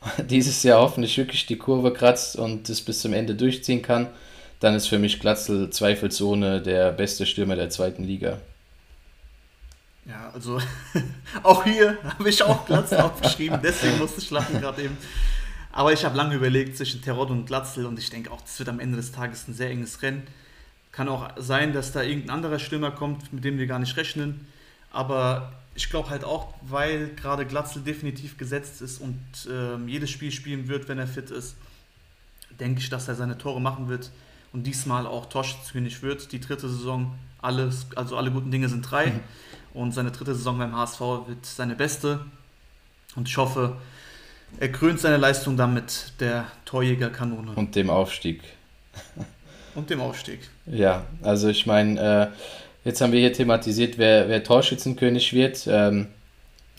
dieses 0.29 0.63
Jahr 0.63 0.81
hoffentlich 0.81 1.17
wirklich 1.17 1.45
die 1.45 1.57
Kurve 1.57 1.93
kratzt 1.93 2.35
und 2.35 2.69
es 2.69 2.81
bis 2.81 3.01
zum 3.01 3.13
Ende 3.13 3.35
durchziehen 3.35 3.81
kann, 3.81 4.07
dann 4.59 4.75
ist 4.75 4.87
für 4.87 4.99
mich 4.99 5.19
Glatzel 5.19 5.69
zweifelsohne 5.69 6.61
der 6.61 6.91
beste 6.91 7.25
Stürmer 7.25 7.55
der 7.55 7.69
zweiten 7.69 8.03
Liga. 8.03 8.39
Ja, 10.05 10.31
also 10.33 10.59
auch 11.43 11.63
hier 11.63 11.97
habe 12.03 12.29
ich 12.29 12.41
auch 12.43 12.65
Glatzel 12.65 12.97
aufgeschrieben, 13.01 13.59
deswegen 13.61 13.97
musste 13.99 14.21
ich 14.21 14.31
lachen 14.31 14.59
gerade 14.59 14.83
eben. 14.83 14.97
Aber 15.71 15.93
ich 15.93 16.03
habe 16.03 16.17
lange 16.17 16.35
überlegt 16.35 16.75
zwischen 16.75 17.01
Terrot 17.01 17.29
und 17.29 17.45
Glatzel 17.45 17.85
und 17.85 17.97
ich 17.97 18.09
denke 18.09 18.31
auch, 18.31 18.41
das 18.41 18.59
wird 18.59 18.69
am 18.69 18.79
Ende 18.79 18.97
des 18.97 19.11
Tages 19.11 19.47
ein 19.47 19.53
sehr 19.53 19.69
enges 19.69 20.01
Rennen. 20.01 20.27
Kann 20.91 21.07
auch 21.07 21.29
sein, 21.37 21.71
dass 21.71 21.93
da 21.93 22.01
irgendein 22.01 22.31
anderer 22.31 22.59
Stürmer 22.59 22.91
kommt, 22.91 23.31
mit 23.31 23.45
dem 23.45 23.57
wir 23.57 23.67
gar 23.67 23.79
nicht 23.79 23.95
rechnen. 23.95 24.47
Aber 24.91 25.53
ich 25.81 25.89
glaube 25.89 26.11
halt 26.11 26.23
auch, 26.23 26.53
weil 26.61 27.09
gerade 27.15 27.45
Glatzel 27.45 27.81
definitiv 27.81 28.37
gesetzt 28.37 28.81
ist 28.81 29.01
und 29.01 29.19
ähm, 29.49 29.87
jedes 29.87 30.11
Spiel 30.11 30.31
spielen 30.31 30.67
wird, 30.67 30.87
wenn 30.87 30.99
er 30.99 31.07
fit 31.07 31.31
ist, 31.31 31.55
denke 32.59 32.81
ich, 32.81 32.89
dass 32.89 33.07
er 33.07 33.15
seine 33.15 33.37
Tore 33.37 33.59
machen 33.59 33.89
wird 33.89 34.11
und 34.53 34.67
diesmal 34.67 35.07
auch 35.07 35.25
Torschützenkönig 35.25 36.03
wird. 36.03 36.31
Die 36.31 36.39
dritte 36.39 36.69
Saison, 36.69 37.15
alles, 37.41 37.87
also 37.95 38.15
alle 38.15 38.29
guten 38.29 38.51
Dinge 38.51 38.69
sind 38.69 38.83
drei. 38.83 39.07
Mhm. 39.07 39.19
Und 39.73 39.93
seine 39.93 40.11
dritte 40.11 40.35
Saison 40.35 40.57
beim 40.59 40.75
HSV 40.75 40.99
wird 40.99 41.45
seine 41.45 41.75
beste. 41.75 42.25
Und 43.15 43.27
ich 43.27 43.37
hoffe, 43.37 43.77
er 44.59 44.71
krönt 44.71 44.99
seine 44.99 45.17
Leistung 45.17 45.57
dann 45.57 45.73
mit 45.73 46.13
der 46.19 46.45
Torjägerkanone. 46.65 47.53
Und 47.55 47.75
dem 47.75 47.89
Aufstieg. 47.89 48.41
Und 49.73 49.89
dem 49.89 50.01
Aufstieg. 50.01 50.41
Ja, 50.67 51.05
also 51.23 51.47
ich 51.47 51.65
meine, 51.65 51.99
äh, 51.99 52.27
Jetzt 52.83 53.01
haben 53.01 53.11
wir 53.11 53.19
hier 53.19 53.33
thematisiert, 53.33 53.97
wer, 53.97 54.27
wer 54.27 54.43
Torschützenkönig 54.43 55.33
wird. 55.33 55.67
Ähm, 55.67 56.07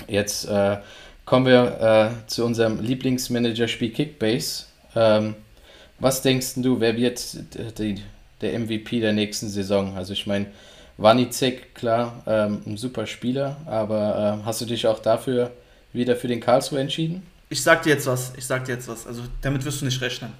jetzt 0.09 0.47
äh, 0.47 0.79
kommen 1.25 1.47
wir 1.47 2.15
äh, 2.25 2.29
zu 2.29 2.45
unserem 2.45 2.81
Lieblingsmanager-Spiel 2.81 3.93
Kickbase. 3.93 4.65
Ähm, 4.97 5.35
was 6.01 6.23
denkst 6.23 6.55
du, 6.57 6.81
wer 6.81 6.97
wird 6.97 7.21
die, 7.79 8.03
der 8.41 8.59
MVP 8.59 9.01
der 9.01 9.13
nächsten 9.13 9.49
Saison? 9.49 9.97
Also 9.97 10.13
ich 10.13 10.27
meine, 10.27 10.47
Wanizek, 10.99 11.75
klar, 11.75 12.23
ähm, 12.27 12.63
ein 12.67 12.77
super 12.77 13.07
Spieler, 13.07 13.57
aber 13.67 14.41
äh, 14.41 14.45
hast 14.45 14.61
du 14.61 14.65
dich 14.65 14.87
auch 14.87 14.99
dafür 14.99 15.53
wieder 15.93 16.17
für 16.17 16.29
den 16.29 16.41
Karlsruhe 16.41 16.81
entschieden? 16.81 17.23
Ich 17.49 17.63
sag 17.63 17.83
dir 17.83 17.91
jetzt 17.91 18.07
was, 18.07 18.33
ich 18.37 18.47
sag 18.47 18.65
dir 18.65 18.73
jetzt 18.73 18.89
was, 18.89 19.07
also 19.07 19.23
damit 19.41 19.65
wirst 19.65 19.81
du 19.81 19.85
nicht 19.85 20.01
rechnen. 20.01 20.33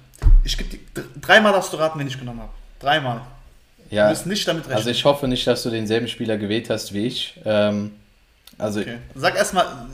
Ich 0.43 0.57
gebe 0.57 0.77
dreimal 1.21 1.53
darfst 1.53 1.71
du 1.71 1.77
raten, 1.77 1.99
wen 1.99 2.07
ich 2.07 2.19
genommen 2.19 2.41
habe. 2.41 2.51
Dreimal. 2.79 3.21
Ja, 3.93 4.05
du 4.05 4.09
musst 4.09 4.25
nicht 4.25 4.47
damit 4.47 4.63
rechnen. 4.63 4.77
Also 4.77 4.89
ich 4.89 5.05
hoffe 5.05 5.27
nicht, 5.27 5.45
dass 5.45 5.63
du 5.63 5.69
denselben 5.69 6.07
Spieler 6.07 6.37
gewählt 6.37 6.69
hast 6.69 6.93
wie 6.93 7.05
ich. 7.05 7.39
Ähm, 7.45 7.91
also 8.57 8.81
okay. 8.81 8.97
Sag 9.13 9.35
erstmal, 9.35 9.87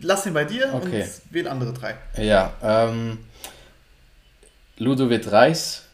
lass 0.00 0.26
ihn 0.26 0.34
bei 0.34 0.44
dir 0.44 0.72
okay. 0.74 1.02
und 1.02 1.32
wähl 1.32 1.48
andere 1.48 1.72
drei. 1.72 1.96
Ja, 2.16 2.52
ähm, 2.62 3.18
Ludovic 4.78 5.30
Reis. 5.30 5.84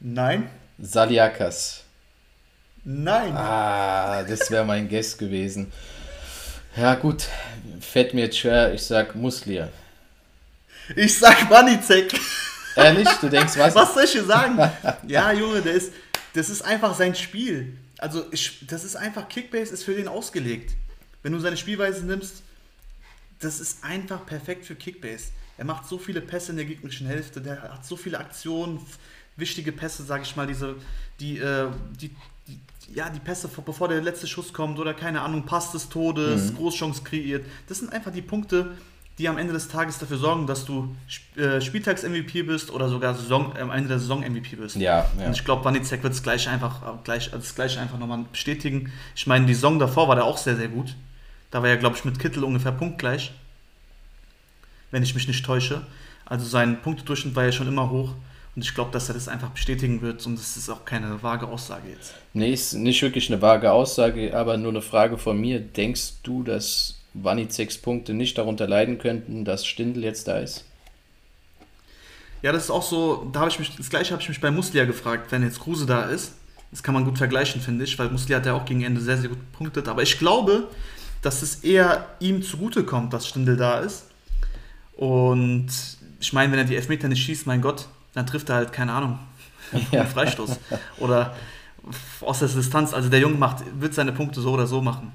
Nein. 0.00 0.48
Saliakas. 0.78 1.84
Nein. 2.84 3.36
Ah, 3.36 4.22
das 4.22 4.50
wäre 4.50 4.64
mein 4.64 4.88
Guest 4.88 5.18
gewesen. 5.18 5.72
Ja, 6.76 6.94
gut. 6.94 7.24
Fällt 7.80 8.14
mir 8.14 8.22
jetzt 8.22 8.38
schwer. 8.38 8.72
Ich 8.72 8.82
sag 8.82 9.14
Muslia. 9.14 9.68
Ich 10.96 11.18
sag 11.18 11.50
Manizek. 11.50 12.18
Ehrlich? 12.76 13.08
Du 13.20 13.28
denkst, 13.28 13.54
was? 13.58 13.74
Was 13.74 13.94
soll 13.94 14.04
ich 14.04 14.12
dir 14.12 14.24
sagen? 14.24 14.58
Ja, 15.06 15.32
Junge, 15.32 15.60
der 15.60 15.74
ist, 15.74 15.92
das 16.38 16.50
ist 16.50 16.62
einfach 16.62 16.94
sein 16.94 17.16
Spiel. 17.16 17.76
Also, 17.98 18.24
ich, 18.30 18.64
das 18.64 18.84
ist 18.84 18.94
einfach, 18.94 19.28
Kickbase 19.28 19.74
ist 19.74 19.82
für 19.82 19.94
den 19.94 20.06
ausgelegt. 20.06 20.76
Wenn 21.24 21.32
du 21.32 21.40
seine 21.40 21.56
Spielweise 21.56 22.06
nimmst, 22.06 22.44
das 23.40 23.58
ist 23.58 23.82
einfach 23.82 24.24
perfekt 24.24 24.64
für 24.64 24.76
Kickbase. 24.76 25.32
Er 25.56 25.64
macht 25.64 25.88
so 25.88 25.98
viele 25.98 26.20
Pässe 26.20 26.52
in 26.52 26.58
der 26.58 26.66
gegnerischen 26.66 27.08
Hälfte, 27.08 27.40
der 27.40 27.60
hat 27.60 27.84
so 27.84 27.96
viele 27.96 28.18
Aktionen, 28.18 28.80
wichtige 29.34 29.72
Pässe, 29.72 30.04
sage 30.04 30.22
ich 30.22 30.36
mal, 30.36 30.46
diese, 30.46 30.76
die, 31.18 31.38
äh, 31.38 31.70
die, 32.00 32.10
die, 32.46 32.60
ja, 32.94 33.10
die 33.10 33.18
Pässe, 33.18 33.48
bevor 33.48 33.88
der 33.88 34.00
letzte 34.00 34.28
Schuss 34.28 34.52
kommt 34.52 34.78
oder 34.78 34.94
keine 34.94 35.22
Ahnung, 35.22 35.44
Pass 35.44 35.72
des 35.72 35.88
Todes, 35.88 36.52
mhm. 36.52 36.56
Großchance 36.56 37.02
kreiert. 37.02 37.44
Das 37.66 37.80
sind 37.80 37.92
einfach 37.92 38.12
die 38.12 38.22
Punkte, 38.22 38.76
die 39.18 39.28
am 39.28 39.36
Ende 39.36 39.52
des 39.52 39.68
Tages 39.68 39.98
dafür 39.98 40.16
sorgen, 40.16 40.46
dass 40.46 40.64
du 40.64 40.94
äh, 41.36 41.60
Spieltags-MVP 41.60 42.42
bist 42.42 42.70
oder 42.70 42.88
sogar 42.88 43.14
Saison, 43.14 43.56
am 43.56 43.70
Ende 43.70 43.88
der 43.88 43.98
Saison-MVP 43.98 44.56
bist. 44.56 44.76
Ja, 44.76 45.10
ja. 45.18 45.26
Und 45.26 45.32
ich 45.32 45.44
glaube, 45.44 45.64
Wanizek 45.64 46.04
wird 46.04 46.12
es 46.12 46.22
gleich 46.22 46.48
einfach, 46.48 46.82
äh, 46.82 46.98
gleich, 47.02 47.30
das 47.30 47.54
gleiche 47.54 47.80
einfach 47.80 47.98
nochmal 47.98 48.24
bestätigen. 48.30 48.92
Ich 49.16 49.26
meine, 49.26 49.46
die 49.46 49.54
Saison 49.54 49.78
davor 49.78 50.06
war 50.06 50.14
der 50.14 50.24
auch 50.24 50.38
sehr, 50.38 50.56
sehr 50.56 50.68
gut. 50.68 50.94
Da 51.50 51.62
war 51.62 51.68
er, 51.68 51.76
glaube 51.76 51.96
ich, 51.96 52.04
mit 52.04 52.18
Kittel 52.18 52.44
ungefähr 52.44 52.72
punktgleich. 52.72 53.32
Wenn 54.90 55.02
ich 55.02 55.14
mich 55.14 55.26
nicht 55.26 55.44
täusche. 55.44 55.82
Also 56.24 56.46
sein 56.46 56.80
Punktedurchschnitt 56.80 57.34
war 57.34 57.44
ja 57.44 57.52
schon 57.52 57.68
immer 57.68 57.90
hoch. 57.90 58.14
Und 58.54 58.62
ich 58.62 58.74
glaube, 58.74 58.90
dass 58.92 59.08
er 59.08 59.14
das 59.14 59.28
einfach 59.28 59.50
bestätigen 59.50 60.00
wird. 60.00 60.24
Und 60.26 60.38
das 60.38 60.56
ist 60.56 60.68
auch 60.68 60.84
keine 60.84 61.22
vage 61.22 61.46
Aussage 61.46 61.88
jetzt. 61.90 62.14
Nee, 62.34 62.52
ist 62.52 62.74
nicht 62.74 63.02
wirklich 63.02 63.30
eine 63.30 63.42
vage 63.42 63.72
Aussage, 63.72 64.36
aber 64.36 64.56
nur 64.56 64.70
eine 64.70 64.82
Frage 64.82 65.18
von 65.18 65.40
mir. 65.40 65.60
Denkst 65.60 66.14
du, 66.22 66.42
dass 66.42 66.97
Wanizeks 67.14 67.78
Punkte 67.78 68.14
nicht 68.14 68.38
darunter 68.38 68.66
leiden 68.66 68.98
könnten, 68.98 69.44
dass 69.44 69.66
Stindl 69.66 70.04
jetzt 70.04 70.28
da 70.28 70.38
ist? 70.38 70.64
Ja, 72.42 72.52
das 72.52 72.64
ist 72.64 72.70
auch 72.70 72.82
so, 72.82 73.28
da 73.32 73.40
habe 73.40 73.50
ich 73.50 73.58
mich, 73.58 73.74
das 73.76 73.90
gleiche 73.90 74.12
habe 74.12 74.22
ich 74.22 74.28
mich 74.28 74.40
bei 74.40 74.50
Muslia 74.50 74.84
gefragt, 74.84 75.32
wenn 75.32 75.42
jetzt 75.42 75.60
Kruse 75.60 75.86
da 75.86 76.04
ist. 76.04 76.34
Das 76.70 76.82
kann 76.82 76.94
man 76.94 77.04
gut 77.04 77.18
vergleichen, 77.18 77.60
finde 77.60 77.84
ich, 77.84 77.98
weil 77.98 78.10
Muslia 78.10 78.36
hat 78.36 78.46
ja 78.46 78.54
auch 78.54 78.64
gegen 78.64 78.82
Ende 78.82 79.00
sehr, 79.00 79.16
sehr 79.16 79.30
gut 79.30 79.38
gepunktet. 79.38 79.88
Aber 79.88 80.02
ich 80.02 80.18
glaube, 80.18 80.68
dass 81.22 81.42
es 81.42 81.64
eher 81.64 82.06
ihm 82.20 82.42
zugute 82.42 82.84
kommt, 82.84 83.12
dass 83.12 83.26
Stindl 83.26 83.56
da 83.56 83.80
ist. 83.80 84.04
Und 84.96 85.68
ich 86.20 86.32
meine, 86.32 86.52
wenn 86.52 86.58
er 86.58 86.64
die 86.64 86.76
Elfmeter 86.76 87.08
nicht 87.08 87.22
schießt, 87.22 87.46
mein 87.46 87.62
Gott, 87.62 87.88
dann 88.14 88.26
trifft 88.26 88.50
er 88.50 88.56
halt, 88.56 88.72
keine 88.72 88.92
Ahnung, 88.92 89.18
ja. 89.90 90.00
einen 90.00 90.10
Freistoß. 90.10 90.58
Oder 90.98 91.34
aus 92.20 92.40
der 92.40 92.48
Distanz. 92.48 92.92
Also 92.92 93.08
der 93.08 93.20
Junge 93.20 93.36
macht, 93.36 93.64
wird 93.80 93.94
seine 93.94 94.12
Punkte 94.12 94.40
so 94.40 94.52
oder 94.52 94.66
so 94.66 94.82
machen. 94.82 95.12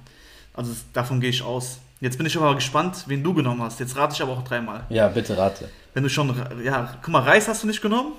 Also 0.54 0.74
davon 0.94 1.20
gehe 1.20 1.30
ich 1.30 1.42
aus. 1.42 1.80
Jetzt 2.00 2.18
bin 2.18 2.28
ich 2.28 2.36
aber 2.36 2.54
gespannt, 2.56 3.04
wen 3.08 3.24
du 3.24 3.34
genommen 3.34 3.62
hast. 3.62 3.80
Jetzt 3.80 3.96
rate 3.96 4.14
ich 4.14 4.22
aber 4.22 4.34
auch 4.34 4.44
dreimal. 4.44 4.86
Ja, 4.90 5.08
bitte 5.08 5.38
rate. 5.38 5.70
Wenn 5.94 6.04
du 6.04 6.10
schon, 6.10 6.36
ja, 6.64 6.98
guck 7.02 7.12
mal, 7.12 7.22
Reis 7.22 7.48
hast 7.48 7.64
du 7.64 7.68
nicht 7.68 7.82
genommen. 7.82 8.14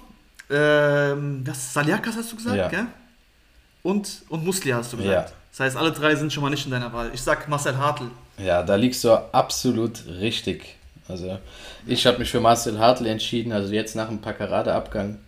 Ähm, 0.51 1.43
das 1.45 1.73
Saliakas 1.73 2.17
hast 2.17 2.33
du 2.33 2.37
gesagt, 2.37 2.57
ja. 2.57 2.69
gell? 2.69 2.87
Und, 3.83 4.23
und 4.29 4.45
Muslia 4.45 4.77
hast 4.77 4.93
du 4.93 4.97
gesagt. 4.97 5.31
Ja. 5.31 5.37
Das 5.51 5.61
heißt, 5.61 5.77
alle 5.77 5.93
drei 5.93 6.15
sind 6.15 6.33
schon 6.33 6.43
mal 6.43 6.51
nicht 6.51 6.65
in 6.65 6.73
deiner 6.73 6.93
Wahl. 6.93 7.11
Ich 7.13 7.23
sag 7.23 7.49
Marcel 7.49 7.77
Hartl. 7.77 8.11
Ja, 8.39 8.63
da 8.63 8.75
liegst 8.75 9.05
du 9.05 9.13
absolut 9.33 10.05
richtig. 10.07 10.77
Also 11.07 11.39
ich 11.87 12.07
habe 12.07 12.19
mich 12.19 12.31
für 12.31 12.41
Marcel 12.41 12.79
Hartl 12.79 13.07
entschieden. 13.07 13.53
Also 13.53 13.73
jetzt 13.73 13.95
nach 13.95 14.09
dem 14.09 14.21
Packerade-Abgang 14.21 15.19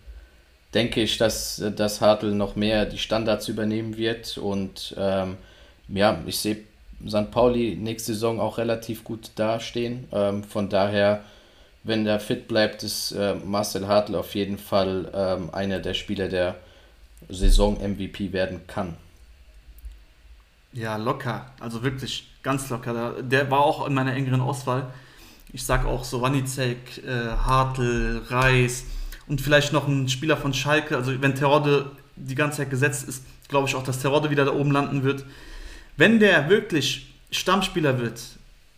denke 0.73 1.01
ich, 1.01 1.17
dass, 1.17 1.63
dass 1.75 2.01
Hartl 2.01 2.33
noch 2.33 2.55
mehr 2.55 2.85
die 2.85 2.97
Standards 2.97 3.47
übernehmen 3.47 3.97
wird. 3.97 4.37
Und 4.37 4.95
ähm, 4.97 5.37
ja, 5.87 6.17
ich 6.25 6.39
sehe 6.39 6.57
St. 7.05 7.31
Pauli 7.31 7.75
nächste 7.75 8.13
Saison 8.13 8.39
auch 8.39 8.57
relativ 8.57 9.03
gut 9.03 9.31
dastehen. 9.35 10.07
Ähm, 10.11 10.43
von 10.43 10.69
daher, 10.69 11.23
wenn 11.83 12.05
der 12.05 12.19
fit 12.19 12.47
bleibt, 12.47 12.83
ist 12.83 13.11
äh, 13.11 13.35
Marcel 13.35 13.87
Hartl 13.87 14.15
auf 14.15 14.35
jeden 14.35 14.57
Fall 14.57 15.11
ähm, 15.13 15.49
einer 15.53 15.79
der 15.79 15.93
Spieler, 15.93 16.27
der 16.27 16.55
Saison-MVP 17.29 18.33
werden 18.33 18.61
kann. 18.67 18.95
Ja, 20.73 20.97
locker. 20.97 21.51
Also 21.59 21.83
wirklich 21.83 22.29
ganz 22.43 22.69
locker. 22.69 23.21
Der 23.21 23.49
war 23.49 23.61
auch 23.61 23.87
in 23.87 23.93
meiner 23.93 24.13
engeren 24.13 24.41
Auswahl. 24.41 24.87
Ich 25.53 25.63
sag 25.63 25.85
auch 25.85 26.03
so 26.03 26.21
Wanizek, 26.21 27.03
äh, 27.05 27.29
Hartl, 27.29 28.21
Reis 28.27 28.85
und 29.27 29.41
vielleicht 29.41 29.73
noch 29.73 29.87
ein 29.87 30.09
Spieler 30.09 30.37
von 30.37 30.53
Schalke. 30.53 30.95
Also 30.95 31.19
wenn 31.21 31.35
Terode 31.35 31.91
die 32.15 32.35
ganze 32.35 32.57
Zeit 32.57 32.69
gesetzt 32.69 33.07
ist, 33.07 33.23
glaube 33.47 33.67
ich 33.67 33.75
auch, 33.75 33.83
dass 33.83 33.99
Terode 33.99 34.29
wieder 34.29 34.45
da 34.45 34.53
oben 34.53 34.71
landen 34.71 35.03
wird. 35.03 35.23
Wenn 35.97 36.19
der 36.19 36.49
wirklich 36.49 37.13
Stammspieler 37.31 37.99
wird, 37.99 38.21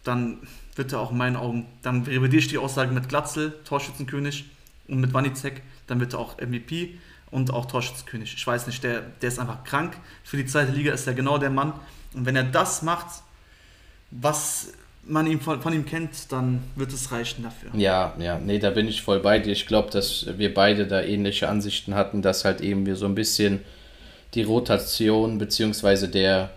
dann 0.03 0.39
wird 0.75 0.93
er 0.93 0.99
auch 0.99 1.11
in 1.11 1.17
meinen 1.17 1.35
Augen, 1.35 1.65
dann 1.81 2.03
revidiere 2.03 2.39
ich 2.39 2.47
die 2.47 2.57
Aussage 2.57 2.91
mit 2.91 3.09
Glatzel, 3.09 3.53
Torschützenkönig, 3.65 4.45
und 4.87 4.99
mit 5.01 5.13
Wanizek, 5.13 5.61
dann 5.87 5.99
wird 5.99 6.13
er 6.13 6.19
auch 6.19 6.37
MVP 6.37 6.97
und 7.31 7.51
auch 7.53 7.65
Torschützenkönig. 7.65 8.33
Ich 8.35 8.45
weiß 8.45 8.67
nicht, 8.67 8.83
der, 8.83 9.01
der 9.21 9.29
ist 9.29 9.39
einfach 9.39 9.63
krank. 9.63 9.95
Für 10.23 10.37
die 10.37 10.45
zweite 10.45 10.71
Liga 10.71 10.93
ist 10.93 11.07
er 11.07 11.13
genau 11.13 11.37
der 11.37 11.49
Mann. 11.49 11.73
Und 12.13 12.25
wenn 12.25 12.35
er 12.35 12.43
das 12.43 12.81
macht, 12.81 13.21
was 14.11 14.73
man 15.03 15.27
ihm 15.27 15.39
von, 15.39 15.61
von 15.61 15.73
ihm 15.73 15.85
kennt, 15.85 16.31
dann 16.31 16.63
wird 16.75 16.91
es 16.91 17.11
reichen 17.11 17.43
dafür. 17.43 17.69
Ja, 17.73 18.13
ja, 18.19 18.39
nee, 18.39 18.59
da 18.59 18.71
bin 18.71 18.87
ich 18.87 19.01
voll 19.01 19.19
bei 19.19 19.39
dir. 19.39 19.51
Ich 19.51 19.67
glaube, 19.67 19.89
dass 19.91 20.25
wir 20.37 20.53
beide 20.53 20.87
da 20.87 21.01
ähnliche 21.01 21.49
Ansichten 21.49 21.95
hatten, 21.95 22.21
dass 22.21 22.45
halt 22.45 22.61
eben 22.61 22.85
wir 22.85 22.95
so 22.95 23.05
ein 23.05 23.15
bisschen 23.15 23.61
die 24.33 24.43
Rotation 24.43 25.37
beziehungsweise 25.37 26.09
der, 26.09 26.51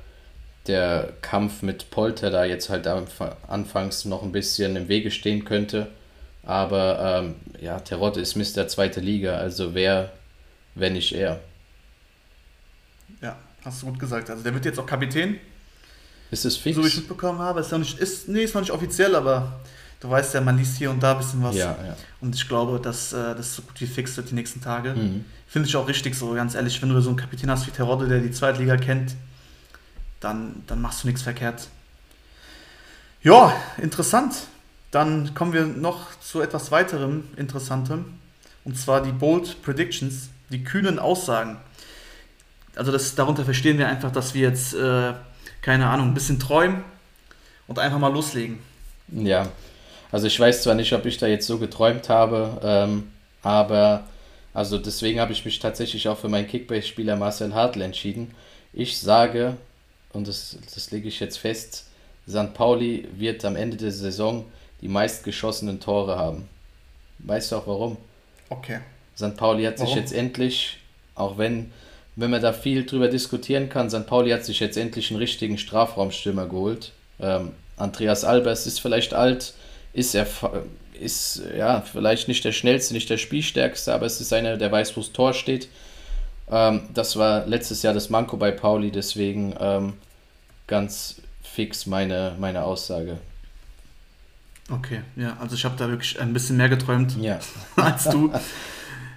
der 0.66 1.12
Kampf 1.22 1.62
mit 1.62 1.90
Polter 1.90 2.30
da 2.30 2.44
jetzt 2.44 2.70
halt 2.70 2.86
anfangs 2.86 4.04
noch 4.04 4.22
ein 4.22 4.32
bisschen 4.32 4.76
im 4.76 4.88
Wege 4.88 5.10
stehen 5.10 5.44
könnte. 5.44 5.88
Aber 6.44 7.22
ähm, 7.22 7.34
ja, 7.60 7.78
Terodde 7.80 8.20
ist 8.20 8.36
Mr. 8.36 8.66
Zweite 8.68 9.00
Liga, 9.00 9.36
also 9.36 9.74
wer, 9.74 10.12
wenn 10.74 10.94
nicht 10.94 11.12
er. 11.12 11.40
Ja, 13.20 13.36
hast 13.64 13.82
du 13.82 13.86
gut 13.86 13.98
gesagt. 13.98 14.30
Also 14.30 14.42
der 14.42 14.52
wird 14.54 14.64
jetzt 14.64 14.78
auch 14.78 14.86
Kapitän. 14.86 15.38
Ist 16.30 16.44
es 16.44 16.56
fix? 16.56 16.76
So 16.76 16.82
wie 16.82 16.88
ich 16.88 16.96
mitbekommen 16.96 17.38
habe, 17.38 17.60
ist 17.60 17.70
noch 17.70 17.78
nicht, 17.78 17.98
ist, 17.98 18.28
nee, 18.28 18.42
ist 18.42 18.54
noch 18.54 18.62
nicht 18.62 18.72
offiziell, 18.72 19.14
aber 19.14 19.60
du 20.00 20.10
weißt 20.10 20.34
ja, 20.34 20.40
man 20.40 20.56
liest 20.56 20.78
hier 20.78 20.90
und 20.90 21.02
da 21.02 21.12
ein 21.12 21.18
bisschen 21.18 21.42
was. 21.42 21.54
Ja, 21.54 21.76
ja. 21.84 21.96
Und 22.20 22.34
ich 22.34 22.48
glaube, 22.48 22.80
dass 22.80 23.12
äh, 23.12 23.34
das 23.34 23.54
so 23.54 23.62
gut 23.62 23.80
wie 23.80 23.86
fix 23.86 24.16
wird 24.16 24.30
die 24.30 24.34
nächsten 24.34 24.60
Tage. 24.60 24.94
Mhm. 24.94 25.24
Finde 25.46 25.68
ich 25.68 25.76
auch 25.76 25.86
richtig 25.86 26.16
so, 26.16 26.32
ganz 26.32 26.54
ehrlich, 26.54 26.80
wenn 26.82 26.88
du 26.88 27.00
so 27.00 27.10
einen 27.10 27.18
Kapitän 27.18 27.50
hast 27.50 27.66
wie 27.66 27.70
Terodde, 27.70 28.08
der 28.08 28.20
die 28.20 28.30
zweite 28.30 28.60
Liga 28.60 28.76
kennt, 28.76 29.14
dann, 30.22 30.62
dann 30.66 30.80
machst 30.80 31.02
du 31.02 31.08
nichts 31.08 31.22
verkehrt. 31.22 31.68
Ja, 33.22 33.54
interessant. 33.78 34.34
Dann 34.90 35.34
kommen 35.34 35.52
wir 35.52 35.64
noch 35.64 36.18
zu 36.20 36.40
etwas 36.40 36.70
weiterem 36.70 37.24
Interessantem. 37.36 38.18
Und 38.64 38.78
zwar 38.78 39.02
die 39.02 39.12
Bold 39.12 39.62
Predictions, 39.62 40.28
die 40.50 40.64
kühnen 40.64 40.98
Aussagen. 40.98 41.58
Also 42.76 42.92
das, 42.92 43.14
darunter 43.14 43.44
verstehen 43.44 43.78
wir 43.78 43.88
einfach, 43.88 44.12
dass 44.12 44.34
wir 44.34 44.42
jetzt, 44.42 44.74
äh, 44.74 45.12
keine 45.60 45.88
Ahnung, 45.88 46.08
ein 46.08 46.14
bisschen 46.14 46.38
träumen 46.38 46.84
und 47.66 47.78
einfach 47.78 47.98
mal 47.98 48.12
loslegen. 48.12 48.58
Ja, 49.08 49.48
also 50.10 50.26
ich 50.26 50.38
weiß 50.38 50.62
zwar 50.62 50.74
nicht, 50.74 50.92
ob 50.92 51.06
ich 51.06 51.18
da 51.18 51.26
jetzt 51.26 51.46
so 51.46 51.58
geträumt 51.58 52.08
habe, 52.08 52.60
ähm, 52.62 53.10
aber 53.42 54.04
also 54.54 54.78
deswegen 54.78 55.20
habe 55.20 55.32
ich 55.32 55.44
mich 55.44 55.58
tatsächlich 55.58 56.08
auch 56.08 56.18
für 56.18 56.28
meinen 56.28 56.46
Kickbase-Spieler 56.46 57.16
Marcel 57.16 57.54
Hartl 57.54 57.82
entschieden. 57.82 58.34
Ich 58.72 58.98
sage, 58.98 59.56
und 60.12 60.28
das, 60.28 60.56
das 60.74 60.90
lege 60.90 61.08
ich 61.08 61.20
jetzt 61.20 61.38
fest, 61.38 61.86
St. 62.28 62.54
Pauli 62.54 63.08
wird 63.16 63.44
am 63.44 63.56
Ende 63.56 63.76
der 63.76 63.92
Saison 63.92 64.44
die 64.80 64.88
meistgeschossenen 64.88 65.80
Tore 65.80 66.16
haben. 66.16 66.48
Weißt 67.18 67.52
du 67.52 67.56
auch 67.56 67.66
warum? 67.66 67.96
Okay. 68.48 68.80
St. 69.16 69.36
Pauli 69.36 69.64
hat 69.64 69.78
warum? 69.78 69.86
sich 69.86 69.96
jetzt 69.96 70.12
endlich, 70.12 70.78
auch 71.14 71.38
wenn, 71.38 71.72
wenn 72.16 72.30
man 72.30 72.42
da 72.42 72.52
viel 72.52 72.84
drüber 72.84 73.08
diskutieren 73.08 73.68
kann, 73.68 73.90
St. 73.90 74.06
Pauli 74.06 74.30
hat 74.30 74.44
sich 74.44 74.60
jetzt 74.60 74.76
endlich 74.76 75.10
einen 75.10 75.18
richtigen 75.18 75.58
Strafraumstürmer 75.58 76.46
geholt. 76.46 76.92
Ähm, 77.20 77.52
Andreas 77.76 78.24
Albers 78.24 78.66
ist 78.66 78.80
vielleicht 78.80 79.14
alt, 79.14 79.54
ist 79.92 80.14
er 80.14 80.26
ist 81.02 81.42
ja 81.56 81.80
vielleicht 81.80 82.28
nicht 82.28 82.44
der 82.44 82.52
schnellste, 82.52 82.94
nicht 82.94 83.10
der 83.10 83.18
spielstärkste, 83.18 83.92
aber 83.92 84.06
es 84.06 84.20
ist 84.20 84.32
einer, 84.32 84.56
der 84.56 84.70
weiß, 84.70 84.96
wo 84.96 85.00
das 85.00 85.12
Tor 85.12 85.34
steht. 85.34 85.68
Ähm, 86.52 86.82
das 86.92 87.16
war 87.16 87.46
letztes 87.46 87.82
Jahr 87.82 87.94
das 87.94 88.10
Manko 88.10 88.36
bei 88.36 88.50
Pauli, 88.50 88.90
deswegen 88.90 89.54
ähm, 89.58 89.94
ganz 90.66 91.22
fix 91.42 91.86
meine, 91.86 92.36
meine 92.38 92.62
Aussage. 92.62 93.18
Okay, 94.70 95.00
ja, 95.16 95.36
also 95.40 95.56
ich 95.56 95.64
habe 95.64 95.76
da 95.76 95.88
wirklich 95.88 96.20
ein 96.20 96.32
bisschen 96.32 96.58
mehr 96.58 96.68
geträumt 96.68 97.16
ja. 97.18 97.40
als 97.76 98.04
du. 98.04 98.30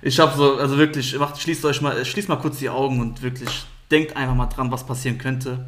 Ich 0.02 0.20
habe 0.20 0.36
so, 0.36 0.56
also 0.58 0.78
wirklich, 0.78 1.18
macht, 1.18 1.40
schließt 1.40 1.66
euch 1.66 1.82
mal, 1.82 2.04
schließt 2.04 2.30
mal 2.30 2.38
kurz 2.38 2.60
die 2.60 2.70
Augen 2.70 3.00
und 3.02 3.22
wirklich 3.22 3.50
denkt 3.92 4.16
einfach 4.16 4.36
mal 4.36 4.48
dran, 4.48 4.72
was 4.72 4.86
passieren 4.86 5.18
könnte. 5.18 5.66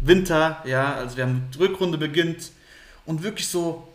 Winter, 0.00 0.62
ja, 0.64 0.94
also 0.94 1.16
wir 1.16 1.24
haben 1.24 1.48
die 1.52 1.58
Rückrunde 1.58 1.98
beginnt 1.98 2.52
und 3.06 3.24
wirklich 3.24 3.48
so 3.48 3.88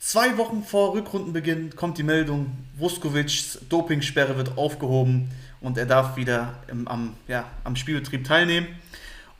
zwei 0.00 0.36
Wochen 0.38 0.64
vor 0.64 0.94
Rückrundenbeginn 0.94 1.76
kommt 1.76 1.98
die 1.98 2.02
Meldung, 2.02 2.50
Vuskovics 2.76 3.60
Dopingsperre 3.68 4.36
wird 4.36 4.58
aufgehoben 4.58 5.30
und 5.60 5.78
er 5.78 5.86
darf 5.86 6.16
wieder 6.16 6.54
im, 6.68 6.88
am, 6.88 7.14
ja, 7.28 7.44
am 7.62 7.76
Spielbetrieb 7.76 8.24
teilnehmen. 8.24 8.66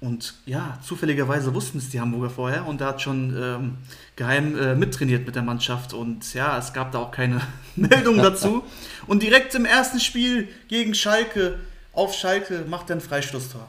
Und 0.00 0.34
ja, 0.46 0.78
zufälligerweise 0.82 1.54
wussten 1.54 1.76
es 1.76 1.90
die 1.90 2.00
Hamburger 2.00 2.30
vorher 2.30 2.66
und 2.66 2.80
er 2.80 2.86
hat 2.86 3.02
schon 3.02 3.36
ähm, 3.38 3.78
geheim 4.16 4.58
äh, 4.58 4.74
mittrainiert 4.74 5.26
mit 5.26 5.34
der 5.34 5.42
Mannschaft 5.42 5.92
und 5.92 6.32
ja, 6.32 6.56
es 6.56 6.72
gab 6.72 6.92
da 6.92 7.00
auch 7.00 7.10
keine 7.10 7.42
Meldung 7.76 8.16
dazu. 8.16 8.62
Und 9.06 9.22
direkt 9.22 9.54
im 9.54 9.66
ersten 9.66 10.00
Spiel 10.00 10.48
gegen 10.68 10.94
Schalke, 10.94 11.58
auf 11.92 12.14
Schalke, 12.14 12.64
macht 12.66 12.88
er 12.88 12.96
ein 12.96 13.02
Freistoßtor. 13.02 13.68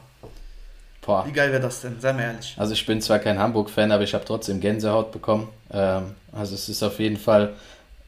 Boah. 1.02 1.26
Wie 1.26 1.32
geil 1.32 1.50
wäre 1.50 1.60
das 1.60 1.80
denn? 1.80 2.00
Sei 2.00 2.12
mal 2.12 2.22
ehrlich. 2.22 2.54
Also 2.56 2.72
ich 2.72 2.86
bin 2.86 3.02
zwar 3.02 3.18
kein 3.18 3.38
Hamburg-Fan, 3.38 3.90
aber 3.90 4.04
ich 4.04 4.14
habe 4.14 4.24
trotzdem 4.24 4.60
Gänsehaut 4.60 5.10
bekommen. 5.10 5.48
Ähm, 5.72 6.14
also 6.32 6.54
es 6.54 6.68
ist 6.68 6.82
auf 6.82 6.98
jeden 6.98 7.16
Fall 7.16 7.54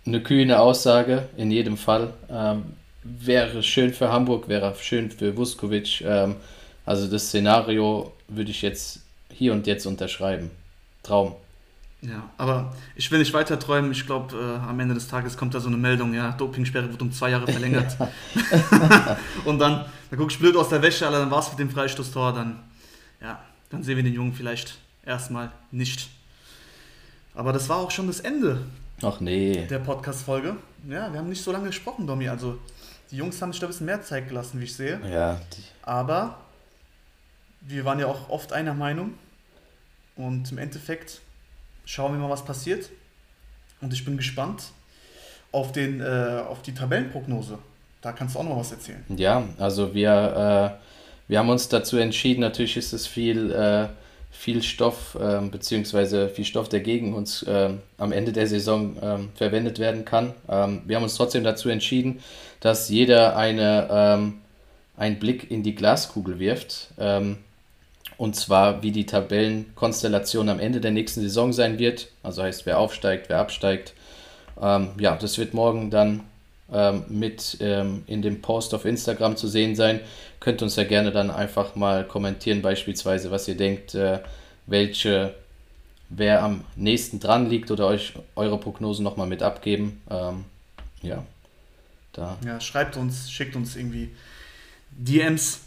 eine 0.06 0.22
kühne 0.22 0.60
Aussage, 0.60 1.28
in 1.36 1.50
jedem 1.50 1.76
Fall. 1.76 2.12
Ähm, 2.28 2.64
wäre 3.02 3.62
schön 3.62 3.92
für 3.92 4.10
Hamburg, 4.10 4.48
wäre 4.48 4.74
schön 4.80 5.10
für 5.10 5.36
Vuskovic. 5.36 6.02
Ähm, 6.02 6.36
also 6.86 7.06
das 7.06 7.28
Szenario 7.28 8.12
würde 8.28 8.50
ich 8.50 8.62
jetzt 8.62 9.00
hier 9.30 9.52
und 9.52 9.66
jetzt 9.66 9.86
unterschreiben. 9.86 10.50
Traum. 11.02 11.34
Ja, 12.02 12.28
aber 12.36 12.74
ich 12.96 13.10
will 13.10 13.18
nicht 13.18 13.32
weiter 13.32 13.58
träumen. 13.58 13.90
Ich 13.90 14.04
glaube, 14.04 14.36
äh, 14.36 14.68
am 14.68 14.78
Ende 14.78 14.94
des 14.94 15.08
Tages 15.08 15.38
kommt 15.38 15.54
da 15.54 15.60
so 15.60 15.68
eine 15.68 15.78
Meldung, 15.78 16.12
ja, 16.12 16.32
Dopingsperre 16.32 16.90
wird 16.90 17.00
um 17.00 17.10
zwei 17.12 17.30
Jahre 17.30 17.50
verlängert. 17.50 17.96
und 19.46 19.58
dann, 19.58 19.86
dann 20.10 20.18
guckst 20.18 20.36
du 20.36 20.40
blöd 20.40 20.56
aus 20.56 20.68
der 20.68 20.82
Wäsche, 20.82 21.06
Alter, 21.06 21.20
dann 21.20 21.30
war 21.30 21.38
es 21.38 21.48
mit 21.48 21.58
dem 21.58 21.70
Freistoßtor, 21.70 22.34
dann, 22.34 22.60
ja, 23.22 23.42
dann 23.70 23.82
sehen 23.82 23.96
wir 23.96 24.02
den 24.02 24.12
Jungen 24.12 24.34
vielleicht 24.34 24.76
erstmal 25.06 25.50
nicht. 25.70 26.10
Aber 27.34 27.52
das 27.52 27.68
war 27.68 27.78
auch 27.78 27.90
schon 27.90 28.06
das 28.06 28.20
Ende 28.20 28.64
Ach 29.02 29.20
nee. 29.20 29.66
der 29.68 29.80
Podcast-Folge. 29.80 30.56
Ja, 30.88 31.12
wir 31.12 31.18
haben 31.18 31.28
nicht 31.28 31.42
so 31.42 31.52
lange 31.52 31.66
gesprochen, 31.66 32.06
Domi. 32.06 32.28
Also, 32.28 32.58
die 33.10 33.16
Jungs 33.16 33.40
haben 33.42 33.52
sich 33.52 33.60
da 33.60 33.66
ein 33.66 33.70
bisschen 33.70 33.86
mehr 33.86 34.02
Zeit 34.02 34.28
gelassen, 34.28 34.60
wie 34.60 34.64
ich 34.64 34.74
sehe. 34.74 35.00
Ja. 35.10 35.40
Aber 35.82 36.38
wir 37.60 37.84
waren 37.84 37.98
ja 37.98 38.06
auch 38.06 38.28
oft 38.28 38.52
einer 38.52 38.74
Meinung. 38.74 39.14
Und 40.16 40.52
im 40.52 40.58
Endeffekt 40.58 41.20
schauen 41.84 42.12
wir 42.12 42.18
mal, 42.18 42.30
was 42.30 42.44
passiert. 42.44 42.88
Und 43.80 43.92
ich 43.92 44.04
bin 44.04 44.16
gespannt 44.16 44.64
auf, 45.52 45.72
den, 45.72 46.00
äh, 46.00 46.42
auf 46.48 46.62
die 46.62 46.72
Tabellenprognose. 46.72 47.58
Da 48.00 48.12
kannst 48.12 48.34
du 48.34 48.38
auch 48.38 48.44
noch 48.44 48.58
was 48.58 48.70
erzählen. 48.70 49.02
Ja, 49.08 49.44
also 49.58 49.94
wir, 49.94 50.78
äh, 50.78 50.84
wir 51.28 51.38
haben 51.38 51.48
uns 51.48 51.68
dazu 51.68 51.96
entschieden, 51.96 52.40
natürlich 52.40 52.76
ist 52.76 52.92
es 52.92 53.06
viel, 53.06 53.50
äh, 53.50 53.88
viel 54.36 54.62
Stoff, 54.62 55.16
ähm, 55.20 55.50
beziehungsweise 55.50 56.28
viel 56.28 56.44
Stoff, 56.44 56.68
der 56.68 56.80
gegen 56.80 57.14
uns 57.14 57.44
ähm, 57.48 57.80
am 57.96 58.12
Ende 58.12 58.32
der 58.32 58.46
Saison 58.46 58.96
ähm, 59.00 59.28
verwendet 59.34 59.78
werden 59.78 60.04
kann. 60.04 60.34
Ähm, 60.48 60.82
wir 60.84 60.96
haben 60.96 61.04
uns 61.04 61.14
trotzdem 61.14 61.44
dazu 61.44 61.68
entschieden, 61.68 62.20
dass 62.60 62.88
jeder 62.88 63.36
eine, 63.36 64.32
einen 64.96 65.18
Blick 65.18 65.50
in 65.50 65.62
die 65.62 65.74
Glaskugel 65.74 66.38
wirft. 66.38 66.88
Und 68.16 68.36
zwar, 68.36 68.82
wie 68.82 68.90
die 68.90 69.04
Tabellenkonstellation 69.04 70.48
am 70.48 70.60
Ende 70.60 70.80
der 70.80 70.92
nächsten 70.92 71.20
Saison 71.20 71.52
sein 71.52 71.78
wird. 71.78 72.08
Also 72.22 72.42
heißt, 72.42 72.64
wer 72.64 72.78
aufsteigt, 72.78 73.28
wer 73.28 73.38
absteigt. 73.38 73.92
Ähm, 74.60 74.90
ja, 74.98 75.14
das 75.16 75.36
wird 75.36 75.52
morgen 75.52 75.90
dann 75.90 76.20
ähm, 76.72 77.04
mit 77.08 77.58
ähm, 77.60 78.04
in 78.06 78.22
dem 78.22 78.40
Post 78.40 78.74
auf 78.74 78.84
Instagram 78.84 79.36
zu 79.36 79.48
sehen 79.48 79.76
sein. 79.76 80.00
Könnt 80.40 80.62
uns 80.62 80.76
ja 80.76 80.84
gerne 80.84 81.12
dann 81.12 81.30
einfach 81.30 81.74
mal 81.76 82.04
kommentieren, 82.06 82.62
beispielsweise, 82.62 83.30
was 83.30 83.46
ihr 83.48 83.56
denkt, 83.56 83.94
äh, 83.94 84.20
welche, 84.66 85.34
wer 86.08 86.42
am 86.42 86.64
nächsten 86.74 87.20
dran 87.20 87.50
liegt 87.50 87.70
oder 87.70 87.86
euch 87.86 88.14
eure 88.34 88.58
Prognosen 88.58 89.04
nochmal 89.04 89.26
mit 89.26 89.42
abgeben. 89.42 90.00
Ähm, 90.10 90.44
ja, 91.02 91.24
da. 92.12 92.38
Ja, 92.44 92.60
schreibt 92.60 92.96
uns, 92.96 93.30
schickt 93.30 93.56
uns 93.56 93.76
irgendwie 93.76 94.10
DMs 94.90 95.60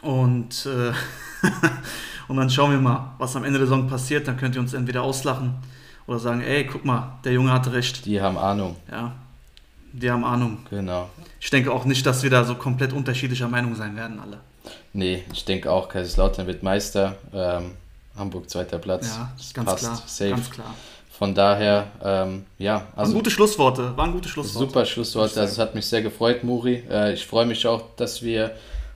und, 0.00 0.66
äh, 0.66 0.92
und 2.28 2.36
dann 2.36 2.50
schauen 2.50 2.72
wir 2.72 2.78
mal, 2.78 3.14
was 3.18 3.36
am 3.36 3.44
Ende 3.44 3.58
der 3.58 3.68
Saison 3.68 3.88
passiert. 3.88 4.26
Dann 4.26 4.36
könnt 4.36 4.56
ihr 4.56 4.60
uns 4.60 4.74
entweder 4.74 5.02
auslachen 5.02 5.54
oder 6.06 6.18
sagen, 6.18 6.40
ey, 6.42 6.66
guck 6.66 6.84
mal, 6.84 7.20
der 7.24 7.32
Junge 7.32 7.52
hatte 7.52 7.72
recht. 7.72 8.04
Die 8.04 8.20
haben 8.20 8.36
Ahnung. 8.36 8.76
Ja, 8.90 9.14
die 9.92 10.10
haben 10.10 10.24
Ahnung. 10.24 10.58
Genau. 10.70 11.08
Ich 11.40 11.50
denke 11.50 11.72
auch 11.72 11.84
nicht, 11.84 12.04
dass 12.06 12.22
wir 12.22 12.30
da 12.30 12.44
so 12.44 12.54
komplett 12.54 12.92
unterschiedlicher 12.92 13.48
Meinung 13.48 13.74
sein 13.74 13.96
werden, 13.96 14.20
alle. 14.20 14.38
Nee, 14.92 15.24
ich 15.32 15.44
denke 15.44 15.70
auch, 15.70 15.88
Kaiserslautern 15.88 16.46
wird 16.46 16.62
Meister. 16.62 17.16
Ähm, 17.32 17.72
Hamburg 18.16 18.48
zweiter 18.50 18.78
Platz. 18.78 19.08
Ja, 19.08 19.32
Das 19.36 19.54
ganz 19.54 19.70
passt 19.70 19.84
klar. 19.84 20.02
Safe. 20.06 20.30
Ganz 20.30 20.50
klar. 20.50 20.74
Von 21.10 21.34
daher, 21.34 21.86
ähm, 22.02 22.46
ja, 22.58 22.74
Waren 22.74 22.86
also 22.96 23.14
gute 23.14 23.30
Schlussworte. 23.30 23.96
Waren 23.96 24.12
gute 24.12 24.28
Schlussworte. 24.28 24.66
super 24.66 24.84
Schlusswort. 24.84 25.36
Also 25.36 25.52
es 25.52 25.58
hat 25.58 25.74
mich 25.74 25.86
sehr 25.86 26.02
gefreut, 26.02 26.42
Muri. 26.42 26.82
Äh, 26.90 27.12
ich 27.14 27.26
freue 27.26 27.46
mich 27.46 27.66
auch, 27.66 27.82
dass 27.96 28.22
wir 28.22 28.52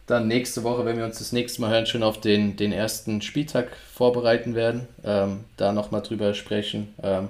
dann 0.06 0.28
nächste 0.28 0.62
Woche, 0.62 0.84
wenn 0.84 0.96
wir 0.98 1.04
uns 1.04 1.18
das 1.18 1.32
nächste 1.32 1.60
Mal 1.60 1.70
hören, 1.70 1.86
schon 1.86 2.02
auf 2.02 2.20
den, 2.20 2.56
den 2.56 2.72
ersten 2.72 3.22
Spieltag 3.22 3.68
vorbereiten 3.92 4.54
werden. 4.54 4.86
Ähm, 5.04 5.44
da 5.56 5.72
nochmal 5.72 6.02
drüber 6.02 6.34
sprechen. 6.34 6.94
Ähm, 7.02 7.28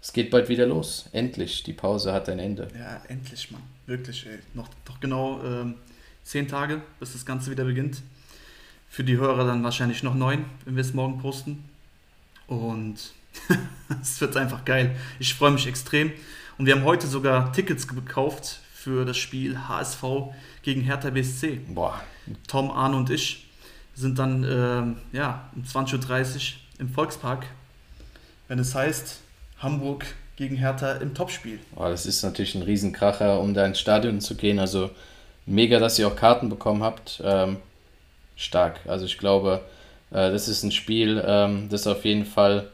es 0.00 0.12
geht 0.12 0.30
bald 0.30 0.48
wieder 0.48 0.66
los. 0.66 1.08
Endlich. 1.12 1.62
Die 1.62 1.72
Pause 1.72 2.12
hat 2.12 2.28
ein 2.28 2.38
Ende. 2.38 2.68
Ja, 2.78 3.02
endlich, 3.08 3.50
Mann. 3.50 3.62
Wirklich, 3.86 4.26
ey. 4.26 4.38
Noch, 4.54 4.68
doch 4.84 5.00
genau 5.00 5.42
ähm, 5.44 5.74
zehn 6.22 6.48
Tage, 6.48 6.82
bis 7.00 7.12
das 7.12 7.26
Ganze 7.26 7.50
wieder 7.50 7.64
beginnt. 7.64 8.02
Für 8.88 9.04
die 9.04 9.16
Hörer 9.16 9.46
dann 9.46 9.64
wahrscheinlich 9.64 10.02
noch 10.02 10.14
neun, 10.14 10.44
wenn 10.64 10.76
wir 10.76 10.80
es 10.80 10.94
morgen 10.94 11.18
posten. 11.18 11.64
Und 12.46 13.12
es 14.02 14.20
wird 14.20 14.36
einfach 14.36 14.64
geil. 14.64 14.96
Ich 15.18 15.34
freue 15.34 15.50
mich 15.50 15.66
extrem. 15.66 16.12
Und 16.58 16.66
wir 16.66 16.74
haben 16.74 16.84
heute 16.84 17.06
sogar 17.06 17.52
Tickets 17.52 17.86
gekauft 17.88 18.60
für 18.72 19.04
das 19.04 19.16
Spiel 19.16 19.58
HSV 19.68 20.02
gegen 20.62 20.82
Hertha 20.82 21.10
BSC. 21.10 21.60
Boah, 21.68 22.00
Tom, 22.46 22.70
Arne 22.70 22.96
und 22.96 23.10
ich 23.10 23.46
sind 23.94 24.18
dann 24.18 24.44
ähm, 24.44 24.96
ja, 25.12 25.50
um 25.54 25.64
20.30 25.64 26.36
Uhr 26.36 26.40
im 26.78 26.88
Volkspark, 26.90 27.46
wenn 28.48 28.58
es 28.58 28.74
heißt 28.74 29.20
Hamburg 29.58 30.06
gegen 30.36 30.56
Hertha 30.56 30.92
im 30.92 31.14
Topspiel. 31.14 31.58
boah, 31.74 31.88
das 31.88 32.06
ist 32.06 32.22
natürlich 32.22 32.54
ein 32.54 32.62
Riesenkracher, 32.62 33.40
um 33.40 33.54
da 33.54 33.64
ins 33.64 33.80
Stadion 33.80 34.20
zu 34.20 34.34
gehen. 34.34 34.58
Also 34.58 34.90
mega, 35.46 35.78
dass 35.78 35.98
ihr 35.98 36.08
auch 36.08 36.16
Karten 36.16 36.48
bekommen 36.48 36.82
habt. 36.82 37.22
Ähm, 37.24 37.58
stark. 38.36 38.80
Also 38.86 39.06
ich 39.06 39.18
glaube, 39.18 39.62
äh, 40.10 40.30
das 40.30 40.48
ist 40.48 40.62
ein 40.62 40.72
Spiel, 40.72 41.22
ähm, 41.26 41.68
das 41.70 41.86
auf 41.86 42.04
jeden 42.04 42.26
Fall 42.26 42.70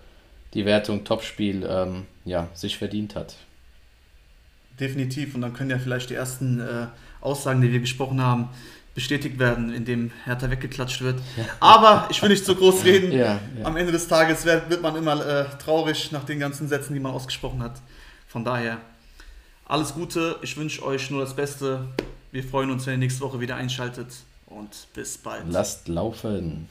die 0.55 0.67
Wertung 0.67 1.05
Topspiel 1.05 1.67
ähm, 1.69 2.07
ja, 2.25 2.49
sich 2.53 2.77
verdient 2.77 3.15
hat. 3.15 3.37
Definitiv. 4.79 5.35
Und 5.35 5.43
dann 5.43 5.55
können 5.55 5.71
ja 5.71 5.79
vielleicht 5.79 6.11
die 6.11 6.15
ersten 6.15 6.61
äh, 6.61 6.87
Aussagen, 7.21 7.63
die 7.63 7.73
wir 7.73 7.81
gesprochen 7.81 8.21
haben, 8.21 8.49
bestätigt 8.95 9.39
werden, 9.39 9.73
indem 9.73 10.11
Hertha 10.25 10.51
weggeklatscht 10.51 11.01
wird. 11.01 11.21
Aber 11.61 12.09
ich 12.11 12.21
will 12.21 12.29
nicht 12.29 12.45
so 12.45 12.55
groß 12.55 12.85
reden. 12.85 13.13
Ja, 13.13 13.41
ja. 13.59 13.65
Am 13.65 13.77
Ende 13.77 13.93
des 13.93 14.07
Tages 14.07 14.45
wird, 14.45 14.69
wird 14.69 14.83
man 14.83 14.97
immer 14.97 15.25
äh, 15.25 15.45
traurig 15.59 16.13
nach 16.13 16.25
den 16.25 16.39
ganzen 16.39 16.69
Sätzen, 16.69 16.95
die 16.95 17.01
man 17.01 17.13
ausgesprochen 17.13 17.63
hat. 17.63 17.81
Von 18.29 18.45
daher 18.45 18.79
alles 19.67 19.95
Gute. 19.95 20.37
Ich 20.43 20.57
wünsche 20.57 20.85
euch 20.85 21.11
nur 21.11 21.23
das 21.23 21.35
Beste. 21.35 21.87
Wir 22.31 22.45
freuen 22.45 22.71
uns, 22.71 22.87
wenn 22.87 22.95
ihr 22.95 22.99
nächste 22.99 23.23
Woche 23.23 23.41
wieder 23.41 23.57
einschaltet. 23.57 24.09
Und 24.47 24.87
bis 24.93 25.17
bald. 25.17 25.45
Lasst 25.49 25.89
laufen. 25.89 26.69